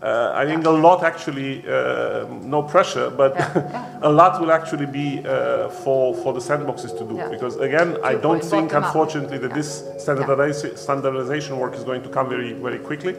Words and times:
Uh, 0.00 0.30
I 0.42 0.46
think 0.46 0.64
a 0.64 0.70
lot 0.70 1.02
actually, 1.02 1.64
uh, 1.68 2.24
no 2.42 2.62
pressure, 2.62 3.10
but 3.10 3.34
Yeah. 3.38 3.98
a 4.02 4.12
lot 4.20 4.40
will 4.40 4.52
actually 4.52 4.86
be 4.86 5.08
uh, 5.26 5.68
for, 5.82 6.14
for 6.22 6.32
the 6.32 6.40
sandboxes 6.40 6.96
to 6.98 7.04
do. 7.04 7.16
Yeah. 7.16 7.28
Because 7.28 7.56
again, 7.56 7.96
I 8.04 8.14
don't 8.14 8.44
think, 8.44 8.70
bottom 8.70 8.84
up. 8.84 8.88
unfortunately, 8.94 9.38
that 9.38 9.52
this 9.54 9.82
standardization, 9.98 10.76
standardization 10.76 11.58
work 11.58 11.74
is 11.74 11.82
going 11.82 12.02
to 12.02 12.08
come 12.08 12.28
very, 12.28 12.52
very 12.52 12.78
quickly, 12.78 13.14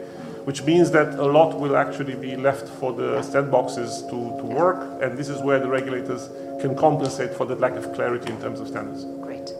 which 0.48 0.62
means 0.64 0.90
that 0.92 1.08
a 1.18 1.26
lot 1.38 1.60
will 1.60 1.76
actually 1.76 2.14
be 2.14 2.34
left 2.36 2.66
for 2.80 2.94
the 2.94 3.10
sandboxes 3.32 4.08
to, 4.10 4.18
to 4.40 4.44
work, 4.62 4.80
and 5.02 5.18
this 5.18 5.28
is 5.28 5.42
where 5.42 5.58
the 5.58 5.68
regulators 5.68 6.30
can 6.62 6.74
compensate 6.74 7.34
for 7.34 7.44
the 7.44 7.56
lack 7.56 7.76
of 7.76 7.92
clarity 7.92 8.30
in 8.30 8.40
terms 8.40 8.58
of 8.58 8.68
standards. 8.68 9.04
Great. 9.22 9.52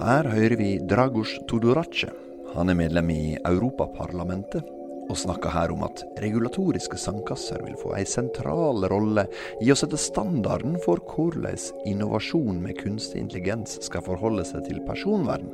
Her 0.00 0.22
hører 0.28 0.56
vi 0.56 0.78
Dragos 0.88 1.38
Tudorache. 1.48 2.08
Han 2.54 2.68
er 2.70 2.74
medlem 2.74 3.10
i 3.10 3.36
Europaparlamentet 3.44 4.64
og 5.08 5.18
snakka 5.18 5.50
her 5.52 5.72
om 5.74 5.82
at 5.86 6.04
regulatoriske 6.22 6.98
sandkasser 7.00 7.62
vil 7.64 7.76
få 7.80 7.96
ei 7.98 8.04
sentral 8.08 8.86
rolle 8.92 9.26
i 9.62 9.72
å 9.72 9.78
sette 9.78 10.00
standarden 10.00 10.78
for 10.84 11.02
hvordan 11.12 11.58
innovasjon 11.88 12.62
med 12.62 12.78
kunstig 12.78 13.20
intelligens 13.24 13.78
skal 13.84 14.04
forholde 14.06 14.46
seg 14.48 14.66
til 14.68 14.80
personvern. 14.86 15.50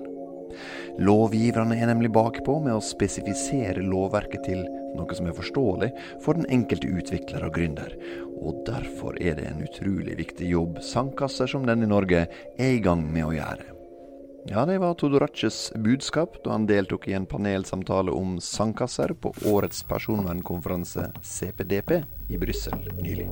Lovgiverne 0.98 1.77
er 1.79 1.91
nemlig 1.91 2.11
bakpå 2.15 2.59
med 2.65 2.74
å 2.74 2.83
spesifisere 2.83 3.84
lovverket 3.84 4.47
til 4.48 4.65
noe 4.98 5.15
som 5.15 5.29
er 5.29 5.37
forståelig 5.37 5.91
for 6.24 6.38
den 6.38 6.49
enkelte 6.51 6.91
utvikler 6.91 7.46
og 7.46 7.55
gründer. 7.59 7.95
Og 8.38 8.62
derfor 8.66 9.19
er 9.23 9.38
det 9.38 9.49
en 9.51 9.65
utrolig 9.66 10.19
viktig 10.19 10.51
jobb 10.51 10.83
sandkasser 10.85 11.51
som 11.51 11.66
den 11.69 11.87
i 11.87 11.91
Norge 11.91 12.27
er 12.29 12.71
i 12.73 12.83
gang 12.83 13.05
med 13.12 13.29
å 13.29 13.35
gjøre. 13.37 13.77
Ja, 14.51 14.66
det 14.66 14.79
var 14.79 14.95
Todoraces 14.95 15.73
budskap 15.75 16.45
da 16.45 16.51
han 16.51 16.66
deltok 16.66 17.09
i 17.09 17.12
en 17.12 17.27
panelsamtale 17.27 18.11
om 18.11 18.38
sandkasser 18.41 19.12
på 19.12 19.34
årets 19.45 19.83
personvernkonferanse 19.84 21.11
CPDP 21.23 21.91
i 22.29 22.38
Brussel 22.38 22.80
nylig. 22.97 23.29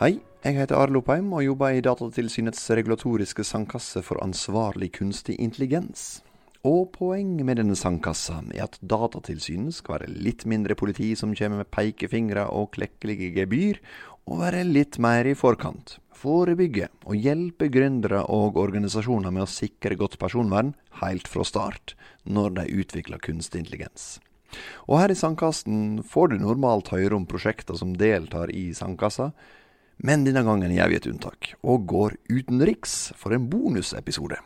Hei, 0.00 0.14
jeg 0.40 0.56
heter 0.56 0.78
Arle 0.80 0.96
Oppheim 1.02 1.26
og 1.36 1.42
jobber 1.44 1.74
i 1.76 1.82
Datatilsynets 1.84 2.62
regulatoriske 2.72 3.44
sandkasse 3.44 4.00
for 4.00 4.16
ansvarlig 4.24 4.94
kunstig 4.94 5.34
intelligens. 5.44 6.22
Og 6.64 6.86
poenget 6.94 7.44
med 7.44 7.60
denne 7.60 7.76
sandkassa 7.76 8.38
er 8.54 8.62
at 8.64 8.78
Datatilsynet 8.80 9.76
skal 9.76 9.98
være 9.98 10.14
litt 10.24 10.46
mindre 10.48 10.72
politi 10.80 11.10
som 11.20 11.36
kommer 11.36 11.60
med 11.60 11.68
pekefingre 11.76 12.46
og 12.48 12.70
klekkelige 12.78 13.28
gebyr, 13.42 13.82
og 14.24 14.40
være 14.40 14.64
litt 14.70 14.96
mer 15.04 15.28
i 15.28 15.36
forkant. 15.36 15.98
Forebygge 16.16 16.88
og 17.04 17.20
hjelpe 17.20 17.68
gründere 17.68 18.24
og 18.32 18.56
organisasjoner 18.56 19.36
med 19.36 19.44
å 19.44 19.52
sikre 19.52 20.00
godt 20.00 20.16
personvern 20.16 20.72
helt 21.04 21.28
fra 21.28 21.44
start, 21.44 21.92
når 22.24 22.56
de 22.56 22.68
utvikler 22.80 23.20
kunstig 23.20 23.66
intelligens. 23.66 24.14
Og 24.88 24.96
her 25.04 25.12
i 25.12 25.20
Sandkassen 25.28 26.00
får 26.08 26.32
du 26.32 26.40
normalt 26.40 26.88
høre 26.96 27.20
om 27.20 27.28
prosjekter 27.28 27.76
som 27.76 27.92
deltar 28.00 28.48
i 28.56 28.70
Sandkassa, 28.72 29.34
men 30.02 30.24
denne 30.24 30.42
gangen 30.46 30.72
gjør 30.72 30.92
vi 30.92 30.98
et 30.98 31.08
unntak, 31.10 31.50
og 31.60 31.84
går 31.90 32.16
utenriks 32.30 33.12
for 33.20 33.36
en 33.36 33.48
bonusepisode. 33.52 34.38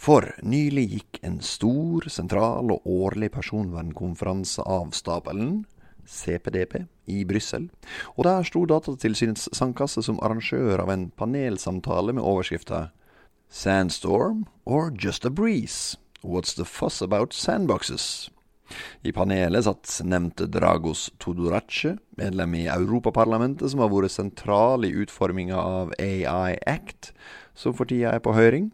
For 0.00 0.26
nylig 0.42 0.86
gikk 0.96 1.20
en 1.22 1.38
stor, 1.44 2.08
sentral 2.10 2.72
og 2.74 2.88
årlig 2.90 3.30
personvernkonferanse 3.36 4.66
av 4.66 4.90
stabelen, 4.96 5.62
CPDP, 6.04 6.84
i 7.06 7.24
Brussel, 7.28 7.68
og 8.16 8.24
der 8.26 8.44
sto 8.48 8.64
Datatilsynets 8.68 9.48
sandkasse 9.56 10.04
som 10.04 10.20
arrangør 10.24 10.82
av 10.84 10.92
en 10.92 11.08
panelsamtale 11.16 12.16
med 12.16 12.24
overskrifta 12.24 12.88
Sandstorm 13.48 14.46
or 14.64 14.90
just 14.90 15.24
a 15.24 15.30
breeze? 15.30 15.96
What's 16.22 16.54
the 16.54 16.64
fuss 16.64 17.02
about 17.02 17.32
sandboxes? 17.32 18.30
I 19.04 19.12
panelet 19.12 19.66
satt 19.66 19.98
nevnte 20.08 20.46
Dragos 20.50 21.10
Todorace, 21.20 21.96
medlem 22.16 22.54
i 22.58 22.66
Europaparlamentet, 22.72 23.68
som 23.70 23.82
har 23.84 23.92
vært 23.92 24.14
sentral 24.14 24.86
i 24.86 24.94
utforminga 25.04 25.58
av 25.58 25.92
AI 26.00 26.56
Act, 26.66 27.12
som 27.54 27.76
for 27.76 27.90
tida 27.90 28.14
er 28.16 28.24
på 28.24 28.34
høring. 28.36 28.72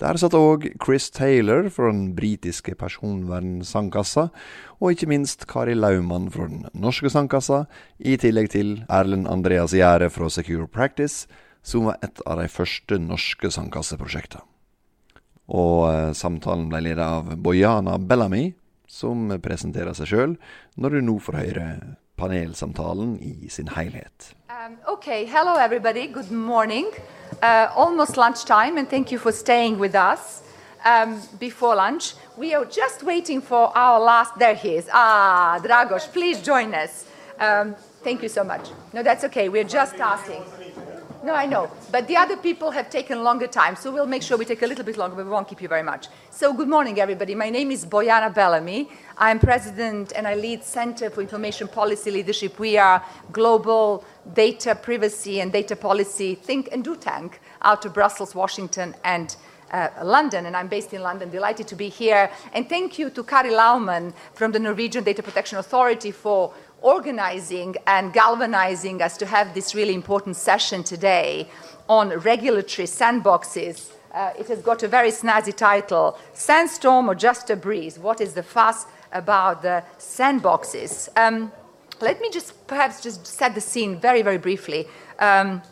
Der 0.00 0.16
satt 0.16 0.32
òg 0.36 0.64
Chris 0.80 1.10
Taylor 1.12 1.68
fra 1.72 1.90
den 1.92 2.14
britiske 2.16 2.72
personvernsandkassa, 2.80 4.30
og 4.80 4.94
ikke 4.94 5.10
minst 5.12 5.44
Kari 5.50 5.76
Laumann 5.76 6.30
fra 6.32 6.48
den 6.48 6.64
norske 6.72 7.12
sandkassa, 7.12 7.66
i 8.00 8.16
tillegg 8.20 8.48
til 8.54 8.78
Erlend 8.88 9.28
Andreas 9.28 9.76
Gjære 9.76 10.08
fra 10.12 10.30
Secure 10.32 10.68
Practice, 10.68 11.28
som 11.62 11.90
var 11.90 12.00
et 12.02 12.22
av 12.24 12.40
de 12.40 12.48
første 12.48 12.96
norske 13.02 13.52
sandkasseprosjektene. 13.52 14.46
Og 15.50 15.90
eh, 15.90 16.12
samtalen 16.14 16.68
ble 16.70 16.80
ledet 16.86 17.04
av 17.04 17.32
Bojana 17.42 17.96
Bellamy, 17.98 18.52
som 18.90 19.30
presenterer 19.42 19.94
seg 19.94 20.10
sjøl, 20.10 20.36
når 20.76 20.96
du 20.96 21.00
nå 21.06 21.16
får 21.22 21.38
høre 21.44 21.66
panelsamtalen 22.20 23.16
i 23.22 23.48
sin 23.48 23.70
helhet. 23.76 24.32
Um, 24.50 24.76
okay, 24.92 25.24
hello 25.24 25.54
everybody. 25.56 26.06
Good 26.06 26.30
morning. 26.30 26.90
Uh, 27.42 27.68
almost 27.76 28.16
lunchtime, 28.16 28.76
and 28.76 28.90
thank 28.90 29.12
you 29.12 29.18
for 29.18 29.32
staying 29.32 29.78
with 29.78 29.94
us 29.94 30.42
um, 30.84 31.20
before 31.38 31.76
lunch. 31.76 32.14
We 32.36 32.54
are 32.54 32.64
just 32.64 33.02
waiting 33.02 33.40
for 33.40 33.72
our 33.76 34.00
last. 34.00 34.38
There 34.38 34.54
he 34.54 34.76
is. 34.76 34.88
Ah, 34.92 35.58
Dragos, 35.62 36.12
please 36.12 36.42
join 36.42 36.74
us. 36.74 37.06
Um, 37.38 37.74
thank 38.02 38.22
you 38.22 38.28
so 38.28 38.44
much. 38.44 38.68
No, 38.92 39.02
that's 39.02 39.24
okay. 39.24 39.48
We're 39.48 39.64
just 39.64 39.94
starting. 39.94 40.42
No, 41.22 41.34
I 41.34 41.44
know. 41.44 41.70
But 41.92 42.08
the 42.08 42.16
other 42.16 42.38
people 42.38 42.70
have 42.70 42.88
taken 42.88 43.22
longer 43.22 43.46
time, 43.46 43.76
so 43.76 43.92
we'll 43.92 44.06
make 44.06 44.22
sure 44.22 44.38
we 44.38 44.46
take 44.46 44.62
a 44.62 44.66
little 44.66 44.84
bit 44.84 44.96
longer, 44.96 45.16
but 45.16 45.26
we 45.26 45.30
won't 45.30 45.48
keep 45.48 45.60
you 45.60 45.68
very 45.68 45.82
much. 45.82 46.08
So, 46.30 46.54
good 46.54 46.68
morning, 46.68 46.98
everybody. 46.98 47.34
My 47.34 47.50
name 47.50 47.70
is 47.70 47.84
Bojana 47.84 48.32
Bellamy. 48.34 48.88
I'm 49.18 49.38
president 49.38 50.12
and 50.16 50.26
I 50.26 50.34
lead 50.34 50.64
Center 50.64 51.10
for 51.10 51.20
Information 51.20 51.68
Policy 51.68 52.10
Leadership. 52.10 52.58
We 52.58 52.78
are 52.78 53.04
global 53.32 54.02
data 54.32 54.74
privacy 54.74 55.40
and 55.40 55.52
data 55.52 55.76
policy 55.76 56.36
think 56.36 56.70
and 56.72 56.82
do 56.82 56.96
tank 56.96 57.40
out 57.60 57.84
of 57.84 57.92
Brussels, 57.92 58.34
Washington, 58.34 58.94
and 59.04 59.36
uh, 59.72 59.88
London, 60.02 60.46
and 60.46 60.56
I'm 60.56 60.68
based 60.68 60.92
in 60.94 61.02
London. 61.02 61.30
Delighted 61.30 61.68
to 61.68 61.76
be 61.76 61.88
here. 61.88 62.30
And 62.52 62.68
thank 62.68 62.98
you 62.98 63.10
to 63.10 63.22
Kari 63.22 63.50
Laumann 63.50 64.12
from 64.34 64.52
the 64.52 64.58
Norwegian 64.58 65.04
Data 65.04 65.22
Protection 65.22 65.58
Authority 65.58 66.10
for 66.10 66.52
organizing 66.82 67.76
and 67.86 68.12
galvanizing 68.12 69.02
us 69.02 69.16
to 69.18 69.26
have 69.26 69.54
this 69.54 69.74
really 69.74 69.94
important 69.94 70.36
session 70.36 70.82
today 70.82 71.48
on 71.88 72.10
regulatory 72.20 72.86
sandboxes. 72.86 73.90
Uh, 74.12 74.32
it 74.38 74.48
has 74.48 74.60
got 74.62 74.82
a 74.82 74.88
very 74.88 75.10
snazzy 75.10 75.54
title 75.54 76.18
Sandstorm 76.32 77.08
or 77.08 77.14
Just 77.14 77.50
a 77.50 77.56
Breeze? 77.56 77.98
What 77.98 78.20
is 78.20 78.34
the 78.34 78.42
fuss 78.42 78.86
about 79.12 79.62
the 79.62 79.84
sandboxes? 79.98 81.08
Um, 81.16 81.52
let 82.00 82.20
me 82.20 82.30
just 82.30 82.66
perhaps 82.66 83.02
just 83.02 83.26
set 83.26 83.54
the 83.54 83.60
scene 83.60 84.00
very, 84.00 84.22
very 84.22 84.38
briefly. 84.38 84.86
Um, 85.18 85.62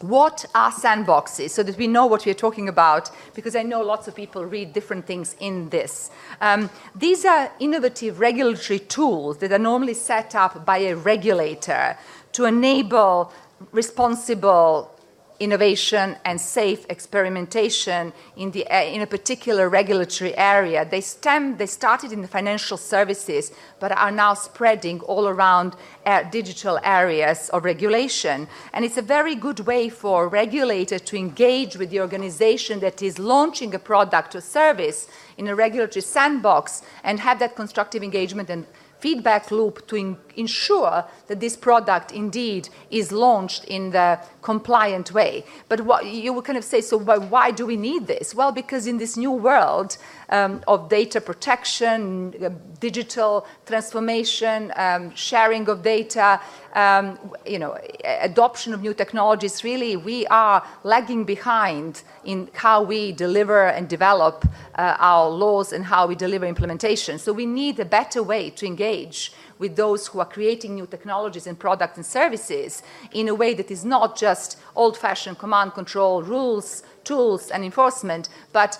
what 0.00 0.44
are 0.54 0.70
sandboxes? 0.70 1.50
So 1.50 1.62
that 1.62 1.76
we 1.76 1.86
know 1.86 2.06
what 2.06 2.24
we're 2.24 2.34
talking 2.34 2.68
about 2.68 3.10
because 3.34 3.56
i 3.56 3.62
know 3.62 3.82
lots 3.82 4.08
of 4.08 4.14
people 4.14 4.44
read 4.44 4.72
different 4.72 5.06
things 5.06 5.36
in 5.40 5.68
this. 5.70 6.10
Um, 6.40 6.70
these 6.94 7.24
are 7.24 7.50
innovative 7.58 8.20
regulatory 8.20 8.78
tools 8.78 9.38
that 9.38 9.52
are 9.52 9.58
normally 9.58 9.94
set 9.94 10.34
up 10.34 10.64
by 10.64 10.78
a 10.78 10.94
regulator 10.94 11.96
to 12.32 12.44
enable 12.44 13.32
responsible 13.72 14.97
innovation 15.40 16.16
and 16.24 16.40
safe 16.40 16.84
experimentation 16.90 18.12
in, 18.36 18.50
the, 18.50 18.66
uh, 18.68 18.82
in 18.82 19.00
a 19.02 19.06
particular 19.06 19.68
regulatory 19.68 20.36
area. 20.36 20.84
They 20.84 21.00
stem, 21.00 21.56
they 21.56 21.66
started 21.66 22.12
in 22.12 22.22
the 22.22 22.28
financial 22.28 22.76
services, 22.76 23.52
but 23.78 23.92
are 23.92 24.10
now 24.10 24.34
spreading 24.34 25.00
all 25.00 25.28
around 25.28 25.76
uh, 26.04 26.24
digital 26.24 26.80
areas 26.82 27.50
of 27.50 27.64
regulation. 27.64 28.48
And 28.72 28.84
it's 28.84 28.96
a 28.96 29.02
very 29.02 29.36
good 29.36 29.60
way 29.60 29.88
for 29.88 30.24
a 30.24 30.28
regulator 30.28 30.98
to 30.98 31.16
engage 31.16 31.76
with 31.76 31.90
the 31.90 32.00
organization 32.00 32.80
that 32.80 33.00
is 33.00 33.18
launching 33.18 33.74
a 33.74 33.78
product 33.78 34.34
or 34.34 34.40
service 34.40 35.08
in 35.36 35.46
a 35.46 35.54
regulatory 35.54 36.02
sandbox 36.02 36.82
and 37.04 37.20
have 37.20 37.38
that 37.38 37.54
constructive 37.54 38.02
engagement 38.02 38.50
and 38.50 38.66
feedback 39.00 39.50
loop 39.50 39.86
to 39.86 39.96
in, 39.96 40.16
ensure 40.36 41.04
that 41.26 41.40
this 41.40 41.56
product 41.56 42.12
indeed 42.12 42.68
is 42.90 43.12
launched 43.12 43.64
in 43.64 43.90
the 43.90 44.18
compliant 44.42 45.12
way. 45.12 45.44
But 45.68 45.82
what 45.82 46.06
you 46.06 46.32
would 46.32 46.44
kind 46.44 46.58
of 46.58 46.64
say, 46.64 46.80
so 46.80 46.96
why, 46.96 47.18
why 47.18 47.50
do 47.50 47.66
we 47.66 47.76
need 47.76 48.06
this? 48.06 48.34
Well, 48.34 48.52
because 48.52 48.86
in 48.86 48.98
this 48.98 49.16
new 49.16 49.32
world 49.32 49.96
um, 50.30 50.62
of 50.66 50.88
data 50.88 51.20
protection, 51.20 52.34
uh, 52.44 52.50
digital 52.80 53.46
transformation, 53.66 54.72
um, 54.76 55.14
sharing 55.14 55.68
of 55.68 55.82
data, 55.82 56.40
um, 56.74 57.18
you 57.46 57.58
know, 57.58 57.76
adoption 58.04 58.74
of 58.74 58.82
new 58.82 58.94
technologies, 58.94 59.64
really, 59.64 59.96
we 59.96 60.26
are 60.26 60.62
lagging 60.84 61.24
behind 61.24 62.02
in 62.24 62.48
how 62.52 62.82
we 62.82 63.12
deliver 63.12 63.68
and 63.68 63.88
develop 63.88 64.44
uh, 64.74 64.96
our 64.98 65.28
laws 65.30 65.72
and 65.72 65.84
how 65.84 66.06
we 66.06 66.14
deliver 66.14 66.46
implementation. 66.46 67.18
So 67.18 67.32
we 67.32 67.46
need 67.46 67.80
a 67.80 67.84
better 67.84 68.22
way 68.22 68.50
to 68.50 68.66
engage 68.66 69.32
with 69.58 69.76
those 69.76 70.06
who 70.06 70.20
are 70.20 70.26
creating 70.26 70.74
new 70.74 70.86
technologies 70.86 71.46
and 71.46 71.58
products 71.58 71.96
and 71.96 72.06
services 72.06 72.82
in 73.12 73.28
a 73.28 73.34
way 73.34 73.54
that 73.54 73.70
is 73.70 73.84
not 73.84 74.16
just 74.16 74.58
old-fashioned 74.76 75.38
command 75.38 75.74
control 75.74 76.22
rules, 76.22 76.84
tools, 77.02 77.50
and 77.50 77.64
enforcement, 77.64 78.28
but 78.52 78.78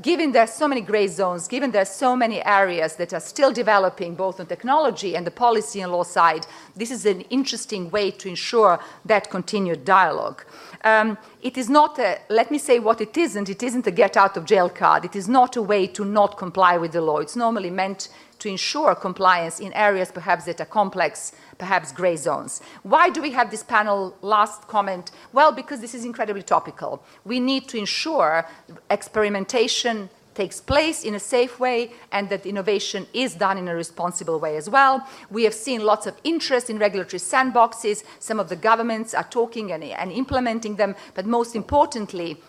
given 0.00 0.32
there 0.32 0.44
are 0.44 0.46
so 0.46 0.66
many 0.66 0.80
gray 0.80 1.06
zones, 1.06 1.48
given 1.48 1.70
there 1.70 1.82
are 1.82 1.84
so 1.84 2.16
many 2.16 2.44
areas 2.44 2.96
that 2.96 3.12
are 3.12 3.20
still 3.20 3.52
developing 3.52 4.14
both 4.14 4.40
on 4.40 4.46
technology 4.46 5.14
and 5.16 5.26
the 5.26 5.30
policy 5.30 5.80
and 5.80 5.92
law 5.92 6.02
side, 6.02 6.46
this 6.74 6.90
is 6.90 7.04
an 7.04 7.20
interesting 7.22 7.90
way 7.90 8.10
to 8.12 8.28
ensure 8.28 8.78
that 9.04 9.30
continued 9.30 9.84
dialogue. 9.84 10.44
Um, 10.84 11.16
it 11.42 11.56
is 11.56 11.70
not 11.70 11.98
a, 11.98 12.18
let 12.28 12.50
me 12.50 12.58
say 12.58 12.78
what 12.78 13.00
it 13.00 13.16
isn't, 13.16 13.48
it 13.48 13.62
isn't 13.62 13.86
a 13.86 13.90
get 13.90 14.16
out 14.16 14.36
of 14.36 14.44
jail 14.44 14.68
card. 14.68 15.04
It 15.04 15.14
is 15.14 15.28
not 15.28 15.56
a 15.56 15.62
way 15.62 15.86
to 15.88 16.04
not 16.04 16.36
comply 16.36 16.76
with 16.76 16.92
the 16.92 17.00
law. 17.00 17.18
It's 17.18 17.36
normally 17.36 17.70
meant 17.70 18.08
to 18.40 18.48
ensure 18.48 18.94
compliance 18.96 19.60
in 19.60 19.72
areas 19.74 20.10
perhaps 20.10 20.46
that 20.46 20.60
are 20.60 20.66
complex, 20.66 21.32
perhaps 21.58 21.92
gray 21.92 22.16
zones. 22.16 22.60
Why 22.82 23.08
do 23.08 23.22
we 23.22 23.30
have 23.30 23.52
this 23.52 23.62
panel? 23.62 24.16
Last 24.20 24.66
comment. 24.66 25.12
Well, 25.32 25.52
because 25.52 25.80
this 25.80 25.94
is 25.94 26.04
incredibly 26.04 26.42
topical. 26.42 27.04
We 27.24 27.38
need 27.38 27.68
to 27.68 27.78
ensure 27.78 28.44
experimentation 28.90 30.10
takes 30.34 30.60
place 30.60 31.04
in 31.04 31.14
a 31.14 31.20
safe 31.20 31.60
way 31.60 31.92
and 32.10 32.28
that 32.28 32.46
innovation 32.46 33.06
is 33.12 33.34
done 33.34 33.58
in 33.58 33.68
a 33.68 33.74
responsible 33.74 34.38
way 34.38 34.56
as 34.56 34.68
well. 34.68 35.06
We 35.30 35.44
have 35.44 35.54
seen 35.54 35.84
lots 35.84 36.06
of 36.06 36.14
interest 36.24 36.70
in 36.70 36.78
regulatory 36.78 37.20
sandboxes. 37.20 38.04
Some 38.18 38.40
of 38.40 38.48
the 38.48 38.56
governments 38.56 39.14
are 39.14 39.24
talking 39.24 39.72
and, 39.72 39.84
and 39.84 40.12
implementing 40.12 40.76
them, 40.76 40.94
but 41.14 41.26
most 41.26 41.54
importantly, 41.54 42.40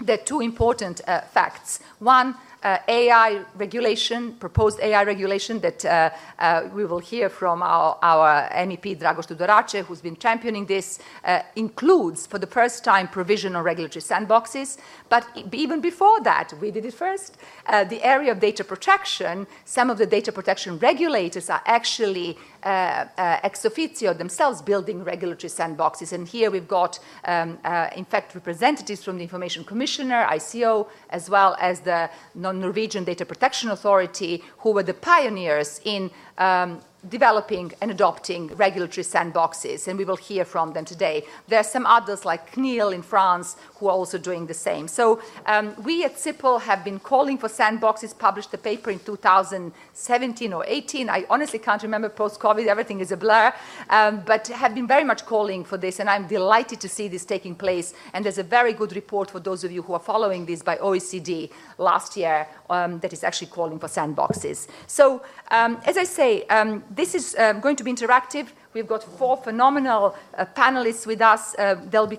there 0.00 0.14
are 0.14 0.24
two 0.24 0.40
important 0.40 1.00
uh, 1.08 1.22
facts. 1.22 1.80
One, 1.98 2.36
uh, 2.62 2.78
AI 2.88 3.44
regulation, 3.54 4.32
proposed 4.34 4.80
AI 4.80 5.04
regulation 5.04 5.60
that 5.60 5.84
uh, 5.84 6.10
uh, 6.38 6.68
we 6.72 6.84
will 6.84 6.98
hear 6.98 7.28
from 7.28 7.62
our, 7.62 7.98
our 8.02 8.48
MEP 8.50 8.98
Dragos 8.98 9.26
Tudorache, 9.26 9.84
who's 9.84 10.00
been 10.00 10.16
championing 10.16 10.66
this, 10.66 10.98
uh, 11.24 11.40
includes 11.56 12.26
for 12.26 12.38
the 12.38 12.46
first 12.46 12.84
time 12.84 13.08
provision 13.08 13.54
on 13.54 13.62
regulatory 13.62 14.02
sandboxes. 14.02 14.78
But 15.08 15.26
even 15.52 15.80
before 15.80 16.20
that, 16.20 16.52
we 16.60 16.70
did 16.70 16.84
it 16.84 16.94
first. 16.94 17.36
Uh, 17.66 17.84
the 17.84 18.02
area 18.02 18.32
of 18.32 18.40
data 18.40 18.64
protection, 18.64 19.46
some 19.64 19.90
of 19.90 19.98
the 19.98 20.06
data 20.06 20.32
protection 20.32 20.78
regulators 20.78 21.48
are 21.48 21.62
actually 21.64 22.36
uh, 22.62 23.06
uh, 23.16 23.40
ex 23.42 23.64
officio 23.64 24.12
themselves 24.12 24.60
building 24.62 25.04
regulatory 25.04 25.50
sandboxes. 25.50 26.12
And 26.12 26.26
here 26.28 26.50
we've 26.50 26.68
got, 26.68 26.98
um, 27.24 27.58
uh, 27.64 27.88
in 27.96 28.04
fact, 28.04 28.34
representatives 28.34 29.02
from 29.02 29.16
the 29.16 29.22
Information 29.22 29.64
Commissioner, 29.64 30.26
ICO, 30.30 30.88
as 31.10 31.30
well 31.30 31.56
as 31.60 31.80
the 31.80 32.10
Norwegian 32.34 33.04
Data 33.04 33.24
Protection 33.24 33.70
Authority, 33.70 34.42
who 34.58 34.72
were 34.72 34.82
the 34.82 34.94
pioneers 34.94 35.80
in 35.84 36.10
um, 36.38 36.80
developing 37.08 37.72
and 37.80 37.90
adopting 37.90 38.48
regulatory 38.56 39.04
sandboxes, 39.04 39.88
and 39.88 39.98
we 39.98 40.04
will 40.04 40.16
hear 40.16 40.44
from 40.44 40.72
them 40.72 40.84
today. 40.84 41.24
There 41.48 41.58
are 41.58 41.64
some 41.64 41.86
others 41.86 42.24
like 42.24 42.52
CNIL 42.52 42.94
in 42.94 43.02
France 43.02 43.56
who 43.76 43.88
are 43.88 43.92
also 43.92 44.18
doing 44.18 44.46
the 44.46 44.54
same. 44.54 44.88
So 44.88 45.20
um, 45.46 45.74
we 45.84 46.04
at 46.04 46.16
CIPL 46.16 46.60
have 46.62 46.84
been 46.84 46.98
calling 46.98 47.38
for 47.38 47.48
sandboxes, 47.48 48.16
published 48.18 48.52
a 48.54 48.58
paper 48.58 48.90
in 48.90 48.98
2017 49.00 50.52
or 50.52 50.64
18. 50.66 51.08
I 51.08 51.24
honestly 51.30 51.58
can't 51.58 51.82
remember 51.82 52.08
post-COVID, 52.08 52.66
everything 52.66 53.00
is 53.00 53.12
a 53.12 53.16
blur, 53.16 53.52
um, 53.90 54.22
but 54.26 54.48
have 54.48 54.74
been 54.74 54.86
very 54.86 55.04
much 55.04 55.24
calling 55.26 55.64
for 55.64 55.76
this, 55.76 56.00
and 56.00 56.10
I'm 56.10 56.26
delighted 56.26 56.80
to 56.80 56.88
see 56.88 57.08
this 57.08 57.24
taking 57.24 57.54
place. 57.54 57.94
And 58.12 58.24
there's 58.24 58.38
a 58.38 58.42
very 58.42 58.72
good 58.72 58.94
report 58.94 59.30
for 59.30 59.40
those 59.40 59.64
of 59.64 59.72
you 59.72 59.82
who 59.82 59.94
are 59.94 60.00
following 60.00 60.46
this 60.46 60.62
by 60.62 60.76
OECD 60.76 61.50
last 61.78 62.16
year 62.16 62.46
um, 62.70 62.98
that 63.00 63.12
is 63.12 63.24
actually 63.24 63.48
calling 63.48 63.78
for 63.78 63.86
sandboxes. 63.86 64.68
So 64.86 65.22
um, 65.50 65.78
as 65.86 65.96
I 65.96 66.04
say, 66.04 66.44
um, 66.46 66.84
this 66.98 67.14
is 67.14 67.36
um, 67.38 67.60
going 67.60 67.76
to 67.76 67.84
be 67.84 67.92
interactive. 67.92 68.48
We've 68.74 68.86
got 68.88 69.04
four 69.04 69.36
phenomenal 69.36 70.16
uh, 70.36 70.44
panelists 70.56 71.06
with 71.06 71.22
us. 71.22 71.54
Uh, 71.56 71.76
there'll 71.90 72.08
be 72.08 72.18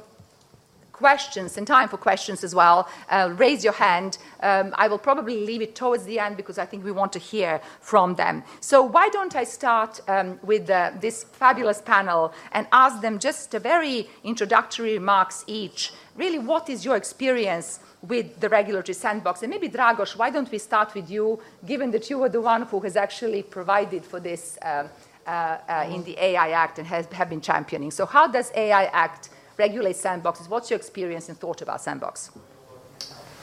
questions 1.00 1.58
and 1.58 1.66
time 1.66 1.88
for 1.88 1.98
questions 1.98 2.44
as 2.44 2.54
well. 2.54 2.80
Uh, 3.10 3.34
raise 3.46 3.64
your 3.64 3.78
hand. 3.88 4.18
Um, 4.42 4.68
I 4.84 4.86
will 4.90 5.04
probably 5.10 5.38
leave 5.50 5.62
it 5.62 5.74
towards 5.76 6.04
the 6.04 6.20
end 6.20 6.36
because 6.36 6.58
I 6.64 6.66
think 6.66 6.84
we 6.84 6.92
want 6.92 7.12
to 7.14 7.20
hear 7.20 7.62
from 7.80 8.16
them. 8.16 8.44
So 8.60 8.78
why 8.96 9.08
don't 9.10 9.36
I 9.44 9.46
start 9.46 10.02
um, 10.08 10.40
with 10.44 10.70
uh, 10.70 10.92
this 11.00 11.24
fabulous 11.24 11.82
panel 11.82 12.34
and 12.52 12.68
ask 12.72 13.02
them 13.02 13.18
just 13.18 13.54
a 13.54 13.60
very 13.60 14.10
introductory 14.24 14.94
remarks 14.94 15.46
each. 15.48 15.94
Really, 16.16 16.40
what 16.52 16.70
is 16.70 16.84
your 16.84 16.98
experience 16.98 17.80
with 18.02 18.40
the 18.40 18.48
regulatory 18.48 18.94
sandbox. 18.94 19.44
And 19.44 19.50
maybe, 19.50 19.68
Dragos, 19.68 20.16
why 20.16 20.30
don't 20.30 20.50
we 20.50 20.58
start 20.58 20.94
with 20.94 21.10
you, 21.10 21.40
given 21.66 21.92
that 21.92 22.10
you 22.10 22.18
were 22.18 22.30
the 22.30 22.40
one 22.40 22.62
who 22.64 22.80
has 22.82 22.96
actually 22.96 23.44
provided 23.44 24.06
for 24.06 24.20
this 24.22 24.58
uh, 24.62 24.88
uh, 25.28 25.58
uh, 25.68 25.90
in 25.94 26.04
the 26.04 26.18
AI 26.18 26.50
Act 26.52 26.80
and 26.80 26.88
has, 26.88 27.06
have 27.12 27.30
been 27.30 27.42
championing. 27.42 27.92
So 27.92 28.06
how 28.06 28.26
does 28.28 28.52
AI 28.56 28.86
Act 28.86 29.30
regulate 29.60 29.96
sandboxes? 29.96 30.50
What's 30.50 30.72
your 30.72 30.80
experience 30.80 31.30
and 31.30 31.38
thought 31.38 31.62
about 31.62 31.82
sandbox? 31.82 32.32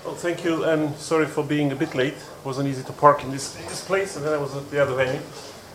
Well, 0.05 0.15
thank 0.15 0.45
you, 0.45 0.65
and 0.65 0.97
sorry 0.97 1.27
for 1.27 1.45
being 1.45 1.73
a 1.73 1.77
bit 1.77 1.95
late. 1.95 2.15
It 2.15 2.45
wasn't 2.45 2.69
easy 2.69 2.83
to 2.85 2.93
park 2.93 3.23
in 3.25 3.31
this, 3.31 3.53
this 3.69 3.85
place, 3.85 4.17
and 4.17 4.25
then 4.25 4.33
I 4.33 4.39
was 4.39 4.57
at 4.57 4.71
the 4.71 4.83
other 4.83 4.95
venue. 4.95 5.21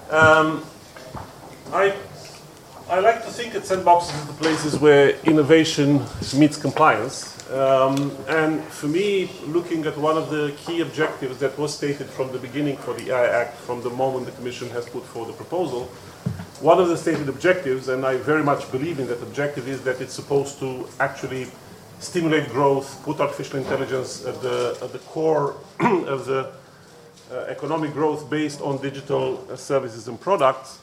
Um, 0.09 0.65
I 1.71 1.95
I 2.89 2.99
like 2.99 3.23
to 3.23 3.31
think 3.31 3.53
that 3.53 3.63
sandboxes 3.63 4.21
are 4.21 4.27
the 4.27 4.33
places 4.33 4.77
where 4.77 5.11
innovation 5.23 6.01
meets 6.35 6.57
compliance. 6.57 7.15
Um, 7.49 8.11
and 8.27 8.61
for 8.65 8.87
me, 8.87 9.29
looking 9.45 9.85
at 9.85 9.97
one 9.97 10.17
of 10.17 10.29
the 10.29 10.53
key 10.65 10.81
objectives 10.81 11.37
that 11.37 11.57
was 11.57 11.73
stated 11.73 12.07
from 12.07 12.33
the 12.33 12.37
beginning 12.37 12.75
for 12.77 12.93
the 12.93 13.11
AI 13.11 13.27
Act, 13.41 13.55
from 13.57 13.81
the 13.81 13.89
moment 13.89 14.25
the 14.25 14.33
Commission 14.33 14.69
has 14.71 14.85
put 14.89 15.05
forward 15.05 15.29
the 15.31 15.37
proposal, 15.37 15.89
one 16.61 16.79
of 16.79 16.89
the 16.89 16.97
stated 16.97 17.27
objectives, 17.27 17.89
and 17.89 18.05
I 18.05 18.17
very 18.17 18.43
much 18.43 18.71
believe 18.71 18.99
in 18.99 19.07
that 19.07 19.21
objective, 19.23 19.67
is 19.67 19.81
that 19.81 19.99
it's 19.99 20.13
supposed 20.13 20.59
to 20.59 20.87
actually 20.99 21.47
stimulate 21.99 22.49
growth, 22.49 23.01
put 23.03 23.19
artificial 23.19 23.57
intelligence 23.57 24.25
at 24.25 24.41
the, 24.41 24.77
at 24.81 24.91
the 24.91 24.99
core 24.99 25.55
of 25.79 26.25
the 26.25 26.51
uh, 27.31 27.35
economic 27.47 27.93
growth 27.93 28.29
based 28.29 28.61
on 28.61 28.79
digital 28.81 29.43
uh, 29.49 29.55
services 29.55 30.07
and 30.07 30.21
products. 30.21 30.79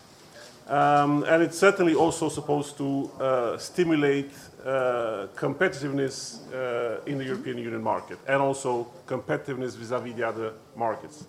Um, 0.67 1.25
and 1.25 1.43
it's 1.43 1.57
certainly 1.57 1.95
also 1.95 2.29
supposed 2.29 2.77
to 2.79 3.11
uh, 3.21 3.59
stimulate 3.59 4.33
uh, 4.65 5.29
competitiveness 5.37 6.41
uh, 6.53 7.05
in 7.07 7.19
the 7.19 7.25
European 7.25 7.57
Union 7.57 7.83
market 7.83 8.19
and 8.27 8.43
also 8.43 8.89
competitiveness 9.07 9.77
vis-à-vis 9.77 10.15
the 10.15 10.27
other 10.27 10.53
markets. 10.77 11.25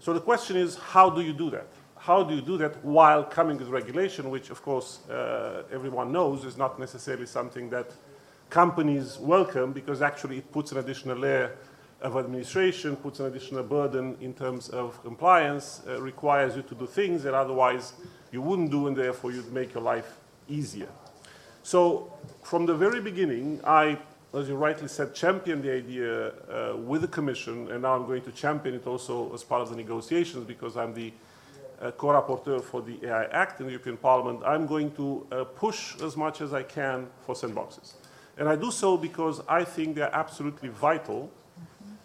So 0.00 0.12
the 0.12 0.20
question 0.20 0.56
is, 0.56 0.76
how 0.76 1.08
do 1.08 1.22
you 1.22 1.32
do 1.32 1.48
that? 1.50 1.66
How 2.02 2.24
do 2.24 2.34
you 2.34 2.40
do 2.40 2.58
that 2.58 2.84
while 2.84 3.22
coming 3.22 3.58
with 3.58 3.68
regulation, 3.68 4.28
which 4.28 4.50
of 4.50 4.60
course 4.60 5.08
uh, 5.08 5.62
everyone 5.70 6.10
knows 6.10 6.44
is 6.44 6.56
not 6.56 6.80
necessarily 6.80 7.26
something 7.26 7.70
that 7.70 7.92
companies 8.50 9.18
welcome 9.20 9.72
because 9.72 10.02
actually 10.02 10.38
it 10.38 10.50
puts 10.50 10.72
an 10.72 10.78
additional 10.78 11.16
layer 11.16 11.56
of 12.00 12.16
administration, 12.16 12.96
puts 12.96 13.20
an 13.20 13.26
additional 13.26 13.62
burden 13.62 14.16
in 14.20 14.34
terms 14.34 14.68
of 14.70 15.00
compliance, 15.04 15.82
uh, 15.86 16.02
requires 16.02 16.56
you 16.56 16.62
to 16.62 16.74
do 16.74 16.88
things 16.88 17.22
that 17.22 17.34
otherwise 17.34 17.92
you 18.32 18.42
wouldn't 18.42 18.72
do 18.72 18.88
and 18.88 18.96
therefore 18.96 19.30
you'd 19.30 19.52
make 19.52 19.72
your 19.72 19.84
life 19.84 20.18
easier. 20.48 20.88
So 21.62 22.12
from 22.42 22.66
the 22.66 22.74
very 22.74 23.00
beginning, 23.00 23.60
I, 23.62 23.96
as 24.34 24.48
you 24.48 24.56
rightly 24.56 24.88
said, 24.88 25.14
championed 25.14 25.62
the 25.62 25.72
idea 25.72 26.30
uh, 26.50 26.76
with 26.78 27.02
the 27.02 27.08
Commission, 27.08 27.70
and 27.70 27.82
now 27.82 27.94
I'm 27.94 28.06
going 28.06 28.22
to 28.22 28.32
champion 28.32 28.74
it 28.74 28.88
also 28.88 29.32
as 29.32 29.44
part 29.44 29.62
of 29.62 29.70
the 29.70 29.76
negotiations 29.76 30.44
because 30.44 30.76
I'm 30.76 30.94
the 30.94 31.12
co-rapporteur 31.90 32.62
for 32.62 32.80
the 32.80 33.04
AI 33.06 33.24
Act 33.24 33.60
in 33.60 33.66
the 33.66 33.72
European 33.72 33.96
Parliament. 33.96 34.40
I'm 34.46 34.66
going 34.66 34.92
to 34.92 35.26
uh, 35.32 35.44
push 35.44 36.00
as 36.00 36.16
much 36.16 36.40
as 36.40 36.54
I 36.54 36.62
can 36.62 37.08
for 37.22 37.34
sandboxes. 37.34 37.94
And 38.38 38.48
I 38.48 38.56
do 38.56 38.70
so 38.70 38.96
because 38.96 39.40
I 39.48 39.64
think 39.64 39.96
they're 39.96 40.14
absolutely 40.14 40.68
vital 40.68 41.30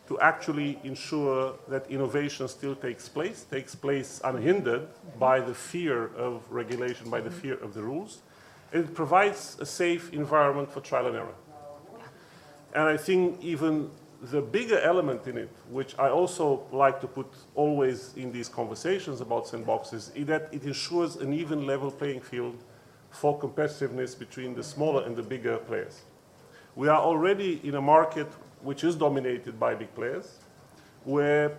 to 0.07 0.19
actually 0.19 0.79
ensure 0.83 1.55
that 1.67 1.89
innovation 1.91 2.47
still 2.47 2.75
takes 2.75 3.09
place, 3.09 3.43
takes 3.43 3.75
place 3.75 4.21
unhindered 4.23 4.87
by 5.19 5.39
the 5.39 5.53
fear 5.53 6.07
of 6.15 6.43
regulation, 6.49 7.09
by 7.09 7.19
the 7.19 7.31
fear 7.31 7.55
of 7.55 7.73
the 7.73 7.83
rules, 7.83 8.21
it 8.71 8.93
provides 8.93 9.57
a 9.59 9.65
safe 9.65 10.13
environment 10.13 10.71
for 10.71 10.79
trial 10.81 11.07
and 11.07 11.15
error. 11.15 11.35
And 12.73 12.83
I 12.83 12.97
think 12.97 13.41
even 13.43 13.89
the 14.21 14.41
bigger 14.41 14.79
element 14.79 15.27
in 15.27 15.37
it, 15.37 15.49
which 15.69 15.97
I 15.99 16.09
also 16.09 16.63
like 16.71 16.99
to 17.01 17.07
put 17.07 17.27
always 17.55 18.13
in 18.15 18.31
these 18.31 18.49
conversations 18.49 19.21
about 19.21 19.45
sandboxes, 19.45 20.15
is 20.15 20.25
that 20.25 20.49
it 20.51 20.63
ensures 20.63 21.17
an 21.17 21.33
even 21.33 21.67
level 21.67 21.91
playing 21.91 22.21
field 22.21 22.63
for 23.11 23.39
competitiveness 23.39 24.17
between 24.17 24.55
the 24.55 24.63
smaller 24.63 25.05
and 25.05 25.15
the 25.15 25.23
bigger 25.23 25.57
players. 25.57 26.01
We 26.75 26.87
are 26.87 26.99
already 26.99 27.61
in 27.63 27.75
a 27.75 27.81
market 27.81 28.27
which 28.61 28.83
is 28.83 28.95
dominated 28.95 29.59
by 29.59 29.75
big 29.75 29.93
players, 29.93 30.39
where 31.03 31.57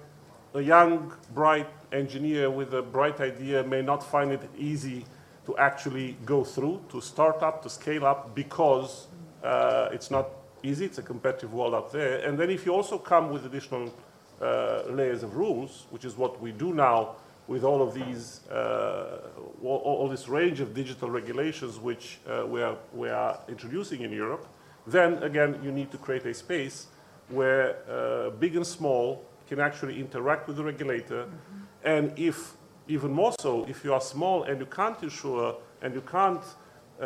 a 0.54 0.60
young, 0.60 1.12
bright 1.34 1.68
engineer 1.92 2.50
with 2.50 2.74
a 2.74 2.82
bright 2.82 3.20
idea 3.20 3.62
may 3.62 3.82
not 3.82 4.02
find 4.02 4.32
it 4.32 4.42
easy 4.56 5.04
to 5.46 5.56
actually 5.58 6.16
go 6.24 6.44
through, 6.44 6.82
to 6.90 7.00
start 7.00 7.42
up, 7.42 7.62
to 7.62 7.70
scale 7.70 8.04
up, 8.04 8.34
because 8.34 9.06
uh, 9.42 9.88
it's 9.92 10.10
not 10.10 10.28
easy. 10.62 10.84
It's 10.84 10.98
a 10.98 11.02
competitive 11.02 11.52
world 11.52 11.74
out 11.74 11.92
there. 11.92 12.18
And 12.26 12.38
then 12.38 12.50
if 12.50 12.66
you 12.66 12.74
also 12.74 12.98
come 12.98 13.30
with 13.30 13.44
additional 13.46 13.92
uh, 14.40 14.82
layers 14.88 15.22
of 15.22 15.36
rules, 15.36 15.86
which 15.90 16.04
is 16.04 16.16
what 16.16 16.40
we 16.40 16.52
do 16.52 16.72
now 16.72 17.16
with 17.46 17.64
all 17.64 17.82
of 17.82 17.94
these, 17.94 18.46
uh, 18.50 19.20
all, 19.64 19.78
all, 19.78 20.08
this 20.08 20.28
range 20.28 20.60
of 20.60 20.74
digital 20.74 21.10
regulations 21.10 21.78
which 21.78 22.18
uh, 22.28 22.44
we, 22.46 22.62
are, 22.62 22.76
we 22.92 23.08
are 23.08 23.40
introducing 23.48 24.02
in 24.02 24.12
Europe, 24.12 24.46
then 24.86 25.22
again, 25.22 25.58
you 25.62 25.72
need 25.72 25.90
to 25.90 25.98
create 25.98 26.26
a 26.26 26.34
space 26.34 26.86
where 27.28 27.76
uh, 27.88 28.30
big 28.30 28.54
and 28.54 28.66
small 28.66 29.24
can 29.48 29.60
actually 29.60 29.98
interact 29.98 30.46
with 30.46 30.56
the 30.56 30.62
regulator. 30.62 31.24
Mm 31.24 31.30
-hmm. 31.30 31.96
And 31.96 32.18
if, 32.18 32.54
even 32.86 33.10
more 33.10 33.32
so, 33.40 33.64
if 33.68 33.84
you 33.84 33.92
are 33.92 34.04
small 34.04 34.42
and 34.42 34.58
you 34.58 34.66
can't 34.66 35.02
ensure 35.02 35.54
and 35.82 35.94
you 35.94 36.02
can't 36.02 36.44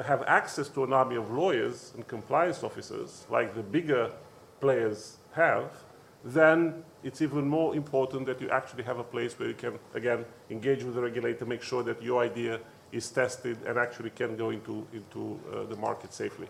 have 0.00 0.22
access 0.22 0.68
to 0.70 0.84
an 0.84 0.92
army 0.92 1.16
of 1.16 1.30
lawyers 1.30 1.92
and 1.94 2.06
compliance 2.06 2.62
officers 2.62 3.26
like 3.30 3.54
the 3.54 3.62
bigger 3.62 4.10
players 4.60 5.18
have, 5.32 5.70
then 6.24 6.82
it's 7.02 7.20
even 7.20 7.46
more 7.48 7.74
important 7.74 8.26
that 8.26 8.40
you 8.40 8.48
actually 8.50 8.84
have 8.84 8.98
a 8.98 9.04
place 9.04 9.38
where 9.38 9.48
you 9.48 9.54
can, 9.54 9.78
again, 9.94 10.24
engage 10.50 10.84
with 10.84 10.94
the 10.94 11.02
regulator, 11.02 11.44
make 11.44 11.62
sure 11.62 11.82
that 11.82 12.02
your 12.02 12.22
idea 12.22 12.60
is 12.92 13.10
tested 13.10 13.58
and 13.66 13.78
actually 13.78 14.10
can 14.10 14.36
go 14.36 14.50
into, 14.50 14.86
into 14.92 15.38
uh, 15.52 15.64
the 15.64 15.76
market 15.76 16.12
safely. 16.12 16.48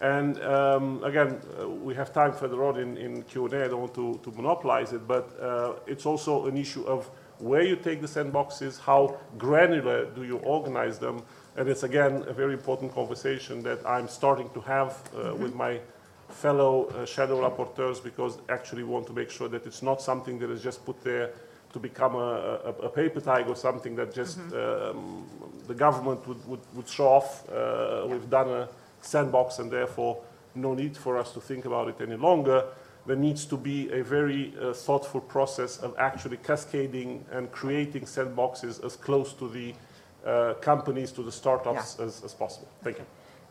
And 0.00 0.42
um, 0.42 1.04
again, 1.04 1.40
uh, 1.60 1.68
we 1.68 1.94
have 1.94 2.12
time 2.12 2.32
further 2.32 2.64
on 2.64 2.78
in, 2.78 2.96
in 2.96 3.22
Q&A, 3.24 3.64
I 3.64 3.68
don't 3.68 3.80
want 3.80 3.94
to, 3.94 4.18
to 4.22 4.30
monopolize 4.30 4.94
it, 4.94 5.06
but 5.06 5.38
uh, 5.38 5.74
it's 5.86 6.06
also 6.06 6.46
an 6.46 6.56
issue 6.56 6.84
of 6.84 7.10
where 7.38 7.62
you 7.62 7.76
take 7.76 8.00
the 8.00 8.06
sandboxes, 8.06 8.80
how 8.80 9.18
granular 9.36 10.06
do 10.06 10.24
you 10.24 10.38
organize 10.38 10.98
them, 10.98 11.22
and 11.60 11.68
it's 11.68 11.82
again 11.82 12.24
a 12.26 12.32
very 12.32 12.54
important 12.54 12.94
conversation 12.94 13.62
that 13.62 13.86
I'm 13.86 14.08
starting 14.08 14.48
to 14.54 14.60
have 14.62 14.92
uh, 14.92 15.18
mm 15.18 15.26
-hmm. 15.26 15.42
with 15.42 15.54
my 15.54 15.80
fellow 16.42 16.74
uh, 16.86 17.04
shadow 17.04 17.38
rapporteurs 17.46 18.02
because 18.02 18.38
actually 18.48 18.84
want 18.84 19.06
to 19.06 19.12
make 19.12 19.30
sure 19.30 19.50
that 19.50 19.66
it's 19.66 19.82
not 19.82 20.02
something 20.02 20.40
that 20.40 20.50
is 20.50 20.64
just 20.64 20.84
put 20.84 20.96
there 21.02 21.28
to 21.72 21.78
become 21.80 22.14
a, 22.18 22.30
a, 22.70 22.72
a 22.88 22.88
paper 22.88 23.22
tag 23.22 23.48
or 23.48 23.56
something 23.56 23.96
that 23.96 24.16
just 24.16 24.38
mm 24.38 24.50
-hmm. 24.50 24.90
um, 24.90 25.26
the 25.66 25.74
government 25.84 26.20
would, 26.26 26.42
would, 26.48 26.64
would 26.74 26.88
show 26.88 27.08
off. 27.16 27.28
Uh, 27.28 27.54
yeah. 27.54 28.10
We've 28.10 28.30
done 28.38 28.50
a 28.60 28.66
sandbox 29.00 29.58
and 29.58 29.70
therefore 29.70 30.16
no 30.52 30.74
need 30.74 30.96
for 30.96 31.20
us 31.20 31.32
to 31.32 31.40
think 31.40 31.64
about 31.66 31.88
it 31.88 32.00
any 32.00 32.16
longer. 32.16 32.64
There 33.06 33.20
needs 33.20 33.46
to 33.46 33.56
be 33.56 33.78
a 34.00 34.02
very 34.04 34.42
uh, 34.44 34.72
thoughtful 34.84 35.20
process 35.20 35.82
of 35.82 35.90
actually 35.96 36.38
cascading 36.46 37.24
and 37.32 37.50
creating 37.50 38.08
sandboxes 38.08 38.84
as 38.84 38.96
close 38.96 39.36
to 39.36 39.48
the 39.48 39.74
uh, 40.24 40.54
companies 40.60 41.12
to 41.12 41.22
the 41.22 41.32
startups 41.32 41.96
yeah. 41.98 42.06
as, 42.06 42.22
as, 42.24 42.34
possible. 42.34 42.68
Thank 42.82 42.98
you. 42.98 43.04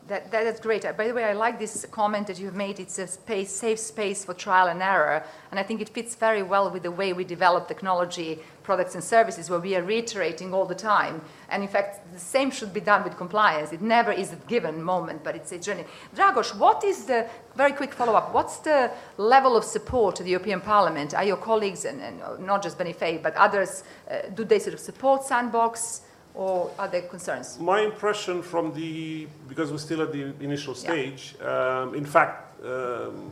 That, 0.07 0.31
that 0.31 0.47
is 0.47 0.59
great. 0.59 0.83
By 0.97 1.07
the 1.07 1.13
way, 1.13 1.23
I 1.23 1.33
like 1.33 1.59
this 1.59 1.85
comment 1.91 2.25
that 2.27 2.39
you've 2.39 2.55
made. 2.55 2.79
It's 2.79 2.97
a 2.97 3.05
space, 3.05 3.51
safe 3.51 3.77
space 3.77 4.25
for 4.25 4.33
trial 4.33 4.67
and 4.67 4.81
error. 4.81 5.23
And 5.51 5.59
I 5.59 5.63
think 5.63 5.81
it 5.81 5.89
fits 5.89 6.15
very 6.15 6.41
well 6.41 6.71
with 6.71 6.81
the 6.81 6.89
way 6.89 7.13
we 7.13 7.23
develop 7.23 7.67
technology, 7.67 8.39
products, 8.63 8.95
and 8.95 9.03
services, 9.03 9.51
where 9.51 9.59
we 9.59 9.75
are 9.75 9.83
reiterating 9.83 10.51
all 10.51 10.65
the 10.65 10.73
time. 10.73 11.21
And 11.49 11.61
in 11.61 11.69
fact, 11.69 12.11
the 12.11 12.19
same 12.19 12.49
should 12.49 12.73
be 12.73 12.79
done 12.79 13.03
with 13.03 13.17
compliance. 13.17 13.71
It 13.71 13.83
never 13.83 14.11
is 14.11 14.33
a 14.33 14.38
given 14.47 14.81
moment, 14.81 15.23
but 15.23 15.35
it's 15.35 15.51
a 15.51 15.59
journey. 15.59 15.85
Dragos, 16.15 16.57
what 16.57 16.83
is 16.83 17.05
the, 17.05 17.29
very 17.55 17.73
quick 17.73 17.93
follow 17.93 18.15
up, 18.15 18.33
what's 18.33 18.57
the 18.57 18.89
level 19.17 19.55
of 19.55 19.63
support 19.63 20.15
to 20.15 20.23
the 20.23 20.31
European 20.31 20.59
Parliament? 20.59 21.13
Are 21.13 21.23
your 21.23 21.38
colleagues, 21.38 21.85
and, 21.85 22.01
and 22.01 22.19
not 22.39 22.63
just 22.63 22.79
Benifei, 22.79 23.21
but 23.21 23.35
others, 23.35 23.83
uh, 24.09 24.21
do 24.33 24.43
they 24.43 24.57
sort 24.57 24.73
of 24.73 24.79
support 24.79 25.23
Sandbox? 25.23 26.01
Or 26.33 26.71
are 26.77 26.88
there 26.88 27.01
concerns? 27.03 27.59
My 27.59 27.81
impression 27.81 28.41
from 28.41 28.74
the, 28.74 29.27
because 29.48 29.71
we're 29.71 29.77
still 29.77 30.01
at 30.01 30.12
the 30.12 30.33
initial 30.39 30.75
stage, 30.75 31.36
yeah. 31.39 31.81
um, 31.81 31.95
in 31.95 32.05
fact, 32.05 32.63
um, 32.63 33.31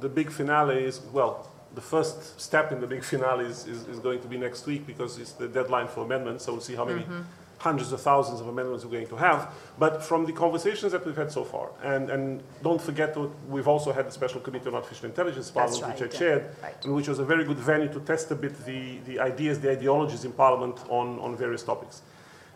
the 0.00 0.08
big 0.08 0.30
finale 0.30 0.84
is, 0.84 1.00
well, 1.12 1.50
the 1.74 1.80
first 1.80 2.40
step 2.40 2.72
in 2.72 2.80
the 2.80 2.86
big 2.86 3.04
finale 3.12 3.46
is, 3.46 3.66
is, 3.66 3.86
is, 3.88 3.98
going 3.98 4.20
to 4.20 4.28
be 4.28 4.36
next 4.36 4.66
week 4.66 4.86
because 4.86 5.18
it's 5.18 5.32
the 5.32 5.48
deadline 5.48 5.88
for 5.88 6.04
amendments, 6.04 6.44
so 6.44 6.52
we'll 6.52 6.60
see 6.60 6.74
how 6.74 6.84
many 6.84 7.02
mm-hmm. 7.02 7.22
Hundreds 7.64 7.90
of 7.92 8.00
thousands 8.00 8.38
of 8.42 8.46
amendments 8.46 8.84
we're 8.84 8.96
going 9.00 9.06
to 9.16 9.16
have. 9.16 9.40
But 9.78 10.04
from 10.04 10.26
the 10.26 10.32
conversations 10.32 10.92
that 10.92 11.02
we've 11.06 11.16
had 11.24 11.32
so 11.32 11.44
far, 11.44 11.70
and, 11.82 12.10
and 12.10 12.42
don't 12.62 12.82
forget 12.88 13.14
that 13.14 13.30
we've 13.48 13.70
also 13.74 13.90
had 13.90 14.04
the 14.08 14.14
Special 14.20 14.40
Committee 14.40 14.68
on 14.68 14.74
Artificial 14.74 15.06
Intelligence 15.06 15.50
Parliament, 15.50 15.82
right, 15.82 16.00
which 16.00 16.14
I 16.14 16.18
chaired, 16.18 16.44
right. 16.62 16.84
and 16.84 16.94
which 16.94 17.08
was 17.08 17.18
a 17.20 17.24
very 17.24 17.44
good 17.44 17.58
venue 17.58 17.90
to 17.96 18.00
test 18.00 18.30
a 18.30 18.34
bit 18.34 18.54
the, 18.66 18.98
the 19.08 19.18
ideas, 19.18 19.60
the 19.60 19.70
ideologies 19.70 20.26
in 20.26 20.32
Parliament 20.32 20.76
on, 20.90 21.18
on 21.20 21.36
various 21.36 21.62
topics. 21.62 22.02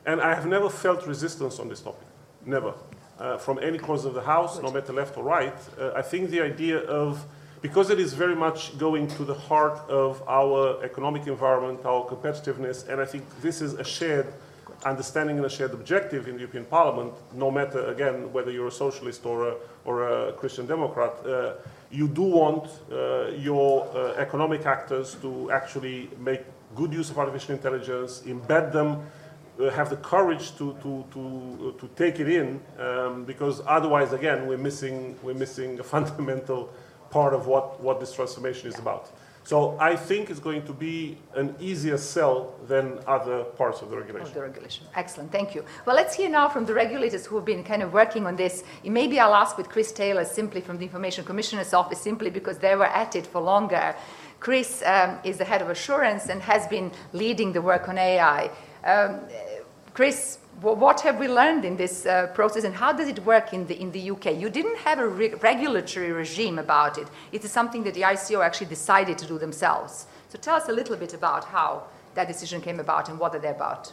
And 0.05 0.21
I 0.21 0.35
have 0.35 0.47
never 0.47 0.69
felt 0.69 1.07
resistance 1.07 1.59
on 1.59 1.69
this 1.69 1.81
topic, 1.81 2.09
never. 2.45 2.75
Uh, 3.19 3.39
from 3.39 3.59
any 3.59 3.79
corners 3.79 4.05
of 4.05 4.15
the 4.15 4.27
House, 4.35 4.63
no 4.63 4.71
matter 4.71 4.93
left 4.93 5.17
or 5.17 5.25
right. 5.25 5.59
Uh, 5.81 5.93
I 6.01 6.03
think 6.03 6.31
the 6.31 6.43
idea 6.43 6.79
of, 7.03 7.25
because 7.63 7.91
it 7.91 7.99
is 7.99 8.13
very 8.13 8.37
much 8.37 8.79
going 8.79 9.09
to 9.17 9.25
the 9.25 9.39
heart 9.49 9.79
of 9.89 10.23
our 10.29 10.85
economic 10.85 11.27
environment, 11.27 11.85
our 11.85 12.05
competitiveness, 12.13 12.87
and 12.89 13.01
I 13.01 13.07
think 13.07 13.25
this 13.41 13.61
is 13.61 13.73
a 13.75 13.85
shared 13.85 14.29
understanding 14.85 15.37
and 15.37 15.47
a 15.47 15.51
shared 15.51 15.73
objective 15.73 16.29
in 16.29 16.35
the 16.35 16.41
European 16.41 16.65
Parliament, 16.65 17.13
no 17.35 17.51
matter, 17.51 17.87
again, 17.87 18.33
whether 18.33 18.51
you're 18.51 18.69
a 18.69 18.73
socialist 18.73 19.27
or 19.27 19.49
a, 19.49 19.55
or 19.85 20.09
a 20.09 20.33
Christian 20.33 20.67
Democrat, 20.67 21.15
uh, 21.27 21.55
you 21.91 22.07
do 22.07 22.23
want 22.23 22.69
uh, 22.93 23.29
your 23.31 23.87
uh, 23.95 24.13
economic 24.15 24.67
actors 24.67 25.17
to 25.23 25.51
actually 25.51 26.11
make 26.19 26.43
good 26.77 26.93
use 26.93 27.11
of 27.11 27.19
artificial 27.19 27.55
intelligence, 27.55 28.23
embed 28.27 28.73
them 28.73 29.03
uh, 29.59 29.71
have 29.71 29.91
the 29.91 29.97
courage 29.97 30.57
to, 30.57 30.77
to, 30.83 31.05
to, 31.13 31.75
uh, 31.77 31.81
to 31.81 31.89
take 31.97 32.21
it 32.21 32.29
in 32.29 32.61
um, 32.79 33.25
because 33.25 33.61
otherwise, 33.67 34.13
again, 34.13 34.47
we're 34.47 34.57
missing, 34.57 35.19
we're 35.23 35.35
missing 35.35 35.81
a 35.81 35.83
fundamental 35.95 36.73
part 37.11 37.35
of 37.35 37.47
what, 37.47 37.81
what 37.81 37.99
this 37.99 38.13
transformation 38.13 38.69
is 38.69 38.79
about. 38.79 39.11
So 39.49 39.79
I 39.81 39.97
think 39.97 40.29
it's 40.29 40.41
going 40.41 40.67
to 40.67 40.75
be 40.75 41.17
an 41.35 41.55
easier 41.59 41.97
sell 41.97 42.55
than 42.67 42.99
other 43.07 43.45
parts 43.45 43.81
of 43.81 43.89
the 43.89 43.97
regulation. 43.97 44.29
Of 44.29 44.35
the 44.35 44.43
regulation. 44.43 44.85
Excellent. 44.95 45.33
Thank 45.33 45.55
you. 45.55 45.65
Well, 45.87 45.97
let's 45.97 46.15
hear 46.15 46.29
now 46.29 46.51
from 46.51 46.67
the 46.67 46.75
regulators 46.75 47.25
who 47.25 47.37
have 47.37 47.47
been 47.47 47.65
kind 47.65 47.83
of 47.83 47.95
working 47.95 48.27
on 48.27 48.37
this. 48.37 48.63
Maybe 48.85 49.19
I'll 49.19 49.33
ask 49.33 49.57
with 49.57 49.71
Chris 49.71 49.91
Taylor 49.91 50.27
simply 50.27 50.61
from 50.61 50.77
the 50.77 50.85
Information 50.85 51.25
Commissioner's 51.25 51.73
Office, 51.73 51.99
simply 51.99 52.29
because 52.29 52.59
they 52.59 52.77
were 52.77 52.93
at 53.03 53.17
it 53.17 53.27
for 53.27 53.41
longer. 53.41 53.97
Chris 54.39 54.83
um, 54.85 55.19
is 55.25 55.39
the 55.39 55.47
head 55.47 55.63
of 55.63 55.71
assurance 55.71 56.29
and 56.29 56.43
has 56.43 56.67
been 56.67 56.93
leading 57.15 57.55
the 57.55 57.63
work 57.63 57.89
on 57.89 57.97
AI. 57.97 58.51
Um, 58.85 59.21
Chris, 59.95 60.41
what 60.61 61.01
have 61.03 61.19
we 61.19 61.29
learned 61.29 61.65
in 61.65 61.77
this 61.77 62.05
uh, 62.05 62.27
process 62.35 62.65
and 62.65 62.75
how 62.75 62.93
does 62.93 63.09
it 63.09 63.25
work 63.25 63.53
in 63.53 63.67
the, 63.67 63.81
in 63.81 63.93
the 63.93 64.11
UK? 64.11 64.37
You 64.37 64.51
didn't 64.51 64.79
have 64.79 64.99
a 64.99 65.07
re 65.07 65.35
regulatory 65.35 66.11
regime 66.13 66.59
about 66.59 66.99
it. 66.99 67.07
It 67.31 67.45
is 67.45 67.53
something 67.53 67.85
that 67.85 67.95
the 67.95 68.03
ICO 68.03 68.45
actually 68.45 68.67
decided 68.67 69.19
to 69.19 69.27
do 69.27 69.39
themselves. 69.39 70.07
So 70.29 70.39
tell 70.39 70.57
us 70.57 70.69
a 70.69 70.73
little 70.73 70.97
bit 70.97 71.15
about 71.15 71.45
how 71.45 71.85
that 72.15 72.27
decision 72.27 72.61
came 72.61 72.81
about 72.81 73.09
and 73.09 73.19
what 73.19 73.35
are 73.35 73.39
they 73.39 73.51
about. 73.51 73.93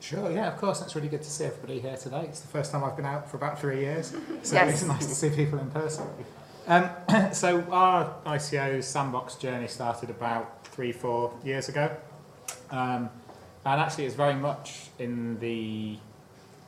Sure, 0.00 0.32
yeah, 0.32 0.48
of 0.48 0.58
course. 0.58 0.80
That's 0.80 0.96
really 0.96 1.08
good 1.08 1.22
to 1.22 1.30
see 1.30 1.44
everybody 1.44 1.78
here 1.78 1.96
today. 1.96 2.24
It's 2.24 2.40
the 2.40 2.48
first 2.48 2.72
time 2.72 2.82
I've 2.82 2.96
been 2.96 3.06
out 3.06 3.30
for 3.30 3.36
about 3.36 3.60
three 3.60 3.80
years, 3.80 4.12
so 4.42 4.54
yes. 4.56 4.72
it's 4.72 4.84
nice 4.84 5.06
to 5.06 5.14
see 5.14 5.30
people 5.30 5.60
in 5.60 5.70
person. 5.70 6.04
Um, 6.66 6.90
so 7.32 7.62
our 7.70 8.12
ICO 8.26 8.82
sandbox 8.82 9.36
journey 9.36 9.68
started 9.68 10.10
about 10.10 10.66
three, 10.66 10.90
four 10.90 11.32
years 11.44 11.68
ago. 11.68 11.96
Um, 12.72 13.10
and 13.64 13.80
actually, 13.80 14.06
it's 14.06 14.14
very 14.14 14.34
much 14.34 14.88
in 14.98 15.38
the 15.40 15.98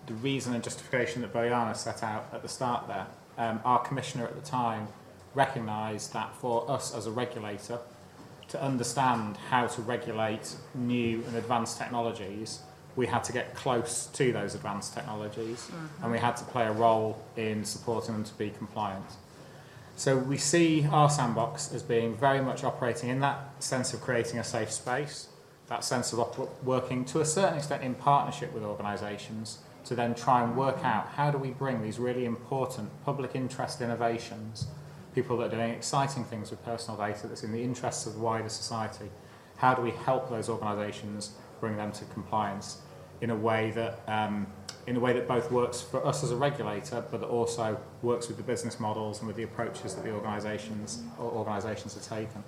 the 0.06 0.14
reason 0.14 0.54
and 0.54 0.62
justification 0.62 1.22
that 1.22 1.32
Bojana 1.32 1.74
set 1.74 2.02
out 2.02 2.28
at 2.32 2.42
the 2.42 2.48
start 2.48 2.86
there. 2.88 3.06
Um, 3.38 3.60
our 3.64 3.78
commissioner 3.78 4.26
at 4.26 4.34
the 4.34 4.46
time 4.46 4.88
recognised 5.34 6.12
that 6.12 6.34
for 6.36 6.70
us 6.70 6.94
as 6.94 7.06
a 7.06 7.10
regulator 7.10 7.78
to 8.48 8.62
understand 8.62 9.36
how 9.48 9.66
to 9.66 9.82
regulate 9.82 10.54
new 10.74 11.24
and 11.26 11.36
advanced 11.36 11.78
technologies, 11.78 12.60
we 12.96 13.06
had 13.06 13.24
to 13.24 13.32
get 13.32 13.54
close 13.54 14.06
to 14.12 14.32
those 14.32 14.54
advanced 14.54 14.94
technologies 14.94 15.62
mm-hmm. 15.62 16.02
and 16.02 16.12
we 16.12 16.18
had 16.18 16.36
to 16.36 16.44
play 16.44 16.66
a 16.66 16.72
role 16.72 17.20
in 17.36 17.64
supporting 17.64 18.14
them 18.14 18.24
to 18.24 18.34
be 18.34 18.50
compliant. 18.50 19.06
So 19.96 20.16
we 20.18 20.36
see 20.36 20.86
our 20.90 21.08
sandbox 21.08 21.72
as 21.72 21.82
being 21.82 22.16
very 22.16 22.40
much 22.40 22.62
operating 22.62 23.08
in 23.10 23.20
that 23.20 23.62
sense 23.62 23.94
of 23.94 24.00
creating 24.00 24.38
a 24.38 24.44
safe 24.44 24.70
space 24.70 25.28
that 25.68 25.84
sense 25.84 26.12
of 26.12 26.48
working 26.62 27.04
to 27.06 27.20
a 27.20 27.24
certain 27.24 27.58
extent 27.58 27.82
in 27.82 27.94
partnership 27.94 28.52
with 28.52 28.62
organisations 28.62 29.58
to 29.84 29.94
then 29.94 30.14
try 30.14 30.42
and 30.42 30.56
work 30.56 30.82
out 30.84 31.06
how 31.08 31.30
do 31.30 31.38
we 31.38 31.50
bring 31.50 31.82
these 31.82 31.98
really 31.98 32.24
important 32.24 32.88
public 33.04 33.34
interest 33.34 33.80
innovations 33.80 34.66
people 35.14 35.36
that 35.38 35.52
are 35.52 35.56
doing 35.56 35.70
exciting 35.70 36.24
things 36.24 36.50
with 36.50 36.62
personal 36.64 36.98
data 36.98 37.26
that's 37.26 37.44
in 37.44 37.52
the 37.52 37.62
interests 37.62 38.06
of 38.06 38.14
the 38.14 38.20
wider 38.20 38.48
society. 38.48 39.08
How 39.56 39.74
do 39.74 39.82
we 39.82 39.92
help 39.92 40.28
those 40.28 40.48
organisations 40.48 41.32
bring 41.60 41.76
them 41.76 41.92
to 41.92 42.04
compliance 42.06 42.78
in 43.20 43.30
a 43.30 43.36
way 43.36 43.70
that 43.70 44.00
um, 44.08 44.46
in 44.86 44.96
a 44.96 45.00
way 45.00 45.14
that 45.14 45.26
both 45.26 45.50
works 45.50 45.80
for 45.80 46.04
us 46.04 46.22
as 46.22 46.30
a 46.30 46.36
regulator, 46.36 47.02
but 47.10 47.22
also 47.22 47.80
works 48.02 48.28
with 48.28 48.36
the 48.36 48.42
business 48.42 48.78
models 48.78 49.20
and 49.20 49.26
with 49.26 49.36
the 49.36 49.44
approaches 49.44 49.94
that 49.94 50.04
the 50.04 50.12
organisations 50.12 51.02
or 51.18 51.30
organisations 51.30 51.94
have 51.94 52.02
taken. 52.02 52.44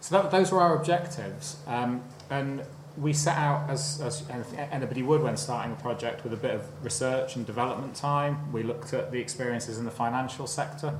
So 0.00 0.22
that, 0.22 0.30
those 0.30 0.52
were 0.52 0.60
our 0.60 0.76
objectives, 0.76 1.56
um, 1.66 2.02
and 2.30 2.62
we 2.96 3.12
set 3.12 3.36
out 3.36 3.68
as, 3.68 4.00
as 4.00 4.24
anybody 4.70 5.02
would 5.02 5.22
when 5.22 5.36
starting 5.36 5.72
a 5.72 5.76
project 5.76 6.24
with 6.24 6.32
a 6.32 6.36
bit 6.36 6.54
of 6.54 6.84
research 6.84 7.36
and 7.36 7.44
development 7.44 7.94
time. 7.94 8.52
We 8.52 8.62
looked 8.62 8.94
at 8.94 9.12
the 9.12 9.18
experiences 9.18 9.78
in 9.78 9.84
the 9.84 9.90
financial 9.90 10.46
sector, 10.46 10.98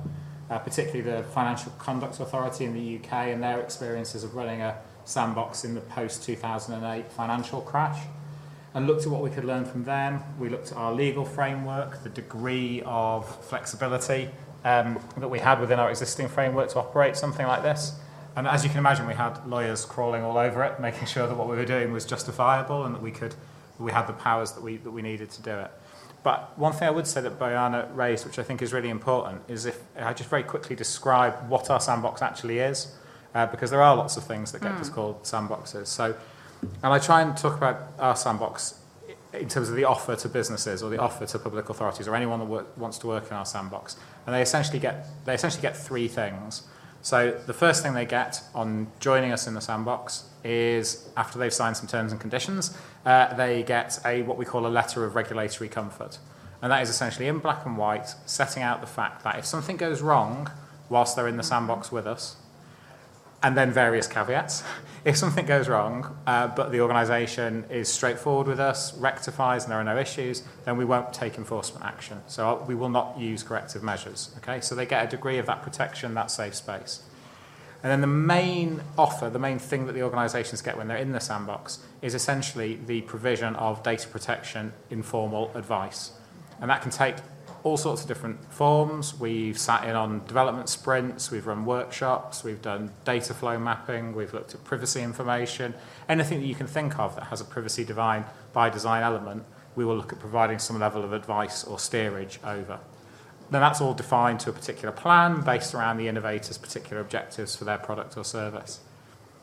uh, 0.49 0.59
particularly 0.59 1.01
the 1.01 1.23
Financial 1.29 1.71
Conduct 1.79 2.19
Authority 2.19 2.65
in 2.65 2.73
the 2.73 2.97
UK 2.97 3.29
and 3.29 3.41
their 3.41 3.59
experiences 3.59 4.23
of 4.23 4.35
running 4.35 4.61
a 4.61 4.77
sandbox 5.05 5.63
in 5.63 5.73
the 5.73 5.81
post 5.81 6.23
2008 6.23 7.11
financial 7.11 7.61
crash 7.61 7.99
and 8.73 8.85
looked 8.85 9.03
at 9.03 9.11
what 9.11 9.23
we 9.23 9.29
could 9.29 9.45
learn 9.45 9.65
from 9.65 9.83
them. 9.85 10.21
We 10.37 10.49
looked 10.49 10.71
at 10.71 10.77
our 10.77 10.93
legal 10.93 11.25
framework, 11.25 12.03
the 12.03 12.09
degree 12.09 12.83
of 12.85 13.27
flexibility 13.45 14.29
um, 14.63 14.99
that 15.17 15.29
we 15.29 15.39
had 15.39 15.59
within 15.59 15.79
our 15.79 15.89
existing 15.89 16.27
framework 16.27 16.69
to 16.69 16.79
operate 16.79 17.15
something 17.15 17.47
like 17.47 17.63
this. 17.63 17.93
And 18.37 18.47
as 18.47 18.63
you 18.63 18.69
can 18.69 18.77
imagine, 18.77 19.07
we 19.07 19.15
had 19.15 19.45
lawyers 19.47 19.83
crawling 19.83 20.23
all 20.23 20.37
over 20.37 20.63
it, 20.63 20.79
making 20.79 21.07
sure 21.07 21.25
that 21.27 21.35
what 21.35 21.49
we 21.49 21.55
were 21.55 21.65
doing 21.65 21.91
was 21.91 22.05
justifiable 22.05 22.85
and 22.85 22.93
that 22.93 23.01
we 23.01 23.11
could 23.11 23.33
we 23.79 23.91
had 23.91 24.07
the 24.07 24.13
powers 24.13 24.51
that 24.53 24.63
we 24.63 24.77
that 24.77 24.91
we 24.91 25.01
needed 25.01 25.31
to 25.31 25.41
do 25.41 25.51
it. 25.51 25.71
But 26.23 26.57
one 26.57 26.71
thing 26.71 26.87
I 26.87 26.91
would 26.91 27.07
say 27.07 27.19
that 27.21 27.39
Bojana 27.39 27.93
raised, 27.95 28.25
which 28.25 28.37
I 28.37 28.43
think 28.43 28.61
is 28.61 28.73
really 28.73 28.89
important, 28.89 29.41
is 29.47 29.65
if 29.65 29.81
I 29.97 30.13
just 30.13 30.29
very 30.29 30.43
quickly 30.43 30.75
describe 30.75 31.49
what 31.49 31.69
our 31.71 31.79
sandbox 31.79 32.21
actually 32.21 32.59
is, 32.59 32.95
uh, 33.33 33.47
because 33.47 33.71
there 33.71 33.81
are 33.81 33.95
lots 33.95 34.17
of 34.17 34.23
things 34.23 34.51
that 34.51 34.61
get 34.61 34.71
mm. 34.71 34.81
us 34.81 34.89
called 34.89 35.23
sandboxes. 35.23 35.87
So 35.87 36.15
and 36.61 36.93
I 36.93 36.99
try 36.99 37.23
and 37.23 37.35
talk 37.35 37.57
about 37.57 37.87
our 37.97 38.15
sandbox 38.15 38.79
in 39.33 39.49
terms 39.49 39.69
of 39.69 39.75
the 39.75 39.83
offer 39.83 40.15
to 40.15 40.29
businesses 40.29 40.83
or 40.83 40.89
the 40.91 40.99
offer 40.99 41.25
to 41.25 41.39
public 41.39 41.69
authorities 41.69 42.07
or 42.07 42.15
anyone 42.15 42.39
that 42.39 42.45
work, 42.45 42.77
wants 42.77 42.97
to 42.99 43.07
work 43.07 43.27
in 43.29 43.33
our 43.33 43.45
sandbox. 43.45 43.95
And 44.25 44.35
they 44.35 44.43
essentially 44.43 44.79
get 44.79 45.07
they 45.25 45.33
essentially 45.33 45.63
get 45.63 45.75
three 45.75 46.07
things. 46.07 46.63
So 47.07 47.31
the 47.45 47.53
first 47.53 47.83
thing 47.83 47.93
they 47.93 48.05
get 48.05 48.41
on 48.53 48.87
joining 48.99 49.31
us 49.31 49.47
in 49.47 49.53
the 49.53 49.61
sandbox 49.61 50.25
is 50.43 51.07
after 51.15 51.39
they've 51.39 51.53
signed 51.53 51.77
some 51.77 51.87
terms 51.87 52.11
and 52.11 52.19
conditions, 52.19 52.77
uh, 53.05 53.33
they 53.33 53.63
get 53.63 53.97
a 54.03 54.23
what 54.23 54.37
we 54.37 54.43
call 54.43 54.67
a 54.67 54.67
letter 54.67 55.05
of 55.05 55.15
regulatory 55.15 55.69
comfort. 55.69 56.19
And 56.61 56.69
that 56.69 56.81
is 56.81 56.89
essentially 56.89 57.29
in 57.29 57.39
black 57.39 57.65
and 57.65 57.77
white, 57.77 58.13
setting 58.25 58.61
out 58.61 58.81
the 58.81 58.87
fact 58.87 59.23
that 59.23 59.39
if 59.39 59.45
something 59.45 59.77
goes 59.77 60.01
wrong 60.01 60.51
whilst 60.89 61.15
they're 61.15 61.29
in 61.29 61.37
the 61.37 61.43
sandbox 61.43 61.93
with 61.93 62.05
us, 62.05 62.35
and 63.43 63.57
then 63.57 63.71
various 63.71 64.07
caveats. 64.07 64.63
If 65.05 65.15
something 65.15 65.45
goes 65.45 65.69
wrong, 65.69 66.17
uh, 66.27 66.49
but 66.49 66.73
the 66.73 66.81
organisation 66.81 67.63
is 67.69 67.87
straightforward 67.87 68.45
with 68.45 68.59
us, 68.59 68.93
rectifies, 68.97 69.63
and 69.63 69.71
there 69.71 69.79
are 69.79 69.83
no 69.83 69.97
issues, 69.97 70.43
then 70.65 70.75
we 70.75 70.83
won't 70.83 71.13
take 71.13 71.37
enforcement 71.37 71.85
action. 71.85 72.21
So 72.27 72.49
uh, 72.49 72.65
we 72.65 72.75
will 72.75 72.89
not 72.89 73.17
use 73.17 73.41
corrective 73.41 73.83
measures. 73.83 74.35
Okay, 74.39 74.59
so 74.59 74.75
they 74.75 74.85
get 74.85 75.05
a 75.05 75.07
degree 75.09 75.37
of 75.37 75.45
that 75.45 75.61
protection, 75.61 76.13
that 76.15 76.29
safe 76.29 76.55
space. 76.55 77.03
And 77.83 77.91
then 77.91 78.01
the 78.01 78.07
main 78.07 78.81
offer, 78.97 79.29
the 79.29 79.39
main 79.39 79.59
thing 79.59 79.85
that 79.85 79.93
the 79.93 80.01
organisations 80.01 80.61
get 80.61 80.75
when 80.77 80.89
they're 80.89 80.97
in 80.97 81.13
the 81.13 81.21
sandbox, 81.21 81.79
is 82.01 82.13
essentially 82.13 82.77
the 82.85 82.99
provision 83.01 83.55
of 83.55 83.83
data 83.83 84.09
protection 84.09 84.73
informal 84.89 85.51
advice. 85.55 86.11
And 86.59 86.69
that 86.69 86.81
can 86.81 86.91
take 86.91 87.15
all 87.67 87.75
sorts 87.75 88.01
of 88.01 88.07
different 88.07 88.41
forms. 88.51 89.19
We've 89.19 89.57
sat 89.57 89.83
in 89.83 89.95
on 89.95 90.25
development 90.25 90.69
sprints, 90.69 91.31
we've 91.31 91.45
run 91.45 91.65
workshops, 91.65 92.43
we've 92.43 92.61
done 92.61 92.91
data 93.03 93.33
flow 93.33 93.59
mapping, 93.59 94.15
we've 94.15 94.33
looked 94.33 94.53
at 94.55 94.63
privacy 94.63 95.01
information. 95.01 95.73
Anything 96.07 96.39
that 96.39 96.47
you 96.47 96.55
can 96.55 96.67
think 96.67 96.97
of 96.97 97.15
that 97.15 97.25
has 97.25 97.41
a 97.41 97.45
privacy 97.45 97.83
divine, 97.83 98.23
by 98.53 98.69
design 98.69 99.03
element, 99.03 99.43
we 99.75 99.83
will 99.83 99.97
look 99.97 100.13
at 100.13 100.19
providing 100.19 100.59
some 100.59 100.79
level 100.79 101.03
of 101.03 101.11
advice 101.11 101.65
or 101.65 101.77
steerage 101.77 102.39
over. 102.45 102.79
Then 103.51 103.61
that's 103.61 103.81
all 103.81 103.93
defined 103.93 104.39
to 104.41 104.49
a 104.49 104.53
particular 104.53 104.93
plan 104.93 105.41
based 105.41 105.75
around 105.75 105.97
the 105.97 106.07
innovator's 106.07 106.57
particular 106.57 107.01
objectives 107.01 107.55
for 107.55 107.65
their 107.65 107.77
product 107.77 108.17
or 108.17 108.23
service. 108.23 108.79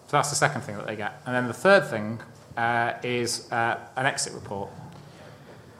So 0.06 0.16
that's 0.16 0.30
the 0.30 0.36
second 0.36 0.62
thing 0.62 0.76
that 0.76 0.86
they 0.86 0.96
get. 0.96 1.20
And 1.26 1.34
then 1.34 1.46
the 1.46 1.54
third 1.54 1.86
thing 1.86 2.20
uh, 2.56 2.94
is 3.02 3.50
uh, 3.52 3.78
an 3.96 4.06
exit 4.06 4.32
report. 4.32 4.70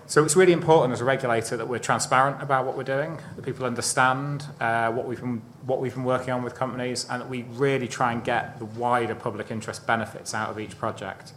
So 0.06 0.22
it's 0.22 0.36
really 0.36 0.52
important 0.52 0.92
as 0.92 1.00
a 1.00 1.04
regulator 1.04 1.56
that 1.56 1.66
we're 1.66 1.78
transparent 1.78 2.42
about 2.42 2.66
what 2.66 2.76
we're 2.76 2.82
doing, 2.82 3.18
that 3.36 3.44
people 3.44 3.64
understand 3.64 4.44
uh, 4.60 4.92
what, 4.92 5.06
we've 5.06 5.20
been, 5.20 5.40
what 5.64 5.80
we've 5.80 5.94
been 5.94 6.04
working 6.04 6.30
on 6.34 6.42
with 6.42 6.54
companies, 6.54 7.06
and 7.08 7.22
that 7.22 7.28
we 7.28 7.42
really 7.52 7.88
try 7.88 8.12
and 8.12 8.22
get 8.22 8.58
the 8.58 8.66
wider 8.66 9.14
public 9.14 9.50
interest 9.50 9.86
benefits 9.86 10.34
out 10.34 10.50
of 10.50 10.60
each 10.60 10.78
project. 10.78 11.32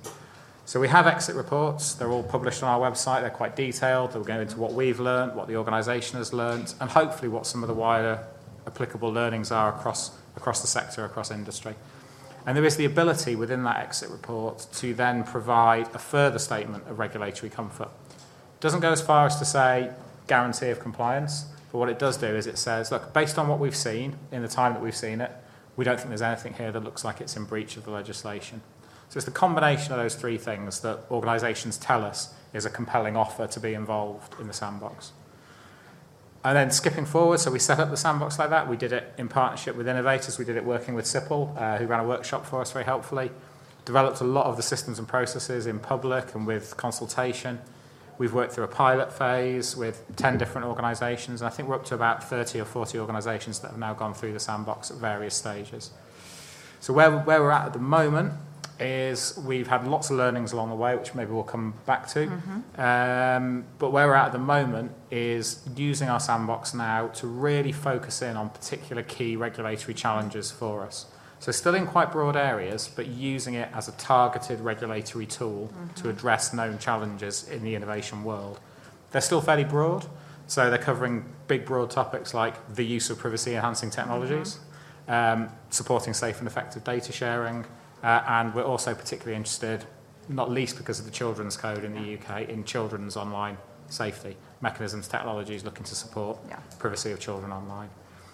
So 0.65 0.81
we 0.81 0.89
have 0.89 1.07
exit 1.07 1.37
reports. 1.37 1.93
They're 1.93 2.11
all 2.11 2.23
published 2.23 2.61
on 2.61 2.67
our 2.67 2.91
website. 2.91 3.21
They're 3.21 3.29
quite 3.29 3.55
detailed. 3.55 4.11
They'll 4.11 4.25
go 4.25 4.41
into 4.41 4.59
what 4.59 4.73
we've 4.73 4.99
learned, 4.99 5.33
what 5.33 5.47
the 5.47 5.55
organisation 5.55 6.17
has 6.17 6.33
learned, 6.33 6.73
and 6.81 6.89
hopefully 6.89 7.29
what 7.29 7.47
some 7.47 7.63
of 7.63 7.67
the 7.69 7.73
wider 7.73 8.21
applicable 8.67 9.09
learnings 9.09 9.49
are 9.49 9.73
across, 9.73 10.11
across 10.35 10.59
the 10.59 10.67
sector, 10.67 11.05
across 11.05 11.31
industry. 11.31 11.73
And 12.45 12.57
there 12.57 12.65
is 12.65 12.75
the 12.75 12.83
ability 12.83 13.37
within 13.37 13.63
that 13.63 13.77
exit 13.77 14.09
report 14.09 14.67
to 14.73 14.93
then 14.93 15.23
provide 15.23 15.87
a 15.95 15.99
further 15.99 16.39
statement 16.39 16.85
of 16.89 16.99
regulatory 16.99 17.49
comfort. 17.49 17.89
Doesn't 18.59 18.79
go 18.79 18.91
as 18.91 19.01
far 19.01 19.25
as 19.25 19.37
to 19.37 19.45
say 19.45 19.91
guarantee 20.27 20.69
of 20.69 20.79
compliance, 20.79 21.45
but 21.71 21.77
what 21.77 21.89
it 21.89 21.99
does 21.99 22.17
do 22.17 22.27
is 22.27 22.47
it 22.47 22.57
says, 22.57 22.91
look, 22.91 23.13
based 23.13 23.37
on 23.37 23.47
what 23.47 23.59
we've 23.59 23.75
seen 23.75 24.17
in 24.31 24.41
the 24.41 24.47
time 24.47 24.73
that 24.73 24.81
we've 24.81 24.95
seen 24.95 25.21
it, 25.21 25.31
we 25.75 25.85
don't 25.85 25.97
think 25.97 26.09
there's 26.09 26.21
anything 26.21 26.53
here 26.53 26.71
that 26.71 26.83
looks 26.83 27.05
like 27.05 27.21
it's 27.21 27.37
in 27.37 27.45
breach 27.45 27.77
of 27.77 27.85
the 27.85 27.91
legislation. 27.91 28.61
So 29.09 29.17
it's 29.17 29.25
the 29.25 29.31
combination 29.31 29.93
of 29.93 29.99
those 29.99 30.15
three 30.15 30.37
things 30.37 30.81
that 30.81 30.99
organisations 31.11 31.77
tell 31.77 32.03
us 32.03 32.33
is 32.53 32.65
a 32.65 32.69
compelling 32.69 33.15
offer 33.15 33.47
to 33.47 33.59
be 33.59 33.73
involved 33.73 34.33
in 34.39 34.47
the 34.47 34.53
sandbox. 34.53 35.11
And 36.43 36.57
then 36.57 36.71
skipping 36.71 37.05
forward, 37.05 37.39
so 37.39 37.51
we 37.51 37.59
set 37.59 37.79
up 37.79 37.89
the 37.89 37.97
sandbox 37.97 38.39
like 38.39 38.49
that. 38.49 38.67
We 38.67 38.77
did 38.77 38.93
it 38.93 39.13
in 39.17 39.27
partnership 39.27 39.75
with 39.75 39.87
innovators. 39.87 40.39
We 40.39 40.45
did 40.45 40.55
it 40.55 40.65
working 40.65 40.93
with 40.93 41.05
CIPL, 41.05 41.57
uh, 41.57 41.77
who 41.77 41.85
ran 41.87 41.99
a 41.99 42.07
workshop 42.07 42.45
for 42.45 42.61
us 42.61 42.71
very 42.71 42.85
helpfully. 42.85 43.31
Developed 43.85 44.21
a 44.21 44.23
lot 44.23 44.45
of 44.45 44.57
the 44.57 44.63
systems 44.63 44.99
and 44.99 45.07
processes 45.07 45.67
in 45.67 45.79
public 45.79 46.35
and 46.35 46.47
with 46.47 46.75
consultation. 46.77 47.59
We've 48.17 48.33
worked 48.33 48.53
through 48.53 48.63
a 48.63 48.69
pilot 48.69 49.13
phase 49.13 49.75
with 49.75 50.03
10 50.15 50.37
different 50.37 50.67
organisations, 50.67 51.41
and 51.41 51.47
I 51.47 51.51
think 51.51 51.69
we're 51.69 51.75
up 51.75 51.85
to 51.85 51.95
about 51.95 52.23
30 52.23 52.59
or 52.61 52.65
40 52.65 52.99
organisations 52.99 53.59
that 53.59 53.71
have 53.71 53.79
now 53.79 53.93
gone 53.93 54.13
through 54.13 54.33
the 54.33 54.39
sandbox 54.39 54.89
at 54.89 54.97
various 54.97 55.35
stages. 55.35 55.91
So 56.79 56.93
where, 56.93 57.11
where 57.11 57.41
we're 57.41 57.51
at 57.51 57.67
at 57.67 57.73
the 57.73 57.79
moment 57.79 58.33
is 58.79 59.39
we've 59.45 59.67
had 59.67 59.87
lots 59.87 60.09
of 60.09 60.17
learnings 60.17 60.51
along 60.51 60.69
the 60.69 60.75
way, 60.75 60.95
which 60.95 61.15
maybe 61.15 61.31
we'll 61.31 61.43
come 61.43 61.73
back 61.85 62.07
to. 62.09 62.27
Mm-hmm. 62.27 62.81
Um, 62.81 63.65
but 63.79 63.91
where 63.91 64.07
we're 64.07 64.15
at 64.15 64.27
at 64.27 64.31
the 64.33 64.39
moment 64.39 64.91
is 65.09 65.67
using 65.75 66.09
our 66.09 66.19
sandbox 66.19 66.73
now 66.73 67.07
to 67.07 67.27
really 67.27 67.71
focus 67.71 68.21
in 68.21 68.37
on 68.37 68.49
particular 68.49 69.03
key 69.03 69.35
regulatory 69.35 69.93
challenges 69.93 70.51
for 70.51 70.83
us. 70.83 71.07
So 71.39 71.51
still 71.51 71.75
in 71.75 71.85
quite 71.85 72.11
broad 72.11 72.35
areas, 72.35 72.89
but 72.93 73.07
using 73.07 73.53
it 73.53 73.69
as 73.73 73.87
a 73.87 73.91
targeted 73.93 74.59
regulatory 74.59 75.25
tool 75.25 75.71
mm-hmm. 75.71 75.93
to 75.95 76.09
address 76.09 76.53
known 76.53 76.79
challenges 76.79 77.47
in 77.47 77.63
the 77.63 77.75
innovation 77.75 78.23
world. 78.23 78.59
They're 79.11 79.21
still 79.21 79.41
fairly 79.41 79.63
broad, 79.63 80.05
so 80.47 80.69
they're 80.69 80.79
covering 80.79 81.25
big 81.47 81.65
broad 81.65 81.91
topics 81.91 82.33
like 82.33 82.75
the 82.75 82.83
use 82.83 83.09
of 83.09 83.19
privacy 83.19 83.53
enhancing 83.53 83.89
technologies, 83.91 84.59
mm-hmm. 85.07 85.43
um, 85.43 85.49
supporting 85.69 86.13
safe 86.13 86.39
and 86.39 86.47
effective 86.47 86.83
data 86.83 87.11
sharing, 87.11 87.65
uh, 88.03 88.23
and 88.27 88.53
we're 88.53 88.63
also 88.63 88.93
particularly 88.93 89.35
interested, 89.35 89.85
not 90.29 90.49
least 90.51 90.77
because 90.77 90.99
of 90.99 91.05
the 91.05 91.11
Children's 91.11 91.55
Code 91.55 91.83
in 91.83 91.93
the 91.93 92.17
UK, 92.17 92.49
in 92.49 92.63
children's 92.63 93.15
online 93.15 93.57
safety 93.89 94.35
mechanisms, 94.61 95.07
technologies 95.07 95.63
looking 95.63 95.83
to 95.83 95.95
support 95.95 96.37
yeah. 96.49 96.59
privacy 96.79 97.11
of 97.11 97.19
children 97.19 97.51
online. 97.51 97.89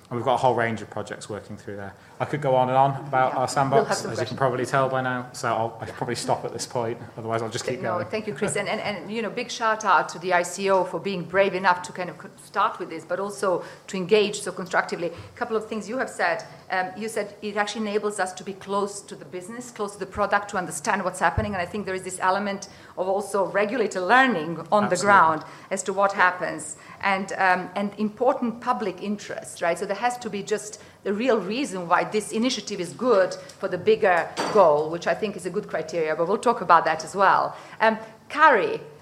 And 0.10 0.18
we've 0.18 0.26
got 0.26 0.36
a 0.36 0.38
whole 0.38 0.54
range 0.54 0.82
of 0.82 0.89
projects 0.89 1.30
working 1.30 1.58
through 1.58 1.78
there. 1.78 1.94
I 2.20 2.26
could 2.26 2.42
go 2.42 2.56
on 2.56 2.70
and 2.70 2.78
on 2.78 2.92
about 3.08 3.34
yeah. 3.34 3.39
our 3.39 3.48
sandbox, 3.48 4.04
we'll 4.04 4.13
as 4.13 4.20
you 4.20 4.26
can 4.26 4.38
probably 4.38 4.66
tell 4.66 4.88
by 4.88 5.02
now. 5.02 5.30
So 5.34 5.48
I'll, 5.48 5.78
I 5.82 5.86
should 5.86 5.96
probably 5.96 6.16
stop 6.16 6.46
at 6.46 6.54
this 6.54 6.66
point. 6.66 6.98
Otherwise, 7.18 7.42
I'll 7.42 7.50
just 7.50 7.66
keep 7.66 7.82
no, 7.82 7.98
going. 7.98 8.06
thank 8.08 8.28
you, 8.28 8.34
Chris. 8.34 8.56
and, 8.62 8.70
and, 8.70 8.80
and, 8.80 9.12
you 9.12 9.22
know, 9.22 9.30
big 9.30 9.50
shout 9.50 9.84
out 9.84 10.10
to 10.10 10.20
the 10.20 10.30
ICO 10.30 10.88
for 10.88 11.00
being 11.00 11.24
brave 11.24 11.54
enough 11.54 11.82
to 11.84 11.92
kind 11.92 12.10
of 12.10 12.18
start 12.44 12.80
with 12.80 12.89
this, 12.89 13.04
but 13.04 13.20
also 13.20 13.63
to 13.88 13.98
engage 13.98 14.42
so 14.42 14.52
constructively. 14.52 15.08
A 15.08 15.38
couple 15.38 15.58
of 15.58 15.68
things 15.68 15.89
you 15.89 15.98
have 15.98 16.10
said. 16.10 16.46
Um, 16.70 16.92
you 16.98 17.08
said 17.10 17.36
it 17.42 17.58
actually 17.58 17.88
enables 17.88 18.20
us 18.20 18.34
to 18.34 18.44
be 18.44 18.54
close 18.54 19.02
to 19.02 19.16
the 19.16 19.26
business, 19.26 19.72
close 19.72 19.94
to 19.94 20.00
the 20.00 20.06
product, 20.06 20.50
to 20.52 20.58
understand 20.58 21.04
what's 21.04 21.20
happening. 21.20 21.54
And 21.54 21.62
I 21.62 21.66
think 21.66 21.86
there 21.86 21.96
is 21.96 22.04
this 22.04 22.20
element 22.20 22.70
of 22.98 23.08
also 23.08 23.46
regulator 23.48 24.02
learning 24.02 24.60
on 24.72 24.86
Absolutely. 24.86 24.96
the 24.96 25.04
ground 25.04 25.44
as 25.72 25.84
to 25.84 25.94
what 25.94 26.13
happens 26.13 26.78
and, 27.04 27.34
um, 27.34 27.70
and 27.76 27.92
important 27.98 28.62
public 28.62 29.04
interest, 29.04 29.62
right? 29.62 29.78
So 29.78 29.86
there 29.86 29.96
has 29.96 30.18
to 30.20 30.30
be 30.30 30.42
just 30.42 30.82
the 31.04 31.13
real 31.13 31.38
reason 31.38 31.88
why 31.88 32.06
this 32.06 32.32
initiative 32.32 32.80
is 32.80 32.94
good 32.94 33.36
for 33.60 33.68
the 33.68 33.78
bigger 33.78 34.28
goal, 34.54 34.89
which 34.89 35.06
I 35.06 35.13
think 35.13 35.36
is 35.36 35.46
a 35.46 35.50
good 35.50 35.68
criteria, 35.68 36.16
but 36.16 36.28
we'll 36.28 36.38
talk 36.38 36.62
about 36.62 36.86
that 36.86 37.04
as 37.04 37.16
well. 37.16 37.56
Um, 37.82 37.98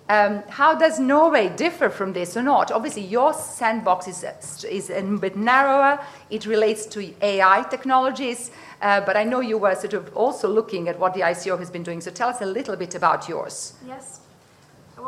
Um, 0.10 0.44
how 0.50 0.76
does 0.76 1.00
Norway 1.00 1.48
differ 1.56 1.90
from 1.90 2.12
this 2.12 2.36
or 2.36 2.42
not? 2.42 2.70
Obviously, 2.70 3.04
your 3.04 3.34
sandbox 3.34 4.08
is, 4.08 4.26
is 4.66 4.90
a 4.90 5.02
bit 5.02 5.38
narrower. 5.38 6.00
It 6.30 6.46
relates 6.46 6.86
to 6.88 7.14
AI 7.22 7.64
technologies, 7.70 8.52
uh, 8.82 9.00
but 9.06 9.16
I 9.16 9.24
know 9.24 9.40
you 9.40 9.58
were 9.58 9.76
sort 9.76 9.94
of 9.94 10.12
also 10.18 10.50
looking 10.50 10.90
at 10.90 11.00
what 11.00 11.14
the 11.14 11.22
ICO 11.22 11.58
has 11.58 11.70
been 11.70 11.84
doing. 11.84 12.02
So 12.02 12.12
tell 12.12 12.28
us 12.28 12.42
a 12.42 12.46
little 12.46 12.76
bit 12.76 12.94
about 12.96 13.30
yours. 13.30 13.74
Yes. 13.88 14.21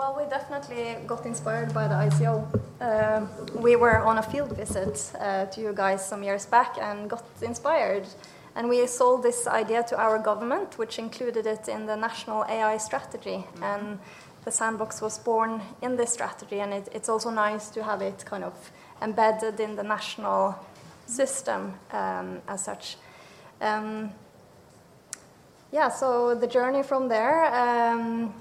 Well, 0.04 0.18
we 0.18 0.30
definitely 0.30 0.98
got 1.08 1.26
inspired 1.26 1.74
by 1.74 1.88
the 1.88 1.96
ICO. 1.96 2.44
Uh, 2.82 3.26
we 3.56 3.78
were 3.78 4.00
on 4.04 4.18
a 4.18 4.22
field 4.22 4.52
visit 4.52 5.00
uh, 5.18 5.46
to 5.46 5.62
you 5.62 5.72
guys 5.74 6.06
some 6.06 6.24
years 6.24 6.46
back 6.46 6.76
and 6.78 7.10
got 7.10 7.24
inspired. 7.42 8.06
And 8.54 8.68
we 8.68 8.86
sold 8.86 9.24
this 9.24 9.48
idea 9.48 9.82
to 9.84 9.98
our 9.98 10.20
government, 10.20 10.78
which 10.78 11.00
included 11.00 11.46
it 11.46 11.70
in 11.70 11.86
the 11.86 11.96
national 11.96 12.44
AI 12.50 12.76
strategy. 12.80 13.46
Mm-hmm. 13.46 13.64
And 13.64 14.00
the 14.44 14.52
sandbox 14.52 15.02
was 15.02 15.18
born 15.20 15.62
in 15.82 15.96
this 15.96 16.12
strategy, 16.12 16.60
and 16.60 16.74
it, 16.74 16.90
it's 16.92 17.08
also 17.08 17.30
nice 17.30 17.70
to 17.70 17.82
have 17.82 18.02
it 18.02 18.26
kind 18.26 18.44
of 18.44 18.54
embedded 19.02 19.62
in 19.62 19.78
the 19.78 19.84
national 19.84 20.60
system 21.06 21.76
um, 21.94 22.42
as 22.50 22.66
such. 22.66 22.98
Um, 23.62 24.12
yeah, 25.72 25.88
so 25.88 26.36
the 26.36 26.48
journey 26.48 26.84
from 26.84 27.08
there 27.08 27.46
um, 27.56 28.34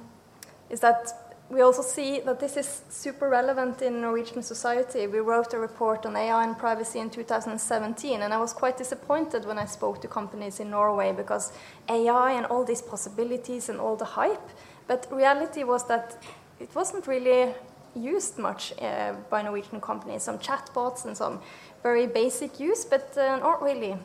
is 0.68 0.80
that 0.80 1.21
we 1.52 1.60
also 1.60 1.82
see 1.82 2.20
that 2.20 2.40
this 2.40 2.56
is 2.56 2.82
super 2.88 3.28
relevant 3.28 3.82
in 3.82 4.00
Norwegian 4.00 4.42
society. 4.42 5.06
We 5.06 5.18
wrote 5.18 5.52
a 5.52 5.58
report 5.58 6.06
on 6.06 6.16
AI 6.16 6.44
and 6.44 6.56
privacy 6.56 6.98
in 6.98 7.10
2017, 7.10 8.22
and 8.22 8.32
I 8.32 8.38
was 8.38 8.54
quite 8.54 8.78
disappointed 8.78 9.44
when 9.44 9.58
I 9.58 9.66
spoke 9.66 10.00
to 10.00 10.08
companies 10.08 10.60
in 10.60 10.70
Norway 10.70 11.12
because 11.12 11.52
AI 11.90 12.32
and 12.32 12.46
all 12.46 12.64
these 12.64 12.80
possibilities 12.80 13.68
and 13.68 13.78
all 13.78 13.96
the 13.96 14.06
hype, 14.06 14.48
but 14.86 15.06
reality 15.12 15.62
was 15.62 15.86
that 15.88 16.16
it 16.58 16.74
wasn't 16.74 17.06
really 17.06 17.52
used 17.94 18.38
much 18.38 18.72
uh, 18.80 19.12
by 19.28 19.42
Norwegian 19.42 19.80
companies. 19.80 20.22
Some 20.22 20.38
chatbots 20.38 21.04
and 21.04 21.14
some 21.14 21.40
very 21.82 22.06
basic 22.06 22.58
use, 22.60 22.86
but 22.86 23.14
uh, 23.18 23.36
not 23.36 23.62
really. 23.62 23.98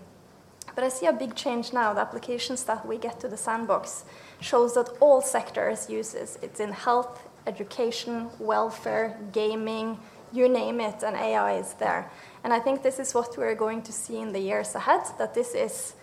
But 0.75 0.83
I 0.83 0.89
see 0.89 1.05
a 1.05 1.13
big 1.13 1.33
change 1.33 1.71
now. 1.71 1.93
The 1.93 2.01
applications 2.01 2.63
that 2.65 2.85
we 2.85 2.97
get 2.97 3.19
to 3.21 3.27
the 3.29 3.37
sandbox 3.37 4.03
shows 4.41 4.75
that 4.75 4.89
all 4.99 5.21
sectors 5.21 5.89
uses. 5.89 6.37
It's 6.41 6.59
in 6.59 6.71
health, 6.71 7.26
education, 7.47 8.29
welfare, 8.39 9.17
gaming, 9.31 9.97
you 10.33 10.49
name 10.49 10.81
it, 10.81 11.03
and 11.03 11.15
AI 11.15 11.53
is 11.57 11.73
there. 11.73 12.11
And 12.43 12.53
I 12.53 12.59
think 12.59 12.83
this 12.83 12.99
is 12.99 13.13
what 13.13 13.37
we're 13.37 13.55
going 13.55 13.81
to 13.83 13.91
see 13.91 14.17
in 14.17 14.33
the 14.33 14.39
years 14.39 14.75
ahead, 14.75 15.01
that 15.17 15.33
this 15.33 15.55
is 15.55 15.95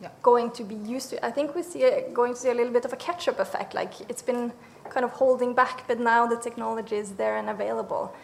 yeah. 0.00 0.10
going 0.22 0.50
to 0.52 0.64
be 0.64 0.76
used 0.76 1.10
to. 1.10 1.24
I 1.24 1.30
think 1.30 1.54
we 1.54 1.62
see 1.62 1.82
a, 1.82 2.08
going 2.10 2.34
to 2.34 2.40
see 2.40 2.50
a 2.50 2.54
little 2.54 2.72
bit 2.72 2.84
of 2.84 2.92
a 2.92 2.96
catch-up 2.96 3.40
effect, 3.40 3.74
like 3.74 3.92
it's 4.08 4.22
been 4.22 4.52
kind 4.90 5.04
of 5.04 5.10
holding 5.10 5.54
back, 5.54 5.84
but 5.88 5.98
now 5.98 6.26
the 6.26 6.36
technology 6.36 6.96
is 6.96 7.12
there 7.12 7.36
and 7.36 7.50
available. 7.50 8.14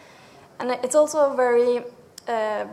And 0.61 0.71
it's 0.71 0.95
also 0.95 1.35
very 1.35 1.83
uh, 2.29 2.67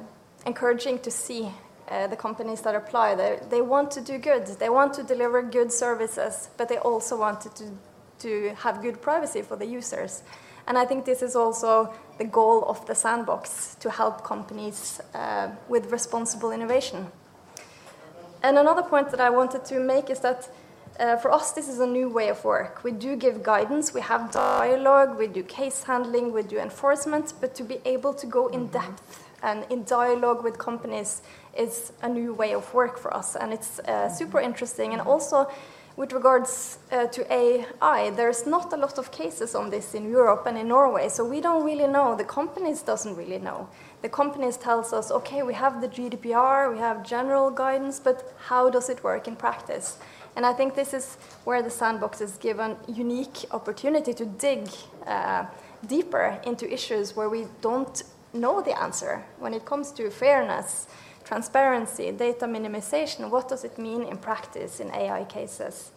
encouraging 0.46 1.00
to 1.00 1.12
see 1.12 1.52
uh, 1.89 2.08
the 2.08 2.15
companies 2.15 2.62
that 2.62 2.76
apply. 2.76 3.15
They, 3.15 3.39
they 3.50 3.62
want 3.62 3.91
to 3.91 4.02
do 4.02 4.17
good, 4.17 4.46
they 4.46 4.70
want 4.70 4.94
to 4.94 5.04
deliver 5.04 5.41
good 5.41 5.72
services, 5.72 6.50
but 6.58 6.70
they 6.70 6.78
also 6.78 7.17
want 7.17 7.41
to 7.41 7.72
to 8.21 8.53
have 8.55 8.81
good 8.81 9.01
privacy 9.01 9.41
for 9.41 9.55
the 9.55 9.65
users. 9.65 10.23
And 10.67 10.77
I 10.77 10.86
think 10.86 11.05
this 11.05 11.21
is 11.21 11.36
also 11.36 11.93
the 12.17 12.25
goal 12.25 12.63
of 12.65 12.86
the 12.86 12.95
sandbox 12.95 13.75
to 13.79 13.89
help 13.89 14.23
companies 14.23 15.01
uh, 15.13 15.49
with 15.67 15.91
responsible 15.91 16.51
innovation. 16.51 17.07
And 18.43 18.57
another 18.57 18.84
point 18.84 19.10
that 19.12 19.19
I 19.19 19.29
wanted 19.29 19.65
to 19.65 19.79
make 19.79 20.10
is 20.10 20.19
that 20.19 20.49
uh, 20.99 21.15
for 21.17 21.31
us, 21.31 21.51
this 21.51 21.67
is 21.67 21.79
a 21.79 21.88
new 21.88 22.10
way 22.10 22.29
of 22.29 22.43
work. 22.43 22.84
We 22.84 22.91
do 22.91 23.15
give 23.15 23.41
guidance, 23.43 23.93
we 23.93 24.01
have 24.01 24.31
dialogue, 24.31 25.17
we 25.17 25.27
do 25.27 25.41
case 25.43 25.84
handling, 25.84 26.31
we 26.34 26.43
do 26.43 26.60
enforcement, 26.60 27.34
but 27.41 27.55
to 27.55 27.63
be 27.63 27.79
able 27.86 28.13
to 28.13 28.27
go 28.27 28.47
in 28.47 28.67
depth 28.67 29.29
and 29.41 29.65
in 29.69 29.84
dialogue 29.84 30.43
with 30.43 30.57
companies 30.57 31.21
is 31.57 31.93
a 32.01 32.10
new 32.10 32.34
way 32.34 32.53
of 32.53 32.71
work 32.73 32.99
for 32.99 33.13
us. 33.13 33.36
And 33.36 33.53
it's 33.53 33.79
uh, 33.79 34.10
super 34.10 34.39
interesting. 34.39 34.93
And 34.93 35.01
also, 35.01 35.49
with 36.02 36.14
regards 36.14 36.80
uh, 36.92 37.06
to 37.06 37.22
AI, 37.32 38.10
there's 38.10 38.48
not 38.48 38.74
a 38.74 38.76
lot 38.76 38.98
of 38.98 39.12
cases 39.12 39.54
on 39.54 39.70
this 39.70 39.94
in 39.94 40.10
Europe 40.10 40.48
and 40.48 40.58
in 40.58 40.68
Norway, 40.68 41.08
so 41.08 41.24
we 41.24 41.40
don't 41.40 41.64
really 41.64 41.86
know. 41.86 42.16
The 42.16 42.24
companies 42.24 42.82
doesn't 42.82 43.16
really 43.16 43.38
know. 43.38 43.70
The 44.02 44.10
companies 44.10 44.58
tells 44.58 44.94
us, 44.94 45.12
okay, 45.12 45.44
we 45.44 45.54
have 45.54 45.80
the 45.80 45.88
GDPR, 45.88 46.74
we 46.74 46.80
have 46.80 47.06
general 47.06 47.52
guidance, 47.52 48.00
but 48.00 48.34
how 48.48 48.72
does 48.72 48.90
it 48.90 49.04
work 49.04 49.28
in 49.28 49.36
practice? 49.36 50.00
And 50.36 50.44
I 50.44 50.54
think 50.54 50.74
this 50.74 50.92
is 50.96 51.18
where 51.44 51.62
the 51.62 51.70
sandbox 51.70 52.20
is 52.20 52.36
given 52.38 52.78
unique 52.88 53.46
opportunity 53.52 54.16
to 54.16 54.26
dig 54.26 54.70
uh, 55.06 55.46
deeper 55.86 56.40
into 56.48 56.66
issues 56.74 57.16
where 57.16 57.30
we 57.30 57.46
don't 57.62 58.02
know 58.34 58.60
the 58.60 58.76
answer 58.82 59.24
when 59.38 59.54
it 59.54 59.66
comes 59.66 59.92
to 59.92 60.10
fairness 60.10 60.88
transparency, 61.32 62.12
data 62.12 62.46
minimization, 62.46 63.30
what 63.30 63.48
does 63.48 63.63
it 63.63 63.78
mean 63.78 64.04
in 64.04 64.17
practice 64.17 64.82
in 64.82 64.94
AI 64.94 65.24
cases? 65.24 65.91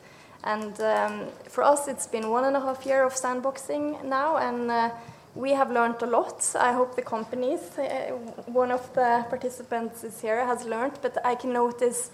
And 0.44 0.80
um, 0.80 1.26
for 1.48 1.64
us, 1.64 1.88
it's 1.88 2.06
been 2.06 2.30
one 2.30 2.44
and 2.44 2.56
a 2.56 2.60
half 2.60 2.86
year 2.86 3.02
of 3.02 3.14
sandboxing 3.14 4.04
now, 4.04 4.36
and 4.36 4.70
uh, 4.70 4.90
we 5.34 5.50
have 5.50 5.72
learned 5.72 6.00
a 6.02 6.06
lot. 6.06 6.54
I 6.54 6.72
hope 6.72 6.94
the 6.94 7.02
companies, 7.02 7.76
uh, 7.76 8.12
one 8.46 8.70
of 8.70 8.82
the 8.94 9.26
participants 9.28 10.04
is 10.04 10.20
here, 10.20 10.46
has 10.46 10.64
learned, 10.66 10.98
but 11.02 11.18
I 11.24 11.34
can 11.34 11.52
notice 11.52 12.10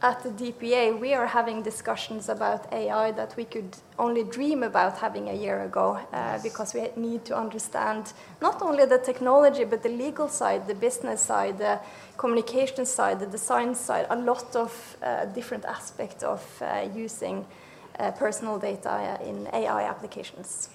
at 0.00 0.22
the 0.22 0.30
DPA, 0.30 0.98
we 1.00 1.12
are 1.12 1.26
having 1.26 1.62
discussions 1.62 2.28
about 2.28 2.72
AI 2.72 3.10
that 3.12 3.34
we 3.36 3.44
could 3.44 3.76
only 3.98 4.22
dream 4.22 4.62
about 4.62 4.98
having 4.98 5.28
a 5.28 5.32
year 5.34 5.64
ago 5.64 5.98
uh, 6.12 6.38
because 6.40 6.72
we 6.72 6.88
need 6.96 7.24
to 7.24 7.36
understand 7.36 8.12
not 8.40 8.62
only 8.62 8.84
the 8.84 8.98
technology 8.98 9.64
but 9.64 9.82
the 9.82 9.88
legal 9.88 10.28
side, 10.28 10.68
the 10.68 10.74
business 10.74 11.20
side, 11.20 11.58
the 11.58 11.80
communication 12.16 12.86
side, 12.86 13.18
the 13.18 13.26
design 13.26 13.74
side, 13.74 14.06
a 14.10 14.16
lot 14.16 14.54
of 14.54 14.96
uh, 15.02 15.24
different 15.26 15.64
aspects 15.64 16.22
of 16.22 16.44
uh, 16.62 16.86
using 16.94 17.44
uh, 17.98 18.12
personal 18.12 18.58
data 18.58 19.18
in 19.24 19.48
AI 19.52 19.82
applications. 19.82 20.68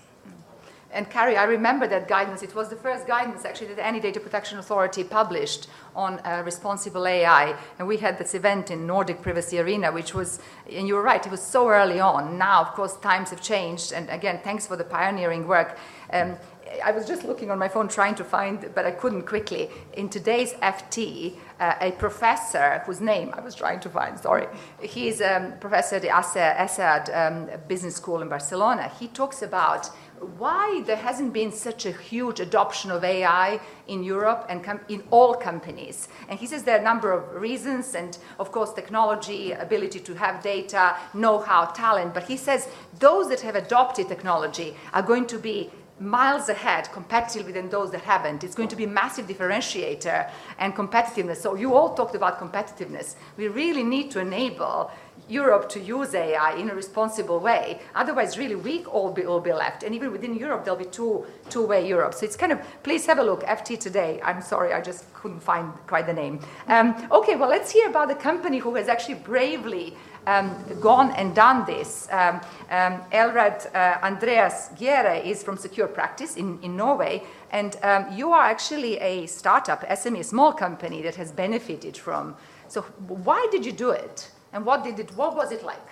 And 0.93 1.09
Kari, 1.09 1.35
I 1.35 1.45
remember 1.45 1.87
that 1.87 2.07
guidance. 2.07 2.43
It 2.43 2.53
was 2.53 2.69
the 2.69 2.75
first 2.75 3.07
guidance 3.07 3.45
actually 3.45 3.73
that 3.73 3.83
any 3.83 3.99
data 3.99 4.19
protection 4.19 4.59
authority 4.59 5.03
published 5.03 5.67
on 5.95 6.19
uh, 6.19 6.43
responsible 6.45 7.07
AI. 7.07 7.57
And 7.79 7.87
we 7.87 7.97
had 7.97 8.19
this 8.19 8.35
event 8.35 8.69
in 8.69 8.85
Nordic 8.85 9.21
Privacy 9.21 9.59
Arena, 9.59 9.91
which 9.91 10.13
was, 10.13 10.39
and 10.71 10.87
you 10.87 10.93
were 10.93 11.01
right, 11.01 11.25
it 11.25 11.31
was 11.31 11.41
so 11.41 11.69
early 11.69 11.99
on. 11.99 12.37
Now, 12.37 12.61
of 12.61 12.73
course, 12.73 12.95
times 12.97 13.31
have 13.31 13.41
changed. 13.41 13.91
And 13.91 14.07
again, 14.09 14.39
thanks 14.43 14.67
for 14.67 14.75
the 14.75 14.83
pioneering 14.83 15.47
work. 15.47 15.79
Um, 16.11 16.37
I 16.83 16.91
was 16.91 17.07
just 17.07 17.23
looking 17.23 17.51
on 17.51 17.59
my 17.59 17.67
phone 17.67 17.87
trying 17.87 18.15
to 18.15 18.23
find, 18.23 18.69
but 18.73 18.85
I 18.85 18.91
couldn't 18.91 19.23
quickly. 19.23 19.69
In 19.93 20.09
today's 20.09 20.53
FT, 20.53 21.37
uh, 21.59 21.75
a 21.81 21.91
professor 21.91 22.81
whose 22.85 23.01
name 23.01 23.31
I 23.33 23.41
was 23.41 23.53
trying 23.53 23.79
to 23.81 23.89
find, 23.89 24.19
sorry, 24.19 24.47
he's 24.81 25.21
a 25.21 25.37
um, 25.37 25.59
professor 25.59 25.97
at 25.97 26.01
the 26.01 26.07
ESADE 26.09 27.09
um, 27.15 27.49
Business 27.67 27.95
School 27.95 28.21
in 28.21 28.29
Barcelona. 28.29 28.91
He 28.99 29.07
talks 29.07 29.41
about 29.41 29.89
why 30.37 30.81
there 30.85 30.95
hasn't 30.95 31.33
been 31.33 31.51
such 31.51 31.85
a 31.85 31.91
huge 31.91 32.39
adoption 32.39 32.91
of 32.91 33.03
AI 33.03 33.59
in 33.87 34.03
Europe 34.03 34.45
and 34.49 34.79
in 34.89 35.03
all 35.11 35.33
companies. 35.33 36.07
And 36.29 36.39
he 36.39 36.47
says 36.47 36.63
there 36.63 36.77
are 36.77 36.81
a 36.81 36.83
number 36.83 37.11
of 37.11 37.41
reasons, 37.41 37.95
and 37.95 38.17
of 38.39 38.51
course, 38.51 38.73
technology, 38.73 39.51
ability 39.51 39.99
to 39.99 40.13
have 40.15 40.43
data, 40.43 40.95
know 41.13 41.39
how, 41.39 41.65
talent. 41.65 42.13
But 42.13 42.23
he 42.23 42.37
says 42.37 42.67
those 42.99 43.29
that 43.29 43.41
have 43.41 43.55
adopted 43.55 44.07
technology 44.07 44.75
are 44.93 45.03
going 45.03 45.27
to 45.27 45.37
be 45.37 45.71
miles 46.03 46.49
ahead 46.49 46.85
competitively 46.85 47.53
than 47.53 47.69
those 47.69 47.91
that 47.91 48.01
haven't. 48.01 48.43
It's 48.43 48.55
going 48.55 48.69
to 48.69 48.75
be 48.75 48.83
a 48.83 48.87
massive 48.87 49.27
differentiator 49.27 50.29
and 50.59 50.75
competitiveness. 50.75 51.37
So 51.37 51.55
you 51.55 51.73
all 51.73 51.95
talked 51.95 52.15
about 52.15 52.39
competitiveness. 52.39 53.15
We 53.37 53.47
really 53.47 53.83
need 53.83 54.11
to 54.11 54.19
enable 54.19 54.91
Europe 55.29 55.69
to 55.69 55.79
use 55.79 56.13
AI 56.13 56.55
in 56.55 56.69
a 56.69 56.75
responsible 56.75 57.39
way. 57.39 57.79
Otherwise, 57.95 58.37
really, 58.37 58.55
we 58.55 58.83
all 58.85 59.11
be, 59.11 59.21
be 59.21 59.53
left. 59.53 59.83
And 59.83 59.95
even 59.95 60.11
within 60.11 60.35
Europe, 60.35 60.65
there'll 60.65 60.79
be 60.79 60.85
two 60.85 61.25
two-way 61.49 61.87
Europe. 61.87 62.13
So 62.13 62.25
it's 62.25 62.35
kind 62.35 62.51
of, 62.51 62.59
please 62.83 63.05
have 63.05 63.19
a 63.19 63.23
look, 63.23 63.43
FT 63.43 63.79
Today. 63.79 64.19
I'm 64.23 64.41
sorry, 64.41 64.73
I 64.73 64.81
just 64.81 65.11
couldn't 65.13 65.39
find 65.39 65.71
quite 65.87 66.07
the 66.07 66.13
name. 66.13 66.39
Um, 66.67 67.07
okay, 67.11 67.35
well, 67.35 67.49
let's 67.49 67.71
hear 67.71 67.89
about 67.89 68.09
the 68.09 68.15
company 68.15 68.57
who 68.57 68.75
has 68.75 68.89
actually 68.89 69.15
bravely 69.15 69.95
um, 70.27 70.55
gone 70.79 71.11
and 71.11 71.35
done 71.35 71.65
this. 71.65 72.07
Um, 72.11 72.41
um, 72.69 73.01
Erlend 73.11 73.73
uh, 73.75 73.99
Andreas 74.03 74.69
Gjære 74.75 75.23
is 75.25 75.43
from 75.43 75.57
Secure 75.57 75.87
Practice 75.87 76.35
in, 76.37 76.59
in 76.61 76.75
Norway, 76.75 77.23
and 77.51 77.77
um, 77.83 78.05
you 78.11 78.31
are 78.31 78.43
actually 78.43 78.97
a 78.99 79.25
startup, 79.27 79.83
SME, 79.89 80.23
small 80.25 80.53
company 80.53 81.01
that 81.01 81.15
has 81.15 81.31
benefited 81.31 81.97
from. 81.97 82.35
So, 82.67 82.81
why 83.07 83.47
did 83.51 83.65
you 83.65 83.71
do 83.71 83.91
it? 83.91 84.31
And 84.53 84.65
what 84.65 84.83
did 84.83 84.99
it? 84.99 85.11
What 85.15 85.35
was 85.35 85.51
it 85.51 85.63
like? 85.63 85.87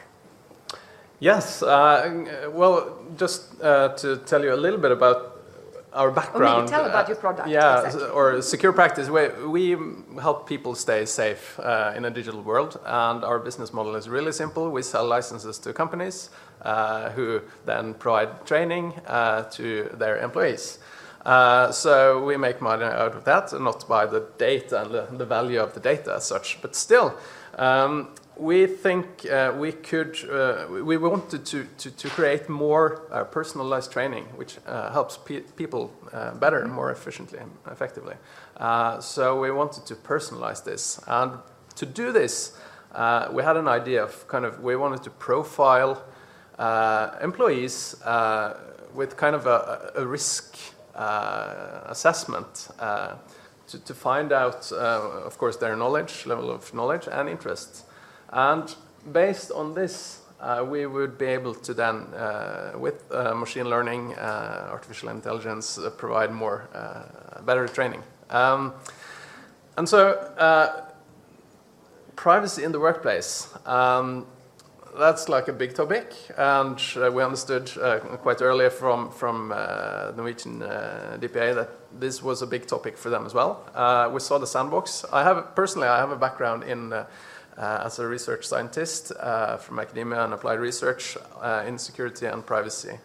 Yes. 1.19 1.61
Uh, 1.61 2.49
well, 2.51 2.97
just 3.15 3.61
uh, 3.61 3.89
to 3.97 4.17
tell 4.17 4.43
you 4.43 4.53
a 4.53 4.55
little 4.55 4.79
bit 4.79 4.91
about 4.91 5.30
our 5.93 6.11
background. 6.11 6.67
Or 6.67 6.71
tell 6.71 6.85
about 6.85 7.07
your 7.07 7.17
product. 7.17 7.49
Yeah, 7.49 7.85
exactly. 7.85 8.09
or 8.09 8.41
secure 8.41 8.73
practice. 8.73 9.09
We, 9.09 9.27
we 9.45 9.77
help 10.21 10.47
people 10.47 10.75
stay 10.75 11.05
safe 11.05 11.59
uh, 11.59 11.93
in 11.95 12.05
a 12.05 12.09
digital 12.09 12.41
world, 12.41 12.79
and 12.85 13.23
our 13.23 13.39
business 13.39 13.73
model 13.73 13.95
is 13.95 14.07
really 14.07 14.31
simple. 14.31 14.69
We 14.71 14.81
sell 14.81 15.05
licenses 15.05 15.59
to 15.59 15.73
companies 15.73 16.29
uh, 16.61 17.09
who 17.11 17.41
then 17.65 17.93
provide 17.95 18.45
training 18.45 18.93
uh, 19.07 19.43
to 19.51 19.89
their 19.93 20.17
employees. 20.17 20.79
Uh, 21.25 21.71
so 21.71 22.23
we 22.23 22.35
make 22.37 22.61
money 22.61 22.83
out 22.83 23.15
of 23.15 23.23
that, 23.25 23.53
not 23.61 23.87
by 23.87 24.05
the 24.05 24.25
data 24.37 24.81
and 24.81 24.91
the, 24.91 25.07
the 25.11 25.25
value 25.25 25.59
of 25.59 25.73
the 25.73 25.79
data 25.79 26.15
as 26.15 26.25
such, 26.25 26.59
but 26.61 26.75
still. 26.75 27.13
Um, 27.57 28.09
we 28.41 28.65
think 28.65 29.23
uh, 29.29 29.53
we 29.55 29.71
could, 29.71 30.17
uh, 30.27 30.65
we 30.67 30.97
wanted 30.97 31.45
to, 31.45 31.67
to, 31.77 31.91
to 31.91 32.09
create 32.09 32.49
more 32.49 33.03
uh, 33.11 33.23
personalized 33.23 33.91
training, 33.91 34.23
which 34.35 34.57
uh, 34.65 34.91
helps 34.91 35.15
pe 35.15 35.41
people 35.55 35.93
uh, 36.11 36.33
better, 36.33 36.67
more 36.67 36.89
efficiently, 36.91 37.37
and 37.37 37.51
effectively. 37.67 38.15
Uh, 38.57 38.99
so 38.99 39.39
we 39.39 39.51
wanted 39.51 39.85
to 39.85 39.93
personalize 39.93 40.63
this. 40.63 40.99
And 41.05 41.33
to 41.75 41.85
do 41.85 42.11
this, 42.11 42.57
we 43.31 43.43
had 43.43 43.57
an 43.57 43.67
idea 43.67 44.03
of 44.03 44.27
kind 44.27 44.45
of, 44.45 44.59
we 44.59 44.75
wanted 44.75 45.03
to 45.03 45.11
profile 45.11 46.03
employees 47.21 47.95
with 48.95 49.17
kind 49.17 49.35
of 49.35 49.45
a, 49.45 49.91
a 49.95 50.05
risk 50.05 50.57
assessment 50.95 52.69
to, 53.67 53.79
to 53.85 53.93
find 53.93 54.31
out, 54.31 54.71
of 54.71 55.37
course, 55.37 55.57
their 55.57 55.75
knowledge, 55.75 56.25
level 56.25 56.49
of 56.49 56.73
knowledge 56.73 57.07
and 57.11 57.29
interest. 57.29 57.85
And 58.31 58.73
based 59.11 59.51
on 59.51 59.73
this, 59.73 60.21
uh, 60.41 60.65
we 60.67 60.85
would 60.85 61.17
be 61.17 61.25
able 61.25 61.53
to 61.53 61.73
then, 61.73 61.95
uh, 62.15 62.73
with 62.75 63.03
uh, 63.11 63.35
machine 63.35 63.69
learning, 63.69 64.15
uh, 64.15 64.69
artificial 64.71 65.09
intelligence, 65.09 65.77
uh, 65.77 65.89
provide 65.91 66.31
more, 66.31 66.67
uh, 66.73 67.41
better 67.43 67.67
training. 67.67 68.01
Um, 68.29 68.73
and 69.77 69.87
so, 69.87 70.17
privacy 72.15 72.63
in 72.63 72.71
the 72.71 72.79
workplace. 72.79 73.47
Um, 73.65 74.25
that's 74.97 75.29
like 75.29 75.47
a 75.47 75.53
big 75.53 75.73
topic, 75.73 76.13
and 76.37 76.77
we 77.13 77.23
understood 77.23 77.71
quite 78.21 78.41
earlier 78.41 78.69
from 78.69 79.09
from 79.09 79.47
Norwegian 80.17 80.59
DPA 80.59 81.55
that 81.55 81.69
this 81.99 82.21
was 82.21 82.41
a 82.41 82.47
big 82.47 82.67
topic 82.67 82.97
for 82.97 83.09
them 83.09 83.25
as 83.25 83.33
well. 83.33 83.63
we 84.13 84.19
saw 84.19 84.37
the 84.37 84.47
sandbox. 84.47 85.05
I 85.13 85.23
have 85.23 85.55
personally, 85.55 85.87
I 85.87 85.97
have 85.97 86.11
a 86.11 86.17
background 86.17 86.63
in 86.63 86.91
uh, 86.91 87.05
as 87.57 87.99
a 87.99 88.07
research 88.07 88.45
scientist 88.45 89.11
uh, 89.19 89.57
from 89.57 89.79
academia 89.79 90.23
and 90.23 90.33
applied 90.33 90.59
research 90.59 91.17
uh, 91.41 91.63
in 91.67 91.77
security 91.77 92.25
and 92.25 92.45
privacy 92.45 92.97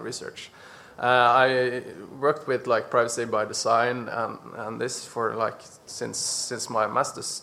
research. 0.00 0.50
I 0.98 1.82
worked 2.20 2.46
with 2.46 2.66
like 2.66 2.90
privacy 2.90 3.24
by 3.24 3.44
design 3.44 4.08
and, 4.08 4.38
and 4.56 4.80
this 4.80 5.04
for 5.04 5.34
like 5.34 5.60
since 5.86 6.18
since 6.18 6.70
my 6.70 6.86
master's 6.86 7.42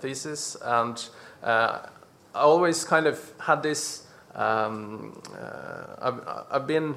thesis, 0.00 0.56
and 0.62 1.08
I 1.42 1.88
always 2.34 2.84
kind 2.84 3.06
of 3.06 3.32
had 3.40 3.62
this. 3.62 4.06
Um, 4.32 5.20
I've, 6.00 6.20
I've, 6.52 6.66
been 6.68 6.94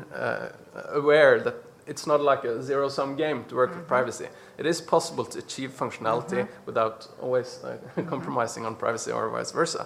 aware 0.91 1.39
that 1.39 1.55
it's 1.87 2.05
not 2.05 2.21
like 2.21 2.43
a 2.43 2.61
zero 2.61 2.89
sum 2.89 3.15
game 3.15 3.43
to 3.45 3.55
work 3.55 3.71
mm 3.71 3.75
-hmm. 3.75 3.79
with 3.79 3.87
mm-hmm. 3.87 3.87
privacy. 3.87 4.27
It 4.57 4.65
is 4.65 4.81
possible 4.81 5.25
to 5.25 5.39
achieve 5.39 5.69
functionality 5.69 6.37
mm 6.37 6.47
-hmm. 6.47 6.65
without 6.65 7.09
always 7.21 7.59
uh, 7.63 8.05
compromising 8.09 8.65
on 8.65 8.75
privacy 8.75 9.11
or 9.11 9.29
vice 9.29 9.53
versa. 9.53 9.85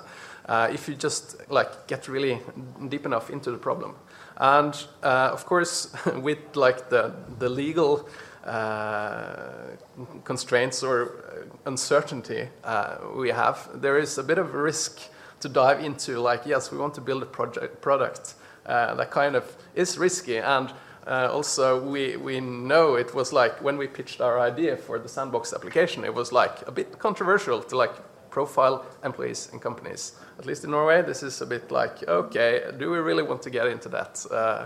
Uh, 0.50 0.74
if 0.74 0.88
you 0.88 0.96
just 0.96 1.36
like 1.50 1.70
get 1.88 2.08
really 2.08 2.42
deep 2.90 3.06
enough 3.06 3.30
into 3.30 3.52
the 3.52 3.58
problem, 3.58 3.96
and 4.38 4.88
uh, 5.04 5.34
of 5.34 5.46
course, 5.46 5.90
with 6.24 6.38
like 6.56 6.90
the 6.90 7.12
the 7.40 7.50
legal 7.50 8.08
uh, 8.46 9.76
constraints 10.24 10.84
or 10.84 11.02
uh, 11.02 11.68
uncertainty 11.68 12.48
uh, 12.64 12.96
we 13.16 13.34
have, 13.34 13.58
there 13.82 14.02
is 14.02 14.18
a 14.18 14.24
bit 14.24 14.38
of 14.38 14.56
a 14.56 14.64
risk 14.64 15.00
to 15.40 15.50
dive 15.50 15.86
into 15.86 16.30
like 16.32 16.50
yes, 16.50 16.72
we 16.72 16.78
want 16.78 16.94
to 16.96 17.02
build 17.02 17.24
a 17.24 17.26
project 17.26 17.82
product 17.82 18.36
that 18.66 19.12
kind 19.12 19.36
of 19.36 19.44
is 19.76 19.98
risky 19.98 20.38
and 20.38 20.74
uh, 21.08 21.30
also, 21.32 21.82
we, 21.82 22.18
we 22.18 22.42
know 22.42 22.96
it 22.96 23.16
was 23.16 23.32
like 23.32 23.62
when 23.62 23.78
we 23.78 23.88
pitched 23.88 24.20
our 24.20 24.40
idea 24.40 24.76
for 24.76 25.00
the 25.00 25.08
sandbox 25.08 25.54
application, 25.54 26.04
it 26.04 26.14
was 26.14 26.34
like 26.34 26.68
a 26.68 26.72
bit 26.72 27.00
controversial 27.00 27.62
to 27.64 27.78
like 27.78 27.96
profile 28.30 28.86
employees 29.04 29.50
and 29.54 29.62
companies. 29.62 30.14
At 30.38 30.46
least 30.46 30.66
in 30.66 30.72
Norway, 30.72 31.02
this 31.02 31.24
is 31.24 31.42
a 31.42 31.46
bit 31.46 31.72
like, 31.72 32.08
okay, 32.08 32.72
do 32.78 32.92
we 32.92 32.98
really 32.98 33.24
want 33.24 33.42
to 33.44 33.50
get 33.50 33.68
into 33.68 33.90
that 33.90 34.26
uh, 34.30 34.66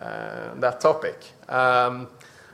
uh, 0.00 0.54
that 0.56 0.80
topic? 0.80 1.24
Um, 1.48 2.08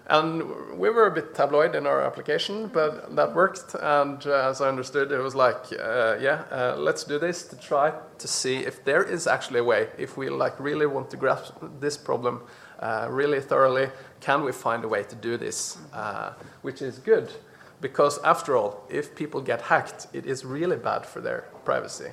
and 0.07 0.79
we 0.79 0.91
were 0.91 1.07
a 1.07 1.11
bit 1.11 1.35
tabloid 1.35 1.75
in 1.75 1.87
our 1.87 2.03
application, 2.03 2.69
but 2.69 3.17
that 3.17 3.35
worked. 3.35 3.75
And 3.81 4.25
uh, 4.27 4.51
as 4.51 4.61
I 4.61 4.69
understood, 4.69 5.13
it 5.13 5.19
was 5.19 5.35
like, 5.35 5.65
uh, 5.73 6.19
yeah, 6.21 6.45
uh, 6.51 6.75
let's 6.77 7.05
do 7.05 7.19
this 7.19 7.45
to 7.45 7.57
try 7.57 7.95
to 8.19 8.29
see 8.29 8.59
if 8.59 8.85
there 8.85 9.03
is 9.03 9.27
actually 9.27 9.61
a 9.61 9.65
way, 9.65 9.89
if 9.97 10.19
we 10.19 10.29
like 10.29 10.61
really 10.61 10.87
want 10.87 11.11
to 11.11 11.17
grasp 11.17 11.55
this 11.81 11.97
problem 11.97 12.43
really 13.11 13.41
thoroughly. 13.41 13.89
Can 14.21 14.45
we 14.45 14.53
find 14.53 14.85
a 14.85 14.89
way 14.89 15.03
to 15.03 15.15
do 15.15 15.37
this? 15.37 15.79
Uh, 15.93 16.33
which 16.63 16.81
is 16.83 16.99
good, 16.99 17.31
because 17.81 18.19
after 18.23 18.57
all, 18.57 18.87
if 18.89 19.15
people 19.15 19.41
get 19.41 19.61
hacked, 19.61 20.07
it 20.13 20.27
is 20.27 20.45
really 20.45 20.77
bad 20.77 21.05
for 21.05 21.21
their 21.21 21.45
privacy. 21.65 22.11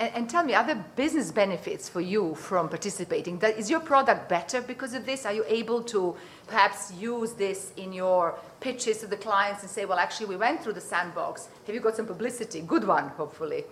And, 0.00 0.14
and, 0.14 0.30
tell 0.30 0.44
me, 0.44 0.54
are 0.54 0.64
there 0.64 0.84
business 0.94 1.32
benefits 1.32 1.88
for 1.88 2.00
you 2.00 2.36
from 2.36 2.68
participating? 2.68 3.38
That, 3.40 3.58
is 3.58 3.68
your 3.68 3.80
product 3.80 4.28
better 4.28 4.60
because 4.60 4.94
of 4.94 5.04
this? 5.04 5.26
Are 5.26 5.32
you 5.32 5.44
able 5.48 5.82
to 5.84 6.16
perhaps 6.46 6.92
use 6.92 7.32
this 7.32 7.72
in 7.76 7.92
your 7.92 8.38
pitches 8.60 8.98
to 8.98 9.08
the 9.08 9.16
clients 9.16 9.62
and 9.62 9.70
say, 9.70 9.86
well, 9.86 9.98
actually, 9.98 10.26
we 10.26 10.36
went 10.36 10.62
through 10.62 10.74
the 10.74 10.80
sandbox. 10.80 11.48
Have 11.66 11.74
you 11.74 11.80
got 11.80 11.96
some 11.96 12.06
publicity? 12.06 12.60
Good 12.60 12.86
one, 12.86 13.08
hopefully 13.08 13.64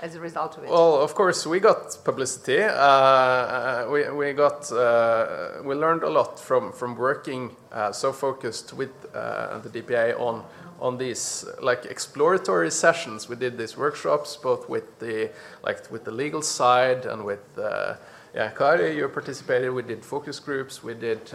as 0.00 0.14
a 0.14 0.20
result 0.20 0.56
of 0.58 0.64
it? 0.64 0.70
Well, 0.70 1.00
of 1.00 1.14
course, 1.14 1.46
we 1.46 1.60
got 1.60 1.96
publicity. 2.04 2.62
Uh, 2.62 2.70
uh, 2.70 3.88
we, 3.90 4.10
we 4.10 4.32
got 4.32 4.70
uh, 4.72 5.62
we 5.64 5.74
learned 5.74 6.02
a 6.02 6.10
lot 6.10 6.38
from 6.38 6.72
from 6.72 6.96
working 6.96 7.56
uh, 7.72 7.92
so 7.92 8.12
focused 8.12 8.72
with 8.74 8.90
uh, 9.14 9.58
the 9.58 9.68
DPA 9.68 10.18
on 10.18 10.44
on 10.80 10.98
these 10.98 11.46
like 11.62 11.86
exploratory 11.86 12.70
sessions. 12.70 13.28
We 13.28 13.36
did 13.36 13.56
these 13.56 13.76
workshops 13.76 14.36
both 14.36 14.68
with 14.68 14.98
the 14.98 15.30
like 15.62 15.90
with 15.90 16.04
the 16.04 16.12
legal 16.12 16.42
side 16.42 17.06
and 17.06 17.24
with 17.24 17.58
uh, 17.58 17.94
yeah, 18.34 18.50
Kari, 18.50 18.96
you 18.96 19.08
participated. 19.08 19.70
We 19.70 19.82
did 19.82 20.04
focus 20.04 20.40
groups. 20.40 20.82
We 20.82 20.94
did 20.94 21.32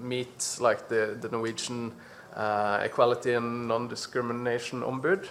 meet 0.00 0.58
like 0.60 0.88
the 0.88 1.18
the 1.20 1.28
Norwegian 1.28 1.92
Equality 2.84 3.34
and 3.34 3.66
Non-Discrimination 3.66 4.82
Ombud 4.82 5.26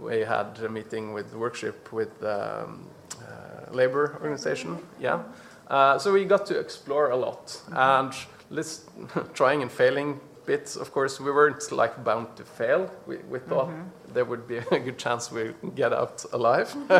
we 0.00 0.20
had 0.20 0.58
a 0.64 0.68
meeting 0.68 1.12
with 1.12 1.30
the 1.30 1.38
workshop 1.38 1.92
with 1.92 2.22
um, 2.22 2.88
uh, 3.20 3.72
labor 3.72 4.14
organization. 4.14 4.78
Yeah, 5.00 5.22
uh, 5.68 5.98
so 5.98 6.12
we 6.12 6.24
got 6.24 6.46
to 6.46 6.58
explore 6.58 7.10
a 7.10 7.16
lot 7.16 7.46
mm-hmm. 7.46 7.76
and 7.76 8.14
let's 8.50 8.84
trying 9.34 9.62
and 9.62 9.70
failing 9.70 10.20
bits. 10.46 10.76
Of 10.76 10.92
course, 10.92 11.20
we 11.20 11.30
weren't 11.30 11.70
like 11.72 12.04
bound 12.04 12.36
to 12.36 12.44
fail. 12.44 12.90
We, 13.06 13.18
we 13.30 13.38
thought 13.38 13.68
mm 13.68 13.74
-hmm. 13.74 14.12
there 14.14 14.24
would 14.24 14.46
be 14.46 14.58
a 14.76 14.78
good 14.78 14.98
chance 14.98 15.34
we'd 15.34 15.54
get 15.74 15.92
out 15.92 16.24
alive. 16.32 16.68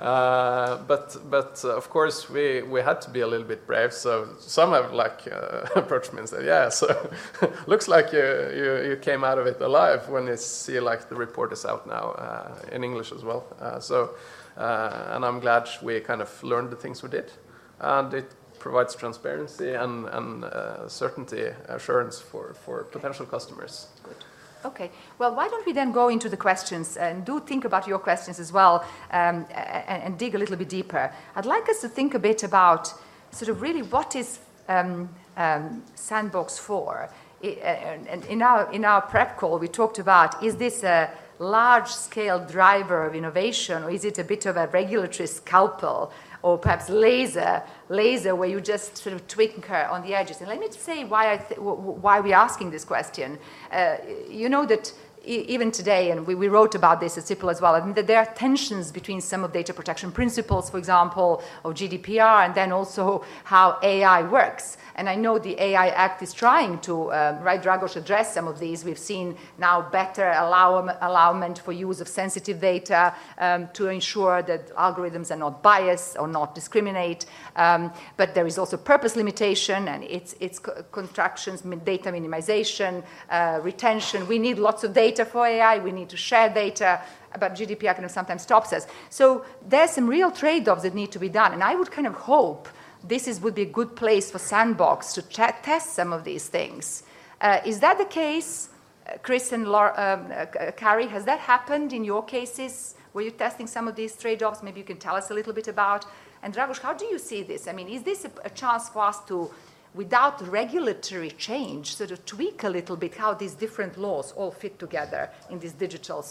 uh, 0.00 0.86
but 0.86 1.16
but 1.30 1.64
uh, 1.64 1.76
of 1.76 1.88
course, 1.88 2.32
we, 2.32 2.62
we 2.62 2.82
had 2.82 3.00
to 3.00 3.10
be 3.10 3.22
a 3.22 3.26
little 3.26 3.46
bit 3.46 3.66
brave. 3.66 3.90
So 3.90 4.26
some 4.38 4.76
have 4.76 4.88
like 4.92 5.30
uh, 5.30 5.76
approached 5.82 6.12
me 6.12 6.18
and 6.18 6.28
said, 6.28 6.44
"Yeah, 6.44 6.70
so 6.70 6.86
looks 7.66 7.88
like 7.88 8.16
you, 8.16 8.26
you, 8.60 8.88
you 8.88 8.96
came 9.00 9.26
out 9.26 9.38
of 9.38 9.46
it 9.46 9.62
alive." 9.62 10.00
When 10.08 10.26
you 10.26 10.36
see 10.36 10.80
like 10.80 11.04
the 11.08 11.16
report 11.16 11.52
is 11.52 11.64
out 11.64 11.86
now 11.86 12.14
uh, 12.18 12.74
in 12.74 12.84
English 12.84 13.12
as 13.12 13.22
well. 13.22 13.42
Uh, 13.60 13.80
so 13.80 14.08
uh, 14.56 15.14
and 15.14 15.24
I'm 15.24 15.40
glad 15.40 15.68
we 15.82 16.00
kind 16.00 16.22
of 16.22 16.42
learned 16.42 16.70
the 16.70 16.76
things 16.76 17.02
we 17.02 17.08
did, 17.08 17.32
and 17.80 18.14
it 18.14 18.26
provides 18.62 18.94
transparency 18.94 19.74
and, 19.74 20.06
and 20.06 20.44
uh, 20.44 20.88
certainty 20.88 21.50
assurance 21.68 22.20
for, 22.20 22.54
for 22.64 22.84
potential 22.84 23.26
customers. 23.26 23.88
Good. 24.04 24.16
Okay, 24.64 24.90
well, 25.18 25.34
why 25.34 25.48
don't 25.48 25.66
we 25.66 25.72
then 25.72 25.90
go 25.90 26.08
into 26.08 26.28
the 26.28 26.36
questions 26.36 26.96
and 26.96 27.24
do 27.24 27.40
think 27.40 27.64
about 27.64 27.88
your 27.88 27.98
questions 27.98 28.38
as 28.38 28.52
well 28.52 28.84
um, 29.10 29.44
and, 29.50 30.02
and, 30.04 30.18
dig 30.18 30.36
a 30.36 30.38
little 30.38 30.56
bit 30.56 30.68
deeper. 30.68 31.12
I'd 31.34 31.46
like 31.46 31.68
us 31.68 31.80
to 31.80 31.88
think 31.88 32.14
a 32.14 32.20
bit 32.20 32.44
about 32.44 32.94
sort 33.32 33.48
of 33.48 33.60
really 33.60 33.82
what 33.82 34.14
is 34.14 34.38
um, 34.68 35.08
um, 35.36 35.82
Sandbox 35.96 36.58
for? 36.58 37.10
and 37.42 38.24
in 38.26 38.40
our, 38.40 38.72
in 38.72 38.84
our 38.84 39.00
prep 39.00 39.36
call, 39.36 39.58
we 39.58 39.66
talked 39.66 39.98
about 39.98 40.40
is 40.44 40.54
this 40.54 40.84
a 40.84 41.10
large 41.40 41.88
scale 41.88 42.38
driver 42.38 43.04
of 43.04 43.16
innovation 43.16 43.82
or 43.82 43.90
is 43.90 44.04
it 44.04 44.18
a 44.18 44.24
bit 44.24 44.46
of 44.46 44.56
a 44.56 44.68
regulatory 44.68 45.26
scalpel? 45.26 46.12
Or 46.42 46.58
perhaps 46.58 46.88
laser, 46.88 47.62
laser 47.88 48.34
where 48.34 48.48
you 48.48 48.60
just 48.60 48.96
sort 48.96 49.14
of 49.14 49.26
her 49.66 49.88
on 49.88 50.02
the 50.02 50.14
edges. 50.14 50.40
And 50.40 50.48
let 50.48 50.58
me 50.58 50.68
say 50.70 51.04
why, 51.04 51.32
I 51.32 51.36
why 51.58 52.20
we're 52.20 52.34
asking 52.34 52.70
this 52.70 52.84
question. 52.84 53.38
Uh, 53.70 53.96
you 54.28 54.48
know 54.48 54.66
that 54.66 54.92
even 55.24 55.70
today, 55.70 56.10
and 56.10 56.26
we, 56.26 56.34
we 56.34 56.48
wrote 56.48 56.74
about 56.74 57.00
this 57.00 57.16
at 57.16 57.24
CIPL 57.24 57.50
as 57.50 57.60
well, 57.60 57.74
I 57.74 57.84
mean, 57.84 57.94
that 57.94 58.06
there 58.06 58.18
are 58.18 58.26
tensions 58.34 58.90
between 58.90 59.20
some 59.20 59.44
of 59.44 59.52
data 59.52 59.72
protection 59.72 60.10
principles, 60.10 60.70
for 60.70 60.78
example, 60.78 61.42
of 61.64 61.74
GDPR, 61.74 62.44
and 62.44 62.54
then 62.54 62.72
also 62.72 63.24
how 63.44 63.78
AI 63.82 64.22
works. 64.22 64.78
And 64.94 65.08
I 65.08 65.14
know 65.14 65.38
the 65.38 65.60
AI 65.60 65.88
Act 65.88 66.22
is 66.22 66.32
trying 66.32 66.78
to, 66.80 67.12
um, 67.12 67.40
right, 67.40 67.62
Dragos, 67.62 67.96
address 67.96 68.34
some 68.34 68.46
of 68.46 68.58
these. 68.58 68.84
We've 68.84 68.98
seen 68.98 69.36
now 69.58 69.82
better 69.82 70.30
allow, 70.30 70.96
allowment 71.00 71.58
for 71.58 71.72
use 71.72 72.00
of 72.00 72.08
sensitive 72.08 72.60
data 72.60 73.14
um, 73.38 73.68
to 73.72 73.88
ensure 73.88 74.42
that 74.42 74.74
algorithms 74.76 75.30
are 75.30 75.36
not 75.36 75.62
biased 75.62 76.18
or 76.18 76.28
not 76.28 76.54
discriminate. 76.54 77.26
Um, 77.56 77.92
but 78.16 78.34
there 78.34 78.46
is 78.46 78.58
also 78.58 78.76
purpose 78.76 79.16
limitation 79.16 79.88
and 79.88 80.04
its, 80.04 80.34
its 80.40 80.58
contractions, 80.58 81.62
data 81.62 82.10
minimization, 82.10 83.02
uh, 83.30 83.60
retention. 83.62 84.28
We 84.28 84.38
need 84.38 84.58
lots 84.58 84.84
of 84.84 84.92
data 84.92 85.11
for 85.24 85.46
AI. 85.46 85.78
We 85.78 85.92
need 85.92 86.08
to 86.10 86.16
share 86.16 86.48
data 86.48 87.00
but 87.38 87.54
GDPR 87.54 87.94
kind 87.94 88.04
of 88.04 88.10
sometimes 88.10 88.42
stops 88.42 88.72
us. 88.72 88.86
So 89.10 89.44
there's 89.66 89.90
some 89.90 90.06
real 90.06 90.30
trade-offs 90.30 90.82
that 90.82 90.94
need 90.94 91.12
to 91.12 91.18
be 91.18 91.28
done, 91.28 91.52
and 91.52 91.62
I 91.62 91.74
would 91.74 91.90
kind 91.90 92.06
of 92.06 92.14
hope 92.14 92.68
this 93.04 93.26
is, 93.26 93.40
would 93.40 93.54
be 93.54 93.62
a 93.62 93.72
good 93.72 93.96
place 93.96 94.30
for 94.30 94.38
Sandbox 94.38 95.12
to 95.14 95.22
test 95.22 95.94
some 95.94 96.12
of 96.12 96.24
these 96.24 96.46
things. 96.46 97.02
Uh, 97.40 97.60
is 97.66 97.80
that 97.80 97.98
the 97.98 98.04
case, 98.04 98.68
Chris 99.22 99.52
and 99.52 99.66
Laura, 99.66 99.92
um, 99.96 100.32
uh, 100.32 100.70
Kari? 100.72 101.08
Has 101.08 101.24
that 101.24 101.40
happened 101.40 101.92
in 101.92 102.04
your 102.04 102.24
cases? 102.24 102.94
Were 103.12 103.22
you 103.22 103.32
testing 103.32 103.66
some 103.66 103.88
of 103.88 103.96
these 103.96 104.16
trade-offs? 104.16 104.62
Maybe 104.62 104.78
you 104.78 104.86
can 104.86 104.98
tell 104.98 105.16
us 105.16 105.30
a 105.30 105.34
little 105.34 105.52
bit 105.52 105.68
about. 105.68 106.06
And 106.42 106.54
Dragos, 106.54 106.78
how 106.78 106.92
do 106.92 107.04
you 107.06 107.18
see 107.18 107.42
this? 107.42 107.66
I 107.66 107.72
mean, 107.72 107.88
is 107.88 108.02
this 108.02 108.24
a, 108.24 108.30
a 108.44 108.50
chance 108.50 108.88
for 108.88 109.02
us 109.02 109.24
to, 109.26 109.50
without 109.94 110.46
regulatory 110.48 111.30
change, 111.30 111.94
sort 111.96 112.10
of 112.10 112.24
tweak 112.26 112.64
a 112.64 112.68
little 112.68 112.96
bit 112.96 113.14
how 113.14 113.34
these 113.34 113.54
different 113.54 113.98
laws 113.98 114.32
all 114.32 114.50
fit 114.50 114.78
together 114.78 115.30
in 115.50 115.58
these 115.58 115.72
digital 115.72 116.24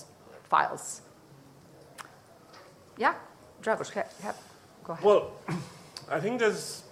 files? 0.43 1.01
Yeah, 2.97 3.15
Dragos, 3.61 3.93
go 3.93 4.03
ahead. 4.19 4.35
Well. 5.03 5.31
I 6.11 6.19
think 6.19 6.39
there's 6.39 6.83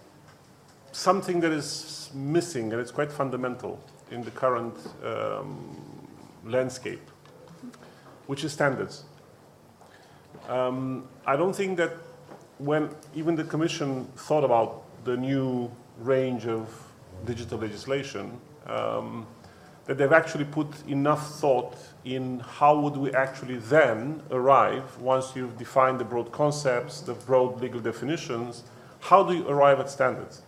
something 0.93 1.41
that 1.41 1.51
is 1.51 2.09
missing, 2.13 2.71
and 2.71 2.81
it's 2.81 2.91
quite 2.91 3.11
fundamental 3.11 3.83
in 4.11 4.23
the 4.23 4.31
current 4.31 4.75
um, 5.03 6.07
landscape, 6.45 7.01
which 8.27 8.45
is 8.45 8.53
standards. 8.53 9.03
Um, 10.47 11.09
I 11.25 11.35
don't 11.35 11.53
think 11.53 11.77
that 11.77 11.91
when 12.59 12.89
even 13.13 13.35
the 13.35 13.43
Commission 13.43 14.05
thought 14.15 14.45
about 14.45 14.83
the 15.03 15.17
new 15.17 15.69
range 15.99 16.45
of 16.47 16.69
digital 17.25 17.59
legislation, 17.59 18.39
um, 18.67 19.27
that 19.85 19.97
they've 19.97 20.13
actually 20.13 20.45
put 20.45 20.67
enough 20.87 21.39
thought 21.39 21.75
in 22.05 22.39
how 22.39 22.79
would 22.79 22.95
we 22.95 23.11
actually 23.13 23.57
then 23.57 24.21
arrive 24.31 24.99
once 25.01 25.35
you've 25.35 25.57
defined 25.57 25.99
the 25.99 26.03
broad 26.03 26.31
concepts, 26.31 27.01
the 27.01 27.13
broad 27.13 27.59
legal 27.59 27.79
definitions, 27.79 28.63
how 28.99 29.23
do 29.23 29.33
you 29.33 29.47
arrive 29.47 29.79
at 29.79 29.89
standards? 29.89 30.43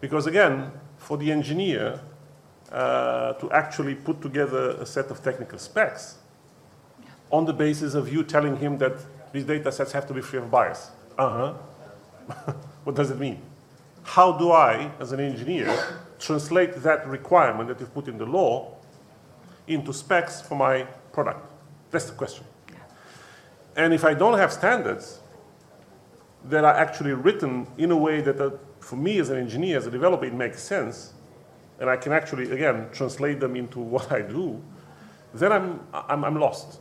Because 0.00 0.26
again, 0.26 0.72
for 0.96 1.16
the 1.16 1.30
engineer 1.30 2.00
uh, 2.72 3.34
to 3.34 3.50
actually 3.50 3.94
put 3.94 4.22
together 4.22 4.70
a 4.80 4.86
set 4.86 5.10
of 5.10 5.22
technical 5.22 5.58
specs 5.58 6.18
on 7.30 7.44
the 7.44 7.52
basis 7.52 7.94
of 7.94 8.12
you 8.12 8.22
telling 8.22 8.56
him 8.56 8.78
that 8.78 8.98
these 9.32 9.44
data 9.44 9.70
sets 9.70 9.92
have 9.92 10.06
to 10.06 10.14
be 10.14 10.20
free 10.20 10.38
of 10.38 10.50
bias. 10.50 10.90
Uh 11.18 11.28
huh. 11.28 12.52
what 12.84 12.96
does 12.96 13.10
it 13.10 13.18
mean? 13.18 13.42
How 14.08 14.32
do 14.32 14.52
I, 14.52 14.90
as 15.00 15.12
an 15.12 15.20
engineer, 15.20 15.68
translate 16.18 16.76
that 16.76 17.06
requirement 17.06 17.68
that 17.68 17.78
you've 17.78 17.92
put 17.92 18.08
in 18.08 18.16
the 18.16 18.24
law 18.24 18.74
into 19.66 19.92
specs 19.92 20.40
for 20.40 20.54
my 20.54 20.84
product? 21.12 21.46
That's 21.90 22.06
the 22.06 22.16
question. 22.16 22.44
And 23.76 23.92
if 23.92 24.06
I 24.06 24.14
don't 24.14 24.38
have 24.38 24.50
standards, 24.50 25.20
that 26.46 26.64
are 26.64 26.74
actually 26.74 27.12
written 27.12 27.66
in 27.76 27.90
a 27.90 27.96
way 27.96 28.22
that, 28.22 28.40
uh, 28.40 28.50
for 28.80 28.96
me 28.96 29.18
as 29.18 29.28
an 29.28 29.36
engineer, 29.36 29.76
as 29.76 29.86
a 29.86 29.90
developer, 29.90 30.24
it 30.24 30.32
makes 30.32 30.62
sense, 30.62 31.12
and 31.78 31.90
I 31.90 31.98
can 31.98 32.12
actually, 32.12 32.50
again, 32.50 32.88
translate 32.92 33.40
them 33.40 33.56
into 33.56 33.78
what 33.94 34.10
I 34.10 34.22
do, 34.22 34.62
then 35.34 35.52
I'm, 35.52 35.80
I'm, 35.92 36.24
I'm 36.24 36.40
lost. 36.40 36.80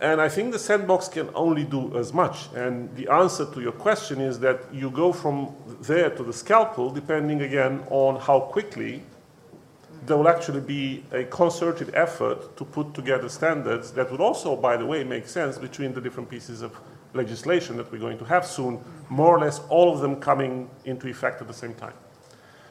And 0.00 0.20
I 0.20 0.28
think 0.28 0.52
the 0.52 0.58
sandbox 0.58 1.08
can 1.08 1.28
only 1.34 1.64
do 1.64 1.96
as 1.98 2.12
much. 2.12 2.48
And 2.54 2.94
the 2.94 3.08
answer 3.08 3.44
to 3.52 3.60
your 3.60 3.72
question 3.72 4.20
is 4.20 4.38
that 4.40 4.60
you 4.72 4.90
go 4.90 5.12
from 5.12 5.54
there 5.80 6.10
to 6.10 6.22
the 6.22 6.32
scalpel, 6.32 6.90
depending 6.90 7.42
again 7.42 7.84
on 7.90 8.20
how 8.20 8.40
quickly 8.40 9.02
there 10.06 10.16
will 10.16 10.28
actually 10.28 10.60
be 10.60 11.04
a 11.12 11.24
concerted 11.24 11.94
effort 11.94 12.56
to 12.56 12.64
put 12.64 12.94
together 12.94 13.28
standards 13.28 13.90
that 13.92 14.10
would 14.10 14.20
also, 14.20 14.56
by 14.56 14.76
the 14.76 14.86
way, 14.86 15.02
make 15.02 15.26
sense 15.26 15.58
between 15.58 15.92
the 15.92 16.00
different 16.00 16.30
pieces 16.30 16.62
of 16.62 16.78
legislation 17.14 17.76
that 17.76 17.90
we're 17.90 17.98
going 17.98 18.18
to 18.18 18.24
have 18.24 18.46
soon, 18.46 18.80
more 19.08 19.36
or 19.36 19.40
less 19.40 19.60
all 19.68 19.92
of 19.92 20.00
them 20.00 20.16
coming 20.16 20.70
into 20.84 21.08
effect 21.08 21.40
at 21.40 21.48
the 21.48 21.54
same 21.54 21.74
time. 21.74 21.94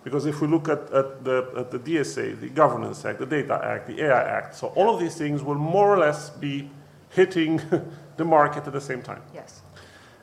Because 0.04 0.26
if 0.26 0.40
we 0.40 0.48
look 0.48 0.70
at, 0.70 0.80
at, 0.94 1.26
the, 1.26 1.52
at 1.58 1.72
the 1.72 1.80
DSA, 1.80 2.40
the 2.40 2.48
Governance 2.50 3.04
Act, 3.04 3.20
the 3.20 3.26
Data 3.26 3.60
Act, 3.62 3.88
the 3.88 4.04
AI 4.04 4.24
Act, 4.24 4.56
so 4.56 4.68
all 4.68 4.94
of 4.94 5.02
these 5.02 5.16
things 5.16 5.44
will 5.44 5.56
more 5.56 5.94
or 5.94 5.98
less 5.98 6.30
be 6.30 6.70
hitting 7.10 7.62
the 8.18 8.26
market 8.26 8.66
at 8.68 8.74
the 8.74 8.82
same 8.82 9.02
time. 9.02 9.22
Yes. 9.34 9.62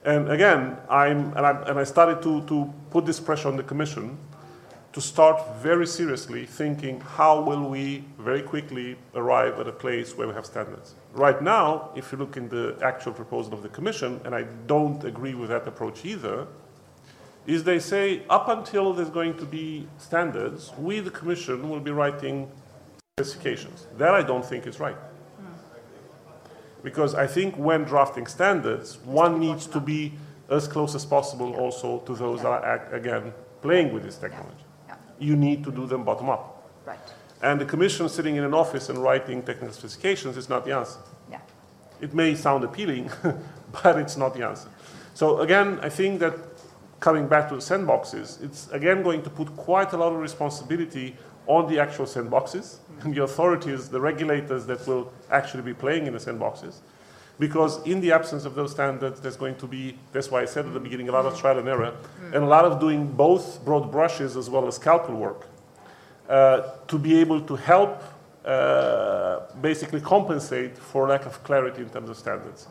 And 0.05 0.31
again, 0.31 0.77
I'm, 0.91 1.33
and, 1.37 1.47
i 1.47 1.51
and 1.63 1.79
I 1.79 1.85
started 1.85 2.23
to, 2.23 2.43
to 2.47 2.73
put 2.91 3.07
this 3.07 3.21
pressure 3.21 3.49
on 3.49 3.57
the 3.57 3.63
Commission 3.63 4.19
to 4.93 5.01
start 5.01 5.43
very 5.57 5.87
seriously 5.87 6.47
thinking 6.47 7.01
how 7.01 7.41
will 7.41 7.69
we 7.69 8.05
very 8.19 8.43
quickly 8.43 8.97
arrive 9.17 9.59
at 9.59 9.67
a 9.67 9.73
place 9.73 10.17
where 10.17 10.29
we 10.29 10.35
have 10.35 10.47
standards. 10.47 10.95
Right 11.15 11.43
now, 11.43 11.91
if 11.97 12.13
you 12.13 12.19
look 12.19 12.37
in 12.37 12.49
the 12.49 12.79
actual 12.81 13.13
proposal 13.13 13.55
of 13.55 13.63
the 13.63 13.69
Commission, 13.71 14.21
and 14.25 14.35
I 14.35 14.45
don't 14.69 15.03
agree 15.03 15.35
with 15.35 15.49
that 15.49 15.67
approach 15.67 16.05
either, 16.05 16.47
is 17.47 17.65
they 17.65 17.81
say 17.81 18.23
up 18.31 18.49
until 18.49 18.93
there's 18.93 19.11
going 19.11 19.37
to 19.39 19.45
be 19.45 19.89
standards, 19.99 20.73
we, 20.79 21.01
the 21.01 21.11
Commission, 21.11 21.69
will 21.69 21.81
be 21.81 21.91
writing 21.91 22.49
specifications. 23.19 23.87
That 23.99 24.15
I 24.15 24.23
don't 24.23 24.45
think 24.45 24.67
is 24.67 24.79
right. 24.79 24.97
Because 26.85 27.17
I 27.17 27.27
think 27.27 27.57
when 27.57 27.83
drafting 27.83 28.29
standards, 28.29 28.99
one 28.99 29.41
needs 29.41 29.67
to 29.67 29.81
be 29.81 30.13
as 30.49 30.69
close 30.69 30.95
as 30.95 31.05
possible 31.05 31.55
also 31.57 31.99
to 32.01 32.15
those 32.15 32.43
that 32.43 32.63
are, 32.63 32.95
again, 32.95 33.33
playing 33.63 33.93
with 33.93 34.05
this 34.05 34.19
technology 34.19 34.65
you 35.19 35.37
need 35.37 35.65
to 35.65 35.71
do 35.71 35.87
them 35.87 36.05
bottom 36.05 36.29
up. 36.29 36.71
Right. 36.85 36.99
And 37.43 37.61
the 37.61 37.65
commission 37.65 38.09
sitting 38.09 38.37
in 38.37 38.45
an 38.45 38.55
office 38.55 38.89
and 38.89 38.99
writing 38.99 39.43
technical 39.43 39.73
specifications 39.73 40.37
is 40.37 40.49
not 40.49 40.65
the 40.65 40.77
answer. 40.77 40.99
Yeah. 41.31 41.41
It 42.01 42.15
may 42.15 42.35
sound 42.35 42.65
appealing, 42.65 43.11
but 43.83 43.99
it's 43.99 44.17
not 44.17 44.35
the 44.35 44.47
answer. 44.47 44.69
So 45.15 45.41
again, 45.41 45.79
I 45.83 45.89
think 45.89 46.21
that 46.21 46.35
coming 47.01 47.29
back 47.29 47.49
to 47.51 47.57
the 47.57 47.61
sandboxes, 47.61 48.43
it's 48.43 48.71
again 48.71 49.03
going 49.03 49.23
to 49.23 49.31
put 49.31 49.55
quite 49.57 49.93
a 49.93 49.97
lot 49.97 50.13
of 50.13 50.19
responsibility 50.19 51.17
on 51.47 51.71
the 51.71 51.79
actual 51.79 52.07
sandboxes 52.07 52.77
and 53.03 53.15
the 53.15 53.23
authorities, 53.23 53.89
the 53.89 54.01
regulators 54.01 54.67
that 54.67 54.87
will 54.87 55.13
actually 55.31 55.63
be 55.63 55.75
playing 55.75 56.07
in 56.07 56.13
the 56.13 56.19
sandboxes. 56.19 56.77
Because 57.39 57.85
in 57.87 58.01
the 58.01 58.13
absence 58.13 58.45
of 58.45 58.55
those 58.55 58.71
standards, 58.71 59.21
there's 59.21 59.37
going 59.37 59.57
to 59.57 59.67
be, 59.67 59.99
that's 60.13 60.31
why 60.31 60.43
I 60.43 60.45
said 60.45 60.67
at 60.67 60.73
the 60.73 60.81
beginning, 60.81 61.09
a 61.09 61.13
lot 61.13 61.27
of 61.27 61.39
trial 61.39 61.59
and 61.59 61.69
error, 61.69 61.95
and 62.33 62.45
a 62.45 62.47
lot 62.47 62.65
of 62.65 62.79
doing 62.79 63.09
both 63.09 63.65
broad 63.65 63.91
brushes 63.91 64.37
as 64.37 64.49
well 64.49 64.69
as 64.69 64.77
scalpel 64.77 65.17
work 65.17 65.49
uh, 66.29 66.63
to 66.87 66.99
be 66.99 67.19
able 67.19 67.41
to 67.41 67.57
help 67.57 68.03
uh, 68.45 69.41
basically 69.61 70.01
compensate 70.01 70.79
for 70.79 71.09
lack 71.09 71.27
of 71.27 71.43
clarity 71.43 71.83
in 71.83 71.91
terms 71.91 72.09
of 72.09 72.17
standards. 72.17 72.69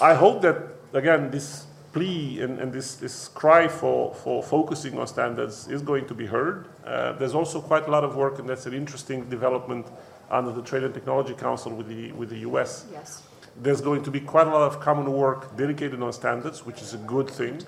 I 0.00 0.14
hope 0.14 0.40
that, 0.42 0.56
again, 0.94 1.30
this 1.30 1.66
plea 1.92 2.40
and, 2.40 2.58
and 2.58 2.72
this, 2.72 2.96
this 2.96 3.28
cry 3.28 3.68
for, 3.68 4.14
for 4.14 4.42
focusing 4.42 4.98
on 4.98 5.06
standards 5.06 5.68
is 5.68 5.82
going 5.82 6.06
to 6.06 6.14
be 6.14 6.26
heard. 6.26 6.66
Uh, 6.84 7.12
there's 7.12 7.34
also 7.34 7.60
quite 7.60 7.86
a 7.88 7.90
lot 7.90 8.04
of 8.04 8.16
work, 8.16 8.38
and 8.38 8.48
that's 8.48 8.66
an 8.66 8.74
interesting 8.74 9.28
development 9.28 9.86
under 10.30 10.52
the 10.52 10.62
Trade 10.62 10.84
and 10.84 10.94
Technology 10.94 11.34
Council 11.34 11.72
with 11.72 11.88
the, 11.88 12.12
with 12.12 12.30
the 12.30 12.38
US. 12.38 12.86
Yes 12.92 13.22
there's 13.56 13.80
going 13.80 14.02
to 14.02 14.10
be 14.10 14.20
quite 14.20 14.46
a 14.46 14.50
lot 14.50 14.62
of 14.62 14.80
common 14.80 15.12
work 15.12 15.56
dedicated 15.56 16.02
on 16.02 16.12
standards, 16.12 16.64
which 16.64 16.80
is 16.80 16.94
a 16.94 16.98
good 16.98 17.28
thing, 17.28 17.62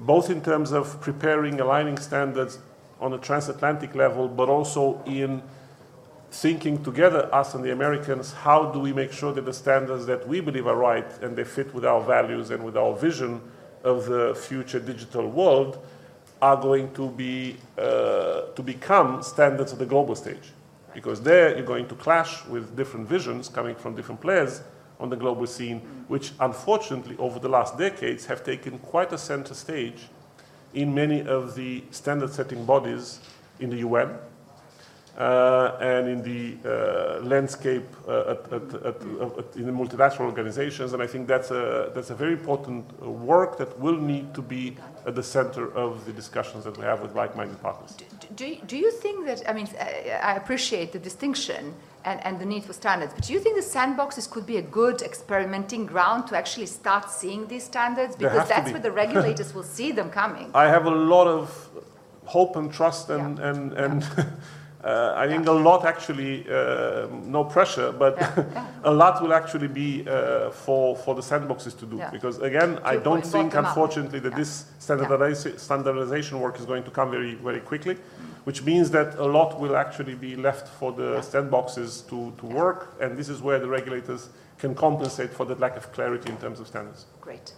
both 0.00 0.30
in 0.30 0.42
terms 0.42 0.72
of 0.72 1.00
preparing, 1.00 1.60
aligning 1.60 1.96
standards 1.98 2.58
on 3.00 3.12
a 3.12 3.18
transatlantic 3.18 3.94
level, 3.94 4.28
but 4.28 4.48
also 4.48 5.02
in 5.06 5.42
thinking 6.34 6.82
together, 6.82 7.32
us 7.32 7.54
and 7.54 7.64
the 7.64 7.70
Americans, 7.70 8.32
how 8.32 8.64
do 8.72 8.80
we 8.80 8.92
make 8.92 9.12
sure 9.12 9.32
that 9.32 9.44
the 9.44 9.52
standards 9.52 10.04
that 10.06 10.26
we 10.26 10.40
believe 10.40 10.66
are 10.66 10.76
right 10.76 11.06
and 11.22 11.36
they 11.36 11.44
fit 11.44 11.72
with 11.72 11.84
our 11.84 12.00
values 12.00 12.50
and 12.50 12.62
with 12.64 12.76
our 12.76 12.92
vision 12.92 13.40
of 13.84 14.06
the 14.06 14.34
future 14.34 14.80
digital 14.80 15.30
world 15.30 15.78
are 16.42 16.56
going 16.56 16.92
to 16.92 17.08
be 17.10 17.56
uh, 17.78 18.42
to 18.56 18.62
become 18.64 19.22
standards 19.22 19.72
of 19.72 19.78
the 19.78 19.86
global 19.86 20.16
stage. 20.16 20.50
Because 20.92 21.20
there 21.20 21.56
you're 21.56 21.66
going 21.66 21.86
to 21.86 21.94
clash 21.94 22.44
with 22.46 22.76
different 22.76 23.08
visions 23.08 23.48
coming 23.48 23.76
from 23.76 23.94
different 23.94 24.20
players 24.20 24.60
on 24.98 25.10
the 25.10 25.16
global 25.16 25.46
scene, 25.46 25.80
which 26.08 26.32
unfortunately 26.40 27.16
over 27.18 27.38
the 27.38 27.48
last 27.48 27.78
decades 27.78 28.26
have 28.26 28.42
taken 28.42 28.78
quite 28.80 29.12
a 29.12 29.18
center 29.18 29.54
stage 29.54 30.08
in 30.72 30.92
many 30.92 31.20
of 31.22 31.54
the 31.54 31.84
standard 31.92 32.32
setting 32.32 32.64
bodies 32.64 33.20
in 33.60 33.70
the 33.70 33.76
UN 33.76 34.18
and 35.18 36.08
in 36.08 36.22
the 36.22 36.56
uh, 36.68 37.20
landscape 37.20 37.86
uh, 38.08 38.32
at, 38.32 38.52
at, 38.52 38.74
at, 38.84 39.56
in 39.56 39.66
the 39.66 39.72
multilateral 39.72 40.28
organizations. 40.28 40.92
And 40.92 41.02
I 41.02 41.06
think 41.06 41.28
that's 41.28 41.50
a, 41.50 41.92
that's 41.94 42.10
a 42.10 42.14
very 42.14 42.32
important 42.32 43.00
work 43.00 43.56
that 43.58 43.78
will 43.78 43.96
need 43.96 44.34
to 44.34 44.42
be 44.42 44.76
at 45.06 45.14
the 45.14 45.22
center 45.22 45.72
of 45.74 46.04
the 46.04 46.12
discussions 46.12 46.64
that 46.64 46.76
we 46.76 46.84
have 46.84 47.00
with 47.00 47.14
like-minded 47.14 47.60
partners. 47.62 47.94
Do, 47.96 48.06
do, 48.34 48.56
do 48.66 48.76
you 48.76 48.90
think 48.90 49.26
that, 49.26 49.48
I 49.48 49.52
mean, 49.52 49.68
I 49.78 50.34
appreciate 50.34 50.92
the 50.92 50.98
distinction 50.98 51.74
and, 52.04 52.24
and 52.26 52.38
the 52.38 52.44
need 52.44 52.64
for 52.64 52.72
standards, 52.72 53.12
but 53.14 53.24
do 53.24 53.32
you 53.32 53.40
think 53.40 53.56
the 53.56 53.62
sandboxes 53.62 54.30
could 54.30 54.46
be 54.46 54.56
a 54.56 54.62
good 54.62 55.02
experimenting 55.02 55.86
ground 55.86 56.26
to 56.28 56.36
actually 56.36 56.66
start 56.66 57.10
seeing 57.10 57.46
these 57.46 57.64
standards? 57.64 58.16
Because 58.16 58.48
that's 58.48 58.66
be. 58.66 58.72
where 58.72 58.82
the 58.82 58.92
regulators 58.92 59.54
will 59.54 59.62
see 59.62 59.92
them 59.92 60.10
coming. 60.10 60.50
I 60.54 60.66
have 60.68 60.86
a 60.86 60.90
lot 60.90 61.26
of 61.26 61.70
hope 62.24 62.56
and 62.56 62.72
trust 62.72 63.10
and, 63.10 63.38
yeah. 63.38 63.50
and, 63.50 63.72
and 63.74 64.02
yeah. 64.02 64.24
Uh, 64.84 65.14
I 65.16 65.26
think 65.26 65.46
a 65.46 65.52
lot 65.52 65.86
actually, 65.86 66.44
uh, 66.46 67.06
no 67.24 67.42
pressure, 67.42 67.90
but 67.90 68.18
yeah. 68.18 68.66
a 68.84 68.92
lot 68.92 69.22
will 69.22 69.32
actually 69.32 69.66
be 69.66 70.06
uh, 70.06 70.50
for, 70.50 70.94
for 70.94 71.14
the 71.14 71.22
sandboxes 71.22 71.78
to 71.78 71.86
do. 71.86 71.96
Yeah. 71.96 72.10
Because 72.10 72.38
again, 72.40 72.78
I 72.84 72.96
don't 72.96 73.24
think, 73.24 73.54
unfortunately, 73.54 74.18
that 74.20 74.36
this 74.36 74.66
standardiza 74.78 75.58
standardization 75.58 76.38
work 76.38 76.58
is 76.58 76.66
going 76.66 76.84
to 76.84 76.90
come 76.90 77.10
very, 77.10 77.34
very 77.34 77.60
quickly, 77.60 77.96
which 78.44 78.62
means 78.62 78.90
that 78.90 79.14
a 79.14 79.24
lot 79.24 79.58
will 79.58 79.74
actually 79.74 80.16
be 80.16 80.36
left 80.36 80.68
for 80.68 80.92
the 80.92 81.20
sandboxes 81.20 82.06
to, 82.10 82.34
to 82.36 82.46
work, 82.46 82.94
and 83.00 83.16
this 83.16 83.30
is 83.30 83.40
where 83.40 83.58
the 83.58 83.68
regulators 83.68 84.28
can 84.58 84.74
compensate 84.74 85.30
for 85.30 85.46
the 85.46 85.54
lack 85.54 85.78
of 85.78 85.90
clarity 85.92 86.28
in 86.28 86.36
terms 86.36 86.60
of 86.60 86.66
standards. 86.66 87.06
Great. 87.22 87.54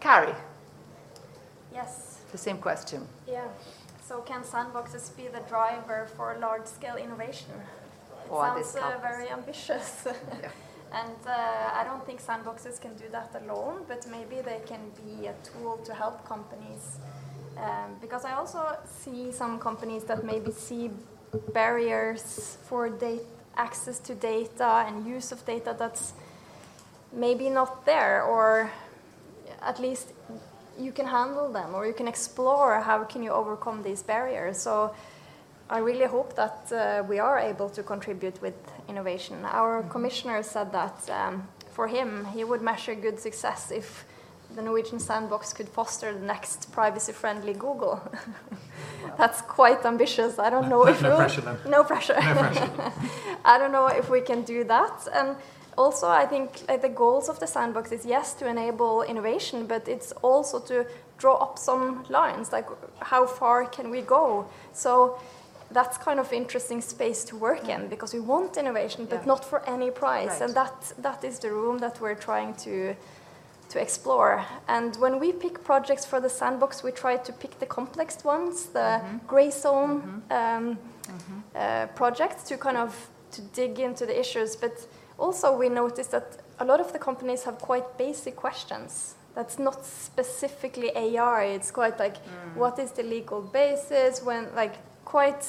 Kari? 0.00 0.32
Yes. 1.70 2.20
The 2.32 2.38
same 2.38 2.56
question. 2.56 3.06
Yeah. 3.28 3.44
So 4.06 4.20
can 4.20 4.42
sandboxes 4.42 5.16
be 5.16 5.28
the 5.28 5.40
driver 5.48 6.08
for 6.16 6.36
large-scale 6.40 6.96
innovation? 6.96 7.52
It 8.26 8.66
sounds 8.66 8.76
uh, 8.76 8.98
very 9.00 9.28
ambitious. 9.28 10.06
yeah. 10.06 10.48
And 10.94 11.16
uh, 11.26 11.80
I 11.80 11.84
don't 11.84 12.04
think 12.04 12.20
sandboxes 12.20 12.78
can 12.78 12.94
do 12.96 13.04
that 13.12 13.34
alone, 13.42 13.84
but 13.88 14.06
maybe 14.10 14.42
they 14.42 14.60
can 14.66 14.90
be 15.02 15.26
a 15.26 15.34
tool 15.42 15.78
to 15.86 15.94
help 15.94 16.22
companies. 16.28 16.98
Um, 17.56 17.96
because 17.98 18.26
I 18.26 18.34
also 18.34 18.76
see 18.84 19.32
some 19.32 19.58
companies 19.58 20.04
that 20.04 20.22
maybe 20.22 20.52
see 20.52 20.90
barriers 21.54 22.58
for 22.64 22.90
data, 22.90 23.24
access 23.56 23.98
to 24.00 24.14
data 24.14 24.84
and 24.86 25.06
use 25.06 25.32
of 25.32 25.44
data 25.46 25.74
that's 25.78 26.12
maybe 27.10 27.48
not 27.48 27.86
there, 27.86 28.22
or 28.22 28.70
at 29.62 29.78
least 29.78 30.12
you 30.78 30.92
can 30.92 31.06
handle 31.06 31.52
them 31.52 31.74
or 31.74 31.86
you 31.86 31.92
can 31.92 32.08
explore 32.08 32.80
how 32.80 33.04
can 33.04 33.22
you 33.22 33.30
overcome 33.30 33.82
these 33.82 34.02
barriers. 34.02 34.58
So 34.58 34.94
I 35.70 35.78
really 35.78 36.06
hope 36.06 36.34
that 36.34 36.72
uh, 36.72 37.04
we 37.08 37.18
are 37.18 37.38
able 37.38 37.70
to 37.70 37.82
contribute 37.82 38.40
with 38.42 38.54
innovation. 38.88 39.44
Our 39.44 39.80
mm-hmm. 39.80 39.90
commissioner 39.90 40.42
said 40.42 40.72
that 40.72 41.08
um, 41.10 41.48
for 41.70 41.88
him, 41.88 42.26
he 42.26 42.44
would 42.44 42.62
measure 42.62 42.94
good 42.94 43.18
success 43.18 43.70
if 43.70 44.04
the 44.54 44.62
Norwegian 44.62 44.98
sandbox 44.98 45.52
could 45.52 45.68
foster 45.68 46.12
the 46.12 46.26
next 46.26 46.70
privacy-friendly 46.72 47.54
Google. 47.54 48.02
That's 49.18 49.40
quite 49.42 49.84
ambitious. 49.86 50.38
I 50.38 50.50
don't 50.50 50.68
know 50.68 50.82
no, 50.82 50.88
if 50.88 51.02
no 51.02 51.16
pressure 51.16 51.40
then. 51.40 51.56
No 51.68 51.84
pressure. 51.84 52.14
No 52.20 52.34
pressure. 52.34 52.70
I 53.44 53.58
don't 53.58 53.72
know 53.72 53.86
if 53.86 54.10
we 54.10 54.20
can 54.20 54.42
do 54.42 54.64
that. 54.64 55.08
And 55.14 55.36
also, 55.76 56.08
I 56.08 56.26
think 56.26 56.66
the 56.82 56.88
goals 56.88 57.28
of 57.28 57.38
the 57.38 57.46
sandbox 57.46 57.92
is 57.92 58.04
yes 58.04 58.34
to 58.34 58.46
enable 58.46 59.02
innovation, 59.02 59.66
but 59.66 59.88
it's 59.88 60.12
also 60.22 60.60
to 60.60 60.86
draw 61.18 61.36
up 61.36 61.58
some 61.58 62.04
lines, 62.08 62.52
like 62.52 62.66
how 63.00 63.26
far 63.26 63.64
can 63.66 63.90
we 63.90 64.02
go? 64.02 64.46
So 64.72 65.18
that's 65.70 65.96
kind 65.98 66.20
of 66.20 66.32
interesting 66.32 66.80
space 66.82 67.24
to 67.24 67.36
work 67.36 67.68
in 67.68 67.88
because 67.88 68.12
we 68.12 68.20
want 68.20 68.56
innovation, 68.56 69.06
but 69.06 69.20
yeah. 69.20 69.26
not 69.26 69.44
for 69.44 69.62
any 69.68 69.90
price, 69.90 70.28
right. 70.28 70.42
and 70.42 70.54
that 70.54 70.92
that 70.98 71.24
is 71.24 71.38
the 71.38 71.50
room 71.50 71.78
that 71.78 72.00
we're 72.00 72.14
trying 72.14 72.54
to 72.54 72.94
to 73.70 73.80
explore. 73.80 74.44
And 74.68 74.96
when 74.96 75.18
we 75.18 75.32
pick 75.32 75.64
projects 75.64 76.04
for 76.04 76.20
the 76.20 76.28
sandbox, 76.28 76.82
we 76.82 76.92
try 76.92 77.16
to 77.16 77.32
pick 77.32 77.58
the 77.58 77.66
complex 77.66 78.18
ones, 78.24 78.66
the 78.72 78.98
mm 78.98 79.04
-hmm. 79.04 79.26
gray 79.26 79.50
zone 79.50 79.94
mm 79.94 80.02
-hmm. 80.02 80.58
um, 80.58 80.64
mm 80.64 80.76
-hmm. 81.08 81.40
uh, 81.54 81.94
projects 81.94 82.42
to 82.48 82.54
kind 82.56 82.76
of 82.76 82.92
to 83.30 83.42
dig 83.54 83.78
into 83.78 84.04
the 84.06 84.20
issues, 84.20 84.56
but 84.56 84.88
also 85.18 85.56
we 85.56 85.68
noticed 85.68 86.10
that 86.10 86.38
a 86.58 86.64
lot 86.64 86.80
of 86.80 86.92
the 86.92 86.98
companies 86.98 87.44
have 87.44 87.58
quite 87.58 87.98
basic 87.98 88.36
questions. 88.36 89.14
That's 89.34 89.58
not 89.58 89.84
specifically 89.84 90.90
AI. 90.94 91.44
It's 91.44 91.70
quite 91.70 91.98
like, 91.98 92.16
mm. 92.16 92.56
what 92.56 92.78
is 92.78 92.92
the 92.92 93.02
legal 93.02 93.40
basis? 93.40 94.22
When 94.22 94.46
like 94.54 94.74
quite 95.04 95.44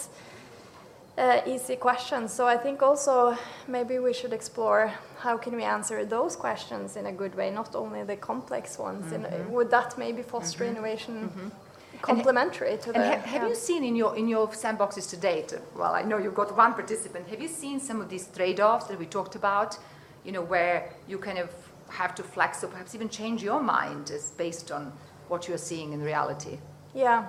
uh, 1.18 1.42
easy 1.46 1.76
questions. 1.76 2.34
So 2.34 2.48
I 2.48 2.58
think 2.58 2.82
also 2.82 3.38
maybe 3.68 4.00
we 4.00 4.14
should 4.14 4.34
explore 4.34 4.94
how 5.20 5.38
can 5.38 5.56
we 5.56 5.64
answer 5.64 6.06
those 6.06 6.36
questions 6.36 6.96
in 6.96 7.06
a 7.06 7.12
good 7.12 7.36
way, 7.36 7.52
not 7.52 7.76
only 7.76 8.04
the 8.04 8.16
complex 8.16 8.80
ones. 8.80 9.06
Mm 9.12 9.24
-hmm. 9.24 9.50
would 9.50 9.70
that 9.70 9.98
maybe 9.98 10.24
foster 10.24 10.66
mm 10.66 10.70
-hmm. 10.70 10.78
innovation? 10.78 11.16
-hmm 11.16 11.63
complementary 12.02 12.78
to 12.78 12.92
the. 12.92 13.00
have, 13.00 13.22
have 13.22 13.42
yeah. 13.44 13.50
you 13.50 13.56
seen 13.56 13.84
in 13.84 13.96
your 13.96 14.16
in 14.16 14.28
your 14.28 14.48
sandboxes 14.48 15.10
to 15.10 15.18
date? 15.18 15.54
Well, 15.76 15.94
I 15.94 16.04
know 16.04 16.18
you've 16.18 16.36
got 16.36 16.56
one 16.58 16.74
participant. 16.74 17.28
Have 17.28 17.42
you 17.42 17.48
seen 17.48 17.80
some 17.80 18.02
of 18.02 18.10
these 18.10 18.28
trade-offs 18.28 18.88
that 18.88 19.00
we 19.00 19.06
talked 19.06 19.36
about? 19.36 19.78
You 20.26 20.32
know, 20.32 20.42
where 20.42 20.94
you 21.08 21.18
kind 21.18 21.38
of 21.38 21.50
have 21.90 22.16
to 22.16 22.24
flex 22.24 22.64
or 22.64 22.68
perhaps 22.68 22.96
even 22.96 23.10
change 23.10 23.44
your 23.44 23.62
mind 23.62 24.12
as 24.12 24.32
based 24.32 24.72
on 24.72 24.92
what 25.28 25.48
you're 25.48 25.58
seeing 25.58 25.94
in 25.94 26.02
reality. 26.02 26.58
Yeah. 26.94 27.28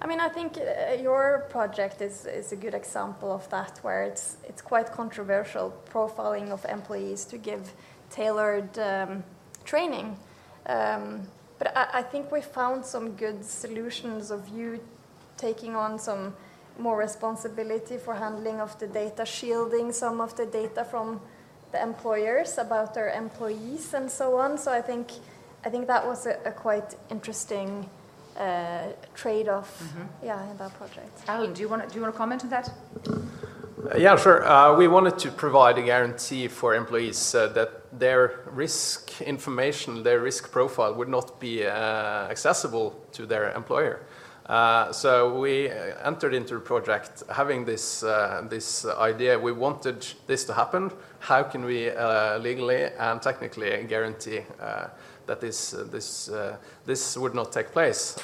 I 0.00 0.06
mean, 0.06 0.20
I 0.20 0.28
think 0.28 0.58
uh, 0.58 0.94
your 0.94 1.46
project 1.50 2.00
is, 2.00 2.24
is 2.24 2.52
a 2.52 2.56
good 2.56 2.74
example 2.74 3.32
of 3.32 3.48
that, 3.50 3.78
where 3.82 4.04
it's, 4.04 4.36
it's 4.44 4.62
quite 4.62 4.92
controversial 4.92 5.74
profiling 5.92 6.50
of 6.50 6.64
employees 6.66 7.24
to 7.26 7.38
give 7.38 7.72
tailored 8.10 8.78
um, 8.78 9.24
training. 9.64 10.16
Um, 10.66 11.26
but 11.58 11.76
I, 11.76 12.00
I 12.00 12.02
think 12.02 12.32
we 12.32 12.40
found 12.40 12.84
some 12.84 13.12
good 13.16 13.44
solutions 13.44 14.30
of 14.30 14.48
you 14.48 14.80
taking 15.36 15.76
on 15.76 15.98
some 15.98 16.34
more 16.78 16.96
responsibility 16.96 17.96
for 17.96 18.14
handling 18.14 18.60
of 18.60 18.78
the 18.78 18.86
data, 18.86 19.24
shielding 19.24 19.92
some 19.92 20.20
of 20.20 20.36
the 20.36 20.46
data 20.46 20.84
from 20.84 21.20
the 21.72 21.82
employers 21.82 22.58
about 22.58 22.94
their 22.94 23.10
employees 23.10 23.94
and 23.94 24.10
so 24.10 24.36
on. 24.36 24.56
So 24.58 24.72
I 24.72 24.80
think 24.80 25.12
I 25.64 25.70
think 25.70 25.86
that 25.88 26.06
was 26.06 26.26
a, 26.26 26.38
a 26.44 26.52
quite 26.52 26.94
interesting 27.10 27.88
uh, 28.38 28.92
trade-off, 29.14 29.80
mm 29.80 29.88
-hmm. 29.88 30.26
yeah, 30.26 30.50
in 30.50 30.56
that 30.56 30.72
project. 30.78 31.12
Erlend, 31.26 31.54
do 31.56 31.62
you 31.62 31.68
want 31.68 31.82
to, 31.82 31.88
do 31.88 31.94
you 31.94 32.02
want 32.02 32.14
to 32.14 32.18
comment 32.18 32.42
on 32.44 32.48
that? 32.48 32.70
Uh, 33.06 34.00
yeah, 34.00 34.18
sure. 34.18 34.40
Uh, 34.42 34.78
we 34.78 34.88
wanted 34.88 35.18
to 35.18 35.30
provide 35.30 35.80
a 35.80 35.84
guarantee 35.84 36.48
for 36.48 36.74
employees 36.74 37.34
uh, 37.34 37.52
that 37.52 37.68
their 37.92 38.40
risk 38.46 39.20
information, 39.22 40.02
their 40.02 40.20
risk 40.20 40.50
profile 40.50 40.94
would 40.94 41.08
not 41.08 41.40
be 41.40 41.66
uh, 41.66 42.28
accessible 42.30 42.94
to 43.12 43.26
their 43.26 43.52
employer. 43.52 44.00
Uh, 44.46 44.90
so 44.92 45.38
we 45.38 45.70
entered 46.04 46.32
into 46.32 46.54
the 46.54 46.60
project 46.60 47.22
having 47.30 47.64
this, 47.64 48.02
uh, 48.02 48.42
this 48.48 48.86
idea. 48.86 49.38
We 49.38 49.52
wanted 49.52 50.06
this 50.26 50.44
to 50.44 50.54
happen. 50.54 50.90
How 51.18 51.42
can 51.42 51.64
we 51.64 51.90
legally 52.40 52.84
and 52.98 53.20
technically 53.20 53.84
guarantee 53.84 54.40
that 55.26 55.40
this, 55.40 55.72
this, 55.90 56.30
this 56.86 57.16
would 57.18 57.34
not 57.34 57.52
take 57.52 57.72
place? 57.72 58.16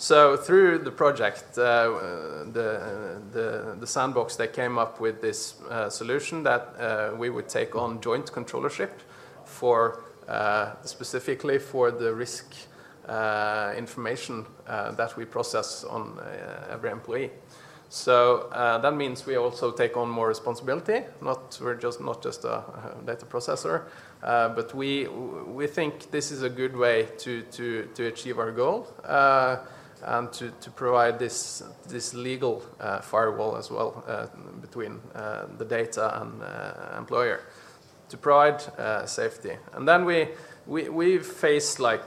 So 0.00 0.36
through 0.36 0.78
the 0.78 0.92
project, 0.92 1.58
uh, 1.58 2.44
the, 2.52 3.20
the, 3.32 3.76
the, 3.80 3.86
sandbox, 3.86 4.36
they 4.36 4.46
came 4.46 4.78
up 4.78 5.00
with 5.00 5.20
this 5.20 5.60
uh, 5.68 5.90
solution 5.90 6.44
that 6.44 6.72
uh, 6.78 7.16
we 7.16 7.30
would 7.30 7.48
take 7.48 7.74
on 7.74 8.00
joint 8.00 8.30
controllership 8.30 8.90
for 9.44 10.04
uh, 10.28 10.80
specifically 10.84 11.58
for 11.58 11.90
the 11.90 12.14
risk 12.14 12.54
uh, 13.08 13.74
information 13.76 14.46
uh, 14.68 14.92
that 14.92 15.16
we 15.16 15.24
process 15.24 15.82
on 15.82 16.20
every 16.70 16.90
employee. 16.90 17.32
So 17.88 18.48
that 18.52 18.94
means 18.94 19.26
we 19.26 19.34
also 19.34 19.72
take 19.72 19.96
on 19.96 20.08
more 20.08 20.28
responsibility. 20.28 21.06
Not 21.20 21.58
we're 21.60 21.74
just 21.74 22.00
not 22.00 22.22
just 22.22 22.44
a, 22.44 22.62
data 23.04 23.26
processor, 23.26 23.84
but 24.20 24.74
we 24.74 25.08
we 25.08 25.66
think 25.66 26.10
this 26.10 26.30
is 26.30 26.42
a 26.42 26.50
good 26.50 26.76
way 26.76 27.08
to 27.18 27.42
to 27.50 27.88
to 27.94 28.06
achieve 28.06 28.38
our 28.38 28.52
goal 28.52 28.86
and 30.04 30.32
to, 30.32 30.50
to 30.60 30.70
provide 30.70 31.18
this, 31.18 31.62
this 31.88 32.14
legal 32.14 32.62
uh, 32.80 33.00
firewall 33.00 33.56
as 33.56 33.70
well 33.70 34.04
uh, 34.06 34.26
between 34.60 35.00
uh, 35.14 35.46
the 35.58 35.64
data 35.64 36.20
and 36.22 36.42
uh, 36.42 36.98
employer 36.98 37.40
to 38.08 38.16
provide 38.16 38.62
uh, 38.78 39.06
safety. 39.06 39.52
And 39.74 39.86
then 39.86 40.04
we, 40.04 40.28
we, 40.66 40.88
we 40.88 41.18
faced 41.18 41.80
like 41.80 42.02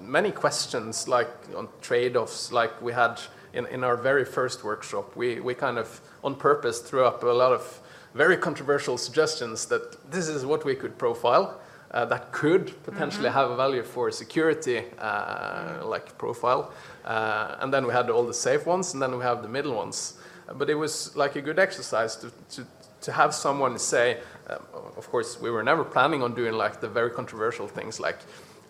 many 0.00 0.30
questions 0.30 1.08
like 1.08 1.30
on 1.56 1.68
trade-offs 1.80 2.52
like 2.52 2.80
we 2.82 2.92
had 2.92 3.20
in, 3.52 3.66
in 3.66 3.84
our 3.84 3.96
very 3.96 4.24
first 4.24 4.64
workshop. 4.64 5.16
We, 5.16 5.40
we 5.40 5.54
kind 5.54 5.78
of 5.78 6.00
on 6.24 6.34
purpose 6.34 6.80
threw 6.80 7.04
up 7.04 7.22
a 7.22 7.26
lot 7.26 7.52
of 7.52 7.80
very 8.14 8.36
controversial 8.36 8.98
suggestions 8.98 9.66
that 9.66 10.10
this 10.10 10.28
is 10.28 10.44
what 10.44 10.64
we 10.64 10.74
could 10.74 10.98
profile 10.98 11.60
uh, 11.92 12.04
that 12.06 12.32
could 12.32 12.72
potentially 12.84 13.28
mm 13.28 13.34
-hmm. 13.34 13.40
have 13.40 13.52
a 13.52 13.56
value 13.56 13.84
for 13.84 14.10
security 14.12 14.78
uh, 14.78 15.92
like 15.92 16.06
profile. 16.16 16.62
Uh, 17.04 17.62
and 17.62 17.72
then 17.72 17.84
we 17.86 17.92
had 17.92 18.10
all 18.10 18.26
the 18.26 18.38
safe 18.48 18.70
ones, 18.70 18.94
and 18.94 19.02
then 19.02 19.12
we 19.18 19.24
have 19.24 19.42
the 19.42 19.48
middle 19.48 19.74
ones. 19.74 20.14
but 20.58 20.68
it 20.68 20.74
was 20.74 21.14
like 21.16 21.38
a 21.38 21.42
good 21.42 21.58
exercise 21.58 22.16
to, 22.16 22.28
to, 22.54 22.62
to 23.00 23.12
have 23.12 23.32
someone 23.34 23.78
say, 23.78 24.18
um, 24.50 24.58
of 24.96 25.10
course, 25.10 25.40
we 25.40 25.50
were 25.50 25.62
never 25.62 25.84
planning 25.84 26.22
on 26.22 26.34
doing 26.34 26.54
like 26.54 26.80
the 26.80 26.88
very 26.88 27.10
controversial 27.10 27.68
things 27.68 28.00
like 28.00 28.18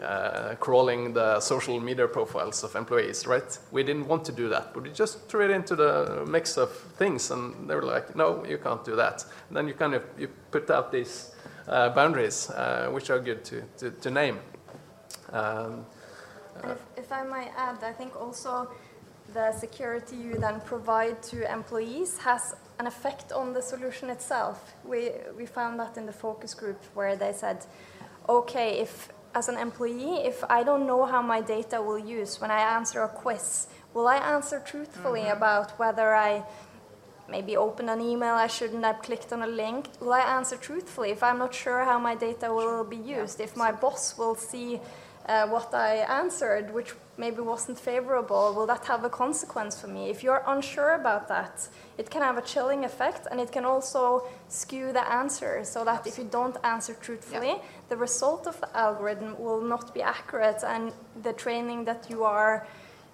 uh, 0.03 0.55
crawling 0.59 1.13
the 1.13 1.41
social 1.41 1.79
media 1.81 2.09
profiles 2.09 2.65
of 2.65 2.75
employees, 2.75 3.27
right? 3.27 3.59
We 3.71 3.83
didn't 3.83 4.09
want 4.09 4.25
to 4.25 4.33
do 4.33 4.49
that, 4.49 4.75
but 4.75 4.83
we 4.83 4.91
just 4.91 5.29
threw 5.29 5.45
it 5.45 5.51
into 5.51 5.77
the 5.77 6.25
mix 6.27 6.57
of 6.57 6.71
things, 6.99 7.31
and 7.31 7.69
they 7.69 7.75
were 7.75 7.85
like, 7.85 8.17
"No, 8.17 8.45
you 8.45 8.59
can't 8.59 8.85
do 8.85 8.97
that." 8.97 9.25
And 9.49 9.57
then 9.57 9.69
you 9.69 9.75
kind 9.75 9.95
of 9.95 10.03
you 10.19 10.29
put 10.51 10.71
out 10.71 10.91
these 10.91 11.31
uh, 11.31 11.32
boundaries, 11.67 12.51
uh, 12.51 12.89
which 12.93 13.11
are 13.11 13.21
good 13.21 13.45
to 13.45 13.63
to, 13.79 13.91
to 13.91 14.11
name. 14.11 14.39
Um, 15.33 15.87
if, 16.65 16.79
if 16.97 17.13
I 17.13 17.23
might 17.23 17.53
add, 17.57 17.83
I 17.83 17.93
think 17.93 18.15
also 18.21 18.69
the 19.33 19.53
security 19.53 20.17
you 20.17 20.35
then 20.35 20.61
provide 20.61 21.23
to 21.23 21.51
employees 21.51 22.19
has 22.19 22.55
an 22.79 22.87
effect 22.87 23.33
on 23.33 23.53
the 23.53 23.63
solution 23.63 24.11
itself. 24.11 24.75
We, 24.85 25.13
we 25.37 25.47
found 25.47 25.79
that 25.81 25.97
in 25.97 26.07
the 26.07 26.13
focus 26.13 26.55
group 26.55 26.83
where 26.95 27.17
they 27.17 27.33
said, 27.33 27.65
okay, 28.29 28.81
if 28.81 29.09
as 29.35 29.49
an 29.49 29.57
employee, 29.57 30.17
if 30.27 30.45
I 30.51 30.63
don't 30.63 30.87
know 30.87 31.07
how 31.07 31.23
my 31.23 31.41
data 31.41 31.81
will 31.81 31.99
use 31.99 32.41
when 32.41 32.51
I 32.51 32.61
answer 32.77 33.03
a 33.03 33.09
quiz, 33.09 33.67
will 33.95 34.07
I 34.07 34.17
answer 34.17 34.61
truthfully 34.61 35.23
mm-hmm. 35.23 35.39
about 35.39 35.79
whether 35.79 36.15
I 36.15 36.45
maybe 37.33 37.57
opened 37.57 37.91
an 37.91 38.01
email 38.01 38.35
I 38.35 38.47
shouldn't 38.47 38.85
have 38.85 39.01
clicked 39.03 39.33
on 39.33 39.41
a 39.43 39.53
link? 39.65 39.89
Will 40.01 40.13
I 40.13 40.25
answer 40.39 40.57
truthfully 40.57 41.11
if 41.17 41.23
I'm 41.23 41.39
not 41.39 41.53
sure 41.65 41.81
how 41.91 41.99
my 41.99 42.15
data 42.15 42.53
will 42.53 42.85
be 42.85 43.01
used? 43.19 43.41
If 43.41 43.57
my 43.57 43.73
boss 43.73 44.05
will 44.19 44.37
see 44.37 44.81
uh, 45.27 45.47
what 45.49 45.73
I 45.75 45.93
answered, 46.23 46.75
which 46.75 46.91
maybe 47.17 47.41
wasn't 47.41 47.79
favorable, 47.79 48.55
will 48.57 48.67
that 48.67 48.85
have 48.87 49.05
a 49.05 49.11
consequence 49.11 49.81
for 49.81 49.87
me? 49.87 50.11
If 50.11 50.23
you're 50.23 50.43
unsure 50.47 50.93
about 51.03 51.29
that, 51.29 51.69
it 51.97 52.11
can 52.11 52.23
have 52.23 52.39
a 52.39 52.43
chilling 52.43 52.85
effect 52.85 53.27
and 53.31 53.41
it 53.41 53.51
can 53.53 53.65
also 53.65 54.25
skew 54.49 54.93
the 54.93 55.07
answer 55.21 55.65
so 55.65 55.85
that 55.85 56.07
if 56.07 56.19
you 56.19 56.25
don't 56.25 56.57
answer 56.65 56.95
truthfully, 57.01 57.55
yeah. 57.55 57.59
the 57.89 57.97
result 57.97 58.47
of 58.47 58.61
the 58.61 58.77
algorithm 58.77 59.39
will 59.39 59.61
not 59.61 59.95
be 59.95 60.03
accurate 60.03 60.63
and 60.65 60.93
the 61.23 61.33
training 61.33 61.85
that 61.85 62.11
you 62.11 62.25
are 62.25 62.67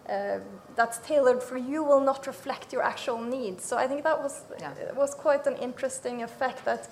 uh, 0.09 0.39
that's 0.75 0.99
tailored 0.99 1.43
for 1.43 1.57
you 1.59 1.83
will 1.85 2.01
not 2.01 2.27
reflect 2.27 2.73
your 2.73 2.83
actual 2.83 3.21
needs. 3.21 3.65
So 3.65 3.77
I 3.77 3.87
think 3.87 4.05
that 4.05 4.23
was 4.23 4.45
yeah. 4.61 4.73
was 4.97 5.15
quite 5.15 5.47
an 5.47 5.57
interesting 5.57 6.23
effect 6.23 6.65
that 6.65 6.89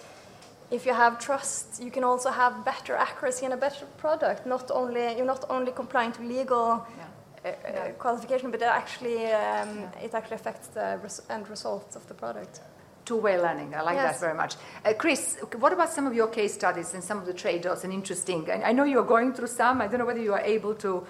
if 0.71 0.85
you 0.85 0.93
have 0.93 1.19
trust, 1.19 1.83
you 1.83 1.91
can 1.91 2.05
also 2.05 2.31
have 2.31 2.65
better 2.65 2.95
accuracy 2.97 3.45
and 3.45 3.55
a 3.55 3.57
better 3.57 3.87
product. 3.99 4.47
Not 4.47 4.71
only 4.71 5.17
you're 5.17 5.27
not 5.27 5.45
only 5.49 5.73
complying 5.73 6.13
to 6.13 6.23
legal 6.23 6.87
yeah. 6.99 7.05
uh, 7.45 7.49
uh, 7.49 7.93
qualification, 7.93 8.51
but 8.51 8.61
it 8.61 8.69
actually 8.69 9.27
um, 9.27 9.79
yeah. 9.79 10.05
it 10.05 10.15
actually 10.15 10.37
affects 10.37 10.69
the 10.69 10.99
res 11.03 11.23
end 11.31 11.49
results 11.49 11.97
of 11.97 12.07
the 12.09 12.15
product. 12.15 12.61
Two-way 13.05 13.39
learning. 13.41 13.73
I 13.73 13.83
like 13.83 13.95
yes. 13.95 14.15
that 14.15 14.21
very 14.21 14.35
much. 14.35 14.57
Uh, 14.85 14.93
Chris, 14.93 15.39
what 15.61 15.73
about 15.73 15.93
some 15.93 16.09
of 16.09 16.15
your 16.15 16.27
case 16.27 16.55
studies 16.55 16.93
and 16.93 17.05
some 17.05 17.19
of 17.19 17.25
the 17.25 17.33
trade-offs 17.33 17.85
and 17.85 17.93
interesting? 17.93 18.51
I, 18.51 18.71
I 18.71 18.73
know 18.73 18.83
you're 18.83 19.05
going 19.05 19.33
through 19.33 19.47
some. 19.47 19.81
I 19.81 19.87
don't 19.87 20.01
know 20.01 20.07
whether 20.07 20.23
you 20.23 20.33
are 20.33 20.41
able 20.41 20.75
to 20.75 21.07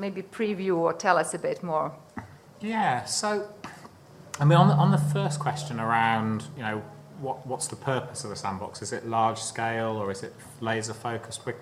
maybe 0.00 0.22
preview 0.22 0.76
or 0.76 0.92
tell 0.92 1.16
us 1.18 1.34
a 1.34 1.38
bit 1.38 1.62
more. 1.62 1.92
Yeah. 2.60 3.04
So, 3.04 3.48
I 4.40 4.44
mean, 4.44 4.58
on 4.58 4.68
the, 4.68 4.74
on 4.74 4.90
the 4.90 4.98
first 4.98 5.38
question 5.38 5.78
around, 5.78 6.44
you 6.56 6.62
know 6.62 6.82
what, 7.20 7.46
what's 7.46 7.68
the 7.68 7.76
purpose 7.76 8.24
of 8.24 8.30
the 8.30 8.36
sandbox? 8.36 8.82
Is 8.82 8.92
it 8.92 9.06
large 9.06 9.38
scale 9.38 9.96
or 9.96 10.10
is 10.10 10.22
it 10.22 10.34
laser 10.60 10.94
focused? 10.94 11.44
We're, 11.44 11.56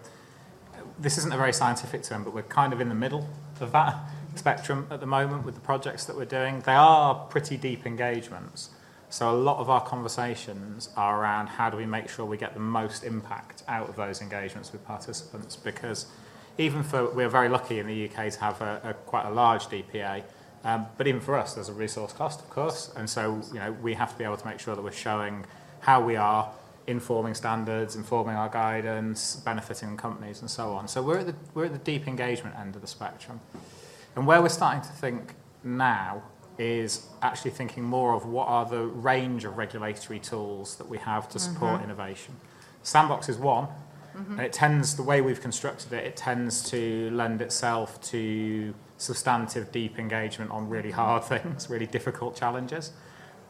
this 0.98 1.18
isn't 1.18 1.32
a 1.32 1.36
very 1.36 1.52
scientific 1.52 2.02
term, 2.02 2.24
but 2.24 2.32
we're 2.32 2.42
kind 2.42 2.72
of 2.72 2.80
in 2.80 2.88
the 2.88 2.94
middle 2.94 3.28
of 3.60 3.72
that 3.72 3.96
spectrum 4.36 4.86
at 4.90 5.00
the 5.00 5.06
moment 5.06 5.44
with 5.44 5.54
the 5.54 5.60
projects 5.60 6.04
that 6.04 6.16
we're 6.16 6.24
doing. 6.24 6.60
They 6.60 6.72
are 6.72 7.14
pretty 7.14 7.56
deep 7.56 7.86
engagements. 7.86 8.70
So 9.10 9.30
a 9.30 9.32
lot 9.32 9.58
of 9.58 9.70
our 9.70 9.80
conversations 9.80 10.90
are 10.96 11.20
around 11.20 11.46
how 11.46 11.70
do 11.70 11.76
we 11.76 11.86
make 11.86 12.10
sure 12.10 12.26
we 12.26 12.36
get 12.36 12.52
the 12.52 12.60
most 12.60 13.04
impact 13.04 13.62
out 13.66 13.88
of 13.88 13.96
those 13.96 14.20
engagements 14.20 14.70
with 14.70 14.84
participants 14.84 15.56
because 15.56 16.06
even 16.58 16.82
for 16.82 17.10
we're 17.14 17.28
very 17.28 17.48
lucky 17.48 17.78
in 17.78 17.86
the 17.86 18.08
UK 18.08 18.32
to 18.32 18.40
have 18.40 18.60
a, 18.60 18.80
a 18.84 18.94
quite 18.94 19.26
a 19.26 19.30
large 19.30 19.66
DPA 19.68 20.24
um, 20.64 20.86
but 20.96 21.06
even 21.06 21.20
for 21.20 21.36
us, 21.36 21.54
there's 21.54 21.68
a 21.68 21.72
resource 21.72 22.12
cost, 22.12 22.40
of 22.40 22.50
course, 22.50 22.92
and 22.96 23.08
so 23.08 23.40
you 23.52 23.60
know 23.60 23.72
we 23.72 23.94
have 23.94 24.12
to 24.12 24.18
be 24.18 24.24
able 24.24 24.36
to 24.36 24.46
make 24.46 24.58
sure 24.58 24.74
that 24.74 24.82
we're 24.82 24.90
showing 24.90 25.44
how 25.80 26.00
we 26.00 26.16
are 26.16 26.50
informing 26.86 27.34
standards, 27.34 27.94
informing 27.96 28.34
our 28.34 28.48
guidance, 28.48 29.36
benefiting 29.36 29.96
companies, 29.96 30.40
and 30.40 30.50
so 30.50 30.72
on. 30.72 30.88
So 30.88 31.02
we're 31.02 31.18
at 31.18 31.26
the 31.26 31.34
we're 31.54 31.66
at 31.66 31.72
the 31.72 31.78
deep 31.78 32.08
engagement 32.08 32.56
end 32.56 32.74
of 32.74 32.80
the 32.80 32.88
spectrum, 32.88 33.40
and 34.16 34.26
where 34.26 34.42
we're 34.42 34.48
starting 34.48 34.82
to 34.82 34.88
think 34.88 35.34
now 35.62 36.22
is 36.58 37.06
actually 37.22 37.52
thinking 37.52 37.84
more 37.84 38.14
of 38.14 38.26
what 38.26 38.48
are 38.48 38.66
the 38.66 38.82
range 38.82 39.44
of 39.44 39.56
regulatory 39.56 40.18
tools 40.18 40.74
that 40.76 40.88
we 40.88 40.98
have 40.98 41.28
to 41.28 41.38
support 41.38 41.74
mm-hmm. 41.74 41.84
innovation. 41.84 42.34
Sandbox 42.82 43.28
is 43.28 43.36
one, 43.36 43.68
mm-hmm. 44.18 44.32
and 44.32 44.40
it 44.40 44.52
tends 44.52 44.96
the 44.96 45.02
way 45.02 45.20
we've 45.20 45.40
constructed 45.40 45.92
it, 45.92 46.04
it 46.04 46.16
tends 46.16 46.68
to 46.70 47.10
lend 47.10 47.40
itself 47.40 48.00
to 48.02 48.74
substantive, 48.98 49.70
deep 49.72 49.98
engagement 49.98 50.50
on 50.50 50.68
really 50.68 50.90
hard 50.90 51.24
things, 51.24 51.70
really 51.70 51.86
difficult 51.86 52.36
challenges. 52.36 52.92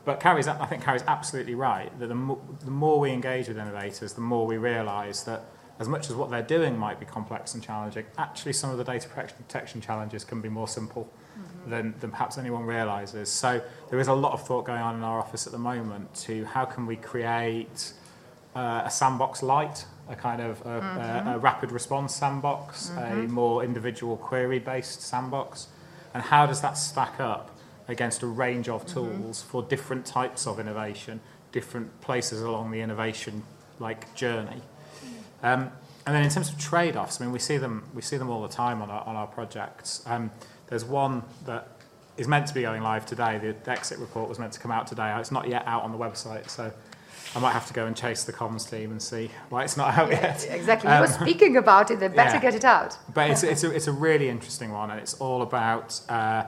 But 0.05 0.21
Kari's, 0.21 0.49
I 0.49 0.66
think 0.66 0.83
Kari's 0.83 1.05
absolutely 1.07 1.55
right 1.55 1.97
that 1.99 2.07
the, 2.07 2.14
mo- 2.14 2.41
the 2.64 2.71
more 2.71 2.99
we 2.99 3.11
engage 3.11 3.49
with 3.49 3.59
innovators, 3.59 4.14
the 4.14 4.21
more 4.21 4.47
we 4.47 4.57
realise 4.57 5.23
that 5.25 5.43
as 5.81 5.89
much 5.89 6.11
as 6.11 6.16
what 6.16 6.31
they're 6.31 6.43
doing 6.43 6.79
might 6.79 6.99
be 6.99 7.07
complex 7.07 7.55
and 7.55 7.62
challenging, 7.62 8.05
actually 8.16 8.53
some 8.53 8.71
of 8.71 8.79
the 8.79 8.85
data 8.85 9.09
protection 9.09 9.81
challenges 9.81 10.25
can 10.25 10.41
be 10.41 10.49
more 10.49 10.66
simple 10.66 11.09
mm-hmm. 11.39 11.71
than, 11.71 11.95
than 12.01 12.11
perhaps 12.11 12.39
anyone 12.39 12.64
realises. 12.64 13.29
So 13.29 13.61
there 13.91 14.01
is 14.01 14.09
a 14.09 14.14
lot 14.14 14.33
of 14.33 14.47
thought 14.47 14.64
going 14.64 14.81
on 14.81 14.97
in 14.97 15.03
our 15.03 15.19
office 15.19 15.47
at 15.47 15.53
the 15.53 15.59
moment 15.59 16.14
to 16.27 16.45
how 16.47 16.64
can 16.64 16.87
we 16.87 16.97
create 16.97 17.93
uh, 18.57 18.83
a 18.85 18.91
sandbox 18.91 19.43
light 19.43 19.85
a 20.09 20.17
kind 20.17 20.41
of 20.41 20.61
a, 20.63 20.81
mm-hmm. 20.81 21.29
a, 21.29 21.37
a 21.37 21.39
rapid 21.39 21.73
response 21.73 22.15
sandbox, 22.15 22.91
mm-hmm. 22.91 23.21
a 23.21 23.29
more 23.29 23.65
individual 23.65 24.17
query 24.17 24.59
based 24.59 25.03
sandbox, 25.03 25.69
and 26.15 26.23
how 26.23 26.47
does 26.47 26.61
that 26.61 26.79
stack 26.79 27.21
up 27.21 27.57
against 27.89 28.23
a 28.23 28.27
range 28.27 28.69
of 28.69 28.85
mm-hmm. 28.85 28.95
tools 28.95 29.41
mm-hmm. 29.41 29.51
for 29.51 29.63
different 29.63 30.07
types 30.07 30.47
of 30.47 30.61
innovation, 30.61 31.21
different 31.53 32.01
places 32.01 32.43
along 32.43 32.71
the 32.71 32.81
innovation 32.81 33.43
like 33.79 34.15
journey. 34.15 34.61
Um, 35.43 35.71
and 36.07 36.17
then 36.17 36.25
in 36.25 36.31
terms 36.31 36.49
of 36.49 36.59
trade-offs, 36.59 37.21
I 37.21 37.25
mean, 37.25 37.33
we 37.33 37.39
see 37.39 37.59
them 37.59 37.85
we 37.95 38.03
see 38.03 38.17
them 38.17 38.31
all 38.31 38.43
the 38.43 38.49
time 38.49 38.81
on 38.81 38.91
our, 38.91 39.07
on 39.07 39.15
our 39.15 39.27
projects. 39.27 40.03
Um, 40.07 40.31
there's 40.69 40.85
one 40.85 41.23
that 41.45 41.69
is 42.17 42.27
meant 42.27 42.47
to 42.47 42.55
be 42.55 42.63
going 42.63 42.83
live 42.83 43.07
today. 43.07 43.39
The, 43.39 43.55
the 43.65 43.71
exit 43.71 43.99
report 43.99 44.29
was 44.29 44.39
meant 44.39 44.53
to 44.55 44.61
come 44.61 44.71
out 44.71 44.87
today. 44.87 45.15
It's 45.19 45.31
not 45.31 45.49
yet 45.49 45.65
out 45.67 45.83
on 45.83 45.93
the 45.93 45.99
website, 45.99 46.49
so 46.49 46.73
I 47.35 47.41
might 47.41 47.53
have 47.53 47.66
to 47.66 47.73
go 47.73 47.87
and 47.87 47.97
chase 47.97 48.25
the 48.25 48.33
comms 48.33 48.69
team 48.69 48.91
and 48.91 49.03
see 49.03 49.31
why 49.51 49.64
it's 49.64 49.77
not 49.77 49.97
out 49.97 50.11
yeah, 50.11 50.23
yet. 50.23 50.49
Exactly. 50.51 50.89
Um, 50.89 50.97
you 50.97 51.09
were 51.09 51.14
um, 51.14 51.21
speaking 51.21 51.57
about 51.57 51.91
it. 51.91 52.01
They 52.01 52.09
better 52.09 52.37
yeah. 52.37 52.41
get 52.41 52.55
it 52.55 52.64
out. 52.64 52.97
But 53.12 53.31
it's, 53.31 53.43
it's, 53.53 53.64
a, 53.64 53.71
it's 53.71 53.87
a 53.87 53.93
really 53.93 54.29
interesting 54.29 54.73
one, 54.73 54.91
and 54.91 55.01
it's 55.01 55.14
all 55.14 55.43
about 55.43 56.01
uh, 56.09 56.45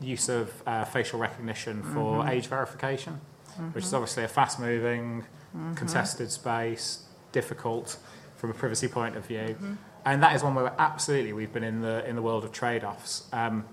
use 0.00 0.28
of 0.28 0.50
uh, 0.66 0.84
facial 0.84 1.18
recognition 1.18 1.82
for 1.82 2.20
mm-hmm. 2.20 2.28
age 2.28 2.46
verification, 2.46 3.20
mm-hmm. 3.52 3.68
which 3.68 3.84
is 3.84 3.88
mm-hmm. 3.88 3.96
obviously 3.96 4.24
a 4.24 4.28
fast-moving, 4.28 5.24
mm-hmm. 5.56 5.74
contested 5.74 6.30
space, 6.30 7.04
difficult 7.32 7.98
from 8.36 8.50
a 8.50 8.54
privacy 8.54 8.88
point 8.88 9.16
of 9.16 9.26
view. 9.26 9.38
Mm-hmm. 9.38 9.74
And 10.06 10.22
that 10.22 10.36
is 10.36 10.42
one 10.42 10.54
where 10.54 10.72
absolutely 10.78 11.32
we've 11.32 11.52
been 11.52 11.64
in 11.64 11.80
the 11.80 12.06
in 12.06 12.14
the 12.14 12.22
world 12.22 12.44
of 12.44 12.52
trade-offs. 12.52 13.24
Um, 13.32 13.64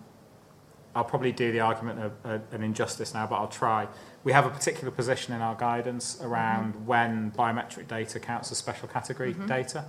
I'll 0.96 1.04
probably 1.04 1.32
do 1.32 1.52
the 1.52 1.62
argument 1.62 2.00
of 2.00 2.12
uh, 2.24 2.40
an 2.52 2.64
injustice 2.64 3.14
now, 3.14 3.26
but 3.26 3.36
I'll 3.36 3.48
try 3.48 3.88
we 4.24 4.32
have 4.32 4.46
a 4.46 4.50
particular 4.50 4.92
position 4.92 5.34
in 5.34 5.42
our 5.42 5.56
guidance 5.56 6.20
around 6.22 6.74
mm-hmm. 6.74 6.86
when 6.86 7.32
biometric 7.32 7.88
data 7.88 8.20
counts 8.20 8.52
as 8.52 8.58
special 8.58 8.88
category 8.88 9.34
mm-hmm. 9.34 9.48
data. 9.48 9.86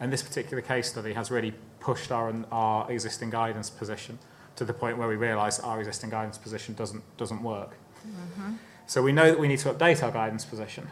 And 0.00 0.12
this 0.12 0.22
particular 0.22 0.62
case 0.62 0.88
study 0.88 1.12
has 1.12 1.30
really 1.30 1.54
pushed 1.80 2.10
our, 2.10 2.32
our 2.50 2.90
existing 2.90 3.30
guidance 3.30 3.70
position 3.70 4.18
to 4.56 4.64
the 4.64 4.72
point 4.72 4.98
where 4.98 5.08
we 5.08 5.16
realise 5.16 5.60
our 5.60 5.78
existing 5.78 6.10
guidance 6.10 6.38
position 6.38 6.74
doesn't, 6.74 7.02
doesn't 7.16 7.42
work. 7.42 7.76
Mm-hmm. 8.06 8.54
So 8.86 9.02
we 9.02 9.12
know 9.12 9.26
that 9.26 9.38
we 9.38 9.48
need 9.48 9.58
to 9.60 9.72
update 9.72 10.02
our 10.02 10.10
guidance 10.10 10.44
position 10.44 10.88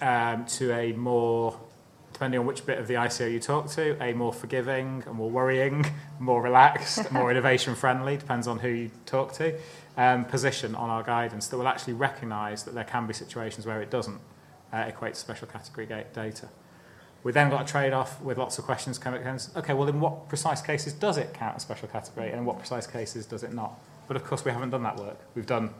um, 0.00 0.46
to 0.46 0.72
a 0.72 0.92
more, 0.92 1.58
depending 2.12 2.38
on 2.38 2.46
which 2.46 2.64
bit 2.66 2.78
of 2.78 2.86
the 2.86 2.94
ICO 2.94 3.32
you 3.32 3.40
talk 3.40 3.68
to, 3.70 4.00
a 4.02 4.12
more 4.12 4.32
forgiving, 4.32 5.02
a 5.06 5.12
more 5.12 5.30
worrying, 5.30 5.86
more 6.20 6.42
relaxed, 6.42 7.10
more 7.10 7.30
innovation 7.32 7.74
friendly, 7.74 8.16
depends 8.16 8.46
on 8.46 8.58
who 8.60 8.68
you 8.68 8.90
talk 9.06 9.32
to 9.34 9.58
um, 9.98 10.24
position 10.24 10.76
on 10.76 10.88
our 10.88 11.02
guidance 11.02 11.48
that 11.48 11.58
will 11.58 11.66
actually 11.66 11.92
recognise 11.92 12.62
that 12.62 12.72
there 12.72 12.84
can 12.84 13.06
be 13.06 13.12
situations 13.12 13.66
where 13.66 13.82
it 13.82 13.90
doesn't 13.90 14.20
uh, 14.72 14.84
equate 14.86 15.14
to 15.14 15.20
special 15.20 15.48
category 15.48 15.86
data. 15.86 16.48
We 17.24 17.32
then 17.32 17.50
got 17.50 17.68
a 17.68 17.70
trade-off 17.70 18.22
with 18.22 18.38
lots 18.38 18.58
of 18.58 18.64
questions 18.64 18.96
coming 18.96 19.20
against, 19.20 19.56
okay, 19.56 19.74
well 19.74 19.88
in 19.88 19.98
what 19.98 20.28
precise 20.28 20.62
cases 20.62 20.92
does 20.92 21.18
it 21.18 21.34
count 21.34 21.56
as 21.56 21.62
special 21.62 21.88
category 21.88 22.28
and 22.28 22.38
in 22.38 22.44
what 22.44 22.58
precise 22.58 22.86
cases 22.86 23.26
does 23.26 23.42
it 23.42 23.52
not? 23.52 23.76
But 24.06 24.16
of 24.16 24.22
course 24.22 24.44
we 24.44 24.52
haven't 24.52 24.70
done 24.70 24.84
that 24.84 24.96
work. 24.96 25.18
We've 25.34 25.44
done, 25.44 25.74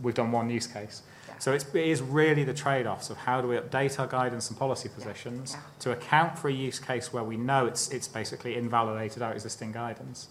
we've 0.00 0.14
done 0.14 0.32
one 0.32 0.48
use 0.48 0.66
case. 0.66 1.02
Yeah. 1.28 1.38
So 1.38 1.52
it's, 1.52 1.66
it 1.74 1.86
is 1.86 2.00
really 2.00 2.44
the 2.44 2.54
trade-offs 2.54 3.10
of 3.10 3.18
how 3.18 3.42
do 3.42 3.48
we 3.48 3.56
update 3.56 4.00
our 4.00 4.06
guidance 4.06 4.48
and 4.48 4.58
policy 4.58 4.88
positions 4.88 5.52
yeah. 5.52 5.58
Yeah. 5.58 5.80
to 5.80 5.90
account 5.92 6.38
for 6.38 6.48
a 6.48 6.54
use 6.54 6.78
case 6.78 7.12
where 7.12 7.22
we 7.22 7.36
know 7.36 7.66
it's, 7.66 7.90
it's 7.90 8.08
basically 8.08 8.56
invalidated 8.56 9.20
our 9.20 9.34
existing 9.34 9.72
guidance. 9.72 10.28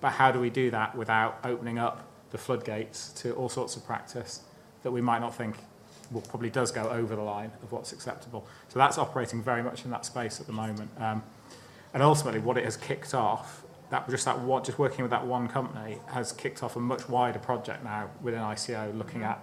But 0.00 0.12
how 0.12 0.32
do 0.32 0.40
we 0.40 0.48
do 0.48 0.70
that 0.70 0.96
without 0.96 1.40
opening 1.44 1.78
up 1.78 2.08
the 2.30 2.38
floodgates 2.38 3.10
to 3.22 3.32
all 3.34 3.48
sorts 3.48 3.76
of 3.76 3.84
practice 3.86 4.40
that 4.82 4.90
we 4.90 5.00
might 5.00 5.20
not 5.20 5.34
think 5.34 5.56
well, 6.10 6.22
probably 6.22 6.50
does 6.50 6.70
go 6.70 6.88
over 6.88 7.14
the 7.16 7.22
line 7.22 7.50
of 7.62 7.72
what's 7.72 7.92
acceptable. 7.92 8.46
So 8.68 8.78
that's 8.78 8.98
operating 8.98 9.42
very 9.42 9.62
much 9.62 9.84
in 9.84 9.90
that 9.90 10.06
space 10.06 10.40
at 10.40 10.46
the 10.46 10.52
moment. 10.52 10.90
Um, 10.98 11.22
and 11.92 12.02
ultimately, 12.02 12.40
what 12.40 12.56
it 12.56 12.64
has 12.64 12.76
kicked 12.76 13.14
off, 13.14 13.62
that 13.90 14.08
just 14.08 14.24
that 14.24 14.40
one, 14.40 14.64
just 14.64 14.78
working 14.78 15.02
with 15.02 15.10
that 15.10 15.26
one 15.26 15.48
company, 15.48 15.98
has 16.08 16.32
kicked 16.32 16.62
off 16.62 16.76
a 16.76 16.80
much 16.80 17.08
wider 17.08 17.38
project 17.38 17.84
now 17.84 18.10
within 18.22 18.40
ICO, 18.40 18.96
looking 18.96 19.22
at. 19.22 19.42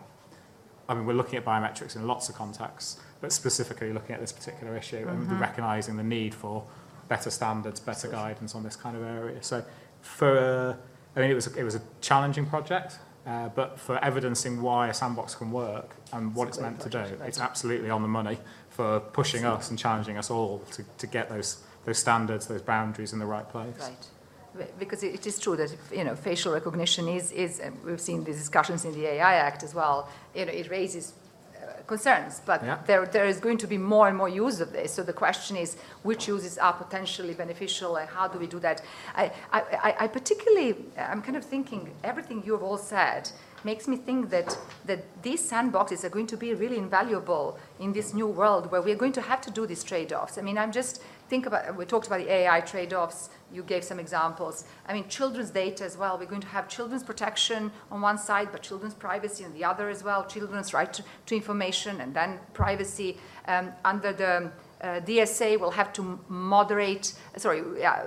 I 0.88 0.94
mean, 0.94 1.08
we're 1.08 1.14
looking 1.14 1.38
at 1.38 1.46
biometrics 1.46 1.96
in 1.96 2.06
lots 2.06 2.30
of 2.30 2.36
contexts, 2.36 3.00
but 3.20 3.34
specifically 3.34 3.92
looking 3.92 4.14
at 4.14 4.22
this 4.22 4.32
particular 4.32 4.78
issue 4.78 5.06
mm-hmm. 5.06 5.32
and 5.32 5.40
recognizing 5.40 5.98
the 5.98 6.04
need 6.04 6.36
for 6.36 6.64
better 7.08 7.32
standards, 7.32 7.80
better 7.80 8.08
guidance 8.08 8.54
on 8.54 8.62
this 8.62 8.76
kind 8.76 8.96
of 8.96 9.04
area. 9.04 9.42
So, 9.42 9.64
for 10.02 10.78
I 11.16 11.22
mean, 11.22 11.32
it 11.32 11.36
was 11.36 11.48
a, 11.48 11.60
it 11.60 11.64
was 11.64 11.76
a 11.76 11.82
challenging 12.02 12.46
project, 12.46 13.00
uh, 13.26 13.50
but 13.50 13.80
for 13.80 14.04
evidencing 14.04 14.62
why 14.62 14.90
a 14.90 14.94
sandbox 14.94 15.36
can 15.36 15.52
work 15.52 15.96
and 16.12 16.36
what 16.36 16.48
it's, 16.48 16.58
it's 16.58 16.62
meant 16.62 16.80
to 16.82 16.90
do, 16.90 17.04
it's 17.24 17.40
absolutely 17.40 17.90
on 17.90 18.02
the 18.02 18.08
money 18.08 18.38
for 18.70 19.00
pushing 19.00 19.46
us 19.46 19.70
and 19.70 19.80
challenging 19.80 20.18
us 20.18 20.30
all 20.30 20.60
to, 20.72 20.84
to 20.98 21.08
get 21.08 21.30
those 21.30 21.64
those 21.86 22.00
standards, 22.00 22.48
those 22.48 22.64
boundaries 22.64 23.14
in 23.14 23.20
the 23.20 23.26
right 23.26 23.48
place. 23.48 23.76
Right. 23.80 24.80
Because 24.80 25.04
it 25.04 25.28
is 25.28 25.38
true 25.38 25.56
that 25.58 25.76
you 25.92 26.04
know 26.04 26.16
facial 26.16 26.54
recognition 26.54 27.08
is 27.08 27.32
is 27.32 27.62
we've 27.86 28.02
seen 28.02 28.24
the 28.24 28.32
discussions 28.32 28.86
in 28.86 28.94
the 28.94 29.06
AI 29.06 29.36
Act 29.36 29.64
as 29.64 29.74
well. 29.76 30.10
You 30.34 30.46
know, 30.46 30.52
it 30.52 30.70
raises 30.70 31.14
concerns, 31.88 32.42
but 32.46 32.64
yeah. 32.64 32.80
there, 32.86 33.06
there 33.06 33.26
is 33.26 33.40
going 33.40 33.58
to 33.60 33.68
be 33.68 33.78
more 33.78 34.08
and 34.08 34.18
more 34.18 34.30
use 34.30 34.60
of 34.60 34.72
this. 34.72 34.94
So 34.94 35.04
the 35.04 35.14
question 35.14 35.56
is, 35.58 35.78
which 36.04 36.28
uses 36.28 36.58
are 36.58 36.74
potentially 36.74 37.34
beneficial, 37.34 37.96
and 37.98 38.10
how 38.10 38.28
do 38.28 38.40
we 38.40 38.48
do 38.48 38.60
that? 38.60 38.82
I, 39.16 39.32
I, 39.52 39.96
I 40.02 40.08
particularly, 40.08 40.76
I'm 40.98 41.22
kind 41.22 41.38
of 41.38 41.46
thinking 41.46 41.92
everything 42.04 42.44
you 42.46 42.54
have 42.54 42.64
all 42.64 42.78
said 42.78 43.32
makes 43.64 43.88
me 43.88 43.98
think 43.98 44.30
that, 44.30 44.58
that 44.86 45.04
these 45.24 45.42
sandboxes 45.52 46.04
are 46.04 46.10
going 46.10 46.28
to 46.28 46.38
be 46.38 46.54
really 46.54 46.78
invaluable 46.78 47.58
in 47.80 47.92
this 47.94 48.14
new 48.14 48.28
world 48.28 48.72
where 48.72 48.82
we're 48.82 48.96
going 48.96 49.14
to 49.14 49.22
have 49.22 49.42
to 49.42 49.50
do 49.50 49.66
these 49.66 49.84
trade-offs. 49.84 50.38
I 50.38 50.42
mean, 50.42 50.58
I'm 50.58 50.72
just 50.72 51.02
think 51.30 51.46
about, 51.46 51.76
we 51.76 51.86
talked 51.86 52.08
about 52.08 52.20
the 52.20 52.32
AI 52.32 52.62
trade-offs, 52.62 53.30
you 53.52 53.64
gave 53.64 53.84
some 53.84 54.00
examples. 54.00 54.66
I 54.88 54.94
mean, 54.94 55.08
children's 55.08 55.50
data 55.50 55.84
as 55.84 55.98
well. 55.98 56.18
We're 56.18 56.26
going 56.26 56.42
to 56.42 56.48
have 56.48 56.68
children's 56.68 57.04
protection 57.04 57.72
on 57.92 58.02
one 58.02 58.18
side, 58.18 58.50
but 58.52 58.62
children's 58.62 58.94
privacy 58.94 59.46
on 59.46 59.54
the 59.54 59.64
other 59.64 59.90
as 59.90 60.04
well, 60.04 60.26
children's 60.26 60.74
right 60.74 60.92
to, 60.94 61.04
to 61.28 61.36
information 61.36 62.02
and 62.02 62.14
then 62.14 62.40
privacy. 62.54 63.18
Um, 63.48 63.72
under 63.84 64.12
the 64.14 64.52
uh, 64.82 65.00
DSA 65.02 65.60
will 65.60 65.72
have 65.72 65.94
to 65.94 66.20
moderate, 66.28 67.14
sorry, 67.38 67.84
uh, 67.84 68.04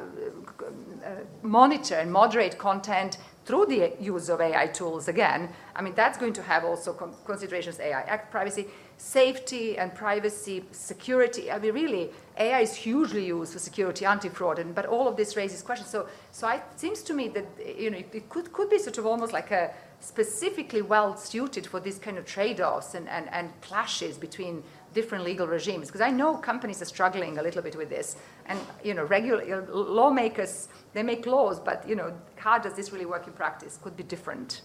monitor 1.43 1.95
and 1.95 2.13
moderate 2.13 2.59
content 2.59 3.19
through 3.45 3.67
the 3.67 3.95
use 3.99 4.29
of 4.29 4.41
AI 4.41 4.67
tools 4.67 5.09
again. 5.09 5.49
I 5.75 5.81
mean, 5.81 5.95
that's 5.95 6.19
going 6.19 6.35
to 6.35 6.43
have 6.43 6.65
also 6.65 6.93
considerations, 7.25 7.81
AI 7.81 8.03
Act 8.03 8.31
privacy 8.31 8.69
safety 8.99 9.79
and 9.79 9.95
privacy, 9.95 10.65
security. 10.73 11.51
I 11.51 11.59
mean, 11.59 11.73
really, 11.73 12.11
AI 12.39 12.61
is 12.61 12.75
hugely 12.75 13.27
used 13.27 13.53
for 13.53 13.59
security, 13.59 14.05
anti-fraud, 14.05 14.59
and, 14.59 14.75
but 14.75 14.87
all 14.87 15.09
of 15.09 15.17
this 15.17 15.37
raises 15.37 15.63
questions. 15.63 15.91
So, 15.91 16.09
so 16.31 16.49
it 16.49 16.63
seems 16.77 17.03
to 17.03 17.13
me 17.13 17.29
that 17.29 17.47
you 17.79 17.91
know 17.91 17.99
it 17.99 18.29
could, 18.29 18.53
could 18.53 18.71
be 18.71 18.79
sort 18.79 18.99
of 18.99 19.07
almost 19.07 19.33
like 19.33 19.51
a 19.51 19.73
specifically 20.01 20.83
well 20.83 21.17
suited 21.17 21.67
for 21.67 21.81
these 21.81 21.99
kind 21.99 22.19
of 22.19 22.25
trade-offs 22.25 22.95
and, 22.95 23.09
and, 23.09 23.29
and 23.33 23.51
clashes 23.61 24.17
between 24.17 24.63
different 24.95 25.25
legal 25.25 25.47
regimes. 25.47 25.89
Because 25.89 26.01
I 26.01 26.11
know 26.11 26.37
companies 26.37 26.81
are 26.81 26.87
struggling 26.87 27.39
a 27.39 27.43
little 27.43 27.63
bit 27.63 27.75
with 27.77 27.91
this, 27.91 28.17
and 28.47 28.59
you 28.85 28.95
know, 28.95 29.05
regular 29.05 29.67
lawmakers 29.67 30.69
they 30.93 31.03
make 31.03 31.27
laws, 31.27 31.59
but 31.59 31.89
you 31.89 31.97
know, 31.97 32.13
how 32.37 32.59
does 32.59 32.75
this 32.75 32.93
really 32.93 33.07
work 33.07 33.27
in 33.27 33.33
practice? 33.33 33.79
Could 33.83 33.97
be 33.97 34.05
different. 34.05 34.63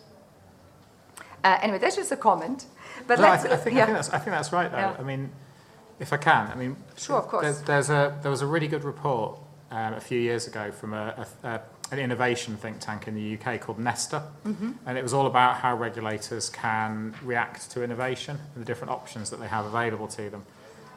Uh, 1.43 1.59
anyway, 1.61 1.77
that's 1.77 1.97
just 1.97 2.11
a 2.11 2.17
comment. 2.17 2.65
But 3.05 3.19
no, 3.19 3.27
I, 3.27 3.37
th- 3.37 3.51
I, 3.51 3.57
think, 3.57 3.75
yeah. 3.75 3.83
I, 3.83 3.85
think 3.85 3.97
that's, 3.97 4.09
I 4.11 4.17
think 4.17 4.31
that's 4.31 4.53
right, 4.53 4.71
though. 4.71 4.77
Yeah. 4.77 4.95
I 4.97 5.03
mean, 5.03 5.29
if 5.99 6.13
I 6.13 6.17
can, 6.17 6.51
I 6.51 6.55
mean, 6.55 6.75
sure, 6.97 7.17
of 7.17 7.27
course. 7.27 7.43
There, 7.43 7.65
there's 7.65 7.89
a, 7.89 8.17
there 8.21 8.31
was 8.31 8.41
a 8.41 8.47
really 8.47 8.67
good 8.67 8.83
report 8.83 9.39
um, 9.71 9.93
a 9.93 10.01
few 10.01 10.19
years 10.19 10.47
ago 10.47 10.71
from 10.71 10.93
a, 10.93 11.27
a, 11.43 11.47
a, 11.47 11.61
an 11.91 11.99
innovation 11.99 12.57
think 12.57 12.79
tank 12.79 13.07
in 13.07 13.15
the 13.15 13.37
UK 13.37 13.59
called 13.59 13.79
Nesta, 13.79 14.23
mm-hmm. 14.45 14.71
and 14.85 14.97
it 14.97 15.01
was 15.01 15.13
all 15.13 15.27
about 15.27 15.57
how 15.57 15.75
regulators 15.75 16.49
can 16.49 17.13
react 17.23 17.69
to 17.71 17.83
innovation 17.83 18.39
and 18.53 18.63
the 18.63 18.65
different 18.65 18.91
options 18.91 19.29
that 19.29 19.39
they 19.39 19.47
have 19.47 19.65
available 19.65 20.07
to 20.07 20.29
them. 20.29 20.43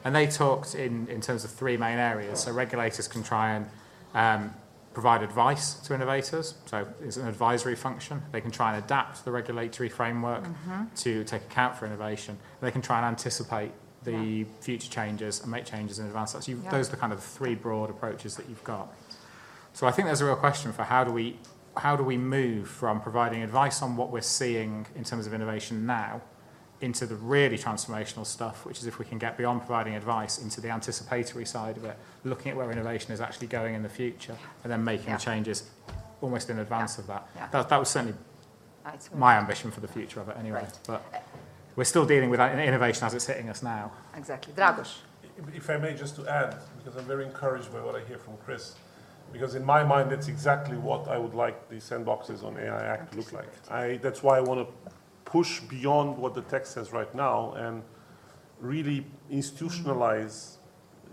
And 0.05 0.14
they 0.14 0.26
talked 0.26 0.74
in, 0.74 1.09
in 1.09 1.20
terms 1.20 1.44
of 1.44 1.51
three 1.51 1.76
main 1.76 1.99
areas. 1.99 2.40
So 2.40 2.53
regulators 2.53 3.09
can 3.09 3.24
try 3.24 3.55
and 3.55 3.66
um, 4.14 4.55
provide 4.94 5.22
advice 5.22 5.74
to 5.74 5.94
innovators. 5.94 6.55
So 6.66 6.86
it's 7.03 7.16
an 7.16 7.26
advisory 7.26 7.74
function. 7.74 8.22
They 8.30 8.40
can 8.40 8.51
try 8.51 8.74
and 8.74 8.84
adapt 8.84 9.24
the 9.24 9.32
regulatory 9.32 9.88
framework 9.88 10.44
mm-hmm. 10.44 10.84
to 10.94 11.24
take 11.24 11.42
account 11.42 11.76
for 11.76 11.86
innovation. 11.86 12.38
They 12.61 12.70
can 12.70 12.82
try 12.82 12.99
and 12.99 13.07
anticipate 13.07 13.72
the 14.07 14.12
yeah. 14.12 14.44
future 14.61 14.90
changes 14.90 15.42
and 15.42 15.50
make 15.50 15.66
changes 15.66 15.98
in 15.98 16.07
advance. 16.07 16.32
So 16.32 16.40
yeah. 16.46 16.70
those 16.70 16.88
are 16.88 16.92
the 16.92 16.96
kind 16.96 17.12
of 17.12 17.22
three 17.22 17.54
broad 17.54 17.90
approaches 17.90 18.36
that 18.36 18.48
you've 18.48 18.64
got. 18.64 18.88
So 19.74 19.86
I 19.86 19.90
think 19.90 20.07
there's 20.07 20.22
a 20.22 20.24
real 20.24 20.36
question 20.36 20.72
for 20.72 20.84
how 20.84 21.04
do 21.04 21.12
we 21.12 21.38
how 21.76 21.94
do 21.94 22.02
we 22.02 22.16
move 22.16 22.68
from 22.68 23.02
providing 23.02 23.42
advice 23.42 23.82
on 23.82 23.96
what 23.98 24.11
we're 24.11 24.22
seeing 24.22 24.86
in 24.94 25.04
terms 25.04 25.26
of 25.26 25.34
innovation 25.34 25.84
now 25.84 26.22
into 26.80 27.04
the 27.04 27.14
really 27.16 27.59
transformational 27.59 28.24
stuff, 28.24 28.64
which 28.64 28.78
is 28.78 28.86
if 28.86 28.98
we 28.98 29.04
can 29.04 29.18
get 29.18 29.36
beyond 29.36 29.61
providing 29.61 29.94
advice 29.94 30.38
into 30.38 30.61
the 30.61 30.70
anticipatory 30.70 31.44
side 31.44 31.76
of 31.76 31.84
it, 31.84 31.98
looking 32.24 32.50
at 32.50 32.57
where 32.57 32.70
innovation 32.70 33.12
is 33.12 33.20
actually 33.20 33.46
going 33.46 33.74
in 33.74 33.82
the 33.82 33.88
future, 33.88 34.36
and 34.62 34.72
then 34.72 34.82
making 34.82 35.09
yeah. 35.09 35.16
changes 35.18 35.70
almost 36.20 36.48
in 36.48 36.59
advance 36.59 36.98
of 36.98 37.07
that. 37.07 37.28
That. 37.52 37.68
That 37.68 37.78
was 37.78 37.88
certainly 37.88 38.16
my 39.14 39.36
ambition 39.36 39.70
for 39.70 39.80
the 39.80 39.88
future 39.88 40.20
of 40.20 40.28
it 40.28 40.36
anyway. 40.38 40.62
Right. 40.62 40.78
But 40.86 41.04
uh, 41.14 41.18
we're 41.77 41.85
still 41.85 42.07
dealing 42.07 42.31
with 42.31 42.41
innovation 42.41 43.07
as 43.07 43.14
it's 43.14 43.27
hitting 43.27 43.49
us 43.49 43.62
now. 43.62 43.93
Exactly. 44.16 44.53
Dragos. 44.55 44.97
If 45.55 45.68
I 45.68 45.77
may 45.77 45.95
just 45.95 46.16
to 46.16 46.27
add, 46.27 46.57
because 46.79 46.99
I'm 46.99 47.05
very 47.05 47.24
encouraged 47.24 47.70
by 47.72 47.81
what 47.81 47.95
I 47.95 48.01
hear 48.05 48.18
from 48.18 48.39
Chris, 48.45 48.74
because 49.33 49.55
in 49.55 49.64
my 49.64 49.85
mind 49.85 50.11
that's 50.11 50.29
exactly 50.29 50.79
what 50.79 51.09
I 51.09 51.18
would 51.18 51.35
like 51.35 51.68
the 51.68 51.77
sandboxes 51.77 52.43
on 52.43 52.57
AI 52.57 52.87
Act 52.87 53.12
to 53.12 53.18
look 53.18 53.33
like. 53.33 53.53
I, 53.70 53.99
that's 53.99 54.22
why 54.22 54.39
I 54.39 54.41
want 54.41 54.66
to 54.66 54.91
push 55.27 55.61
beyond 55.61 56.16
what 56.16 56.35
the 56.35 56.43
text 56.43 56.72
says 56.72 56.93
right 56.93 57.12
now 57.14 57.53
and 57.53 57.83
really 58.61 59.05
institutionalize 59.31 60.57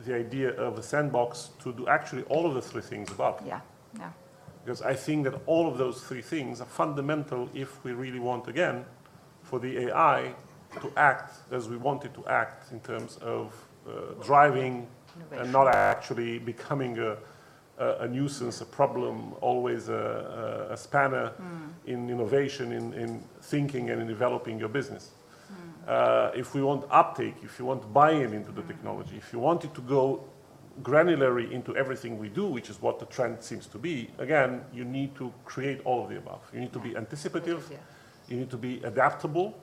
the 0.06 0.16
idea 0.16 0.52
of 0.52 0.78
a 0.78 0.84
sandbox 0.84 1.50
to 1.62 1.74
do 1.74 1.88
actually 1.88 2.24
all 2.24 2.46
of 2.46 2.54
the 2.54 2.62
three 2.62 2.82
things 2.82 3.12
above. 3.12 3.42
Yeah, 3.46 3.60
yeah. 3.98 4.12
Because 4.64 4.82
I 4.82 4.94
think 4.94 5.26
that 5.26 5.42
all 5.46 5.68
of 5.68 5.78
those 5.78 6.02
three 6.02 6.22
things 6.22 6.62
are 6.62 6.66
fundamental 6.66 7.50
if 7.54 7.84
we 7.84 7.92
really 7.92 8.20
want, 8.20 8.48
again, 8.48 8.86
for 9.42 9.60
the 9.60 9.90
AI 9.90 10.34
to 10.82 10.92
act 10.98 11.52
as 11.52 11.70
we 11.70 11.78
wanted 11.78 12.14
to 12.14 12.26
act 12.28 12.72
in 12.72 12.80
terms 12.80 13.18
of 13.18 13.54
uh, 13.88 14.14
driving 14.24 14.88
Innovation. 15.16 15.44
and 15.44 15.52
not 15.52 15.68
actually 15.68 16.40
becoming 16.40 16.98
a, 16.98 17.18
a, 17.78 17.88
a, 18.00 18.08
nuisance, 18.08 18.62
a 18.62 18.66
problem, 18.66 19.34
always 19.42 19.90
a, 19.90 20.68
a 20.72 20.78
spanner 20.78 21.34
mm. 21.40 21.70
in 21.86 22.10
innovation, 22.10 22.72
in, 22.72 22.94
in 22.94 23.24
thinking 23.42 23.90
and 23.92 24.02
in 24.02 24.08
developing 24.08 24.58
your 24.58 24.70
business. 24.70 25.12
Mm. 25.52 25.90
Uh, 25.90 26.32
if 26.36 26.56
we 26.56 26.64
want 26.64 26.86
uptake, 26.90 27.36
if 27.44 27.60
you 27.60 27.66
want 27.66 27.94
buy-in 27.94 28.34
into 28.34 28.52
the 28.52 28.62
mm. 28.62 28.68
technology, 28.68 29.18
if 29.18 29.32
you 29.32 29.40
want 29.40 29.64
it 29.64 29.74
to 29.76 29.82
go 29.82 30.24
granularly 30.82 31.52
into 31.52 31.76
everything 31.78 32.18
we 32.18 32.30
do, 32.30 32.48
which 32.48 32.70
is 32.70 32.82
what 32.82 32.98
the 32.98 33.06
trend 33.06 33.44
seems 33.44 33.68
to 33.68 33.78
be, 33.78 34.10
again, 34.18 34.62
you 34.74 34.84
need 34.84 35.14
to 35.16 35.32
create 35.46 35.80
all 35.86 36.04
of 36.04 36.10
the 36.10 36.18
above. 36.18 36.42
You 36.52 36.62
need 36.62 36.74
to 36.74 36.80
be 36.80 36.98
anticipative, 36.98 37.70
you 38.28 38.38
need 38.38 38.50
to 38.50 38.58
be 38.58 38.82
adaptable 38.84 39.54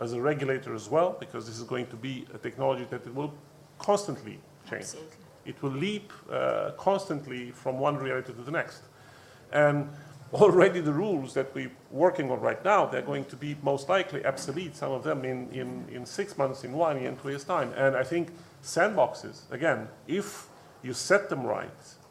as 0.00 0.12
a 0.12 0.20
regulator 0.20 0.74
as 0.74 0.88
well, 0.88 1.16
because 1.18 1.46
this 1.46 1.58
is 1.58 1.64
going 1.64 1.86
to 1.86 1.96
be 1.96 2.26
a 2.34 2.38
technology 2.38 2.86
that 2.90 3.14
will 3.14 3.32
constantly 3.78 4.38
change. 4.68 4.82
Absolutely 4.82 5.16
it 5.46 5.62
will 5.62 5.70
leap 5.70 6.12
uh, 6.30 6.72
constantly 6.76 7.50
from 7.52 7.78
one 7.78 7.96
reality 7.96 8.32
to 8.32 8.42
the 8.42 8.50
next. 8.50 8.82
And 9.52 9.88
already 10.32 10.80
the 10.80 10.92
rules 10.92 11.34
that 11.34 11.54
we're 11.54 11.70
working 11.90 12.30
on 12.30 12.40
right 12.40 12.62
now, 12.64 12.84
they're 12.84 13.02
going 13.02 13.24
to 13.26 13.36
be 13.36 13.56
most 13.62 13.88
likely 13.88 14.26
obsolete, 14.26 14.74
some 14.76 14.92
of 14.92 15.04
them 15.04 15.24
in, 15.24 15.48
in, 15.50 15.86
in 15.90 16.04
six 16.04 16.36
months, 16.36 16.64
in 16.64 16.72
one 16.72 17.00
year, 17.00 17.08
in 17.08 17.16
two 17.16 17.28
years' 17.28 17.44
time. 17.44 17.72
And 17.76 17.96
I 17.96 18.02
think 18.02 18.30
sandboxes, 18.62 19.50
again, 19.52 19.88
if 20.08 20.48
you 20.82 20.92
set 20.92 21.28
them 21.28 21.44
right, 21.44 21.70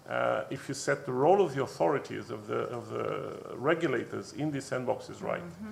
uh, 0.09 0.43
if 0.49 0.69
you 0.69 0.75
set 0.75 1.05
the 1.05 1.11
role 1.11 1.41
of 1.41 1.55
the 1.55 1.63
authorities, 1.63 2.29
of 2.29 2.47
the, 2.47 2.59
of 2.69 2.89
the 2.89 3.55
regulators 3.55 4.33
in 4.33 4.51
these 4.51 4.69
sandboxes 4.69 5.21
right, 5.21 5.41
mm-hmm. 5.41 5.71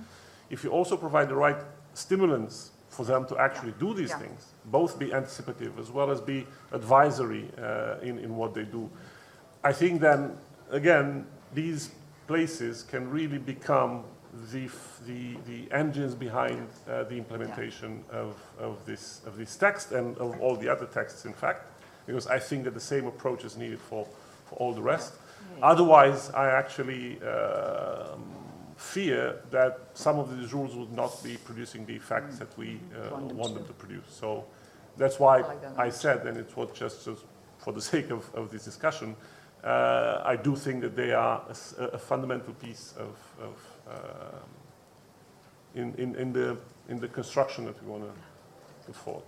if 0.50 0.64
you 0.64 0.70
also 0.70 0.96
provide 0.96 1.28
the 1.28 1.34
right 1.34 1.56
stimulants 1.94 2.70
for 2.88 3.04
them 3.04 3.26
to 3.26 3.36
actually 3.38 3.74
do 3.80 3.92
these 3.94 4.10
yeah. 4.10 4.18
things, 4.18 4.46
both 4.66 4.98
be 4.98 5.12
anticipative 5.12 5.78
as 5.78 5.90
well 5.90 6.10
as 6.10 6.20
be 6.20 6.46
advisory 6.72 7.48
uh, 7.58 7.96
in, 8.02 8.18
in 8.18 8.36
what 8.36 8.54
they 8.54 8.64
do. 8.64 8.88
I 9.64 9.72
think 9.72 10.00
then, 10.00 10.36
again, 10.70 11.26
these 11.52 11.90
places 12.26 12.82
can 12.82 13.10
really 13.10 13.38
become 13.38 14.04
the, 14.52 14.68
the, 15.06 15.36
the 15.46 15.72
engines 15.72 16.14
behind 16.14 16.68
uh, 16.88 17.04
the 17.04 17.16
implementation 17.16 18.04
yeah. 18.10 18.18
of, 18.18 18.36
of, 18.58 18.86
this, 18.86 19.20
of 19.26 19.36
this 19.36 19.56
text 19.56 19.92
and 19.92 20.16
of 20.18 20.40
all 20.40 20.56
the 20.56 20.68
other 20.68 20.86
texts, 20.86 21.24
in 21.24 21.32
fact, 21.32 21.66
because 22.06 22.26
I 22.26 22.38
think 22.38 22.64
that 22.64 22.74
the 22.74 22.80
same 22.80 23.06
approach 23.06 23.44
is 23.44 23.56
needed 23.56 23.80
for, 23.80 24.06
for 24.46 24.56
all 24.56 24.72
the 24.72 24.82
rest. 24.82 25.14
Otherwise, 25.62 26.30
I 26.30 26.48
actually 26.48 27.18
uh, 27.26 28.16
fear 28.84 29.40
that 29.50 29.78
some 29.94 30.18
of 30.18 30.36
these 30.36 30.52
rules 30.52 30.76
would 30.76 30.92
not 30.92 31.22
be 31.22 31.36
producing 31.44 31.86
the 31.86 31.94
effects 31.94 32.38
that 32.38 32.56
we 32.58 32.78
uh, 32.94 33.16
want 33.32 33.54
them 33.54 33.66
to 33.66 33.72
produce. 33.72 34.04
So 34.08 34.44
that's 34.96 35.18
why 35.18 35.38
I, 35.38 35.40
like 35.40 35.78
I 35.78 35.90
said, 35.90 36.26
and 36.26 36.36
it 36.36 36.56
was 36.56 36.68
just, 36.74 37.04
just 37.04 37.24
for 37.58 37.72
the 37.72 37.80
sake 37.92 38.10
of, 38.10 38.32
of 38.34 38.50
this 38.50 38.64
discussion, 38.64 39.16
uh, 39.64 40.22
I 40.24 40.36
do 40.36 40.54
think 40.54 40.82
that 40.82 40.94
they 40.94 41.12
are 41.12 41.42
a, 41.78 41.84
a 41.84 41.98
fundamental 41.98 42.52
piece 42.54 42.94
of, 42.98 43.16
of 43.40 43.56
uh, 43.88 44.38
in, 45.74 45.94
in, 45.94 46.14
in, 46.16 46.32
the, 46.32 46.56
in 46.88 47.00
the 47.00 47.08
construction 47.08 47.64
that 47.64 47.82
we 47.82 47.90
want 47.90 48.04
to 48.04 48.12
put 48.86 48.96
forward. 48.96 49.24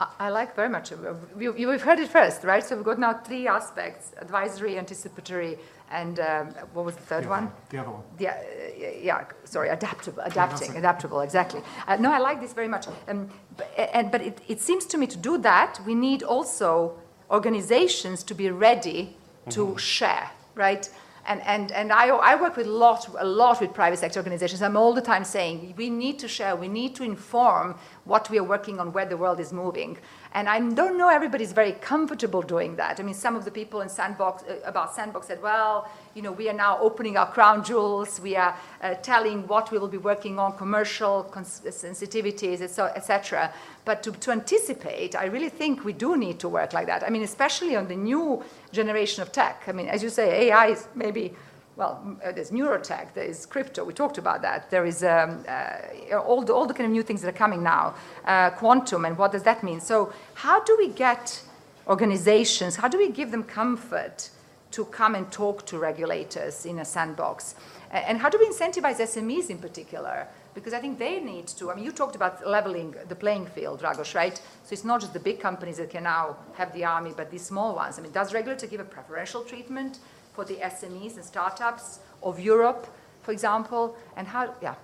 I 0.00 0.28
like 0.28 0.54
very 0.54 0.68
much. 0.68 0.92
You, 0.92 1.54
you've 1.56 1.82
heard 1.82 1.98
it 1.98 2.08
first, 2.08 2.44
right? 2.44 2.64
So 2.64 2.76
we've 2.76 2.84
got 2.84 2.98
now 2.98 3.14
three 3.14 3.48
aspects: 3.48 4.12
advisory, 4.18 4.78
anticipatory, 4.78 5.58
and 5.90 6.20
um, 6.20 6.46
what 6.72 6.84
was 6.84 6.94
the 6.94 7.02
third 7.02 7.24
the 7.24 7.28
one? 7.28 7.50
The 7.70 7.78
other 7.78 7.90
one. 7.90 8.02
Yeah, 8.18 8.36
uh, 8.36 8.86
yeah. 9.00 9.24
Sorry, 9.44 9.70
adaptable, 9.70 10.22
adapting, 10.22 10.76
adaptable. 10.76 11.20
Exactly. 11.20 11.62
Uh, 11.86 11.96
no, 11.96 12.12
I 12.12 12.18
like 12.18 12.40
this 12.40 12.52
very 12.52 12.68
much. 12.68 12.86
Um, 13.08 13.28
but, 13.56 13.72
and, 13.92 14.10
but 14.12 14.20
it, 14.20 14.40
it, 14.46 14.60
seems 14.60 14.86
to 14.86 14.98
me 14.98 15.08
to 15.08 15.16
do 15.16 15.36
that, 15.38 15.80
we 15.84 15.96
need 15.96 16.22
also 16.22 16.96
organizations 17.30 18.22
to 18.24 18.34
be 18.34 18.50
ready 18.50 19.16
to 19.50 19.66
mm-hmm. 19.66 19.76
share, 19.76 20.30
right? 20.54 20.88
and, 21.28 21.42
and, 21.42 21.72
and 21.72 21.92
I, 21.92 22.08
I 22.08 22.40
work 22.40 22.56
with 22.56 22.66
lot, 22.66 23.06
a 23.18 23.24
lot 23.24 23.60
with 23.60 23.74
private 23.74 23.98
sector 23.98 24.18
organizations. 24.18 24.62
I'm 24.62 24.76
all 24.76 24.94
the 24.94 25.02
time 25.02 25.24
saying 25.24 25.74
we 25.76 25.90
need 25.90 26.18
to 26.20 26.28
share, 26.28 26.56
we 26.56 26.68
need 26.68 26.94
to 26.96 27.04
inform 27.04 27.76
what 28.08 28.30
we 28.30 28.38
are 28.38 28.44
working 28.44 28.80
on, 28.80 28.92
where 28.92 29.04
the 29.04 29.16
world 29.16 29.38
is 29.38 29.52
moving. 29.52 29.98
And 30.32 30.48
I 30.48 30.58
don't 30.60 30.96
know 30.96 31.08
everybody's 31.08 31.52
very 31.52 31.72
comfortable 31.72 32.40
doing 32.42 32.74
that. 32.76 32.98
I 32.98 33.02
mean, 33.02 33.14
some 33.14 33.36
of 33.36 33.44
the 33.44 33.50
people 33.50 33.82
in 33.82 33.88
Sandbox 33.88 34.42
uh, 34.44 34.56
about 34.64 34.94
Sandbox 34.94 35.26
said, 35.26 35.42
well, 35.42 35.90
you 36.14 36.22
know, 36.22 36.32
we 36.32 36.48
are 36.48 36.54
now 36.54 36.78
opening 36.80 37.18
our 37.18 37.30
crown 37.30 37.62
jewels. 37.62 38.18
We 38.20 38.34
are 38.34 38.56
uh, 38.82 38.94
telling 38.94 39.46
what 39.46 39.70
we 39.70 39.78
will 39.78 39.88
be 39.88 39.98
working 39.98 40.38
on, 40.38 40.56
commercial 40.56 41.24
cons- 41.24 41.60
sensitivities, 41.66 42.62
etc. 42.62 43.52
But 43.84 44.02
to, 44.02 44.12
to 44.12 44.30
anticipate, 44.32 45.14
I 45.14 45.26
really 45.26 45.50
think 45.50 45.84
we 45.84 45.92
do 45.92 46.16
need 46.16 46.38
to 46.40 46.48
work 46.48 46.72
like 46.72 46.86
that. 46.86 47.04
I 47.04 47.10
mean, 47.10 47.22
especially 47.22 47.76
on 47.76 47.88
the 47.88 47.96
new 47.96 48.42
generation 48.72 49.22
of 49.22 49.32
tech. 49.32 49.64
I 49.66 49.72
mean, 49.72 49.88
as 49.88 50.02
you 50.02 50.08
say, 50.08 50.48
AI 50.48 50.68
is 50.68 50.88
maybe 50.94 51.34
well, 51.78 52.18
uh, 52.24 52.32
there's 52.32 52.50
neurotech, 52.50 53.14
there 53.14 53.24
is 53.24 53.46
crypto, 53.46 53.84
we 53.84 53.94
talked 53.94 54.18
about 54.18 54.42
that. 54.42 54.68
There 54.68 54.84
is 54.84 55.04
um, 55.04 55.44
uh, 55.48 56.16
all, 56.16 56.42
the, 56.42 56.52
all 56.52 56.66
the 56.66 56.74
kind 56.74 56.86
of 56.86 56.90
new 56.90 57.04
things 57.04 57.22
that 57.22 57.28
are 57.28 57.38
coming 57.38 57.62
now, 57.62 57.94
uh, 58.24 58.50
quantum, 58.50 59.04
and 59.04 59.16
what 59.16 59.30
does 59.30 59.44
that 59.44 59.62
mean? 59.62 59.80
So, 59.80 60.12
how 60.34 60.60
do 60.64 60.76
we 60.76 60.88
get 60.88 61.40
organizations, 61.86 62.74
how 62.74 62.88
do 62.88 62.98
we 62.98 63.10
give 63.10 63.30
them 63.30 63.44
comfort 63.44 64.30
to 64.72 64.84
come 64.86 65.14
and 65.14 65.30
talk 65.30 65.64
to 65.66 65.78
regulators 65.78 66.66
in 66.66 66.80
a 66.80 66.84
sandbox? 66.84 67.54
And 67.92 68.18
how 68.18 68.28
do 68.28 68.38
we 68.38 68.46
incentivize 68.46 68.96
SMEs 68.96 69.48
in 69.48 69.58
particular? 69.58 70.26
Because 70.54 70.74
I 70.74 70.80
think 70.80 70.98
they 70.98 71.20
need 71.20 71.46
to. 71.46 71.70
I 71.70 71.76
mean, 71.76 71.84
you 71.84 71.92
talked 71.92 72.16
about 72.16 72.46
leveling 72.46 72.94
the 73.08 73.14
playing 73.14 73.46
field, 73.46 73.80
Dragos, 73.80 74.14
right? 74.14 74.36
So 74.36 74.72
it's 74.72 74.84
not 74.84 75.00
just 75.00 75.14
the 75.14 75.20
big 75.20 75.40
companies 75.40 75.78
that 75.78 75.88
can 75.88 76.02
now 76.02 76.36
have 76.54 76.74
the 76.74 76.84
army, 76.84 77.12
but 77.16 77.30
these 77.30 77.46
small 77.46 77.74
ones. 77.74 77.98
I 77.98 78.02
mean, 78.02 78.12
does 78.12 78.34
regulator 78.34 78.66
give 78.66 78.80
a 78.80 78.84
preferential 78.84 79.42
treatment 79.42 80.00
for 80.38 80.44
the 80.44 80.60
SMEs 80.76 81.16
and 81.16 81.24
startups 81.24 81.98
of 82.22 82.38
Europe, 82.38 82.86
for 83.24 83.32
example? 83.32 83.96
And 84.16 84.28
how, 84.28 84.54
yeah. 84.62 84.76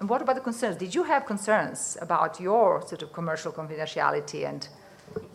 And 0.00 0.08
what 0.08 0.20
about 0.20 0.34
the 0.34 0.46
concerns? 0.50 0.76
Did 0.76 0.92
you 0.96 1.04
have 1.04 1.26
concerns 1.26 1.96
about 2.00 2.40
your 2.40 2.82
sort 2.88 3.02
of 3.02 3.12
commercial 3.12 3.52
confidentiality 3.52 4.42
and 4.50 4.68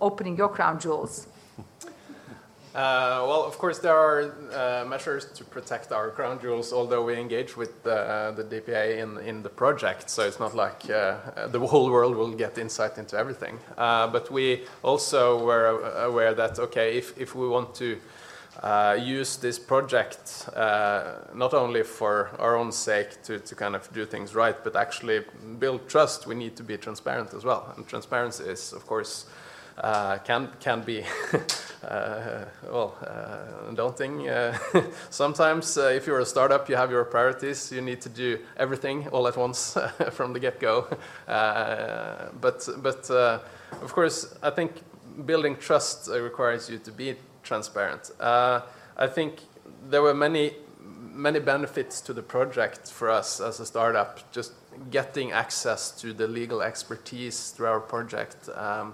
opening 0.02 0.36
your 0.36 0.50
crown 0.50 0.78
jewels? 0.78 1.28
Uh, 2.76 3.24
well, 3.30 3.44
of 3.46 3.58
course, 3.58 3.80
there 3.80 3.96
are 3.96 4.22
uh, 4.22 4.86
measures 4.86 5.26
to 5.38 5.44
protect 5.44 5.92
our 5.92 6.12
crown 6.12 6.38
jewels, 6.42 6.74
although 6.74 7.04
we 7.04 7.16
engage 7.16 7.56
with 7.56 7.74
uh, 7.88 8.32
the 8.32 8.44
DPA 8.44 9.00
in, 9.04 9.18
in 9.30 9.42
the 9.42 9.50
project, 9.50 10.10
so 10.10 10.22
it's 10.24 10.40
not 10.40 10.54
like 10.54 10.82
uh, 10.90 11.48
the 11.48 11.60
whole 11.72 11.90
world 11.90 12.16
will 12.16 12.36
get 12.36 12.58
insight 12.58 12.98
into 12.98 13.18
everything. 13.18 13.58
Uh, 13.78 14.06
but 14.08 14.30
we 14.30 14.66
also 14.84 15.44
were 15.44 15.66
aware 16.04 16.34
that, 16.34 16.60
okay, 16.60 16.98
if, 16.98 17.18
if 17.18 17.34
we 17.36 17.48
want 17.48 17.74
to 17.74 17.94
uh, 17.96 18.19
use 19.02 19.38
this 19.38 19.60
project 19.60 20.50
uh, 20.56 21.14
not 21.34 21.54
only 21.54 21.84
for 21.84 22.30
our 22.40 22.58
own 22.58 22.72
sake 22.72 23.22
to, 23.24 23.40
to 23.40 23.56
kind 23.56 23.76
of 23.76 23.92
do 23.94 24.06
things 24.06 24.36
right, 24.36 24.64
but 24.64 24.76
actually 24.76 25.22
build 25.60 25.88
trust, 25.88 26.28
we 26.28 26.36
need 26.36 26.56
to 26.56 26.64
be 26.64 26.78
transparent 26.78 27.34
as 27.34 27.46
well. 27.46 27.74
And 27.78 27.88
transparency 27.88 28.44
is, 28.44 28.74
of 28.74 28.86
course, 28.86 29.26
uh, 29.82 30.18
can 30.18 30.50
can 30.60 30.82
be 30.82 31.04
uh, 31.84 32.46
well 32.64 32.98
uh, 33.02 33.72
daunting. 33.74 34.28
Uh, 34.28 34.58
sometimes, 35.10 35.78
if 35.78 36.06
you're 36.06 36.20
a 36.20 36.26
startup, 36.26 36.68
you 36.68 36.76
have 36.76 36.92
your 36.92 37.06
priorities. 37.06 37.72
You 37.72 37.82
need 37.82 38.02
to 38.02 38.10
do 38.10 38.40
everything 38.58 39.08
all 39.10 39.26
at 39.28 39.38
once 39.38 39.78
from 40.12 40.34
the 40.34 40.40
get-go. 40.40 40.86
but 42.42 42.68
but 42.84 43.10
of 43.82 43.94
course, 43.94 44.36
I 44.44 44.50
think 44.50 44.84
building 45.26 45.56
trust 45.56 46.10
requires 46.10 46.70
you 46.70 46.80
to 46.80 46.92
be 46.92 47.16
transparent. 47.50 48.04
Uh, 48.20 48.62
I 49.06 49.08
think 49.08 49.32
there 49.92 50.02
were 50.02 50.14
many 50.14 50.54
many 51.28 51.40
benefits 51.40 52.02
to 52.02 52.14
the 52.14 52.22
project 52.22 52.92
for 52.98 53.10
us 53.20 53.42
as 53.42 53.60
a 53.60 53.66
startup. 53.66 54.12
Just 54.32 54.54
getting 54.92 55.32
access 55.34 55.92
to 56.02 56.14
the 56.14 56.28
legal 56.28 56.62
expertise 56.62 57.52
through 57.52 57.68
our 57.74 57.82
project. 57.82 58.50
Um, 58.56 58.94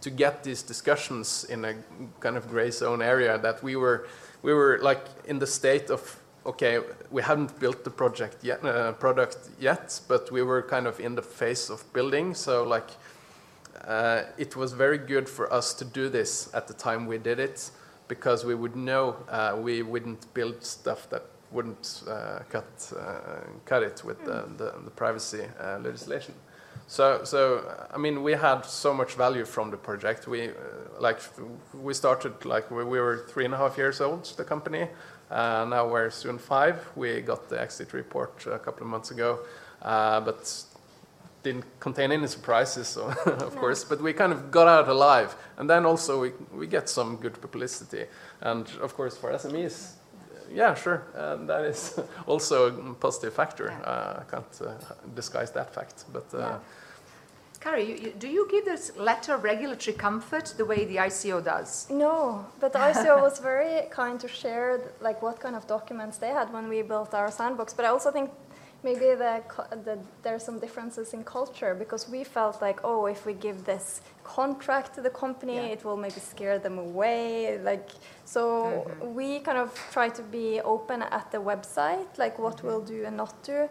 to 0.00 0.10
get 0.10 0.42
these 0.42 0.62
discussions 0.62 1.44
in 1.44 1.64
a 1.64 1.74
kind 2.20 2.36
of 2.36 2.46
gray 2.48 2.70
zone 2.70 3.02
area 3.02 3.38
that 3.38 3.62
we 3.62 3.74
were 3.76 4.06
we 4.42 4.52
were 4.52 4.78
like 4.82 5.04
in 5.24 5.38
the 5.38 5.46
state 5.46 5.90
of 5.90 6.00
okay 6.44 6.80
we 7.10 7.22
haven't 7.22 7.58
built 7.58 7.84
the 7.84 7.90
project 7.90 8.36
yet 8.44 8.64
uh, 8.64 8.92
product 8.92 9.38
yet 9.60 10.00
but 10.08 10.30
we 10.30 10.42
were 10.42 10.62
kind 10.62 10.86
of 10.86 11.00
in 11.00 11.14
the 11.14 11.22
phase 11.22 11.70
of 11.70 11.80
building 11.92 12.34
so 12.34 12.64
like 12.64 12.90
uh, 13.86 14.22
it 14.36 14.56
was 14.56 14.72
very 14.72 14.98
good 14.98 15.28
for 15.28 15.52
us 15.52 15.74
to 15.74 15.84
do 15.84 16.08
this 16.08 16.50
at 16.54 16.66
the 16.68 16.74
time 16.74 17.06
we 17.06 17.18
did 17.18 17.38
it 17.38 17.70
because 18.14 18.44
we 18.44 18.54
would 18.54 18.76
know 18.76 19.16
uh, 19.30 19.56
we 19.66 19.82
wouldn't 19.82 20.22
build 20.34 20.62
stuff 20.62 21.08
that 21.08 21.22
wouldn't 21.50 22.02
uh, 22.06 22.40
cut 22.50 22.92
uh, 22.94 23.40
cut 23.64 23.82
it 23.82 24.04
with 24.04 24.18
the, 24.24 24.38
the, 24.58 24.68
the 24.84 24.90
privacy 24.90 25.44
uh, 25.58 25.78
legislation. 25.78 26.34
So, 26.86 27.24
so 27.24 27.40
I 27.94 27.98
mean, 27.98 28.22
we 28.22 28.32
had 28.32 28.66
so 28.66 28.92
much 28.92 29.14
value 29.14 29.46
from 29.46 29.70
the 29.70 29.78
project. 29.78 30.26
We 30.26 30.48
uh, 30.48 30.52
like 31.00 31.20
we 31.72 31.94
started 31.94 32.44
like 32.44 32.70
we, 32.70 32.84
we, 32.84 33.00
were 33.00 33.24
three 33.32 33.46
and 33.46 33.54
a 33.54 33.56
half 33.56 33.78
years 33.78 34.00
old, 34.00 34.24
the 34.36 34.44
company. 34.44 34.88
Uh, 35.30 35.64
now 35.74 35.88
we're 35.88 36.10
soon 36.10 36.38
five. 36.38 36.76
We 36.96 37.22
got 37.22 37.48
the 37.48 37.58
exit 37.58 37.94
report 37.94 38.46
a 38.46 38.58
couple 38.58 38.82
of 38.82 38.90
months 38.90 39.10
ago, 39.10 39.38
but 39.80 40.42
didn't 41.42 41.64
contain 41.80 42.12
any 42.12 42.26
surprises, 42.26 42.88
so 42.88 43.02
of 43.26 43.54
no. 43.54 43.60
course, 43.60 43.84
but 43.84 44.00
we 44.00 44.12
kind 44.12 44.32
of 44.32 44.50
got 44.50 44.68
out 44.68 44.88
alive. 44.88 45.34
And 45.56 45.68
then 45.68 45.84
also 45.86 46.20
we, 46.20 46.32
we 46.52 46.66
get 46.66 46.88
some 46.88 47.16
good 47.16 47.40
publicity. 47.40 48.06
And 48.40 48.68
of 48.80 48.94
course, 48.94 49.16
for 49.16 49.32
SMEs, 49.32 49.92
yeah, 50.54 50.74
sure, 50.74 51.02
and 51.14 51.48
that 51.48 51.64
is 51.64 51.98
also 52.26 52.68
a 52.68 52.94
positive 52.94 53.34
factor. 53.34 53.66
Yeah. 53.68 53.90
Uh, 53.90 54.22
I 54.22 54.30
can't 54.30 54.60
uh, 54.60 54.94
disguise 55.14 55.50
that 55.52 55.74
fact. 55.74 56.04
But 56.12 56.26
uh, 56.34 56.38
yeah. 56.38 56.58
Kari, 57.60 57.84
you, 57.84 57.96
you, 57.96 58.12
do 58.18 58.28
you 58.28 58.48
give 58.50 58.64
this 58.64 58.96
letter 58.96 59.36
regulatory 59.36 59.96
comfort 59.96 60.52
the 60.56 60.64
way 60.64 60.84
the 60.84 60.96
ICO 60.96 61.44
does? 61.44 61.88
No, 61.90 62.44
but 62.58 62.72
the 62.72 62.80
ICO 62.80 63.22
was 63.22 63.38
very 63.38 63.88
kind 63.90 64.18
to 64.18 64.26
share 64.26 64.80
like 65.00 65.22
what 65.22 65.38
kind 65.38 65.54
of 65.54 65.66
documents 65.68 66.18
they 66.18 66.30
had 66.30 66.52
when 66.52 66.68
we 66.68 66.82
built 66.82 67.14
our 67.14 67.30
sandbox. 67.30 67.72
But 67.72 67.84
I 67.84 67.88
also 67.88 68.10
think 68.10 68.30
maybe 68.84 69.06
the, 69.14 69.42
the, 69.84 69.98
there 70.22 70.34
are 70.34 70.38
some 70.38 70.58
differences 70.58 71.14
in 71.14 71.22
culture 71.24 71.74
because 71.74 72.08
we 72.08 72.24
felt 72.24 72.60
like, 72.60 72.80
oh, 72.84 73.06
if 73.06 73.24
we 73.24 73.34
give 73.34 73.64
this 73.64 74.00
contract 74.24 74.94
to 74.94 75.00
the 75.00 75.10
company, 75.10 75.54
yeah. 75.54 75.74
it 75.74 75.84
will 75.84 75.96
maybe 75.96 76.20
scare 76.20 76.58
them 76.58 76.78
away. 76.78 77.58
Like, 77.62 77.88
so 78.24 78.84
mm-hmm. 78.88 79.14
we 79.14 79.40
kind 79.40 79.58
of 79.58 79.78
try 79.92 80.08
to 80.08 80.22
be 80.22 80.60
open 80.60 81.02
at 81.02 81.30
the 81.30 81.38
website, 81.38 82.18
like 82.18 82.38
what 82.38 82.56
mm-hmm. 82.56 82.66
we'll 82.66 82.82
do 82.82 83.04
and 83.04 83.16
not 83.16 83.42
do. 83.42 83.68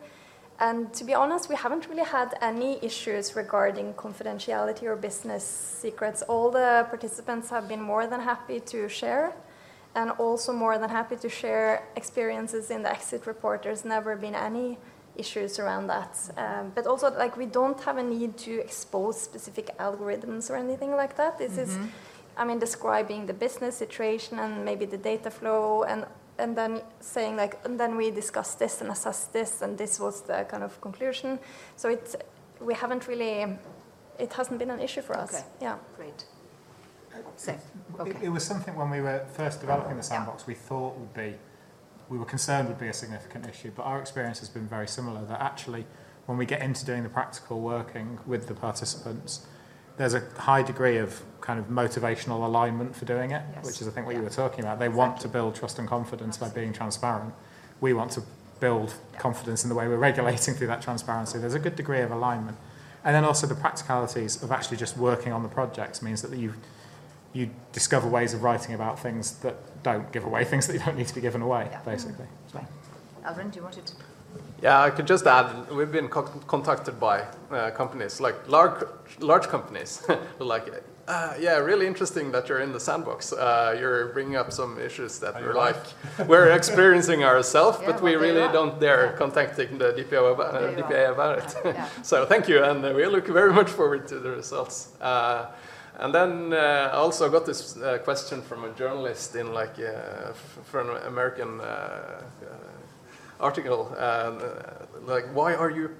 And 0.59 0.93
to 0.93 1.03
be 1.03 1.15
honest, 1.15 1.49
we 1.49 1.55
haven't 1.55 1.89
really 1.89 2.03
had 2.03 2.35
any 2.39 2.77
issues 2.83 3.35
regarding 3.35 3.95
confidentiality 3.95 4.83
or 4.83 4.95
business 4.95 5.43
secrets. 5.43 6.21
All 6.21 6.51
the 6.51 6.85
participants 6.87 7.49
have 7.49 7.67
been 7.67 7.81
more 7.81 8.05
than 8.05 8.19
happy 8.19 8.59
to 8.59 8.87
share 8.87 9.33
and 9.95 10.11
also 10.11 10.53
more 10.53 10.77
than 10.77 10.89
happy 10.89 11.15
to 11.17 11.29
share 11.29 11.83
experiences 11.95 12.69
in 12.69 12.83
the 12.83 12.91
exit 12.91 13.25
report. 13.25 13.63
There's 13.63 13.83
never 13.83 14.15
been 14.15 14.35
any 14.35 14.77
issues 15.15 15.59
around 15.59 15.87
that. 15.87 16.17
Um, 16.37 16.71
but 16.75 16.87
also, 16.87 17.11
like, 17.17 17.37
we 17.37 17.45
don't 17.45 17.79
have 17.81 17.97
a 17.97 18.03
need 18.03 18.37
to 18.39 18.59
expose 18.59 19.21
specific 19.21 19.77
algorithms 19.77 20.49
or 20.49 20.55
anything 20.55 20.91
like 20.91 21.15
that. 21.17 21.37
This 21.37 21.53
mm-hmm. 21.53 21.83
is, 21.83 21.89
I 22.37 22.45
mean, 22.45 22.59
describing 22.59 23.25
the 23.25 23.33
business 23.33 23.75
situation 23.75 24.39
and 24.39 24.65
maybe 24.65 24.85
the 24.85 24.97
data 24.97 25.29
flow, 25.29 25.83
and 25.83 26.05
and 26.37 26.55
then 26.55 26.81
saying 26.99 27.35
like, 27.35 27.59
and 27.65 27.79
then 27.79 27.95
we 27.95 28.09
discuss 28.09 28.55
this 28.55 28.81
and 28.81 28.89
assess 28.89 29.25
this, 29.25 29.61
and 29.61 29.77
this 29.77 29.99
was 29.99 30.21
the 30.21 30.45
kind 30.49 30.63
of 30.63 30.79
conclusion. 30.81 31.39
So 31.75 31.89
it's 31.89 32.15
we 32.59 32.73
haven't 32.73 33.07
really, 33.07 33.57
it 34.19 34.33
hasn't 34.33 34.59
been 34.59 34.71
an 34.71 34.79
issue 34.79 35.01
for 35.01 35.17
us. 35.17 35.33
Okay. 35.33 35.43
Yeah. 35.61 35.77
Great. 35.97 36.25
Same. 37.35 37.57
Okay. 37.99 38.11
It, 38.11 38.23
it 38.23 38.29
was 38.29 38.43
something 38.43 38.75
when 38.75 38.89
we 38.89 39.01
were 39.01 39.25
first 39.33 39.59
developing 39.59 39.97
the 39.97 40.03
sandbox 40.03 40.47
we 40.47 40.53
thought 40.53 40.97
would 40.97 41.13
be 41.13 41.35
we 42.11 42.17
were 42.17 42.25
concerned 42.25 42.67
would 42.67 42.77
be 42.77 42.89
a 42.89 42.93
significant 42.93 43.47
issue, 43.47 43.71
but 43.73 43.83
our 43.83 43.97
experience 43.99 44.39
has 44.39 44.49
been 44.49 44.67
very 44.67 44.87
similar. 44.87 45.23
That 45.23 45.39
actually, 45.39 45.85
when 46.25 46.37
we 46.37 46.45
get 46.45 46.61
into 46.61 46.85
doing 46.85 47.03
the 47.03 47.09
practical 47.09 47.61
working 47.61 48.19
with 48.27 48.47
the 48.47 48.53
participants, 48.53 49.47
there's 49.95 50.13
a 50.13 50.21
high 50.37 50.61
degree 50.61 50.97
of 50.97 51.23
kind 51.39 51.57
of 51.57 51.67
motivational 51.67 52.43
alignment 52.45 52.97
for 52.97 53.05
doing 53.05 53.31
it, 53.31 53.43
Yes. 53.55 53.65
which 53.65 53.81
is 53.81 53.87
I 53.87 53.91
think 53.91 54.07
what 54.07 54.13
Yeah. 54.13 54.19
you 54.19 54.25
were 54.25 54.29
talking 54.29 54.59
about. 54.59 54.77
They 54.77 54.89
want 54.89 55.21
to 55.21 55.29
build 55.29 55.55
trust 55.55 55.79
and 55.79 55.87
confidence 55.87 56.37
by 56.37 56.49
being 56.49 56.73
transparent. 56.73 57.33
We 57.79 57.93
want 57.93 58.11
to 58.11 58.23
build 58.59 58.93
confidence 59.17 59.63
in 59.63 59.69
the 59.69 59.75
way 59.75 59.87
we're 59.87 59.95
regulating 59.95 60.53
through 60.53 60.67
that 60.67 60.81
transparency. 60.81 61.39
There's 61.39 61.53
a 61.55 61.59
good 61.59 61.77
degree 61.77 62.01
of 62.01 62.11
alignment. 62.11 62.57
And 63.05 63.15
then 63.15 63.23
also 63.23 63.47
the 63.47 63.55
practicalities 63.55 64.43
of 64.43 64.51
actually 64.51 64.77
just 64.77 64.97
working 64.97 65.31
on 65.31 65.43
the 65.43 65.49
projects 65.49 66.01
means 66.01 66.21
that 66.21 66.37
you 66.37 66.55
you 67.33 67.49
discover 67.71 68.07
ways 68.09 68.33
of 68.33 68.43
writing 68.43 68.75
about 68.75 68.99
things 68.99 69.33
that 69.39 69.55
don't 69.83 70.11
give 70.11 70.25
away 70.25 70.43
things 70.43 70.67
that 70.67 70.83
don't 70.85 70.97
need 70.97 71.07
to 71.07 71.15
be 71.15 71.21
given 71.21 71.41
away, 71.41 71.67
Yeah. 71.71 71.79
basically. 71.85 72.25
So. 72.51 72.59
Erlend, 73.25 73.51
do 73.51 73.57
you 73.57 73.63
want 73.63 73.75
to? 73.75 73.93
Yeah, 74.61 74.81
I 74.81 74.89
could 74.91 75.07
just 75.07 75.25
add, 75.25 75.69
we've 75.71 75.91
been 75.91 76.07
co- 76.07 76.29
contacted 76.47 76.99
by 76.99 77.23
uh, 77.51 77.71
companies, 77.71 78.21
like 78.21 78.35
large, 78.47 78.85
large 79.19 79.47
companies, 79.47 80.03
like, 80.39 80.69
uh, 81.07 81.33
yeah, 81.39 81.57
really 81.57 81.87
interesting 81.87 82.31
that 82.31 82.47
you're 82.47 82.59
in 82.61 82.71
the 82.71 82.79
sandbox. 82.79 83.33
Uh, 83.33 83.75
you're 83.79 84.07
bringing 84.13 84.35
up 84.35 84.51
some 84.53 84.79
issues 84.79 85.17
that 85.19 85.33
we're 85.41 85.55
like, 85.55 85.75
we're 86.27 86.51
experiencing 86.51 87.23
ourselves, 87.23 87.79
Yeah, 87.81 87.87
but 87.91 88.01
we 88.03 88.11
well, 88.15 88.21
there 88.21 88.33
really 88.35 88.53
don't 88.53 88.79
dare 88.79 89.05
Yeah. 89.07 89.17
contacting 89.17 89.77
the 89.79 89.93
DPA 89.93 90.33
about, 90.33 90.53
uh, 90.55 90.71
DPA 90.75 91.11
about 91.11 91.39
it. 91.39 91.55
Yeah. 91.65 91.87
so 92.03 92.25
thank 92.25 92.47
you, 92.47 92.63
and 92.63 92.85
uh, 92.85 92.93
we 92.95 93.05
look 93.07 93.27
very 93.27 93.51
much 93.53 93.69
forward 93.69 94.07
to 94.09 94.19
the 94.19 94.29
results. 94.29 94.89
And 96.01 96.13
then 96.13 96.51
uh, 96.51 96.89
I 96.91 96.97
also 96.97 97.29
got 97.29 97.45
this 97.45 97.77
uh, 97.77 97.99
question 97.99 98.41
from 98.41 98.63
a 98.63 98.71
journalist 98.71 99.35
in 99.35 99.53
like 99.53 99.77
uh, 99.77 100.31
f- 100.31 100.57
from 100.63 100.89
an 100.89 100.97
American 101.03 101.61
uh, 101.61 101.63
uh, 101.63 102.23
article, 103.39 103.95
uh, 103.97 104.31
like 105.05 105.25
why 105.35 105.53
are 105.53 105.69
you 105.69 105.95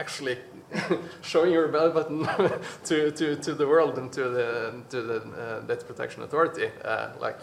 actually 0.00 0.36
showing 1.22 1.52
your 1.52 1.68
belly 1.68 1.92
button 1.92 2.28
to, 2.84 3.12
to, 3.12 3.36
to 3.36 3.54
the 3.54 3.66
world 3.66 3.98
and 3.98 4.12
to 4.12 4.28
the 4.28 4.82
to 4.88 5.02
the 5.02 5.62
Data 5.68 5.84
Protection 5.84 6.24
Authority, 6.24 6.68
like 7.20 7.40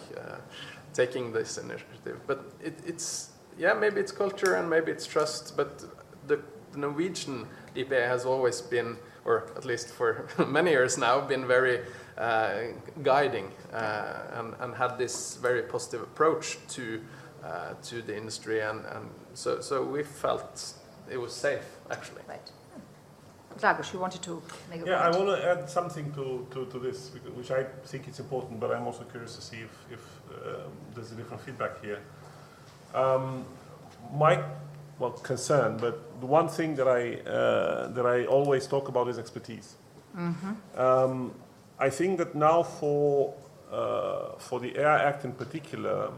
taking 0.92 1.32
this 1.32 1.56
initiative. 1.56 2.20
But 2.26 2.52
it, 2.62 2.74
it's 2.84 3.30
yeah, 3.58 3.74
maybe 3.74 4.00
it's 4.00 4.12
culture 4.12 4.54
and 4.54 4.68
maybe 4.68 4.92
it's 4.92 5.06
trust, 5.06 5.56
but 5.56 5.78
the, 6.26 6.40
the 6.72 6.78
Norwegian 6.78 7.46
DPA 7.74 8.06
has 8.08 8.24
always 8.24 8.60
been, 8.60 8.96
or 9.28 9.44
at 9.56 9.64
least 9.64 9.88
for 9.88 10.26
many 10.48 10.70
years 10.70 10.96
now, 10.98 11.20
been 11.20 11.46
very 11.46 11.80
uh, 12.16 12.50
guiding 13.02 13.52
uh, 13.72 14.38
and, 14.38 14.54
and 14.60 14.74
had 14.74 14.96
this 14.98 15.36
very 15.36 15.62
positive 15.62 16.02
approach 16.02 16.56
to 16.68 17.00
uh, 17.44 17.74
to 17.82 18.02
the 18.02 18.16
industry, 18.16 18.60
and, 18.60 18.84
and 18.86 19.08
so 19.34 19.60
so 19.60 19.84
we 19.84 20.02
felt 20.02 20.74
it 21.10 21.18
was 21.18 21.32
safe 21.32 21.66
actually. 21.90 22.22
Right. 22.28 22.50
Dragos, 23.58 23.92
you 23.92 24.00
wanted 24.00 24.22
to 24.22 24.42
make 24.70 24.82
a 24.82 24.86
Yeah, 24.86 25.08
I 25.08 25.10
want 25.10 25.28
to 25.28 25.50
add 25.50 25.68
something 25.68 26.12
to, 26.14 26.46
to, 26.52 26.66
to 26.66 26.78
this, 26.78 27.10
which 27.34 27.50
I 27.50 27.64
think 27.84 28.06
it's 28.06 28.20
important, 28.20 28.60
but 28.60 28.70
I'm 28.70 28.86
also 28.86 29.02
curious 29.04 29.34
to 29.34 29.42
see 29.42 29.56
if, 29.56 29.74
if 29.90 30.02
um, 30.46 30.70
there's 30.94 31.10
a 31.10 31.16
different 31.16 31.42
feedback 31.42 31.82
here. 31.82 31.98
Um, 32.94 33.44
my, 34.12 34.44
well, 34.98 35.10
concern, 35.12 35.76
but 35.78 36.20
the 36.20 36.26
one 36.26 36.48
thing 36.48 36.74
that 36.76 36.88
I, 36.88 37.16
uh, 37.28 37.88
that 37.88 38.06
I 38.06 38.26
always 38.26 38.66
talk 38.66 38.88
about 38.88 39.08
is 39.08 39.18
expertise. 39.18 39.76
Um, 40.76 41.32
I 41.78 41.90
think 41.90 42.18
that 42.18 42.34
now 42.34 42.62
for, 42.64 43.34
uh, 43.70 44.32
for 44.38 44.58
the 44.60 44.76
AI 44.80 45.04
Act 45.04 45.24
in 45.24 45.32
particular, 45.32 46.10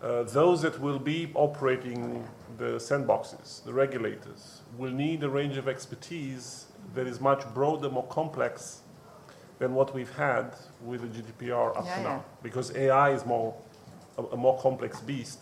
uh, 0.00 0.22
those 0.24 0.62
that 0.62 0.80
will 0.80 1.00
be 1.00 1.30
operating 1.34 2.24
the 2.56 2.78
sandboxes, 2.78 3.64
the 3.64 3.72
regulators, 3.72 4.62
will 4.76 4.92
need 4.92 5.24
a 5.24 5.28
range 5.28 5.56
of 5.56 5.66
expertise 5.68 6.66
that 6.94 7.06
is 7.08 7.20
much 7.20 7.42
broader, 7.52 7.90
more 7.90 8.06
complex 8.06 8.82
than 9.58 9.74
what 9.74 9.92
we've 9.92 10.14
had 10.14 10.54
with 10.84 11.00
the 11.02 11.08
GDPR 11.08 11.76
up 11.76 11.84
Yeah, 11.84 11.94
to 11.96 12.00
yeah. 12.00 12.08
now. 12.08 12.24
Because 12.42 12.74
AI 12.76 13.10
is 13.10 13.26
more 13.26 13.54
a, 14.16 14.22
a 14.22 14.36
more 14.36 14.56
complex 14.60 15.00
beast. 15.00 15.40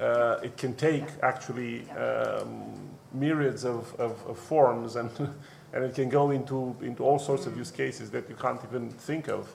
Uh, 0.00 0.38
it 0.42 0.56
can 0.56 0.74
take 0.74 1.04
actually 1.22 1.88
um, 1.92 2.72
myriads 3.12 3.64
of, 3.64 3.94
of, 3.98 4.22
of 4.26 4.38
forms 4.38 4.96
and 4.96 5.10
and 5.72 5.84
it 5.84 5.94
can 5.94 6.08
go 6.08 6.30
into 6.30 6.76
into 6.80 7.02
all 7.04 7.18
sorts 7.18 7.46
of 7.46 7.56
use 7.56 7.70
cases 7.70 8.10
that 8.10 8.28
you 8.28 8.36
can't 8.36 8.60
even 8.64 8.90
think 8.90 9.28
of. 9.28 9.54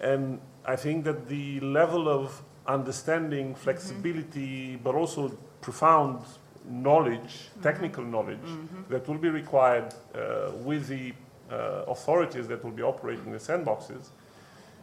And 0.00 0.40
I 0.64 0.76
think 0.76 1.04
that 1.04 1.28
the 1.28 1.60
level 1.60 2.08
of 2.08 2.42
understanding, 2.66 3.54
flexibility, 3.54 4.76
but 4.76 4.94
also 4.94 5.28
profound 5.60 6.24
knowledge, 6.68 7.48
technical 7.62 8.04
knowledge, 8.04 8.48
that 8.88 9.06
will 9.08 9.18
be 9.18 9.28
required 9.28 9.94
uh, 10.14 10.50
with 10.64 10.88
the 10.88 11.12
uh, 11.50 11.84
authorities 11.86 12.48
that 12.48 12.62
will 12.64 12.72
be 12.72 12.82
operating 12.82 13.30
the 13.30 13.38
sandboxes 13.38 14.08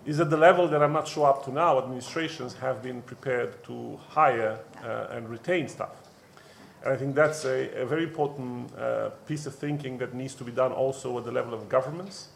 is 0.05 0.19
at 0.19 0.29
the 0.29 0.37
level 0.37 0.67
that 0.67 0.83
I'm 0.83 0.93
not 0.93 1.07
sure 1.07 1.27
up 1.27 1.45
to 1.45 1.51
now 1.51 1.77
administrations 1.77 2.53
have 2.55 2.81
been 2.83 3.01
prepared 3.01 3.63
to 3.65 3.97
hire 4.09 4.59
uh, 4.83 5.07
and 5.11 5.29
retain 5.29 5.67
staff. 5.67 5.95
And 6.83 6.93
I 6.93 6.97
think 6.97 7.15
that's 7.15 7.45
a, 7.45 7.81
a 7.81 7.85
very 7.85 8.03
important 8.03 8.77
uh, 8.77 9.09
piece 9.25 9.45
of 9.45 9.55
thinking 9.55 9.97
that 9.99 10.13
needs 10.13 10.35
to 10.35 10.43
be 10.43 10.51
done 10.51 10.73
also 10.73 11.17
at 11.17 11.23
the 11.23 11.31
level 11.31 11.53
of 11.53 11.69
governments. 11.69 12.27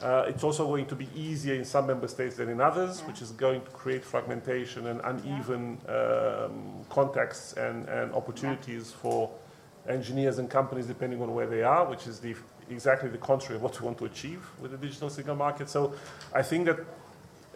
Uh, 0.00 0.24
it's 0.28 0.44
also 0.44 0.66
going 0.66 0.86
to 0.86 0.94
be 0.94 1.08
easier 1.14 1.54
in 1.54 1.64
some 1.64 1.86
member 1.86 2.08
states 2.08 2.36
than 2.36 2.48
in 2.48 2.60
others, 2.60 3.00
which 3.02 3.20
is 3.20 3.32
going 3.32 3.60
to 3.62 3.70
create 3.70 4.04
fragmentation 4.04 4.86
and 4.86 5.00
uneven 5.00 5.78
um, 5.88 6.84
contexts 6.88 7.52
and, 7.54 7.86
and 7.88 8.12
opportunities 8.14 8.92
for 8.92 9.30
engineers 9.88 10.38
and 10.38 10.48
companies 10.48 10.86
depending 10.86 11.20
on 11.20 11.34
where 11.34 11.46
they 11.46 11.62
are, 11.62 11.84
which 11.84 12.06
is 12.06 12.20
the, 12.20 12.34
exactly 12.70 13.10
the 13.10 13.18
contrary 13.18 13.56
of 13.56 13.62
what 13.62 13.78
we 13.78 13.84
want 13.84 13.98
to 13.98 14.06
achieve 14.06 14.46
with 14.60 14.70
the 14.70 14.78
digital 14.78 15.10
single 15.10 15.36
market. 15.36 15.68
So 15.68 15.92
I 16.32 16.42
think 16.42 16.64
that 16.66 16.78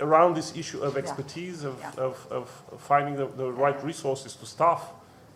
around 0.00 0.34
this 0.36 0.56
issue 0.56 0.82
of 0.82 0.96
expertise, 0.96 1.64
of, 1.64 1.78
Yeah. 1.80 2.04
of, 2.04 2.26
of 2.30 2.48
finding 2.78 3.16
the, 3.16 3.26
the 3.26 3.50
right 3.50 3.82
resources 3.84 4.34
to 4.36 4.46
staff 4.46 4.92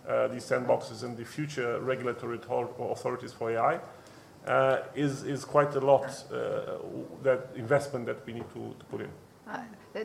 uh, 0.08 0.26
these 0.28 0.44
sandboxes 0.44 1.02
and 1.02 1.16
the 1.16 1.24
future 1.24 1.78
regulatory 1.80 2.38
authorities 2.80 3.32
for 3.32 3.50
AI, 3.50 3.78
uh, 4.46 4.78
is, 4.94 5.22
is 5.24 5.44
quite 5.44 5.74
a 5.74 5.80
lot, 5.80 6.04
uh, 6.32 6.78
that 7.22 7.50
investment 7.54 8.06
that 8.06 8.24
we 8.26 8.32
need 8.32 8.48
to, 8.54 8.74
to 8.78 8.84
put 8.90 9.00
in. 9.02 9.10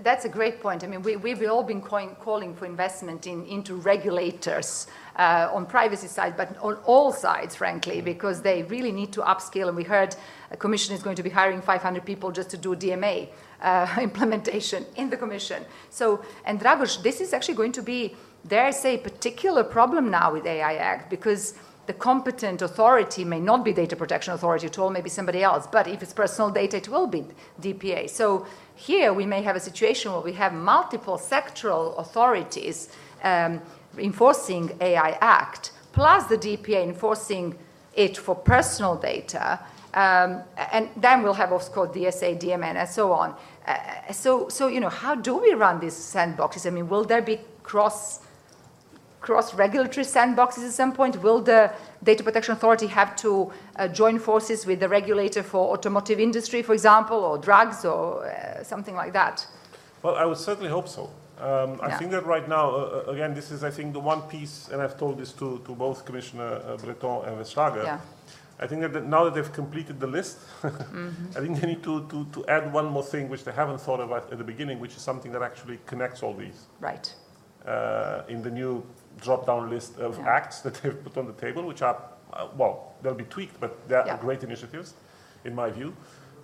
That's 0.02 0.26
a 0.26 0.30
great 0.30 0.62
point. 0.62 0.84
I 0.84 0.88
mean, 0.88 1.02
we, 1.02 1.18
we've 1.18 1.44
all 1.50 1.64
been 1.64 1.82
coin, 1.82 2.16
calling 2.20 2.56
for 2.56 2.66
investment 2.66 3.28
in, 3.28 3.46
into 3.46 3.76
regulators 3.76 4.88
uh, 5.18 5.50
on 5.52 5.66
privacy 5.66 6.08
side, 6.08 6.36
but 6.38 6.58
on 6.60 6.76
all 6.86 7.12
sides, 7.12 7.56
frankly, 7.56 8.02
because 8.02 8.42
they 8.42 8.64
really 8.64 8.92
need 8.92 9.12
to 9.14 9.22
upskill. 9.22 9.68
And 9.68 9.78
we 9.78 9.84
heard 9.84 10.16
a 10.52 10.58
commission 10.58 10.96
is 10.96 11.04
going 11.04 11.18
to 11.18 11.24
be 11.24 11.30
hiring 11.30 11.62
500 11.62 12.06
people 12.06 12.32
just 12.32 12.50
to 12.52 12.58
do 12.58 12.76
DMA 12.76 13.28
uh, 13.62 13.98
implementation 14.02 14.86
in 14.96 15.10
the 15.10 15.18
commission. 15.18 15.64
So, 15.90 16.24
and 16.46 16.60
Dragos, 16.60 17.04
this 17.04 17.22
is 17.22 17.34
actually 17.34 17.56
going 17.56 17.74
to 17.74 17.82
be, 17.82 18.16
dare 18.48 18.66
I 18.66 18.72
say, 18.72 18.96
a 18.96 19.00
particular 19.00 19.64
problem 19.64 20.10
now 20.10 20.34
with 20.34 20.46
AI 20.46 20.76
Act 20.76 21.10
because 21.10 21.56
the 21.86 21.94
competent 21.94 22.62
authority 22.62 23.26
may 23.26 23.40
not 23.40 23.66
be 23.66 23.74
data 23.74 23.96
protection 23.96 24.34
authority 24.34 24.68
at 24.68 24.80
all, 24.80 24.90
maybe 24.90 25.10
somebody 25.10 25.44
else, 25.44 25.68
but 25.68 25.88
if 25.88 26.02
it's 26.02 26.14
personal 26.14 26.50
data, 26.50 26.78
it 26.78 26.88
will 26.88 27.08
be 27.08 27.26
DPA. 27.62 28.10
So 28.10 28.46
here 28.76 29.14
we 29.14 29.26
may 29.26 29.42
have 29.42 29.56
a 29.56 29.60
situation 29.60 30.12
where 30.14 30.22
we 30.22 30.34
have 30.34 30.54
multiple 30.54 31.18
sectoral 31.18 31.98
authorities 32.00 32.90
um, 33.24 33.62
enforcing 33.98 34.72
AI 34.80 35.18
Act, 35.22 35.72
plus 35.92 36.26
the 36.28 36.38
DPA 36.38 36.84
enforcing 36.84 37.56
it 37.96 38.18
for 38.18 38.36
personal 38.36 38.96
data. 38.96 39.60
Um, 39.94 40.42
and 40.72 40.90
then 40.98 41.22
we'll 41.22 41.36
have, 41.36 41.52
of 41.52 41.72
course, 41.72 41.90
DSA, 41.90 42.40
DMA, 42.40 42.76
and 42.76 42.90
so 42.90 43.12
on. 43.12 43.36
Uh, 43.68 44.12
so, 44.12 44.50
so, 44.50 44.68
you 44.68 44.80
know, 44.80 44.90
how 44.90 45.14
do 45.14 45.38
we 45.38 45.54
run 45.54 45.80
these 45.80 45.94
sandboxes? 45.94 46.66
I 46.66 46.72
mean, 46.72 46.90
will 46.90 47.04
there 47.04 47.22
be 47.22 47.40
cross 47.62 48.20
cross 49.24 49.54
regulatory 49.56 50.06
sandboxes 50.06 50.66
at 50.68 50.74
some 50.74 50.92
point? 50.94 51.24
Will 51.24 51.42
the 51.42 51.72
Data 52.04 52.24
Protection 52.24 52.54
Authority 52.54 52.88
have 52.88 53.16
to 53.16 53.52
uh, 53.78 53.88
join 53.88 54.20
forces 54.20 54.66
with 54.66 54.80
the 54.80 54.90
regulator 54.90 55.42
for 55.42 55.74
automotive 55.74 56.20
industry, 56.20 56.62
for 56.62 56.74
example, 56.74 57.18
or 57.18 57.38
drugs 57.38 57.86
or 57.86 58.26
uh, 58.28 58.64
something 58.64 58.96
like 58.96 59.14
that? 59.14 59.48
Well, 60.04 60.16
I 60.16 60.26
would 60.26 60.38
certainly 60.38 60.70
hope 60.70 60.88
so. 60.88 61.04
Um, 61.40 61.80
I 61.82 61.88
Yeah. 61.88 61.98
think 62.00 62.12
that 62.12 62.26
right 62.26 62.48
now, 62.48 62.66
uh, 62.70 62.76
uh, 63.08 63.12
again, 63.14 63.34
this 63.34 63.50
is, 63.52 63.64
I 63.64 63.72
think, 63.72 63.94
the 63.94 64.00
one 64.14 64.22
piece, 64.24 64.70
and 64.72 64.82
I've 64.82 64.98
told 64.98 65.18
this 65.18 65.32
to, 65.34 65.60
to 65.66 65.72
both 65.76 66.06
Commissioner 66.06 66.52
uh, 66.68 66.78
Breton 66.78 67.24
and 67.26 67.38
Vestager. 67.42 67.84
Yeah. 67.84 68.00
I 68.60 68.68
think 68.68 68.82
that 68.82 69.06
now 69.06 69.24
that 69.26 69.34
they've 69.36 69.54
completed 69.62 70.00
the 70.00 70.08
list, 70.08 70.38
Mm-hmm. 70.64 71.38
I 71.38 71.40
think 71.42 71.60
they 71.60 71.68
need 71.68 71.84
to, 71.84 72.06
to, 72.12 72.26
to 72.36 72.46
add 72.48 72.72
one 72.74 72.86
more 72.96 73.04
thing 73.04 73.30
which 73.30 73.44
they 73.46 73.52
haven't 73.62 73.80
thought 73.82 74.00
of 74.00 74.12
at, 74.12 74.32
at 74.32 74.38
the 74.38 74.44
beginning, 74.44 74.80
which 74.82 74.96
is 74.98 75.02
something 75.02 75.32
that 75.32 75.42
actually 75.42 75.80
connects 75.86 76.22
all 76.24 76.34
these 76.34 76.60
Right. 76.82 77.08
uh, 77.66 78.22
in 78.34 78.42
the 78.44 78.52
new 78.52 78.84
drop-down 79.22 79.70
list 79.70 79.98
of 80.00 80.18
Yeah. 80.18 80.28
acts 80.28 80.62
that 80.62 80.76
they've 80.76 81.04
put 81.04 81.18
on 81.18 81.28
the 81.28 81.34
table, 81.34 81.64
which 81.64 81.82
are, 81.82 81.98
uh, 82.34 82.48
well, 82.58 82.94
they'll 83.02 83.14
be 83.14 83.26
tweaked, 83.26 83.60
but 83.60 83.88
they're 83.88 84.06
Yeah. 84.06 84.18
great 84.18 84.44
initiatives, 84.44 84.94
in 85.46 85.56
my 85.56 85.70
view. 85.70 85.94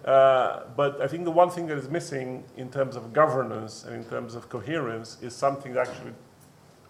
Uh, 0.05 0.61
but 0.77 1.01
I 1.01 1.07
think 1.07 1.25
the 1.25 1.31
one 1.31 1.49
thing 1.49 1.67
that 1.67 1.77
is 1.77 1.89
missing 1.89 2.45
in 2.55 2.69
terms 2.69 2.95
of 2.95 3.11
governance 3.11 3.83
and 3.83 3.95
in 3.95 4.05
terms 4.05 4.33
of 4.35 4.47
coherence 4.49 5.17
is 5.21 5.35
something 5.35 5.73
that 5.73 5.87
actually 5.89 6.13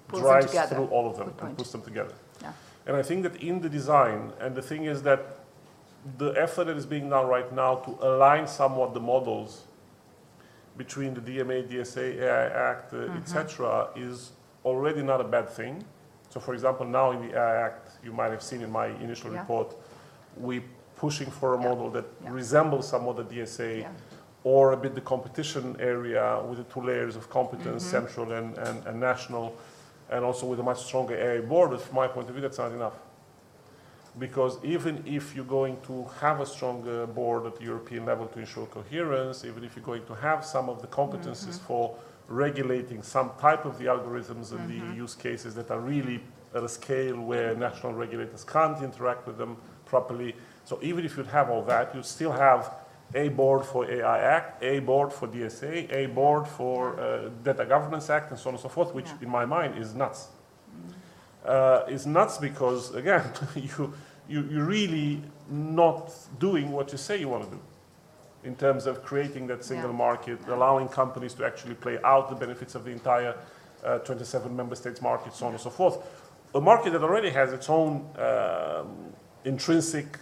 Pulls 0.07 0.21
drives 0.21 0.51
through 0.69 0.87
all 0.87 1.09
of 1.09 1.17
them 1.17 1.33
and 1.41 1.57
puts 1.57 1.71
them 1.71 1.81
together. 1.81 2.13
Yeah. 2.41 2.51
And 2.85 2.95
I 2.95 3.01
think 3.01 3.23
that 3.23 3.35
in 3.37 3.61
the 3.61 3.69
design, 3.69 4.33
and 4.39 4.55
the 4.55 4.61
thing 4.61 4.85
is 4.85 5.01
that 5.03 5.19
the 6.17 6.31
effort 6.31 6.65
that 6.65 6.77
is 6.77 6.85
being 6.85 7.09
done 7.09 7.27
right 7.27 7.51
now 7.51 7.75
to 7.75 7.97
align 8.01 8.47
somewhat 8.47 8.93
the 8.93 8.99
models 8.99 9.63
between 10.77 11.13
the 11.13 11.21
DMA, 11.21 11.63
DSA, 11.67 12.19
AI 12.21 12.47
Act, 12.71 12.93
uh, 12.93 12.97
Mm-hmm. 12.97 13.17
etc., 13.17 13.87
is 13.95 14.31
already 14.69 15.01
not 15.01 15.19
a 15.21 15.23
bad 15.35 15.47
thing. 15.49 15.83
So, 16.29 16.39
for 16.39 16.53
example, 16.53 16.85
now 16.85 17.11
in 17.11 17.19
the 17.27 17.31
AI 17.37 17.55
Act, 17.67 17.85
you 18.05 18.11
might 18.13 18.31
have 18.35 18.43
seen 18.49 18.61
in 18.61 18.71
my 18.71 18.87
initial 19.05 19.31
Yeah. 19.31 19.39
report, 19.41 19.69
we 20.37 20.55
pushing 20.95 21.29
for 21.39 21.49
a 21.53 21.57
model 21.57 21.89
that 21.97 22.05
resembles 22.39 22.85
somewhat 22.93 23.15
the 23.21 23.23
DSA, 23.33 23.87
or 24.43 24.71
a 24.73 24.77
bit 24.77 24.93
the 24.95 25.01
competition 25.13 25.75
area 25.79 26.25
with 26.47 26.57
the 26.61 26.67
two 26.73 26.81
layers 26.91 27.15
of 27.15 27.23
competence, 27.29 27.83
Mm-hmm. 27.83 27.97
central 27.97 28.31
and, 28.37 28.57
and, 28.67 28.77
and 28.87 28.99
national, 28.99 29.45
and 30.13 30.23
also 30.23 30.45
with 30.45 30.59
a 30.59 30.63
much 30.71 30.81
stronger 30.89 31.15
AI 31.15 31.41
board. 31.41 31.71
But 31.71 31.81
from 31.81 31.95
my 31.95 32.07
point 32.07 32.27
of 32.29 32.33
view, 32.35 32.41
that's 32.41 32.57
not 32.65 32.71
enough. 32.71 32.97
Because 34.17 34.53
even 34.63 35.03
if 35.05 35.35
you're 35.35 35.45
going 35.59 35.77
to 35.87 35.95
have 36.19 36.41
a 36.41 36.45
stronger 36.45 37.05
board 37.07 37.45
at 37.45 37.55
the 37.57 37.63
European 37.63 38.05
level 38.05 38.25
to 38.27 38.39
ensure 38.39 38.65
coherence, 38.67 39.45
even 39.45 39.63
if 39.63 39.75
you're 39.75 39.85
going 39.85 40.05
to 40.07 40.15
have 40.15 40.43
some 40.45 40.67
of 40.69 40.81
the 40.81 40.87
competencies 40.87 41.55
Mm-hmm. 41.57 41.67
for 41.69 41.95
regulating 42.29 43.01
some 43.03 43.31
type 43.39 43.65
of 43.65 43.77
the 43.79 43.85
algorithms 43.85 44.51
and 44.51 44.69
Mm-hmm. 44.69 44.91
the 44.91 44.95
use 44.95 45.15
cases 45.15 45.55
that 45.55 45.69
are 45.71 45.79
really 45.79 46.21
at 46.55 46.63
a 46.63 46.69
scale 46.69 47.19
where 47.19 47.55
national 47.55 47.93
regulators 47.93 48.43
can't 48.43 48.81
interact 48.83 49.27
with 49.27 49.37
them 49.37 49.57
properly. 49.85 50.35
So 50.65 50.79
even 50.81 51.05
if 51.05 51.17
you'd 51.17 51.27
have 51.27 51.49
all 51.49 51.63
that, 51.63 51.93
you 51.95 52.03
still 52.03 52.31
have 52.31 52.71
a 53.15 53.29
board 53.29 53.65
for 53.65 53.89
AI 53.91 54.19
Act, 54.19 54.63
a 54.63 54.79
board 54.79 55.11
for 55.11 55.27
DSA, 55.27 55.91
a 55.91 56.05
board 56.07 56.47
for 56.47 56.99
uh, 56.99 57.29
Data 57.43 57.65
Governance 57.65 58.09
Act, 58.09 58.29
and 58.31 58.39
so 58.39 58.49
on 58.49 58.53
and 58.55 58.61
so 58.61 58.69
forth, 58.69 58.93
which 58.93 59.07
Yeah. 59.07 59.23
in 59.23 59.29
my 59.29 59.45
mind 59.45 59.77
is 59.77 59.93
nuts. 59.95 60.27
Uh, 61.43 61.83
it's 61.87 62.05
nuts 62.05 62.37
because, 62.37 62.93
again, 62.93 63.23
you, 63.55 63.93
you, 64.27 64.43
you're 64.51 64.65
really 64.65 65.21
not 65.49 66.11
doing 66.39 66.71
what 66.71 66.91
you 66.91 66.97
say 66.97 67.17
you 67.19 67.29
want 67.29 67.43
to 67.45 67.49
do 67.49 67.59
in 68.43 68.55
terms 68.55 68.85
of 68.85 69.03
creating 69.03 69.47
that 69.47 69.63
single 69.63 69.89
Yeah. 69.91 69.97
market, 69.97 70.39
allowing 70.47 70.87
companies 70.87 71.33
to 71.35 71.45
actually 71.45 71.75
play 71.75 71.99
out 72.03 72.29
the 72.29 72.35
benefits 72.35 72.75
of 72.75 72.83
the 72.85 72.91
entire 72.91 73.35
uh, 73.83 73.99
27 73.99 74.55
member 74.55 74.75
states 74.75 75.01
market, 75.01 75.33
so 75.33 75.45
on 75.45 75.53
and 75.53 75.61
so 75.61 75.69
forth. 75.69 75.97
A 76.55 76.61
market 76.61 76.91
that 76.93 77.03
already 77.03 77.29
has 77.29 77.53
its 77.53 77.69
own 77.69 78.05
um, 78.17 79.13
intrinsic 79.45 80.17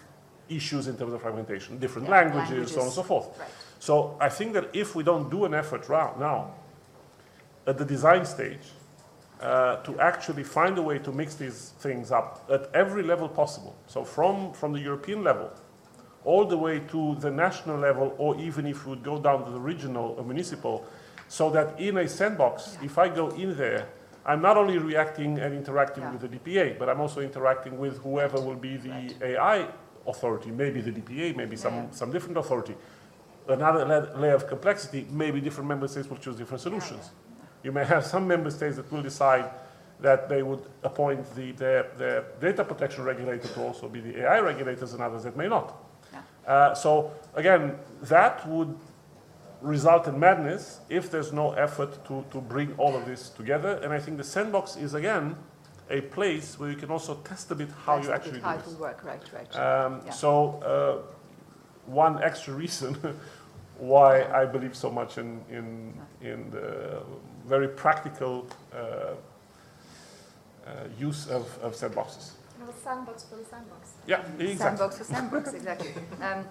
issues 0.50 0.88
in 0.88 0.98
terms 0.98 1.14
of 1.14 1.22
fragmentation, 1.22 1.78
different 1.80 2.08
Yeah, 2.08 2.16
languages, 2.22 2.72
so 2.72 2.80
on 2.80 2.86
and 2.86 2.94
so 2.94 3.04
forth. 3.04 3.28
Right. 3.40 3.48
So 3.80 4.18
I 4.20 4.30
think 4.30 4.54
that 4.54 4.70
if 4.74 4.96
we 4.96 5.04
don't 5.04 5.30
do 5.30 5.46
an 5.46 5.54
effort 5.54 5.90
now, 5.90 6.54
at 7.66 7.78
the 7.78 7.86
design 7.86 8.26
stage, 8.26 8.72
uh, 9.42 9.78
to 9.78 10.00
actually 10.00 10.44
find 10.44 10.78
a 10.78 10.82
way 10.82 10.98
to 10.98 11.12
mix 11.12 11.36
these 11.36 11.74
things 11.80 12.12
up 12.12 12.44
at 12.52 12.70
every 12.74 13.04
level 13.04 13.30
possible, 13.30 13.76
so 13.86 14.04
from, 14.04 14.52
from 14.54 14.74
the 14.74 14.80
European 14.80 15.24
level, 15.24 15.52
all 16.28 16.44
the 16.44 16.58
way 16.58 16.80
to 16.82 17.16
the 17.22 17.32
national 17.32 17.78
level, 17.78 18.14
or 18.18 18.36
even 18.38 18.68
if 18.68 18.86
we 18.86 18.98
go 18.98 19.18
down 19.18 19.46
to 19.46 19.52
the 19.52 19.60
regional 19.60 20.14
or 20.18 20.26
municipal, 20.26 20.86
so 21.30 21.50
that 21.50 21.80
in 21.80 21.96
a 21.98 22.08
sandbox, 22.08 22.78
if 22.84 22.98
I 22.98 23.08
go 23.08 23.30
in 23.30 23.56
there, 23.56 23.88
I'm 24.26 24.42
not 24.42 24.58
only 24.58 24.78
reacting 24.78 25.40
and 25.40 25.54
interacting 25.56 26.04
Yeah. 26.04 26.12
with 26.12 26.22
the 26.22 26.28
DPA, 26.28 26.74
but 26.78 26.90
I'm 26.90 27.00
also 27.00 27.22
interacting 27.22 27.80
with 27.80 28.00
whoever 28.04 28.42
will 28.42 28.58
be 28.70 28.76
the 28.76 29.16
AI 29.24 29.68
authority, 30.06 30.52
maybe 30.52 30.82
the 30.82 30.92
DPA, 30.92 31.34
maybe 31.34 31.56
some, 31.56 31.74
Yeah. 31.76 31.92
some 31.92 32.12
different 32.12 32.36
authority. 32.38 32.76
Another 33.48 33.86
la- 33.86 34.20
layer 34.22 34.36
of 34.36 34.48
complexity, 34.48 35.08
maybe 35.10 35.40
different 35.40 35.70
member 35.70 35.88
states 35.88 36.10
will 36.10 36.18
choose 36.18 36.36
different 36.36 36.60
solutions. 36.62 37.12
You 37.64 37.72
may 37.72 37.86
have 37.86 38.06
some 38.06 38.28
member 38.28 38.52
states 38.52 38.76
that 38.76 38.92
will 38.92 39.02
decide 39.02 39.46
that 40.02 40.28
they 40.28 40.44
would 40.44 40.64
appoint 40.84 41.24
the, 41.36 41.54
their, 41.54 41.84
their 41.98 42.26
data 42.42 42.66
protection 42.66 43.06
regulator 43.06 43.48
to 43.48 43.62
also 43.64 43.88
be 43.88 44.02
the 44.02 44.24
AI 44.24 44.40
regulators 44.42 44.92
and 44.94 45.02
others 45.02 45.24
that 45.24 45.38
may 45.38 45.48
not. 45.48 45.87
Uh, 46.48 46.74
so 46.74 47.12
again, 47.36 47.76
that 48.04 48.48
would 48.48 48.76
result 49.62 50.08
in 50.08 50.20
madness 50.20 50.80
if 50.90 51.12
there's 51.12 51.34
no 51.34 51.52
effort 51.52 52.06
to, 52.06 52.24
to 52.32 52.40
bring 52.40 52.74
all 52.78 52.96
of 52.96 53.06
this 53.06 53.30
together. 53.30 53.80
And 53.84 53.92
I 53.92 54.00
think 54.00 54.18
the 54.18 54.24
sandbox 54.24 54.76
is 54.78 54.94
again 54.94 55.36
a 55.90 56.02
place 56.02 56.60
where 56.60 56.70
you 56.70 56.76
can 56.76 56.90
also 56.92 57.16
test 57.16 57.52
a 57.52 57.56
bit 57.56 57.70
how 57.86 57.96
That's 57.96 58.08
you 58.08 58.14
actually 58.14 58.32
bit 58.34 58.44
do 58.44 58.50
it 58.50 58.66
this. 58.66 58.76
work, 58.76 59.04
right, 59.04 59.22
right. 59.34 59.56
Um, 59.56 60.02
Yeah. 60.06 60.12
So, 60.12 60.60
uh, 60.64 61.14
one 61.86 62.22
extra 62.22 62.54
reason 62.54 62.96
why 63.78 64.24
I 64.26 64.46
believe 64.46 64.76
so 64.76 64.92
much 64.92 65.18
in, 65.18 65.40
in, 65.50 65.94
in 66.22 66.50
the 66.52 67.02
very 67.46 67.68
practical 67.70 68.48
uh, 68.74 68.78
uh, 70.66 70.72
use 71.00 71.28
of, 71.28 71.58
of 71.60 71.74
sandboxes. 71.74 72.32
Well, 72.88 72.96
sandbox 72.96 73.24
for 73.24 73.36
the 73.36 73.46
sandbox. 73.46 73.94
Yeah, 74.06 74.22
exactly. 74.40 74.56
Sandbox 74.56 74.98
for 74.98 75.04
sandbox, 75.04 75.54
exactly. 75.54 75.92
Um, 76.22 76.46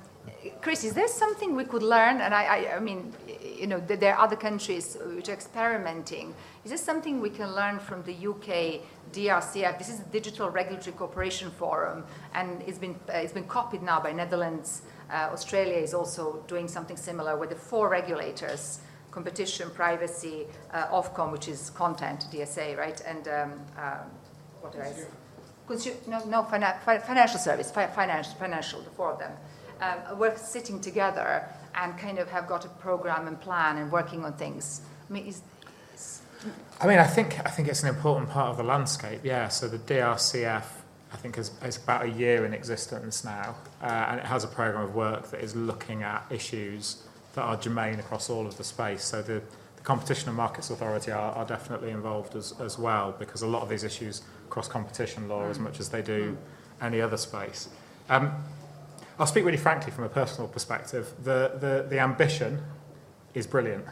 Chris, 0.60 0.84
is 0.84 0.92
there 0.92 1.08
something 1.08 1.56
we 1.56 1.64
could 1.64 1.82
learn? 1.82 2.20
And 2.20 2.34
I, 2.34 2.44
I, 2.44 2.76
I 2.76 2.80
mean, 2.80 3.12
you 3.58 3.66
know, 3.66 3.80
there 3.80 4.14
are 4.14 4.24
other 4.24 4.36
countries 4.36 4.96
which 5.14 5.28
are 5.28 5.32
experimenting. 5.32 6.34
Is 6.64 6.70
there 6.70 6.78
something 6.78 7.20
we 7.20 7.30
can 7.30 7.54
learn 7.54 7.78
from 7.78 8.02
the 8.02 8.12
UK 8.12 8.82
DRCF? 9.12 9.78
This 9.78 9.88
is 9.88 9.98
the 10.00 10.10
Digital 10.10 10.50
Regulatory 10.50 10.94
Cooperation 10.96 11.50
Forum, 11.50 12.04
and 12.34 12.62
it's 12.66 12.78
been 12.78 12.96
uh, 13.08 13.14
it's 13.14 13.32
been 13.32 13.48
copied 13.48 13.82
now 13.82 14.00
by 14.00 14.12
Netherlands. 14.12 14.82
Uh, 15.10 15.30
Australia 15.32 15.78
is 15.78 15.94
also 15.94 16.44
doing 16.48 16.68
something 16.68 16.96
similar, 16.96 17.36
where 17.36 17.48
the 17.48 17.56
four 17.70 17.88
regulators 17.88 18.80
competition, 19.10 19.70
privacy, 19.70 20.46
uh, 20.74 20.88
Ofcom, 20.88 21.32
which 21.32 21.48
is 21.48 21.70
content, 21.70 22.26
DSA, 22.30 22.76
right? 22.76 23.00
And 23.06 23.26
um, 23.28 23.52
um, 23.78 24.10
what 24.60 24.72
did 24.72 24.82
I 24.82 24.92
say? 24.92 25.06
Consu- 25.68 26.06
no, 26.06 26.24
no, 26.26 26.44
fina- 26.44 26.78
financial 26.84 27.38
service, 27.38 27.70
fi- 27.70 27.88
financial, 27.88 28.34
financial, 28.34 28.80
of 28.98 29.18
them. 29.18 29.32
Um, 29.80 30.18
we're 30.18 30.36
sitting 30.36 30.80
together 30.80 31.44
and 31.74 31.98
kind 31.98 32.18
of 32.18 32.30
have 32.30 32.46
got 32.46 32.64
a 32.64 32.68
program 32.68 33.26
and 33.26 33.40
plan 33.40 33.78
and 33.78 33.90
working 33.90 34.24
on 34.24 34.32
things. 34.34 34.80
I 35.08 35.12
mean, 35.12 35.26
is, 35.26 35.42
I 36.80 36.86
mean, 36.86 36.98
I 36.98 37.06
think 37.06 37.40
I 37.44 37.50
think 37.50 37.68
it's 37.68 37.82
an 37.82 37.88
important 37.88 38.30
part 38.30 38.50
of 38.50 38.56
the 38.56 38.62
landscape. 38.62 39.20
Yeah. 39.24 39.48
So 39.48 39.68
the 39.68 39.78
DRCF, 39.78 40.64
I 41.12 41.16
think, 41.16 41.36
is, 41.36 41.50
is 41.64 41.76
about 41.76 42.04
a 42.04 42.10
year 42.10 42.46
in 42.46 42.54
existence 42.54 43.24
now, 43.24 43.56
uh, 43.82 43.86
and 43.86 44.20
it 44.20 44.26
has 44.26 44.44
a 44.44 44.48
program 44.48 44.84
of 44.84 44.94
work 44.94 45.30
that 45.30 45.42
is 45.42 45.56
looking 45.56 46.02
at 46.02 46.24
issues 46.30 47.02
that 47.34 47.42
are 47.42 47.56
germane 47.56 47.98
across 47.98 48.30
all 48.30 48.46
of 48.46 48.56
the 48.56 48.64
space. 48.64 49.04
So 49.04 49.20
the, 49.20 49.42
the 49.76 49.82
Competition 49.82 50.28
and 50.28 50.36
Markets 50.36 50.70
Authority 50.70 51.10
are, 51.10 51.32
are 51.32 51.44
definitely 51.44 51.90
involved 51.90 52.34
as, 52.34 52.54
as 52.60 52.78
well, 52.78 53.14
because 53.18 53.42
a 53.42 53.46
lot 53.46 53.62
of 53.62 53.68
these 53.68 53.84
issues 53.84 54.22
cross 54.50 54.68
competition 54.68 55.28
law 55.28 55.48
as 55.48 55.58
much 55.58 55.80
as 55.80 55.88
they 55.88 56.02
do 56.02 56.36
any 56.80 57.00
other 57.00 57.16
space. 57.16 57.68
Um, 58.08 58.32
I'll 59.18 59.26
speak 59.26 59.44
really 59.44 59.56
frankly 59.56 59.92
from 59.92 60.04
a 60.04 60.08
personal 60.08 60.48
perspective. 60.48 61.12
The, 61.22 61.52
the, 61.58 61.86
the 61.88 61.98
ambition 61.98 62.62
is 63.34 63.46
brilliant. 63.46 63.84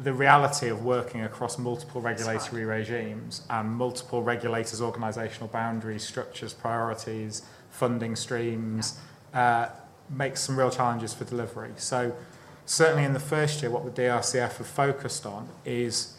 The 0.00 0.12
reality 0.12 0.68
of 0.68 0.84
working 0.84 1.22
across 1.22 1.58
multiple 1.58 2.00
regulatory 2.00 2.64
regimes 2.64 3.42
and 3.50 3.70
multiple 3.70 4.22
regulators' 4.22 4.80
organisational 4.80 5.50
boundaries, 5.50 6.04
structures, 6.04 6.52
priorities, 6.52 7.42
funding 7.70 8.16
streams 8.16 8.98
uh, 9.32 9.68
makes 10.10 10.40
some 10.40 10.56
real 10.56 10.70
challenges 10.70 11.14
for 11.14 11.24
delivery. 11.24 11.72
So, 11.76 12.14
certainly 12.66 13.04
in 13.04 13.12
the 13.12 13.20
first 13.20 13.62
year, 13.62 13.70
what 13.70 13.84
the 13.84 14.02
DRCF 14.02 14.56
have 14.58 14.66
focused 14.66 15.26
on 15.26 15.48
is, 15.64 16.16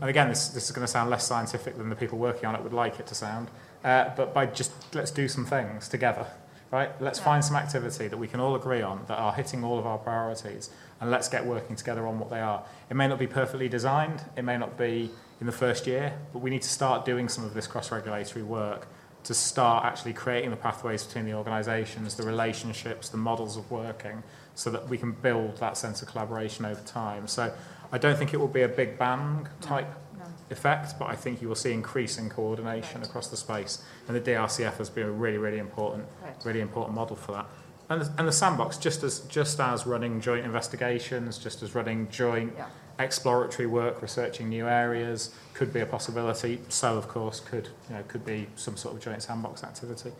and 0.00 0.10
again, 0.10 0.28
this, 0.28 0.48
this 0.48 0.64
is 0.64 0.72
going 0.72 0.86
to 0.86 0.90
sound 0.90 1.10
less 1.10 1.26
scientific 1.26 1.76
than 1.76 1.88
the 1.88 1.96
people 1.96 2.18
working 2.18 2.46
on 2.46 2.54
it 2.54 2.62
would 2.62 2.72
like 2.72 3.00
it 3.00 3.06
to 3.08 3.14
sound, 3.14 3.48
uh, 3.84 4.10
but 4.16 4.34
by 4.34 4.46
just 4.46 4.72
let's 4.94 5.10
do 5.10 5.28
some 5.28 5.46
things 5.46 5.88
together 5.88 6.26
right? 6.70 6.90
Let's 7.00 7.18
Yeah. 7.18 7.24
find 7.24 7.44
some 7.44 7.56
activity 7.56 8.08
that 8.08 8.16
we 8.16 8.28
can 8.28 8.40
all 8.40 8.54
agree 8.54 8.82
on 8.82 9.04
that 9.08 9.18
are 9.18 9.32
hitting 9.32 9.64
all 9.64 9.78
of 9.78 9.86
our 9.86 9.98
priorities, 9.98 10.70
and 11.00 11.10
let's 11.10 11.28
get 11.28 11.44
working 11.44 11.76
together 11.76 12.06
on 12.06 12.18
what 12.18 12.30
they 12.30 12.40
are. 12.40 12.62
It 12.88 12.94
may 12.94 13.08
not 13.08 13.18
be 13.18 13.26
perfectly 13.26 13.68
designed, 13.68 14.24
it 14.36 14.42
may 14.42 14.56
not 14.56 14.78
be 14.78 15.10
in 15.40 15.46
the 15.46 15.52
first 15.52 15.86
year, 15.86 16.12
but 16.32 16.40
we 16.40 16.50
need 16.50 16.62
to 16.62 16.68
start 16.68 17.04
doing 17.04 17.28
some 17.28 17.44
of 17.44 17.54
this 17.54 17.66
cross-regulatory 17.66 18.44
work 18.44 18.86
to 19.24 19.34
start 19.34 19.84
actually 19.84 20.12
creating 20.12 20.50
the 20.50 20.56
pathways 20.56 21.04
between 21.04 21.26
the 21.26 21.34
organisations, 21.34 22.14
the 22.14 22.22
relationships, 22.22 23.08
the 23.08 23.18
models 23.18 23.56
of 23.56 23.70
working, 23.70 24.22
so 24.54 24.70
that 24.70 24.88
we 24.88 24.96
can 24.96 25.12
build 25.12 25.56
that 25.58 25.76
sense 25.76 26.02
of 26.02 26.08
collaboration 26.08 26.64
over 26.64 26.80
time. 26.82 27.26
So 27.26 27.52
I 27.92 27.98
don't 27.98 28.16
think 28.16 28.32
it 28.34 28.36
will 28.38 28.48
be 28.48 28.62
a 28.62 28.68
big 28.68 28.98
bang 28.98 29.48
type 29.60 29.88
no. 30.18 30.24
effect, 30.50 30.98
but 30.98 31.06
I 31.08 31.16
think 31.16 31.42
you 31.42 31.48
will 31.48 31.54
see 31.56 31.72
increasing 31.72 32.28
coordination 32.28 33.00
Right. 33.00 33.08
across 33.08 33.28
the 33.28 33.36
space. 33.36 33.82
And 34.06 34.16
the 34.16 34.20
DRCF 34.20 34.76
has 34.78 34.88
been 34.90 35.06
a 35.06 35.10
really, 35.10 35.38
really 35.38 35.58
important, 35.58 36.04
Right. 36.22 36.34
really 36.44 36.60
important 36.60 36.94
model 36.94 37.16
for 37.16 37.32
that. 37.32 37.46
And 37.88 38.02
the, 38.02 38.12
and 38.18 38.28
the 38.28 38.32
sandbox, 38.32 38.76
just 38.76 39.02
as 39.02 39.20
just 39.20 39.58
as 39.58 39.84
running 39.86 40.20
joint 40.20 40.44
investigations, 40.44 41.38
just 41.38 41.62
as 41.62 41.74
running 41.74 42.08
joint 42.10 42.52
Yeah. 42.56 42.66
exploratory 43.00 43.66
work, 43.66 44.00
researching 44.00 44.48
new 44.48 44.68
areas, 44.68 45.30
could 45.54 45.72
be 45.72 45.80
a 45.80 45.86
possibility. 45.86 46.60
So, 46.68 46.96
of 46.96 47.08
course, 47.08 47.40
could 47.40 47.68
you 47.88 47.96
know 47.96 48.02
could 48.06 48.24
be 48.24 48.48
some 48.54 48.76
sort 48.76 48.94
of 48.94 49.00
joint 49.00 49.22
sandbox 49.24 49.64
activity. 49.64 50.12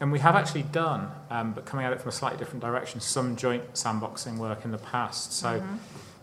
And 0.00 0.10
we 0.10 0.18
have 0.20 0.34
actually 0.34 0.62
done, 0.64 1.12
um, 1.30 1.52
but 1.52 1.66
coming 1.66 1.84
at 1.86 1.92
it 1.92 2.00
from 2.00 2.08
a 2.08 2.12
slightly 2.12 2.38
different 2.38 2.62
direction, 2.62 3.00
some 3.00 3.36
joint 3.36 3.74
sandboxing 3.74 4.38
work 4.38 4.64
in 4.64 4.70
the 4.70 4.78
past. 4.78 5.32
So. 5.34 5.62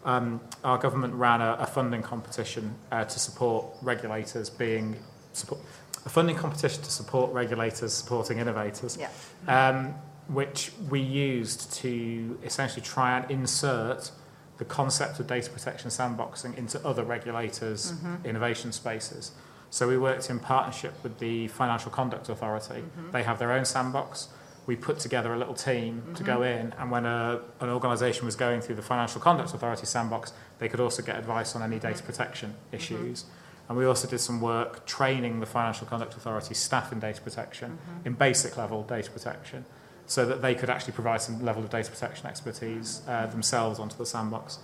Um, 0.05 0.41
our 0.63 0.77
government 0.77 1.13
ran 1.13 1.41
a, 1.41 1.53
a 1.59 1.65
funding 1.65 2.01
competition 2.01 2.75
uh, 2.91 3.03
to 3.05 3.19
support 3.19 3.65
regulators 3.81 4.49
being 4.49 4.95
support, 5.33 5.61
a 6.05 6.09
funding 6.09 6.35
competition 6.35 6.83
to 6.83 6.91
support 6.91 7.31
regulators 7.33 7.93
supporting 7.93 8.39
innovators, 8.39 8.97
Yeah. 8.99 9.09
um, 9.47 9.93
which 10.27 10.71
we 10.89 10.99
used 10.99 11.71
to 11.73 12.37
essentially 12.43 12.81
try 12.81 13.17
and 13.17 13.29
insert 13.31 14.11
the 14.57 14.65
concept 14.65 15.19
of 15.19 15.27
data 15.27 15.49
protection 15.49 15.89
sandboxing 15.89 16.57
into 16.57 16.79
other 16.85 17.03
regulators' 17.03 17.93
innovation 18.23 18.71
spaces. 18.71 19.31
So 19.71 19.87
we 19.87 19.97
worked 19.97 20.29
in 20.29 20.37
partnership 20.39 20.93
with 21.01 21.17
the 21.19 21.47
Financial 21.47 21.89
Conduct 21.91 22.29
Authority. 22.29 22.83
They 23.11 23.23
have 23.23 23.39
their 23.39 23.51
own 23.51 23.65
sandbox. 23.65 24.27
We 24.67 24.75
put 24.75 24.99
together 24.99 25.33
a 25.33 25.37
little 25.37 25.55
team 25.55 26.03
to 26.15 26.23
go 26.23 26.39
mm-hmm. 26.39 26.67
in, 26.67 26.73
and 26.77 26.91
when 26.91 27.05
a, 27.05 27.41
an 27.59 27.69
organisation 27.69 28.25
was 28.25 28.35
going 28.35 28.61
through 28.61 28.75
the 28.75 28.81
Financial 28.81 29.19
Conduct 29.19 29.53
Authority 29.53 29.85
sandbox, 29.85 30.33
they 30.59 30.69
could 30.69 30.79
also 30.79 31.01
get 31.01 31.17
advice 31.17 31.55
on 31.55 31.63
any 31.63 31.79
data 31.79 31.95
mm-hmm. 31.95 32.05
protection 32.05 32.49
mm-hmm. 32.51 32.75
issues. 32.75 33.25
And 33.67 33.77
we 33.77 33.85
also 33.85 34.07
did 34.07 34.19
some 34.19 34.41
work 34.41 34.85
training 34.85 35.39
the 35.39 35.45
Financial 35.45 35.87
Conduct 35.87 36.13
Authority 36.15 36.53
staff 36.53 36.91
in 36.91 36.99
data 36.99 37.21
protection, 37.21 37.77
in 38.03 38.13
basic 38.13 38.57
level 38.57 38.83
data 38.83 39.09
protection, 39.09 39.65
so 40.07 40.25
that 40.25 40.41
they 40.41 40.55
could 40.55 40.69
actually 40.69 40.93
provide 40.93 41.21
some 41.21 41.43
level 41.43 41.63
of 41.63 41.69
data 41.69 41.89
protection 41.89 42.27
expertise 42.27 43.01
uh, 43.07 43.27
themselves 43.27 43.79
onto 43.79 43.95
the 43.95 44.05
sandbox. 44.05 44.59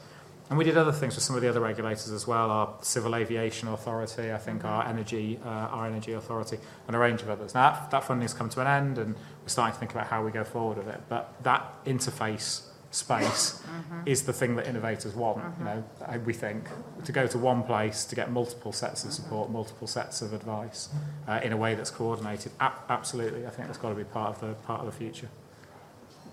And 0.49 0.57
we 0.57 0.63
did 0.63 0.77
other 0.77 0.93
things 0.93 1.15
with 1.15 1.23
some 1.25 1.35
of 1.35 1.41
the 1.41 1.49
other 1.49 1.59
regulators 1.59 2.09
as 2.09 2.25
well, 2.25 2.49
our 2.49 2.73
Civil 2.81 3.15
Aviation 3.15 3.67
Authority, 3.67 4.31
I 4.31 4.37
think 4.37 4.63
our 4.63 4.85
Energy, 4.87 5.39
uh, 5.43 5.49
our 5.49 5.87
Energy 5.87 6.13
Authority, 6.13 6.57
and 6.87 6.95
a 6.95 6.99
range 6.99 7.21
of 7.21 7.29
others. 7.29 7.53
Now, 7.53 7.71
that, 7.71 7.91
that 7.91 8.03
funding's 8.05 8.33
come 8.33 8.49
to 8.49 8.61
an 8.61 8.67
end, 8.67 8.97
and 8.97 9.13
we're 9.13 9.47
starting 9.47 9.73
to 9.73 9.79
think 9.79 9.91
about 9.91 10.07
how 10.07 10.23
we 10.23 10.31
go 10.31 10.45
forward 10.45 10.77
with 10.77 10.87
it. 10.87 11.01
But 11.09 11.33
that 11.43 11.83
interface 11.85 12.63
space 12.91 13.61
is 14.05 14.23
the 14.23 14.31
thing 14.31 14.55
that 14.55 14.65
innovators 14.67 15.13
want, 15.13 15.43
you 15.59 15.65
know, 15.65 15.83
we 16.25 16.31
think, 16.31 16.69
to 17.03 17.11
go 17.11 17.27
to 17.27 17.37
one 17.37 17.63
place 17.63 18.05
to 18.05 18.15
get 18.15 18.31
multiple 18.31 18.71
sets 18.71 19.03
of 19.03 19.11
support, 19.11 19.49
multiple 19.49 19.87
sets 19.87 20.21
of 20.21 20.31
advice 20.31 20.87
uh, 21.27 21.41
in 21.43 21.51
a 21.51 21.57
way 21.57 21.75
that's 21.75 21.91
coordinated. 21.91 22.53
A- 22.61 22.71
absolutely, 22.87 23.45
I 23.45 23.49
think 23.49 23.67
that's 23.67 23.77
got 23.77 23.89
to 23.89 23.95
be 23.95 24.05
part 24.05 24.35
of 24.35 24.39
the, 24.39 24.53
part 24.65 24.79
of 24.79 24.85
the 24.85 24.93
future. 24.93 25.27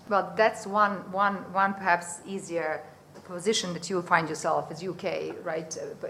Well, 0.07 0.33
that's 0.37 0.65
one, 0.65 1.11
one, 1.11 1.35
one 1.51 1.73
perhaps 1.73 2.19
easier 2.25 2.83
position 3.25 3.73
that 3.73 3.89
you 3.89 4.01
find 4.01 4.29
yourself 4.29 4.71
as 4.71 4.83
UK, 4.83 5.35
right? 5.43 5.77
Uh, 5.77 6.07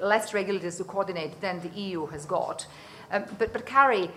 Less 0.00 0.34
regulators 0.34 0.76
to 0.76 0.84
coordinate 0.84 1.40
than 1.40 1.60
the 1.60 1.70
EU 1.80 2.06
has 2.06 2.26
got. 2.26 2.66
Um, 3.10 3.24
but, 3.38 3.52
but 3.52 3.64
Kari, 3.64 4.10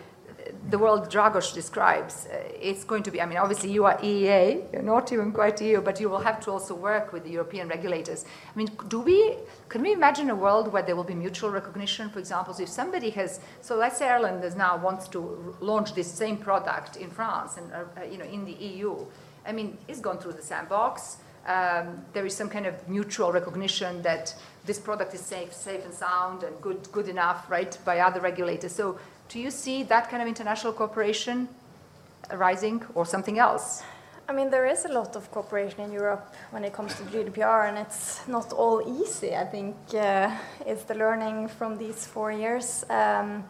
the 0.70 0.78
world 0.78 1.10
Dragos 1.10 1.54
describes, 1.54 2.28
uh, 2.28 2.38
it's 2.60 2.84
going 2.84 3.04
to 3.04 3.12
be, 3.12 3.22
I 3.22 3.26
mean, 3.26 3.38
obviously 3.38 3.72
you 3.72 3.86
are 3.86 3.98
EEA, 3.98 4.72
you're 4.74 4.82
not 4.82 5.12
even 5.12 5.32
quite 5.32 5.62
EU, 5.62 5.82
but 5.82 6.00
you 6.00 6.10
will 6.10 6.20
have 6.20 6.40
to 6.42 6.52
also 6.52 6.76
work 6.76 7.14
with 7.14 7.24
the 7.24 7.32
European 7.32 7.68
regulators. 7.68 8.26
I 8.54 8.58
mean, 8.58 8.70
do 8.88 9.00
we, 9.00 9.36
can 9.68 9.82
we 9.82 9.94
imagine 9.94 10.30
a 10.30 10.36
world 10.36 10.72
where 10.72 10.84
there 10.84 10.96
will 10.96 11.04
be 11.04 11.16
mutual 11.16 11.50
recognition? 11.50 12.10
For 12.10 12.20
example, 12.20 12.54
so 12.54 12.64
if 12.64 12.70
somebody 12.70 13.10
has, 13.12 13.40
so 13.62 13.76
let's 13.76 13.98
say 13.98 14.10
Ireland 14.10 14.44
is 14.44 14.56
now 14.56 14.78
wants 14.78 15.08
to 15.10 15.56
launch 15.60 15.94
this 15.94 16.12
same 16.12 16.38
product 16.38 16.98
in 16.98 17.10
France 17.10 17.58
and, 17.58 17.72
uh, 17.72 18.04
you 18.10 18.18
know, 18.18 18.26
in 18.26 18.46
the 18.46 18.54
EU. 18.54 19.06
I 19.46 19.52
mean, 19.52 19.78
it's 19.88 20.02
gone 20.02 20.20
through 20.20 20.34
the 20.34 20.42
sandbox. 20.42 21.18
Um, 21.50 22.06
there 22.14 22.26
is 22.26 22.36
some 22.36 22.48
kind 22.48 22.68
of 22.68 22.76
mutual 22.88 23.32
recognition 23.32 24.02
that 24.04 24.36
this 24.66 24.80
product 24.80 25.14
is 25.14 25.22
safe, 25.22 25.52
safe 25.52 25.84
and 25.84 25.94
sound 25.94 26.44
and 26.44 26.62
good, 26.62 26.88
good 26.92 27.08
enough, 27.08 27.50
right, 27.50 27.76
by 27.84 28.00
other 28.00 28.22
regulators. 28.22 28.72
So, 28.72 29.00
do 29.30 29.40
you 29.40 29.52
see 29.52 29.84
that 29.84 30.10
kind 30.10 30.22
of 30.22 30.28
international 30.28 30.74
cooperation 30.74 31.50
arising, 32.32 32.84
or 32.96 33.06
something 33.06 33.40
else? 33.40 33.84
I 34.28 34.34
mean, 34.34 34.52
there 34.52 34.68
is 34.68 34.86
a 34.86 34.90
lot 34.90 35.16
of 35.16 35.32
cooperation 35.32 35.82
in 35.82 35.92
Europe 35.92 36.36
when 36.52 36.64
it 36.64 36.72
comes 36.72 36.94
to 36.96 37.04
GDPR, 37.04 37.68
and 37.68 37.78
it's 37.80 38.28
not 38.28 38.54
all 38.54 39.02
easy. 39.02 39.36
I 39.36 39.46
think 39.46 39.76
uh, 39.94 40.30
it's 40.66 40.84
the 40.84 40.94
learning 40.94 41.48
from 41.48 41.78
these 41.78 42.06
four 42.06 42.32
years. 42.32 42.86
Um, 42.90 43.44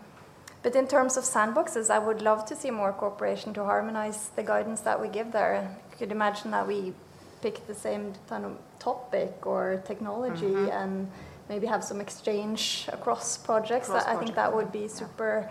but 0.63 0.75
in 0.75 0.87
terms 0.87 1.17
of 1.17 1.25
sandboxes, 1.25 1.89
I 1.89 1.99
would 1.99 2.21
love 2.21 2.45
to 2.45 2.55
see 2.55 2.71
more 2.71 2.93
cooperation 2.93 3.53
to 3.55 3.63
harmonize 3.65 4.29
the 4.35 4.43
guidance 4.43 4.81
that 4.81 5.01
we 5.01 5.09
give 5.09 5.31
there. 5.33 5.77
I 5.91 5.95
could 5.95 6.11
imagine 6.11 6.51
that 6.51 6.65
we 6.65 6.93
pick 7.41 7.65
the 7.67 7.75
same 7.75 8.13
kind 8.27 8.45
of 8.45 8.57
topic 8.79 9.45
or 9.45 9.81
technology 9.85 10.45
mm-hmm. 10.45 10.79
and 10.81 11.11
maybe 11.49 11.65
have 11.67 11.83
some 11.83 11.99
exchange 11.99 12.87
across 12.91 13.37
projects. 13.37 13.87
Cross 13.87 14.05
That 14.05 14.15
I 14.15 14.19
think 14.19 14.35
that 14.35 14.53
would 14.53 14.71
be 14.71 14.87
super 14.87 15.49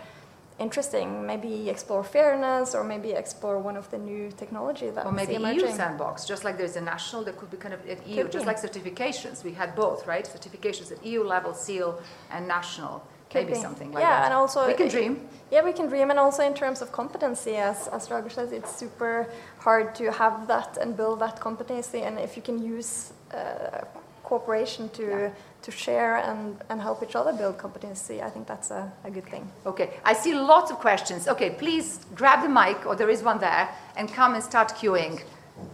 interesting. 0.59 1.25
Maybe 1.25 1.69
explore 1.69 2.03
fairness, 2.03 2.75
or 2.75 2.83
maybe 2.83 3.11
explore 3.11 3.57
one 3.59 3.77
of 3.77 3.89
the 3.91 3.97
new 3.97 4.31
technology 4.31 4.89
that 4.89 5.05
Or 5.05 5.11
maybe 5.11 5.35
see 5.35 5.53
EU 5.53 5.71
sandbox, 5.71 6.25
just 6.25 6.43
like 6.43 6.57
there's 6.57 6.75
a 6.75 6.81
national, 6.81 7.23
there 7.23 7.33
could 7.33 7.51
be 7.51 7.57
kind 7.57 7.73
of 7.73 7.81
at 7.87 8.05
EU, 8.07 8.23
Could 8.23 8.31
just 8.31 8.45
be. 8.45 8.51
like 8.51 8.61
certifications. 8.61 9.43
We 9.43 9.53
had 9.53 9.75
both, 9.75 10.05
right? 10.05 10.25
Certifications 10.25 10.91
at 10.91 11.05
EU 11.05 11.23
level, 11.23 11.53
seal, 11.53 12.01
and 12.31 12.47
national. 12.47 13.03
Could 13.29 13.45
maybe 13.45 13.53
be. 13.53 13.61
something 13.61 13.91
like 13.91 14.01
yeah, 14.01 14.19
that. 14.19 14.25
and 14.25 14.33
also 14.33 14.67
we 14.67 14.73
can 14.73 14.87
dream. 14.89 15.19
Yeah, 15.51 15.63
we 15.63 15.73
can 15.73 15.87
dream, 15.87 16.09
and 16.11 16.19
also 16.19 16.43
in 16.43 16.53
terms 16.53 16.81
of 16.81 16.91
competency, 16.91 17.55
as 17.57 17.87
as 17.87 18.09
Roger 18.11 18.29
says, 18.29 18.51
it's 18.51 18.75
super 18.75 19.27
hard 19.59 19.95
to 19.95 20.11
have 20.11 20.47
that 20.47 20.77
and 20.81 20.95
build 20.97 21.19
that 21.19 21.39
competency. 21.39 22.01
And 22.01 22.19
if 22.19 22.35
you 22.35 22.43
can 22.43 22.57
use 22.77 23.13
uh, 23.33 23.81
cooperation 24.23 24.89
to 24.89 25.03
Yeah. 25.03 25.29
to 25.61 25.71
share 25.71 26.15
and 26.29 26.55
and 26.69 26.81
help 26.81 27.03
each 27.03 27.15
other 27.15 27.33
build 27.33 27.57
competency, 27.57 28.21
I 28.27 28.29
think 28.29 28.47
that's 28.47 28.71
a, 28.71 28.91
a 29.03 29.09
good 29.11 29.25
thing. 29.29 29.47
Okay, 29.65 29.89
I 30.11 30.13
see 30.13 30.33
lots 30.33 30.71
of 30.71 30.77
questions. 30.79 31.27
Okay, 31.27 31.49
please 31.49 31.99
grab 32.15 32.41
the 32.43 32.49
mic, 32.49 32.85
or 32.85 32.95
there 32.95 33.11
is 33.11 33.21
one 33.23 33.39
there, 33.39 33.67
and 33.97 34.13
come 34.15 34.33
and 34.35 34.43
start 34.43 34.69
queuing. 34.79 35.21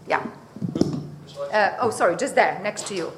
Yeah. 0.07 0.21
Uh, 1.53 1.71
oh, 1.81 1.91
sorry, 1.91 2.15
just 2.15 2.35
there, 2.35 2.59
next 2.63 2.87
to 2.87 2.93
you. 2.95 3.11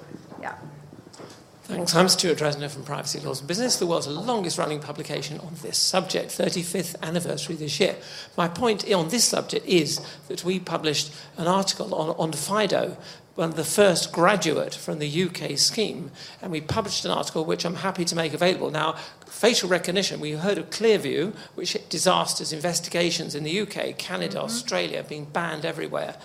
Thanks. 1.67 1.93
I'm 1.95 2.07
Stewart 2.07 2.37
Dresner 2.37 2.69
from 2.69 2.85
Privacy 2.85 3.19
Laws 3.19 3.39
and 3.39 3.47
Business, 3.49 3.75
the 3.75 3.85
world's 3.85 4.07
longest 4.07 4.57
running 4.57 4.79
publication 4.79 5.37
on 5.41 5.53
this 5.61 5.77
subject, 5.77 6.29
35th 6.29 6.95
anniversary 7.03 7.57
this 7.57 7.77
year. 7.81 7.97
My 8.37 8.47
point 8.47 8.89
on 8.89 9.09
this 9.09 9.25
subject 9.25 9.65
is 9.65 9.99
that 10.29 10.45
we 10.45 10.61
published 10.61 11.11
an 11.35 11.45
article 11.45 11.93
on, 11.93 12.31
Onfido, 12.31 12.95
one 13.35 13.49
of 13.49 13.57
the 13.57 13.65
first 13.65 14.13
graduate 14.13 14.75
from 14.75 14.99
the 14.99 15.23
UK 15.23 15.57
scheme, 15.57 16.11
and 16.41 16.53
we 16.53 16.61
published 16.61 17.03
an 17.03 17.11
article 17.11 17.43
which 17.43 17.65
I'm 17.65 17.75
happy 17.75 18.05
to 18.05 18.15
make 18.15 18.33
available. 18.33 18.71
Now, 18.71 18.93
facial 19.25 19.67
recognition, 19.67 20.21
we 20.21 20.31
heard 20.31 20.57
of 20.57 20.69
Clearview, 20.69 21.35
which 21.55 21.73
hit 21.73 21.89
disasters 21.89 22.53
investigations 22.53 23.35
in 23.35 23.43
the 23.43 23.59
UK, 23.59 23.97
Canada, 23.97 24.37
mm-hmm. 24.37 24.45
Australia, 24.45 25.03
being 25.03 25.25
banned 25.25 25.65
everywhere. 25.65 26.15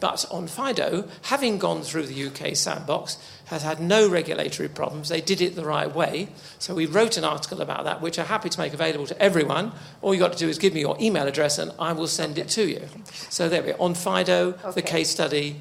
But 0.00 0.26
Onfido, 0.30 1.08
having 1.22 1.58
gone 1.58 1.82
through 1.82 2.06
the 2.06 2.26
UK 2.26 2.54
sandbox, 2.56 3.18
has 3.48 3.62
had 3.62 3.80
no 3.80 4.08
regulatory 4.08 4.68
problems. 4.68 5.08
They 5.08 5.20
did 5.20 5.40
it 5.40 5.56
the 5.56 5.64
right 5.64 5.92
way. 5.94 6.28
So 6.58 6.74
we 6.74 6.86
wrote 6.86 7.16
an 7.16 7.24
article 7.24 7.60
about 7.60 7.84
that, 7.84 8.00
which 8.00 8.18
I'm 8.18 8.26
happy 8.26 8.48
to 8.48 8.60
make 8.60 8.74
available 8.74 9.06
to 9.06 9.20
everyone. 9.20 9.72
All 10.02 10.14
you've 10.14 10.20
got 10.20 10.32
to 10.32 10.38
do 10.38 10.48
is 10.48 10.58
give 10.58 10.74
me 10.74 10.80
your 10.80 10.96
email 11.00 11.26
address 11.26 11.58
and 11.58 11.72
I 11.78 11.92
will 11.92 12.06
send 12.08 12.38
it 12.38 12.48
to 12.50 12.66
you. 12.68 12.86
So 13.30 13.48
there 13.48 13.62
we 13.62 13.72
are. 13.72 13.78
Onfido, 13.78 14.74
the 14.74 14.82
case 14.82 15.10
study, 15.10 15.60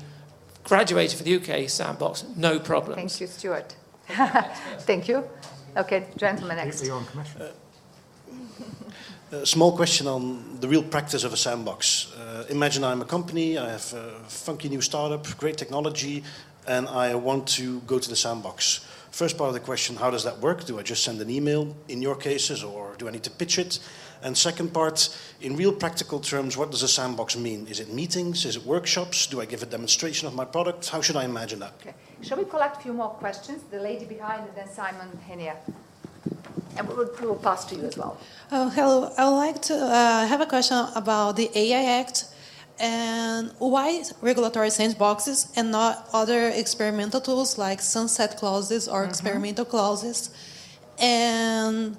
graduated 0.64 1.18
for 1.18 1.24
the 1.24 1.36
UK 1.36 1.70
sandbox, 1.70 2.26
no 2.36 2.60
problems. 2.60 3.18
Thank 3.18 3.22
you, 3.22 3.28
Stewart. 3.28 3.76
Thank 4.80 5.08
you. 5.08 5.24
Okay, 5.76 6.08
gentlemen 6.18 6.58
next. 6.58 6.86
You're 6.86 6.96
on 6.96 7.06
commission. 7.06 7.42
A 9.30 9.46
small 9.46 9.76
question 9.76 10.08
on 10.08 10.58
the 10.62 10.70
real 10.70 10.84
practice 10.84 11.26
of 11.26 11.34
a 11.34 11.38
sandbox. 11.38 12.14
Uh, 12.16 12.46
imagine 12.50 12.86
I'm 12.86 13.02
a 13.02 13.06
company, 13.06 13.58
I 13.58 13.72
have 13.72 13.94
a 13.94 14.12
funky 14.30 14.70
new 14.70 14.80
startup, 14.80 15.28
great 15.38 15.58
technology, 15.58 16.24
and 16.68 16.88
I 16.88 17.16
want 17.16 17.48
to 17.60 17.80
go 17.82 17.98
to 17.98 18.10
the 18.10 18.16
sandbox. 18.16 18.86
First 19.12 19.38
part 19.38 19.48
of 19.48 19.54
the 19.54 19.60
question, 19.60 19.96
how 19.96 20.12
does 20.12 20.24
that 20.26 20.40
work? 20.40 20.66
Do 20.66 20.78
I 20.78 20.84
just 20.84 21.04
send 21.04 21.20
an 21.22 21.30
email 21.30 21.76
in 21.88 22.02
your 22.02 22.16
cases, 22.16 22.64
or 22.64 22.94
do 22.98 23.08
I 23.08 23.12
need 23.12 23.24
to 23.24 23.32
pitch 23.32 23.58
it? 23.58 23.80
And 24.22 24.38
second 24.38 24.74
part, 24.74 25.16
in 25.42 25.56
real 25.56 25.72
practical 25.72 26.20
terms, 26.20 26.58
what 26.58 26.72
does 26.72 26.84
a 26.84 26.88
sandbox 26.88 27.38
mean? 27.38 27.68
Is 27.68 27.80
it 27.80 27.92
meetings? 27.94 28.46
Is 28.46 28.58
it 28.58 28.64
workshops? 28.64 29.28
Do 29.28 29.42
I 29.42 29.46
give 29.46 29.64
a 29.64 29.66
demonstration 29.66 30.28
of 30.28 30.36
my 30.36 30.46
product? 30.46 30.90
How 30.90 31.02
should 31.02 31.16
I 31.16 31.24
imagine 31.24 31.60
that? 31.60 31.74
Okay. 31.82 31.94
Shall 32.22 32.38
we 32.38 32.46
collect 32.46 32.78
a 32.78 32.80
few 32.82 32.94
more 32.94 33.10
questions? 33.10 33.64
The 33.72 33.80
lady 33.80 34.06
behind, 34.06 34.48
and 34.48 34.56
then 34.56 34.70
Simon 34.70 35.08
Hania. 35.28 35.56
And 36.78 36.88
we 36.88 36.96
will, 36.96 37.10
we 37.20 37.28
will 37.28 37.36
pass 37.36 37.66
to 37.66 37.76
you 37.76 37.84
as 37.84 37.98
well. 37.98 38.20
Oh, 38.52 38.70
hello. 38.70 39.12
I 39.18 39.30
would 39.30 39.36
like 39.36 39.62
to 39.64 39.76
uh, 39.76 40.28
have 40.28 40.42
a 40.42 40.46
question 40.46 40.78
about 40.96 41.36
the 41.36 41.50
AI 41.56 42.00
Act 42.00 42.26
and 42.80 43.52
why 43.60 44.04
regulatory 44.22 44.70
sandboxes 44.70 45.52
and 45.56 45.72
not 45.72 46.08
other 46.14 46.50
experimental 46.50 47.22
tools 47.22 47.58
like 47.58 47.82
sunset 47.82 48.38
clauses 48.38 48.88
or 48.88 49.04
experimental 49.04 49.66
clauses. 49.66 50.30
And 51.00 51.98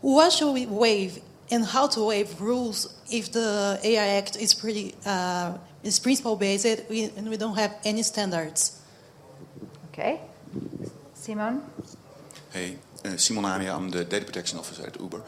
what 0.00 0.32
should 0.32 0.52
we 0.52 0.66
waive 0.66 1.20
and 1.50 1.64
how 1.64 1.86
to 1.88 2.04
waive 2.04 2.40
rules 2.40 2.94
if 3.10 3.32
the 3.32 3.78
AI 3.82 4.06
Act 4.18 4.36
is 4.36 4.54
pretty 4.54 4.94
uh, 5.04 5.56
is 5.82 5.98
principle 5.98 6.36
based 6.36 6.66
and 6.66 7.28
we 7.28 7.36
don't 7.36 7.56
have 7.56 7.76
any 7.84 8.02
standards. 8.02 8.82
Okay. 9.92 10.20
Simon? 11.14 11.62
Hey, 12.52 12.76
uh, 13.04 13.16
Simon 13.16 13.44
Hania, 13.44 13.74
I'm 13.74 13.90
the 13.90 14.04
data 14.04 14.24
protection 14.24 14.58
officer 14.58 14.86
at 14.86 15.00
Uber. 15.00 15.22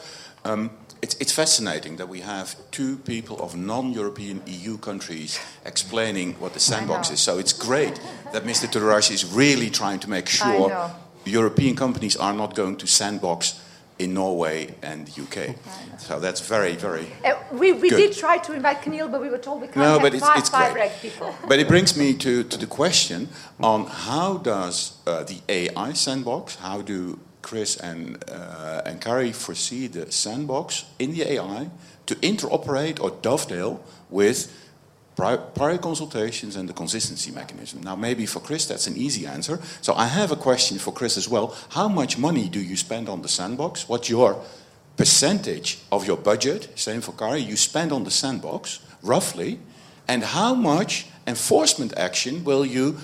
Um, 0.45 0.71
it's, 1.03 1.15
it's 1.17 1.33
fascinating 1.33 1.97
that 1.97 2.09
we 2.09 2.21
have 2.21 2.57
two 2.71 2.97
people 2.99 3.41
of 3.41 3.57
non-European 3.57 4.43
EU 4.47 4.79
countries 4.79 5.39
explaining 5.65 6.35
what 6.35 6.53
the 6.55 6.61
sandbox 6.61 7.11
is. 7.11 7.21
So 7.21 7.39
it's 7.39 7.53
great 7.53 8.01
that 8.33 8.45
Mr. 8.45 8.67
Tudorache 8.69 9.11
is 9.13 9.25
really 9.25 9.71
trying 9.71 10.01
to 10.01 10.11
make 10.11 10.29
sure 10.29 10.91
European 11.25 11.77
companies 11.77 12.17
are 12.17 12.33
not 12.33 12.55
going 12.55 12.77
to 12.79 12.87
sandbox 12.87 13.61
in 13.99 14.15
Norway 14.15 14.75
and 14.83 15.07
the 15.09 15.23
UK. 15.23 15.57
So 15.99 16.21
that's 16.21 16.41
very, 16.41 16.77
very. 16.77 17.07
Uh, 17.25 17.35
we 17.53 17.73
we 17.73 17.91
good. 17.91 17.97
did 17.97 18.17
try 18.17 18.39
to 18.39 18.53
invite 18.53 18.81
Camille, 18.83 19.09
but 19.09 19.21
we 19.21 19.29
were 19.29 19.39
told 19.39 19.61
we 19.61 19.67
can't 19.67 19.77
No, 19.77 19.99
but 19.99 20.15
it's- 20.15 20.23
five, 20.23 20.39
it's 20.39 20.49
five 20.49 20.73
great. 20.73 20.93
people. 21.03 21.35
But 21.49 21.59
it 21.59 21.67
brings 21.69 21.97
me 21.97 22.15
to, 22.15 22.45
to 22.45 22.57
the 22.59 22.67
question 22.67 23.29
on 23.61 23.87
how 23.87 24.39
does 24.39 24.93
uh, 25.07 25.25
the 25.25 25.41
AI 25.49 25.93
sandbox, 25.95 26.57
how 26.57 26.81
do 26.83 27.19
Chris 27.43 27.77
and, 27.77 28.23
uh, 28.31 28.83
and 28.85 29.01
Kari 29.01 29.33
foresee 29.33 29.87
the 29.87 30.11
sandbox 30.11 30.85
in 30.99 31.13
the 31.13 31.33
AI 31.33 31.71
to 32.07 32.15
interoperate 32.17 33.01
or 33.01 33.11
dovetail 33.23 33.85
with 34.11 34.53
pri- 35.17 35.37
prior 35.37 35.79
consultations 35.79 36.57
and 36.57 36.69
the 36.69 36.73
consistency 36.73 37.31
mechanism? 37.31 37.83
Now, 37.83 37.97
maybe 37.97 38.27
for 38.27 38.41
Chris 38.41 38.67
that's 38.67 38.87
an 38.87 38.97
easy 38.97 39.27
answer. 39.27 39.61
So 39.83 39.95
I 39.95 40.07
have 40.07 40.31
a 40.33 40.37
question 40.37 40.79
for 40.79 40.93
Chris 40.93 41.17
as 41.17 41.29
well. 41.29 41.57
How 41.71 41.89
much 41.89 42.19
money 42.19 42.49
do 42.49 42.61
you 42.61 42.77
spend 42.77 43.09
on 43.09 43.23
the 43.23 43.29
sandbox? 43.29 43.89
What's 43.89 44.09
your 44.09 44.43
percentage 44.99 45.79
of 45.93 46.07
your 46.07 46.17
budget, 46.17 46.69
same 46.75 47.01
for 47.01 47.13
Kari, 47.13 47.41
you 47.41 47.57
spend 47.57 47.93
on 47.93 48.05
the 48.05 48.11
sandbox, 48.11 48.81
roughly, 49.03 49.61
and 50.09 50.23
how 50.25 50.55
much 50.55 51.07
enforcement 51.27 51.97
action 51.97 52.43
will 52.43 52.67
you 52.67 52.99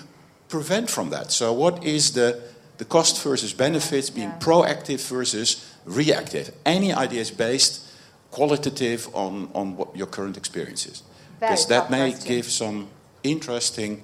prevent 0.48 0.90
from 0.90 1.10
that? 1.10 1.30
So, 1.30 1.52
what 1.52 1.84
is 1.84 2.12
the, 2.12 2.42
the 2.78 2.84
cost 2.84 3.22
versus 3.22 3.52
benefits 3.52 4.10
being 4.10 4.32
proactive 4.40 5.06
versus 5.08 5.74
reactive? 5.84 6.50
Any 6.64 6.92
ideas 6.92 7.30
based 7.30 7.90
qualitative 8.30 9.08
on, 9.14 9.50
on 9.54 9.76
what 9.76 9.96
your 9.96 10.06
current 10.06 10.36
experience 10.36 10.86
is? 10.86 11.02
Very 11.40 11.50
Because 11.50 11.66
that 11.68 11.90
may 11.90 12.10
question. 12.10 12.28
give 12.28 12.44
some 12.46 12.88
interesting 13.22 14.02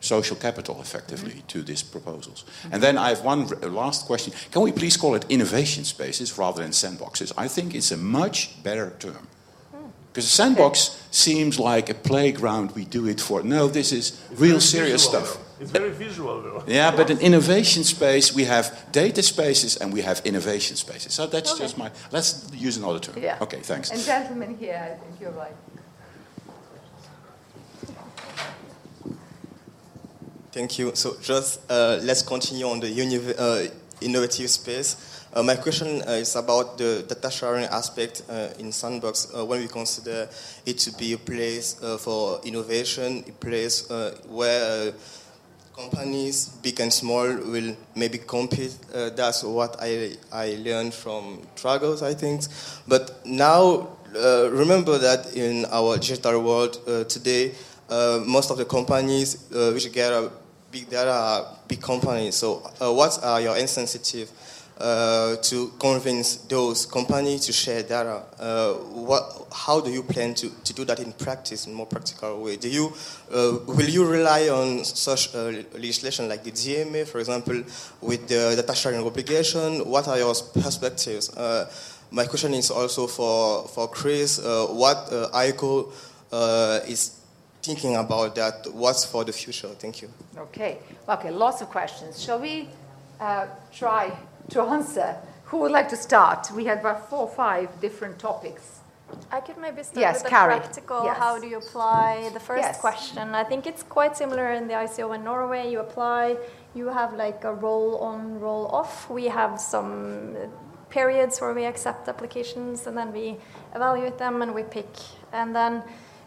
social 0.00 0.36
capital 0.36 0.80
effectively 0.80 1.32
mm-hmm. 1.32 1.46
to 1.46 1.62
these 1.62 1.82
proposals. 1.82 2.44
And 2.72 2.82
then 2.82 2.96
I 2.96 3.10
have 3.10 3.22
one 3.22 3.48
r- 3.62 3.68
last 3.68 4.06
question. 4.06 4.32
Can 4.50 4.62
we 4.62 4.72
please 4.72 4.96
call 4.96 5.14
it 5.14 5.26
innovation 5.28 5.84
spaces 5.84 6.38
rather 6.38 6.62
than 6.62 6.72
sandboxes? 6.72 7.32
I 7.36 7.48
think 7.48 7.74
it's 7.74 7.92
a 7.92 7.96
much 7.96 8.62
better 8.62 8.94
term. 8.98 9.26
Hmm. 9.72 9.90
Because 10.08 10.24
a 10.24 10.28
sandbox 10.28 11.06
seems 11.10 11.58
like 11.58 11.90
a 11.90 11.94
playground, 11.94 12.72
we 12.74 12.86
do 12.86 13.06
it 13.06 13.20
for. 13.20 13.42
No, 13.42 13.68
this 13.68 13.92
is 13.92 14.18
real 14.30 14.60
serious 14.60 15.04
visual, 15.04 15.26
stuff. 15.26 15.49
Though. 15.60 15.64
It's 15.64 15.70
very 15.70 15.90
visual, 15.90 16.40
though. 16.42 16.64
Yeah, 16.72 16.96
but 16.96 17.10
in 17.10 17.18
innovation 17.18 17.84
space, 17.84 18.34
we 18.34 18.44
have 18.44 18.70
data 18.92 19.22
spaces 19.22 19.76
and 19.76 19.92
we 19.92 20.02
have 20.02 20.20
innovation 20.24 20.76
spaces. 20.76 21.12
So 21.12 21.26
that's 21.26 21.52
Okay. 21.52 21.64
just 21.64 21.76
my. 21.78 21.90
Let's 22.10 22.46
use 22.54 22.76
another 22.78 22.98
term. 22.98 23.22
Yeah. 23.22 23.38
Okay, 23.42 23.60
thanks. 23.62 23.90
And 23.90 24.00
gentlemen 24.04 24.56
here, 24.58 24.80
I 24.82 24.98
think 24.98 25.20
you're 25.20 25.32
right. 25.32 25.54
Thank 30.52 30.78
you. 30.78 30.90
So 30.94 31.16
just 31.22 31.60
uh, 31.70 31.98
let's 32.02 32.22
continue 32.22 32.66
on 32.66 32.80
the 32.80 32.88
univ- 32.88 33.34
uh, 33.38 33.70
innovative 34.00 34.50
space. 34.50 34.96
Uh, 35.32 35.44
my 35.44 35.54
question 35.54 36.02
uh, 36.02 36.12
is 36.18 36.34
about 36.34 36.76
the 36.76 37.04
data 37.06 37.30
sharing 37.30 37.64
aspect 37.66 38.22
uh, 38.28 38.48
in 38.58 38.72
Sandbox. 38.72 39.28
Uh, 39.32 39.44
when 39.44 39.60
we 39.60 39.68
consider 39.68 40.28
it 40.66 40.76
to 40.78 40.90
be 40.98 41.12
a 41.12 41.18
place 41.18 41.76
uh, 41.82 41.96
for 41.98 42.40
innovation, 42.42 43.22
a 43.28 43.32
place 43.32 43.88
uh, 43.92 44.16
where 44.28 44.88
uh, 44.88 44.92
companies, 45.76 46.48
big 46.62 46.80
and 46.80 46.92
small, 46.92 47.26
will 47.26 47.76
maybe 47.94 48.18
compete. 48.18 48.76
Uh, 48.94 49.10
that's 49.10 49.42
what 49.42 49.76
I, 49.80 50.16
I 50.32 50.56
learned 50.62 50.94
from 50.94 51.42
Dragos, 51.56 52.02
I 52.02 52.14
think. 52.14 52.42
But 52.86 53.24
now, 53.26 53.88
uh, 54.16 54.50
remember 54.50 54.98
that 54.98 55.34
in 55.36 55.66
our 55.70 55.96
digital 55.96 56.42
world 56.42 56.78
uh, 56.86 57.04
today, 57.04 57.54
uh, 57.88 58.22
most 58.26 58.50
of 58.50 58.58
the 58.58 58.64
companies 58.64 59.50
uh, 59.52 59.70
which 59.72 59.90
gather 59.92 60.30
big 60.70 60.88
data 60.88 61.10
are 61.10 61.56
big 61.66 61.80
companies. 61.80 62.36
So, 62.36 62.62
uh, 62.80 62.92
what 62.92 63.18
are 63.22 63.40
your 63.40 63.56
incentives 63.56 64.32
uh, 64.80 65.36
to 65.36 65.72
convince 65.78 66.36
those 66.48 66.86
companies 66.86 67.44
to 67.44 67.52
share 67.52 67.82
data? 67.82 68.22
Uh, 68.38 68.72
what, 68.72 69.46
how 69.52 69.78
do 69.78 69.90
you 69.90 70.02
plan 70.02 70.32
to, 70.32 70.48
to 70.64 70.72
do 70.72 70.86
that 70.86 70.98
in 71.00 71.12
practice, 71.12 71.66
in 71.66 71.74
a 71.74 71.76
more 71.76 71.84
practical 71.84 72.42
way? 72.42 72.56
Do 72.56 72.66
you, 72.66 72.86
uh, 73.30 73.58
will 73.66 73.88
you 73.88 74.06
rely 74.06 74.48
on 74.48 74.82
such 74.84 75.34
uh, 75.34 75.52
legislation 75.74 76.30
like 76.30 76.44
the 76.44 76.50
DMA, 76.50 77.06
for 77.06 77.18
example, 77.18 77.62
with 78.00 78.26
the 78.26 78.56
data 78.56 78.74
sharing 78.74 79.04
obligation? 79.04 79.86
What 79.86 80.08
are 80.08 80.16
your 80.16 80.34
perspectives? 80.54 81.36
Uh, 81.36 81.70
my 82.10 82.24
question 82.24 82.54
is 82.54 82.70
also 82.70 83.06
for, 83.06 83.68
for 83.68 83.86
Chris. 83.88 84.38
What 84.38 85.10
ICO 85.34 85.92
is 86.88 87.20
thinking 87.60 87.96
about 87.96 88.34
that? 88.36 88.66
What's 88.72 89.04
for 89.04 89.24
the 89.24 89.32
future? 89.32 89.68
Thank 89.68 90.00
you. 90.00 90.08
Okay. 90.38 90.78
Okay, 91.06 91.30
lots 91.30 91.60
of 91.60 91.68
questions. 91.68 92.22
Shall 92.22 92.40
we 92.40 92.66
try 93.72 94.10
to 94.50 94.62
answer? 94.62 95.16
Who 95.46 95.58
would 95.58 95.72
like 95.72 95.88
to 95.88 95.96
start? 95.96 96.50
We 96.54 96.64
had 96.66 96.78
about 96.80 97.08
four 97.10 97.20
or 97.20 97.28
five 97.28 97.68
different 97.80 98.18
topics. 98.18 98.80
I 99.32 99.40
could 99.40 99.58
maybe 99.58 99.82
start 99.82 99.96
Yes, 100.00 100.14
with 100.16 100.24
the 100.24 100.28
Kari. 100.30 100.56
practical. 100.58 101.04
Yes. 101.04 101.16
How 101.18 101.38
do 101.40 101.46
you 101.48 101.58
apply 101.58 102.30
the 102.32 102.38
first 102.40 102.62
Yes. 102.62 102.80
question? 102.80 103.34
I 103.34 103.44
think 103.44 103.66
it's 103.66 103.82
quite 103.82 104.16
similar 104.16 104.52
in 104.52 104.68
the 104.68 104.74
ICO 104.74 105.12
in 105.16 105.24
Norway. 105.24 105.68
You 105.72 105.80
apply, 105.80 106.36
you 106.74 106.86
have 106.88 107.14
like 107.14 107.42
a 107.44 107.52
roll 107.52 107.98
on, 107.98 108.38
roll 108.40 108.66
off. 108.68 109.10
We 109.10 109.24
have 109.26 109.60
some 109.60 110.36
uh, 110.36 110.46
periods 110.90 111.40
where 111.40 111.54
we 111.54 111.64
accept 111.64 112.08
applications 112.08 112.86
and 112.86 112.96
then 112.96 113.12
we 113.12 113.36
evaluate 113.74 114.18
them 114.18 114.42
and 114.42 114.54
we 114.54 114.62
pick. 114.62 114.92
And 115.32 115.54
then, 115.54 115.82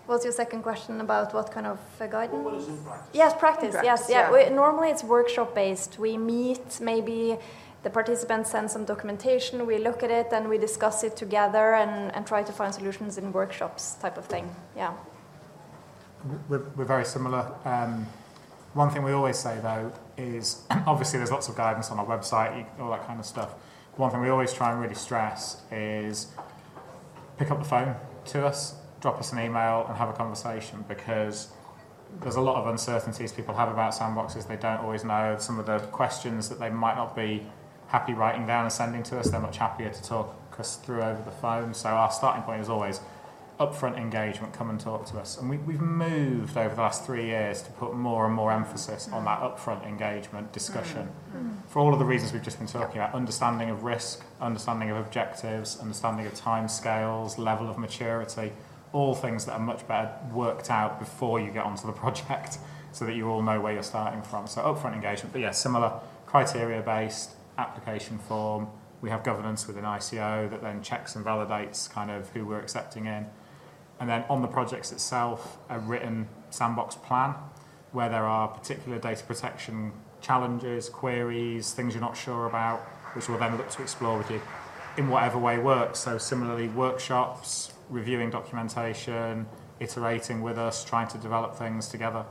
what's 0.07 0.25
your 0.25 0.33
second 0.33 0.63
question 0.63 0.99
about 0.99 1.33
what 1.33 1.51
kind 1.51 1.67
of 1.67 1.79
uh, 2.01 2.07
guidance? 2.07 2.65
Yes, 3.13 3.33
practice. 3.33 3.75
In 3.75 3.83
yes, 3.85 4.07
yeah. 4.09 4.29
yeah. 4.29 4.49
We, 4.49 4.53
normally 4.53 4.89
it's 4.89 5.03
workshop 5.05 5.55
based. 5.55 5.99
We 5.99 6.17
meet 6.17 6.81
maybe. 6.81 7.37
The 7.83 7.89
participants 7.89 8.51
send 8.51 8.71
some 8.71 8.85
documentation, 8.85 9.65
we 9.65 9.77
look 9.77 10.03
at 10.03 10.09
it 10.09 10.27
and 10.31 10.47
we 10.47 10.57
discuss 10.57 11.03
it 11.03 11.17
together 11.17 11.75
and, 11.75 12.15
and 12.15 12.25
try 12.25 12.41
to 12.41 12.51
find 12.51 12.73
solutions 12.73 13.17
in 13.17 13.33
workshops 13.33 13.95
type 13.95 14.17
of 14.17 14.25
thing. 14.25 14.49
Yeah. 14.75 14.93
We're, 16.47 16.63
we're 16.77 16.85
very 16.85 17.03
similar. 17.03 17.53
Um, 17.65 18.07
one 18.73 18.89
thing 18.89 19.03
we 19.03 19.11
always 19.11 19.37
say 19.37 19.59
though 19.61 19.91
is 20.17 20.63
obviously 20.87 21.19
there's 21.19 21.31
lots 21.31 21.49
of 21.49 21.57
guidance 21.57 21.91
on 21.91 21.99
our 21.99 22.05
website, 22.05 22.65
all 22.79 22.89
that 22.91 23.05
kind 23.05 23.19
of 23.19 23.25
stuff. 23.25 23.53
One 23.97 24.09
thing 24.11 24.21
we 24.21 24.29
always 24.29 24.53
try 24.53 24.71
and 24.71 24.81
really 24.81 24.95
stress 24.95 25.61
is 25.69 26.27
pick 27.37 27.51
up 27.51 27.59
the 27.59 27.65
phone 27.65 27.95
to 28.27 28.45
us, 28.45 28.75
drop 29.01 29.19
us 29.19 29.33
an 29.33 29.39
email, 29.39 29.85
and 29.89 29.97
have 29.97 30.07
a 30.07 30.13
conversation 30.13 30.85
because 30.87 31.49
there's 32.21 32.37
a 32.37 32.41
lot 32.41 32.55
of 32.55 32.67
uncertainties 32.67 33.33
people 33.33 33.53
have 33.55 33.69
about 33.69 33.93
sandboxes. 33.93 34.47
They 34.47 34.55
don't 34.55 34.79
always 34.79 35.03
know 35.03 35.35
some 35.37 35.59
of 35.59 35.65
the 35.65 35.79
questions 35.79 36.47
that 36.47 36.59
they 36.59 36.69
might 36.69 36.95
not 36.95 37.15
be 37.15 37.45
happy 37.93 38.13
writing 38.13 38.47
down 38.47 38.63
and 38.63 38.73
sending 38.73 39.03
to 39.03 39.19
us. 39.19 39.29
They're 39.29 39.39
much 39.39 39.57
happier 39.57 39.89
to 39.89 40.03
talk 40.03 40.35
us 40.59 40.77
through 40.77 41.03
over 41.03 41.21
the 41.21 41.31
phone. 41.31 41.75
So 41.75 41.89
our 41.89 42.11
starting 42.11 42.41
point 42.41 42.59
is 42.59 42.67
always 42.67 42.99
upfront 43.59 43.97
engagement. 43.97 44.51
Come 44.51 44.71
and 44.71 44.79
talk 44.79 45.05
to 45.11 45.19
us. 45.19 45.37
And 45.37 45.47
we, 45.47 45.57
we've 45.57 45.79
moved 45.79 46.57
over 46.57 46.73
the 46.73 46.81
last 46.81 47.05
three 47.05 47.25
years 47.25 47.61
to 47.61 47.69
put 47.71 47.93
more 47.93 48.25
and 48.25 48.33
more 48.33 48.51
emphasis 48.51 49.07
on 49.13 49.25
that 49.25 49.41
upfront 49.41 49.87
engagement 49.87 50.51
discussion 50.51 51.07
mm. 51.35 51.55
for 51.67 51.79
all 51.79 51.93
of 51.93 51.99
the 51.99 52.05
reasons 52.05 52.33
we've 52.33 52.43
just 52.43 52.57
been 52.57 52.67
talking 52.67 52.97
about 52.97 53.13
understanding 53.13 53.69
of 53.69 53.83
risk, 53.83 54.25
understanding 54.41 54.89
of 54.89 54.97
objectives, 54.97 55.79
understanding 55.79 56.25
of 56.25 56.33
time 56.33 56.67
scales, 56.67 57.37
level 57.37 57.69
of 57.69 57.77
maturity, 57.77 58.51
all 58.91 59.13
things 59.13 59.45
that 59.45 59.53
are 59.53 59.59
much 59.59 59.87
better 59.87 60.11
worked 60.31 60.71
out 60.71 60.97
before 60.97 61.39
you 61.39 61.51
get 61.51 61.63
onto 61.63 61.85
the 61.85 61.93
project 62.03 62.57
so 62.91 63.05
that 63.05 63.13
you 63.13 63.29
all 63.29 63.43
know 63.43 63.61
where 63.61 63.73
you're 63.73 63.83
starting 63.83 64.23
from. 64.23 64.47
So, 64.47 64.61
upfront 64.61 64.93
engagement, 64.93 65.31
but 65.31 65.41
yeah, 65.41 65.51
similar 65.51 65.99
criteria 66.25 66.81
based 66.81 67.31
application 67.57 68.17
form. 68.17 68.67
We 69.01 69.09
have 69.09 69.23
governance 69.23 69.67
within 69.67 69.83
ICO 69.83 70.49
that 70.49 70.61
then 70.61 70.81
checks 70.81 71.15
and 71.15 71.25
validates 71.25 71.89
kind 71.89 72.09
of 72.09 72.29
who 72.29 72.45
we're 72.45 72.59
accepting 72.59 73.05
in. 73.05 73.25
And 73.99 74.09
then 74.09 74.23
on 74.29 74.41
the 74.41 74.47
projects 74.47 74.91
itself, 74.91 75.57
a 75.69 75.79
written 75.79 76.27
sandbox 76.49 76.95
plan 76.95 77.35
where 77.91 78.09
there 78.09 78.25
are 78.25 78.47
particular 78.47 78.97
data 78.97 79.23
protection 79.23 79.91
challenges, 80.21 80.89
queries, 80.89 81.73
things 81.73 81.93
you're 81.93 82.01
not 82.01 82.17
sure 82.17 82.47
about, 82.47 82.79
which 83.13 83.29
we'll 83.29 83.37
then 83.37 83.55
look 83.57 83.69
to 83.69 83.81
explore 83.81 84.17
with 84.17 84.31
you 84.31 84.41
in 84.97 85.09
whatever 85.09 85.37
way 85.37 85.59
works. 85.59 85.99
So, 85.99 86.17
similarly, 86.17 86.69
workshops, 86.69 87.73
reviewing 87.89 88.29
documentation, 88.29 89.45
iterating 89.79 90.41
with 90.41 90.57
us, 90.57 90.83
trying 90.83 91.07
to 91.09 91.17
develop 91.17 91.55
things 91.55 91.87
together 91.87 92.25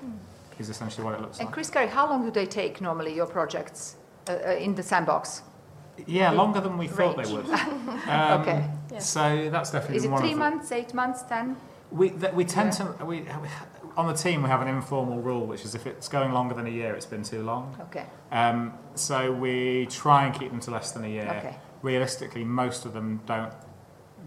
hmm. 0.00 0.12
is 0.58 0.70
essentially 0.70 1.04
what 1.04 1.14
it 1.14 1.20
looks 1.20 1.38
And 1.38 1.46
like. 1.46 1.48
And 1.48 1.54
Chris 1.54 1.70
Kari, 1.70 1.88
how 1.88 2.08
long 2.08 2.24
do 2.24 2.30
they 2.30 2.46
take 2.46 2.80
normally, 2.80 3.14
your 3.14 3.26
projects 3.26 3.96
in 4.28 4.74
the 4.74 4.82
sandbox? 4.82 5.42
Yeah, 6.06 6.30
longer 6.30 6.60
than 6.60 6.76
we 6.76 6.88
thought 6.88 7.16
they 7.16 7.32
would. 7.32 7.48
Um, 7.48 7.88
Okay. 8.42 8.68
So 8.98 9.48
that's 9.50 9.70
definitely 9.70 9.96
Is 9.96 10.04
it 10.04 10.10
one 10.10 10.20
three 10.20 10.32
of 10.32 10.36
the, 10.36 10.38
months, 10.38 10.72
eight 10.72 10.94
months, 10.94 11.22
ten? 11.22 11.56
We 11.90 12.10
th- 12.10 12.32
we 12.32 12.44
tend 12.44 12.72
to 12.74 12.94
we 13.04 13.24
on 13.96 14.06
the 14.06 14.14
team 14.14 14.42
we 14.42 14.48
have 14.48 14.62
an 14.62 14.68
informal 14.68 15.20
rule, 15.20 15.46
which 15.46 15.64
is 15.64 15.74
if 15.74 15.86
it's 15.86 16.08
going 16.08 16.32
longer 16.32 16.54
than 16.54 16.66
a 16.66 16.70
year, 16.70 16.94
it's 16.94 17.06
been 17.06 17.22
too 17.22 17.42
long. 17.42 17.76
Okay. 17.82 18.04
Um, 18.30 18.74
so 18.94 19.32
we 19.32 19.86
try 19.86 20.26
and 20.26 20.38
keep 20.38 20.50
them 20.50 20.60
to 20.60 20.70
less 20.70 20.92
than 20.92 21.04
a 21.04 21.08
year. 21.08 21.28
Okay. 21.38 21.56
Realistically, 21.82 22.44
most 22.44 22.84
of 22.84 22.92
them 22.92 23.20
don't 23.26 23.52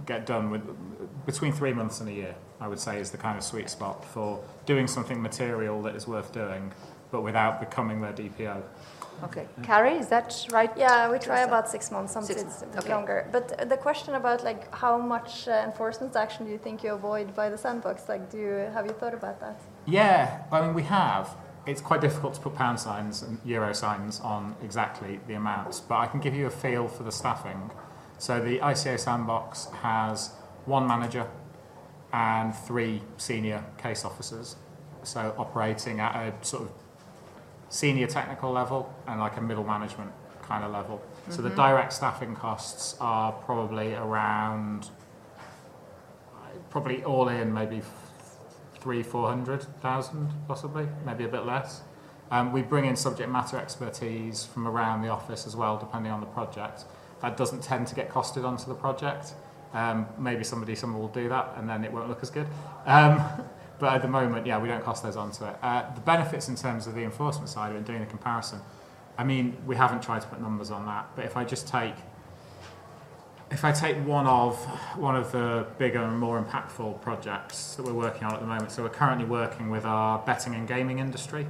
get 0.06 0.26
done 0.26 0.50
with 0.50 0.64
between 1.26 1.52
three 1.52 1.74
months 1.74 2.00
and 2.00 2.10
a 2.10 2.14
year. 2.14 2.36
I 2.62 2.68
would 2.68 2.80
say 2.80 3.00
is 3.00 3.12
the 3.12 3.18
kind 3.18 3.38
of 3.38 3.44
sweet 3.44 3.70
spot 3.70 4.04
for 4.04 4.44
doing 4.66 4.88
something 4.88 5.22
material 5.22 5.82
that 5.84 5.96
is 5.96 6.08
worth 6.08 6.32
doing, 6.34 6.72
but 7.12 7.22
without 7.22 7.60
becoming 7.60 8.02
their 8.02 8.14
DPO. 8.14 8.62
Okay, 9.24 9.46
Kari, 9.64 9.94
is 9.98 10.08
that 10.08 10.46
right? 10.52 10.72
Yeah, 10.78 11.12
we 11.12 11.20
try 11.20 11.42
about 11.42 11.70
six 11.70 11.92
months, 11.92 12.14
sometimes 12.14 12.28
Six 12.28 12.42
it's 12.42 12.62
months, 12.62 12.64
a 12.64 12.68
bit 12.68 12.86
okay. 12.86 12.94
longer. 12.94 13.28
But 13.32 13.70
the 13.70 13.78
question 13.78 14.16
about 14.16 14.44
like 14.44 14.74
how 14.74 14.98
much 14.98 15.48
uh, 15.48 15.64
enforcement 15.66 16.16
action 16.16 16.46
do 16.46 16.52
you 16.52 16.58
think 16.58 16.84
you 16.84 16.94
avoid 16.94 17.36
by 17.36 17.50
the 17.50 17.58
sandbox? 17.58 18.08
Like, 18.08 18.30
do 18.32 18.38
you 18.38 18.54
have 18.74 18.86
you 18.86 18.94
thought 18.94 19.14
about 19.14 19.40
that? 19.42 19.60
Yeah, 19.86 20.44
I 20.52 20.62
mean, 20.62 20.74
we 20.74 20.84
have. 20.84 21.36
It's 21.66 21.82
quite 21.82 22.02
difficult 22.02 22.34
to 22.36 22.40
put 22.40 22.56
pound 22.56 22.80
signs 22.80 23.22
and 23.22 23.38
euro 23.46 23.74
signs 23.74 24.20
on 24.22 24.56
exactly 24.64 25.20
the 25.28 25.34
amounts, 25.34 25.80
but 25.82 25.98
I 25.98 26.08
can 26.08 26.20
give 26.20 26.34
you 26.34 26.48
a 26.48 26.50
feel 26.50 26.88
for 26.88 27.04
the 27.04 27.12
staffing. 27.12 27.70
So 28.18 28.40
the 28.42 28.60
ICO 28.60 28.98
sandbox 29.00 29.68
has 29.82 30.32
one 30.66 30.88
manager 30.88 31.28
and 32.12 32.56
three 32.56 33.02
senior 33.18 33.64
case 33.78 34.04
officers, 34.04 34.56
so 35.04 35.36
operating 35.38 36.00
at 36.00 36.16
a 36.16 36.34
sort 36.46 36.64
of 36.64 36.72
senior 37.70 38.08
technical 38.08 38.52
level 38.52 38.94
and 39.08 39.20
like 39.20 39.38
a 39.38 39.42
middle 39.42 39.64
management 39.64 40.12
kind 40.42 40.64
of 40.64 40.72
level. 40.72 41.02
So 41.30 41.44
the 41.44 41.52
direct 41.52 41.94
staffing 41.94 42.36
costs 42.36 42.96
are 43.00 43.32
probably 43.32 43.94
around, 43.94 44.90
probably 46.72 47.04
all 47.04 47.30
in 47.30 47.54
maybe 47.54 47.82
three, 48.80 49.04
four 49.04 49.28
hundred 49.30 49.62
thousand, 49.82 50.32
possibly, 50.48 50.88
maybe 51.06 51.24
a 51.24 51.28
bit 51.28 51.46
less. 51.46 51.82
Um, 52.32 52.52
we 52.52 52.62
bring 52.62 52.86
in 52.86 52.96
subject 52.96 53.30
matter 53.30 53.58
expertise 53.58 54.46
from 54.46 54.68
around 54.68 55.02
the 55.02 55.10
office 55.10 55.46
as 55.46 55.56
well, 55.56 55.78
depending 55.78 56.12
on 56.12 56.20
the 56.20 56.28
project. 56.28 56.86
That 57.22 57.38
doesn't 57.38 57.62
tend 57.64 57.88
to 57.88 57.96
get 57.96 58.10
costed 58.10 58.44
onto 58.44 58.66
the 58.66 58.76
project. 58.76 59.34
Um, 59.74 60.08
maybe 60.18 60.44
somebody, 60.44 60.76
someone 60.76 61.02
will 61.02 61.10
do 61.10 61.30
that, 61.30 61.54
and 61.58 61.70
then 61.70 61.84
it 61.84 61.92
won't 61.92 62.08
look 62.10 62.24
as 62.24 62.32
good. 62.32 62.48
Um, 62.86 63.22
but 63.80 63.94
at 63.94 64.02
the 64.02 64.08
moment, 64.08 64.46
yeah, 64.46 64.60
we 64.60 64.68
don't 64.68 64.84
cost 64.84 65.04
those 65.04 65.16
onto 65.16 65.46
it. 65.46 65.56
Uh, 65.62 65.94
the 65.94 66.02
benefits 66.02 66.50
in 66.50 66.56
terms 66.56 66.86
of 66.88 66.96
the 66.96 67.04
enforcement 67.04 67.50
side 67.50 67.76
and 67.76 67.86
doing 67.86 68.00
the 68.00 68.06
comparison, 68.06 68.60
I 69.18 69.24
mean, 69.24 69.58
we 69.66 69.76
haven't 69.76 70.04
tried 70.04 70.22
to 70.22 70.28
put 70.28 70.42
numbers 70.42 70.72
on 70.72 70.86
that, 70.86 71.10
but 71.16 71.26
if 71.26 71.36
I 71.38 71.44
just 71.44 71.68
take 71.68 71.96
if 73.52 73.66
I 73.66 73.72
take 73.72 73.98
one 74.06 74.28
of 74.28 74.56
one 74.96 75.16
of 75.16 75.32
the 75.32 75.66
bigger 75.78 76.04
and 76.04 76.20
more 76.20 76.42
impactful 76.42 77.02
projects 77.02 77.76
that 77.76 77.84
we're 77.84 77.94
working 77.94 78.24
on 78.24 78.34
at 78.34 78.42
the 78.42 78.46
moment, 78.46 78.72
so 78.72 78.84
we're 78.84 78.90
currently 78.90 79.26
working 79.26 79.70
with 79.70 79.86
our 79.86 80.20
betting 80.20 80.54
and 80.54 80.68
gaming 80.68 81.00
industry. 81.00 81.48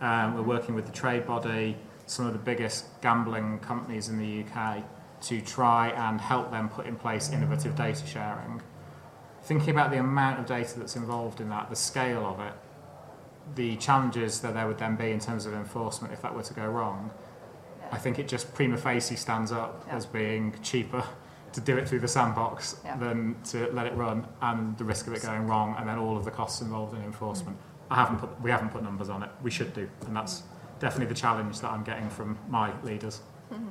Um, 0.00 0.34
we're 0.34 0.42
working 0.42 0.74
with 0.74 0.86
the 0.86 0.92
trade 0.92 1.26
body, 1.26 1.76
some 2.06 2.26
of 2.26 2.32
the 2.32 2.38
biggest 2.38 2.86
gambling 3.00 3.58
companies 3.60 4.08
in 4.08 4.18
the 4.18 4.44
UK, 4.44 4.82
to 5.22 5.40
try 5.40 5.88
and 5.90 6.20
help 6.20 6.50
them 6.50 6.68
put 6.68 6.86
in 6.86 6.96
place 6.96 7.30
innovative 7.30 7.76
data 7.76 8.06
sharing. 8.06 8.62
Thinking 9.44 9.70
about 9.70 9.90
the 9.90 9.98
amount 9.98 10.40
of 10.40 10.46
data 10.46 10.78
that's 10.78 10.96
involved 10.96 11.40
in 11.40 11.50
that, 11.50 11.68
the 11.68 11.76
scale 11.76 12.24
of 12.24 12.40
it, 12.40 12.52
the 13.54 13.76
challenges 13.76 14.40
that 14.40 14.54
there 14.54 14.66
would 14.66 14.78
then 14.78 14.96
be 14.96 15.10
in 15.10 15.20
terms 15.20 15.44
of 15.44 15.52
enforcement 15.52 16.14
if 16.14 16.22
that 16.22 16.34
were 16.34 16.42
to 16.42 16.54
go 16.54 16.66
wrong, 16.66 17.10
I 17.92 17.98
think 17.98 18.18
it 18.18 18.26
just 18.26 18.54
prima 18.54 18.78
facie 18.78 19.16
stands 19.16 19.52
up 19.52 19.84
Yeah. 19.86 19.96
as 19.96 20.06
being 20.06 20.54
cheaper 20.62 21.04
to 21.52 21.60
do 21.60 21.76
it 21.76 21.86
through 21.86 22.00
the 22.00 22.08
sandbox 22.08 22.80
Yeah. 22.84 22.96
than 22.96 23.36
to 23.50 23.70
let 23.72 23.86
it 23.86 23.94
run 23.94 24.26
and 24.40 24.76
the 24.78 24.84
risk 24.84 25.06
of 25.08 25.12
it 25.12 25.22
going 25.22 25.46
wrong 25.46 25.76
and 25.78 25.86
then 25.88 25.98
all 25.98 26.16
of 26.16 26.24
the 26.24 26.30
costs 26.30 26.62
involved 26.62 26.96
in 26.96 27.02
enforcement. 27.04 27.58
Mm. 27.58 27.60
I 27.90 27.94
haven't 27.96 28.16
put, 28.20 28.40
we 28.40 28.50
haven't 28.50 28.70
put 28.70 28.82
numbers 28.82 29.10
on 29.10 29.22
it. 29.22 29.30
We 29.42 29.50
should 29.50 29.74
do, 29.74 29.88
and 30.06 30.16
that's 30.16 30.42
definitely 30.80 31.12
the 31.14 31.20
challenge 31.20 31.60
that 31.60 31.70
I'm 31.70 31.84
getting 31.84 32.08
from 32.08 32.38
my 32.48 32.72
leaders. 32.82 33.20
Mm-hmm. 33.52 33.68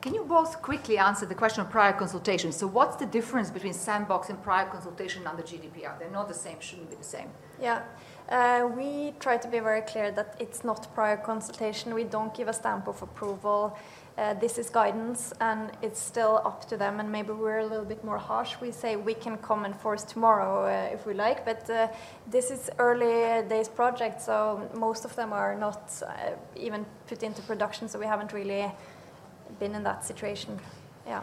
Can 0.00 0.14
you 0.14 0.24
both 0.24 0.62
quickly 0.62 0.96
answer 0.96 1.26
the 1.26 1.34
question 1.34 1.60
of 1.60 1.68
prior 1.68 1.92
consultation? 1.92 2.52
So, 2.52 2.66
what's 2.66 2.96
the 2.96 3.04
difference 3.04 3.50
between 3.50 3.74
sandbox 3.74 4.30
and 4.30 4.42
prior 4.42 4.64
consultation 4.64 5.26
under 5.26 5.42
GDPR? 5.42 5.98
They're 5.98 6.10
not 6.10 6.26
the 6.26 6.34
same, 6.34 6.58
shouldn't 6.58 6.88
be 6.88 6.96
the 6.96 7.04
same. 7.04 7.28
Yeah, 7.60 7.82
uh, 8.30 8.66
we 8.74 9.12
try 9.20 9.36
to 9.36 9.48
be 9.48 9.58
very 9.58 9.82
clear 9.82 10.10
that 10.12 10.36
it's 10.40 10.64
not 10.64 10.94
prior 10.94 11.18
consultation. 11.18 11.92
We 11.92 12.04
don't 12.04 12.32
give 12.32 12.48
a 12.48 12.54
stamp 12.54 12.88
of 12.88 13.02
approval. 13.02 13.76
Uh, 14.16 14.32
this 14.34 14.56
is 14.56 14.70
guidance, 14.70 15.34
and 15.40 15.70
it's 15.82 16.00
still 16.00 16.40
up 16.46 16.66
to 16.70 16.78
them. 16.78 16.98
And 16.98 17.12
maybe 17.12 17.32
we're 17.32 17.58
a 17.58 17.66
little 17.66 17.84
bit 17.84 18.02
more 18.02 18.18
harsh. 18.18 18.56
We 18.58 18.72
say 18.72 18.96
we 18.96 19.12
can 19.12 19.36
come 19.36 19.66
and 19.66 19.76
force 19.76 20.04
tomorrow 20.04 20.64
uh, 20.64 20.94
if 20.94 21.04
we 21.04 21.12
like, 21.12 21.44
but 21.44 21.68
uh, 21.68 21.88
this 22.26 22.50
is 22.50 22.70
early 22.78 23.46
days 23.48 23.68
project, 23.68 24.22
so 24.22 24.66
most 24.74 25.04
of 25.04 25.14
them 25.14 25.34
are 25.34 25.54
not 25.54 25.92
uh, 26.06 26.30
even 26.56 26.86
put 27.06 27.22
into 27.22 27.42
production. 27.42 27.86
So 27.86 27.98
we 27.98 28.06
haven't 28.06 28.32
really 28.32 28.72
been 29.60 29.74
in 29.74 29.84
that 29.84 30.04
situation. 30.04 30.58
Yeah. 31.06 31.22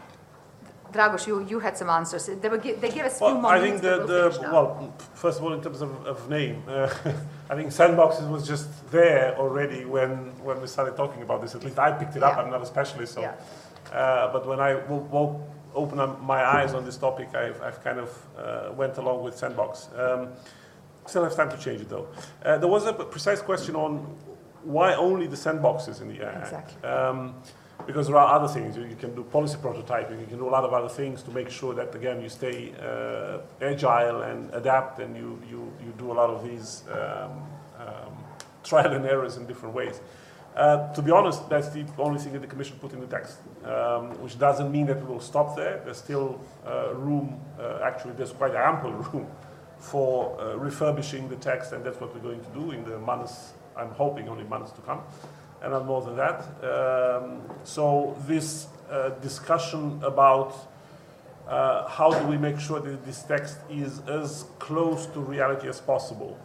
Dragos, 0.94 1.28
you, 1.28 1.46
you 1.46 1.60
had 1.60 1.78
some 1.78 1.90
answers. 1.90 2.28
They, 2.28 2.48
were, 2.48 2.58
they 2.60 2.90
give 2.90 3.06
us 3.06 3.16
a 3.16 3.18
few 3.18 3.26
Well, 3.26 3.42
more 3.42 3.52
I 3.52 3.60
think 3.60 3.84
minutes, 3.84 4.08
the, 4.08 4.14
we'll 4.14 4.30
the 4.32 4.40
well, 4.54 4.94
first 5.16 5.40
of 5.40 5.44
all, 5.44 5.52
in 5.52 5.62
terms 5.62 5.82
of, 5.82 5.92
of 6.06 6.30
name, 6.30 6.64
uh, 6.66 6.88
I 7.50 7.56
think 7.56 7.72
sandboxes 7.72 8.30
was 8.30 8.48
just 8.48 8.70
there 8.90 9.36
already 9.38 9.84
when 9.84 10.10
when 10.46 10.62
we 10.62 10.68
started 10.68 10.96
talking 10.96 11.22
about 11.24 11.42
this. 11.42 11.56
At 11.56 11.64
least 11.66 11.78
I 11.78 11.92
picked 11.92 12.16
it 12.16 12.24
up. 12.24 12.38
I'm 12.38 12.50
not 12.50 12.62
a 12.62 12.66
specialist, 12.66 13.16
so. 13.16 13.22
Yeah. 13.22 13.34
Uh, 13.92 14.32
but 14.32 14.46
when 14.48 14.60
I 14.62 14.74
w- 14.74 15.04
w- 15.12 15.40
opened 15.76 16.00
up 16.02 16.22
my 16.22 16.42
eyes 16.44 16.74
on 16.74 16.86
this 16.86 16.98
topic, 16.98 17.36
I've, 17.36 17.62
I've 17.62 17.84
kind 17.84 18.00
of 18.00 18.10
uh, 18.38 18.72
went 18.74 18.98
along 18.98 19.24
with 19.24 19.38
sandbox. 19.38 19.90
Um, 19.98 20.30
still 21.06 21.24
have 21.24 21.36
time 21.36 21.50
to 21.50 21.58
change 21.58 21.82
it 21.82 21.90
though. 21.90 22.08
Uh, 22.46 22.58
there 22.58 22.70
was 22.70 22.86
a 22.86 22.94
precise 22.94 23.42
question 23.42 23.76
on 23.76 23.98
why 24.64 24.94
only 24.96 25.28
the 25.28 25.38
sandboxes 25.38 26.02
in 26.02 26.08
the 26.10 26.22
air. 26.22 26.40
Exactly. 26.44 26.90
Um, 26.90 27.36
because 27.86 28.08
there 28.08 28.18
are 28.18 28.34
other 28.36 28.48
things. 28.48 28.76
You, 28.76 28.84
you 28.84 28.96
can 28.96 29.16
do 29.16 29.24
policy 29.24 29.58
prototyping. 29.58 30.20
You 30.20 30.28
can 30.28 30.38
do 30.38 30.48
a 30.48 30.50
lot 30.50 30.64
of 30.64 30.74
other 30.74 30.90
things 30.90 31.22
to 31.24 31.32
make 31.32 31.50
sure 31.50 31.74
that 31.76 31.94
again 31.96 32.22
you 32.22 32.30
stay 32.30 32.74
uh, 32.82 33.40
agile 33.62 34.24
and 34.24 34.54
adapt, 34.54 35.00
and 35.00 35.16
you, 35.16 35.42
you, 35.50 35.72
you 35.84 35.94
do 35.98 36.12
a 36.12 36.16
lot 36.16 36.30
of 36.30 36.44
these 36.44 36.84
um, 36.92 37.32
um, 37.80 38.18
trial 38.64 38.94
and 38.94 39.06
errors 39.06 39.38
in 39.38 39.46
different 39.46 39.74
ways. 39.74 40.02
Uh, 40.58 40.92
to 40.92 41.04
be 41.04 41.12
honest, 41.12 41.48
that's 41.50 41.70
the 41.70 41.86
only 42.00 42.20
thing 42.20 42.34
that 42.34 42.40
the 42.40 42.48
Commission 42.48 42.76
put 42.82 42.92
in 42.92 43.00
the 43.00 43.06
text, 43.06 43.38
um, 43.64 44.10
which 44.24 44.40
doesn't 44.40 44.72
mean 44.72 44.88
that 44.88 45.00
we 45.00 45.06
will 45.06 45.20
stop 45.20 45.56
there. 45.56 45.80
There's 45.86 45.98
still 45.98 46.42
uh, 46.66 46.96
room, 46.96 47.40
uh, 47.60 47.82
actually, 47.84 48.14
there's 48.14 48.32
quite 48.32 48.56
ample 48.56 48.92
room 49.14 49.28
for 49.78 50.36
uh, 50.42 50.56
refurbishing 50.58 51.30
the 51.30 51.36
text, 51.36 51.74
and 51.74 51.84
that's 51.86 52.02
what 52.02 52.12
we're 52.14 52.22
going 52.22 52.44
to 52.44 52.50
do 52.60 52.72
in 52.72 52.84
the 52.86 52.98
months, 52.98 53.54
I'm 53.76 53.92
hoping 53.92 54.28
only 54.30 54.46
months 54.46 54.72
to 54.72 54.82
come, 54.82 55.02
and 55.62 55.72
not 55.72 55.86
more 55.86 56.02
than 56.02 56.16
that. 56.16 56.42
Um, 56.64 57.42
so, 57.64 58.16
this 58.28 58.68
uh, 58.90 59.10
discussion 59.22 60.00
about 60.04 60.56
uh, 61.48 61.88
how 61.88 62.12
do 62.12 62.26
we 62.28 62.38
make 62.38 62.60
sure 62.60 62.80
that 62.80 63.06
this 63.06 63.24
text 63.24 63.58
is 63.70 64.00
as 64.08 64.46
close 64.60 65.06
to 65.08 65.20
reality 65.22 65.68
as 65.70 65.80
possible, 65.80 66.38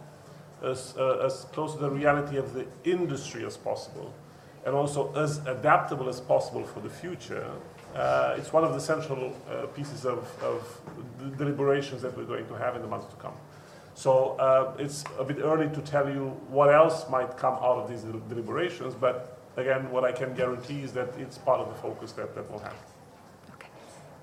as, 0.63 0.95
uh, 0.97 1.25
as 1.25 1.45
close 1.51 1.73
to 1.73 1.79
the 1.79 1.89
reality 1.89 2.37
of 2.37 2.53
the 2.53 2.65
industry 2.85 3.45
as 3.45 3.57
possible, 3.57 4.13
and 4.65 4.73
also 4.73 5.13
as 5.15 5.45
adaptable 5.45 6.07
as 6.07 6.21
possible 6.21 6.63
for 6.63 6.79
the 6.79 6.89
future. 6.89 7.45
Uh, 7.93 8.35
it's 8.37 8.53
one 8.53 8.63
of 8.63 8.73
the 8.73 8.79
central 8.79 9.35
uh, 9.49 9.65
pieces 9.67 10.05
of, 10.05 10.25
of 10.41 10.81
deliberations 11.37 12.01
that 12.01 12.15
we're 12.17 12.23
going 12.23 12.47
to 12.47 12.55
have 12.55 12.75
in 12.75 12.81
the 12.81 12.87
months 12.87 13.07
to 13.07 13.15
come. 13.21 13.33
So 13.95 14.31
uh, 14.37 14.75
it's 14.79 15.03
a 15.19 15.23
bit 15.23 15.39
early 15.39 15.69
to 15.69 15.81
tell 15.81 16.09
you 16.09 16.29
what 16.49 16.73
else 16.73 17.09
might 17.09 17.37
come 17.37 17.53
out 17.55 17.77
of 17.77 17.89
these 17.89 18.01
deliberations, 18.01 18.95
but 18.95 19.39
again, 19.57 19.89
what 19.91 20.03
I 20.03 20.11
can 20.11 20.33
guarantee 20.33 20.81
is 20.81 20.91
that 20.93 21.09
it's 21.17 21.37
part 21.37 21.59
of 21.59 21.67
the 21.69 21.75
focus 21.75 22.11
that, 22.13 22.33
that 22.35 22.49
we'll 22.49 22.59
have. 22.59 22.75
Okay, 23.53 23.67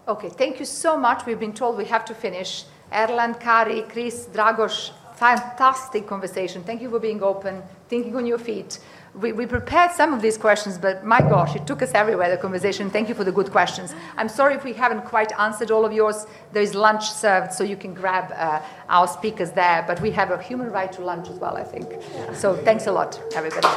Okay, 0.09 0.29
thank 0.29 0.59
you 0.59 0.65
so 0.65 0.97
much. 0.97 1.25
We've 1.25 1.39
been 1.39 1.53
told 1.53 1.79
we 1.79 1.85
have 1.85 2.05
to 2.07 2.15
finish. 2.15 2.65
Erlend, 2.93 3.39
Kari, 3.39 3.83
Chris, 3.83 4.27
Dragos, 4.33 4.91
fantastic 5.15 6.07
conversation. 6.07 6.65
Thank 6.65 6.83
you 6.83 6.91
for 6.91 6.99
being 6.99 7.23
open, 7.23 7.63
thinking 7.89 8.17
on 8.17 8.27
your 8.27 8.39
feet. 8.39 8.81
We, 9.15 9.33
we 9.33 9.45
prepared 9.45 9.91
some 9.91 10.13
of 10.15 10.23
these 10.23 10.39
questions, 10.39 10.79
but 10.79 11.05
my 11.05 11.19
gosh, 11.19 11.57
it 11.57 11.67
took 11.67 11.83
us 11.83 11.91
everywhere, 11.95 12.31
the 12.31 12.37
conversation. 12.37 12.91
Thank 12.91 13.09
you 13.09 13.15
for 13.15 13.25
the 13.25 13.33
good 13.33 13.51
questions. 13.51 13.93
I'm 14.17 14.29
sorry 14.29 14.55
if 14.55 14.63
we 14.63 14.73
haven't 14.73 15.05
quite 15.05 15.33
answered 15.39 15.73
all 15.73 15.85
of 15.85 15.93
yours. 15.93 16.27
There 16.53 16.63
is 16.63 16.75
lunch 16.75 17.11
served, 17.11 17.53
so 17.53 17.65
you 17.65 17.77
can 17.77 17.93
grab 17.93 18.33
uh, 18.33 18.61
our 18.89 19.09
speakers 19.09 19.51
there, 19.51 19.85
but 19.87 20.01
we 20.01 20.13
have 20.13 20.31
a 20.31 20.41
human 20.41 20.71
right 20.71 20.93
to 20.93 21.03
lunch 21.03 21.29
as 21.29 21.41
well, 21.41 21.57
I 21.57 21.65
think. 21.65 21.89
So 22.35 22.55
thanks 22.55 22.87
a 22.87 22.93
lot, 22.93 23.21
everybody. 23.35 23.69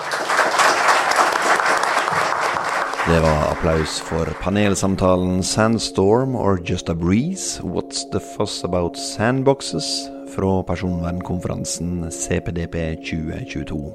Det 3.07 3.19
var 3.19 3.51
applaus 3.51 3.99
for 3.99 4.25
panelsamtalen 4.25 5.43
Sandstorm 5.43 6.35
or 6.35 6.57
Just 6.57 6.89
a 6.89 6.93
Breeze? 6.93 7.59
What's 7.63 8.09
the 8.11 8.19
fuss 8.19 8.63
about 8.63 8.97
sandboxes? 8.97 10.09
fra 10.35 10.63
personvernkonferansen 10.63 12.11
CPDP 12.11 12.75
2022. 12.95 13.93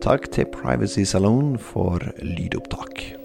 Takk 0.00 0.30
til 0.32 0.46
Privacy 0.48 1.04
Salon 1.04 1.58
for 1.58 2.00
lydopptak. 2.22 3.19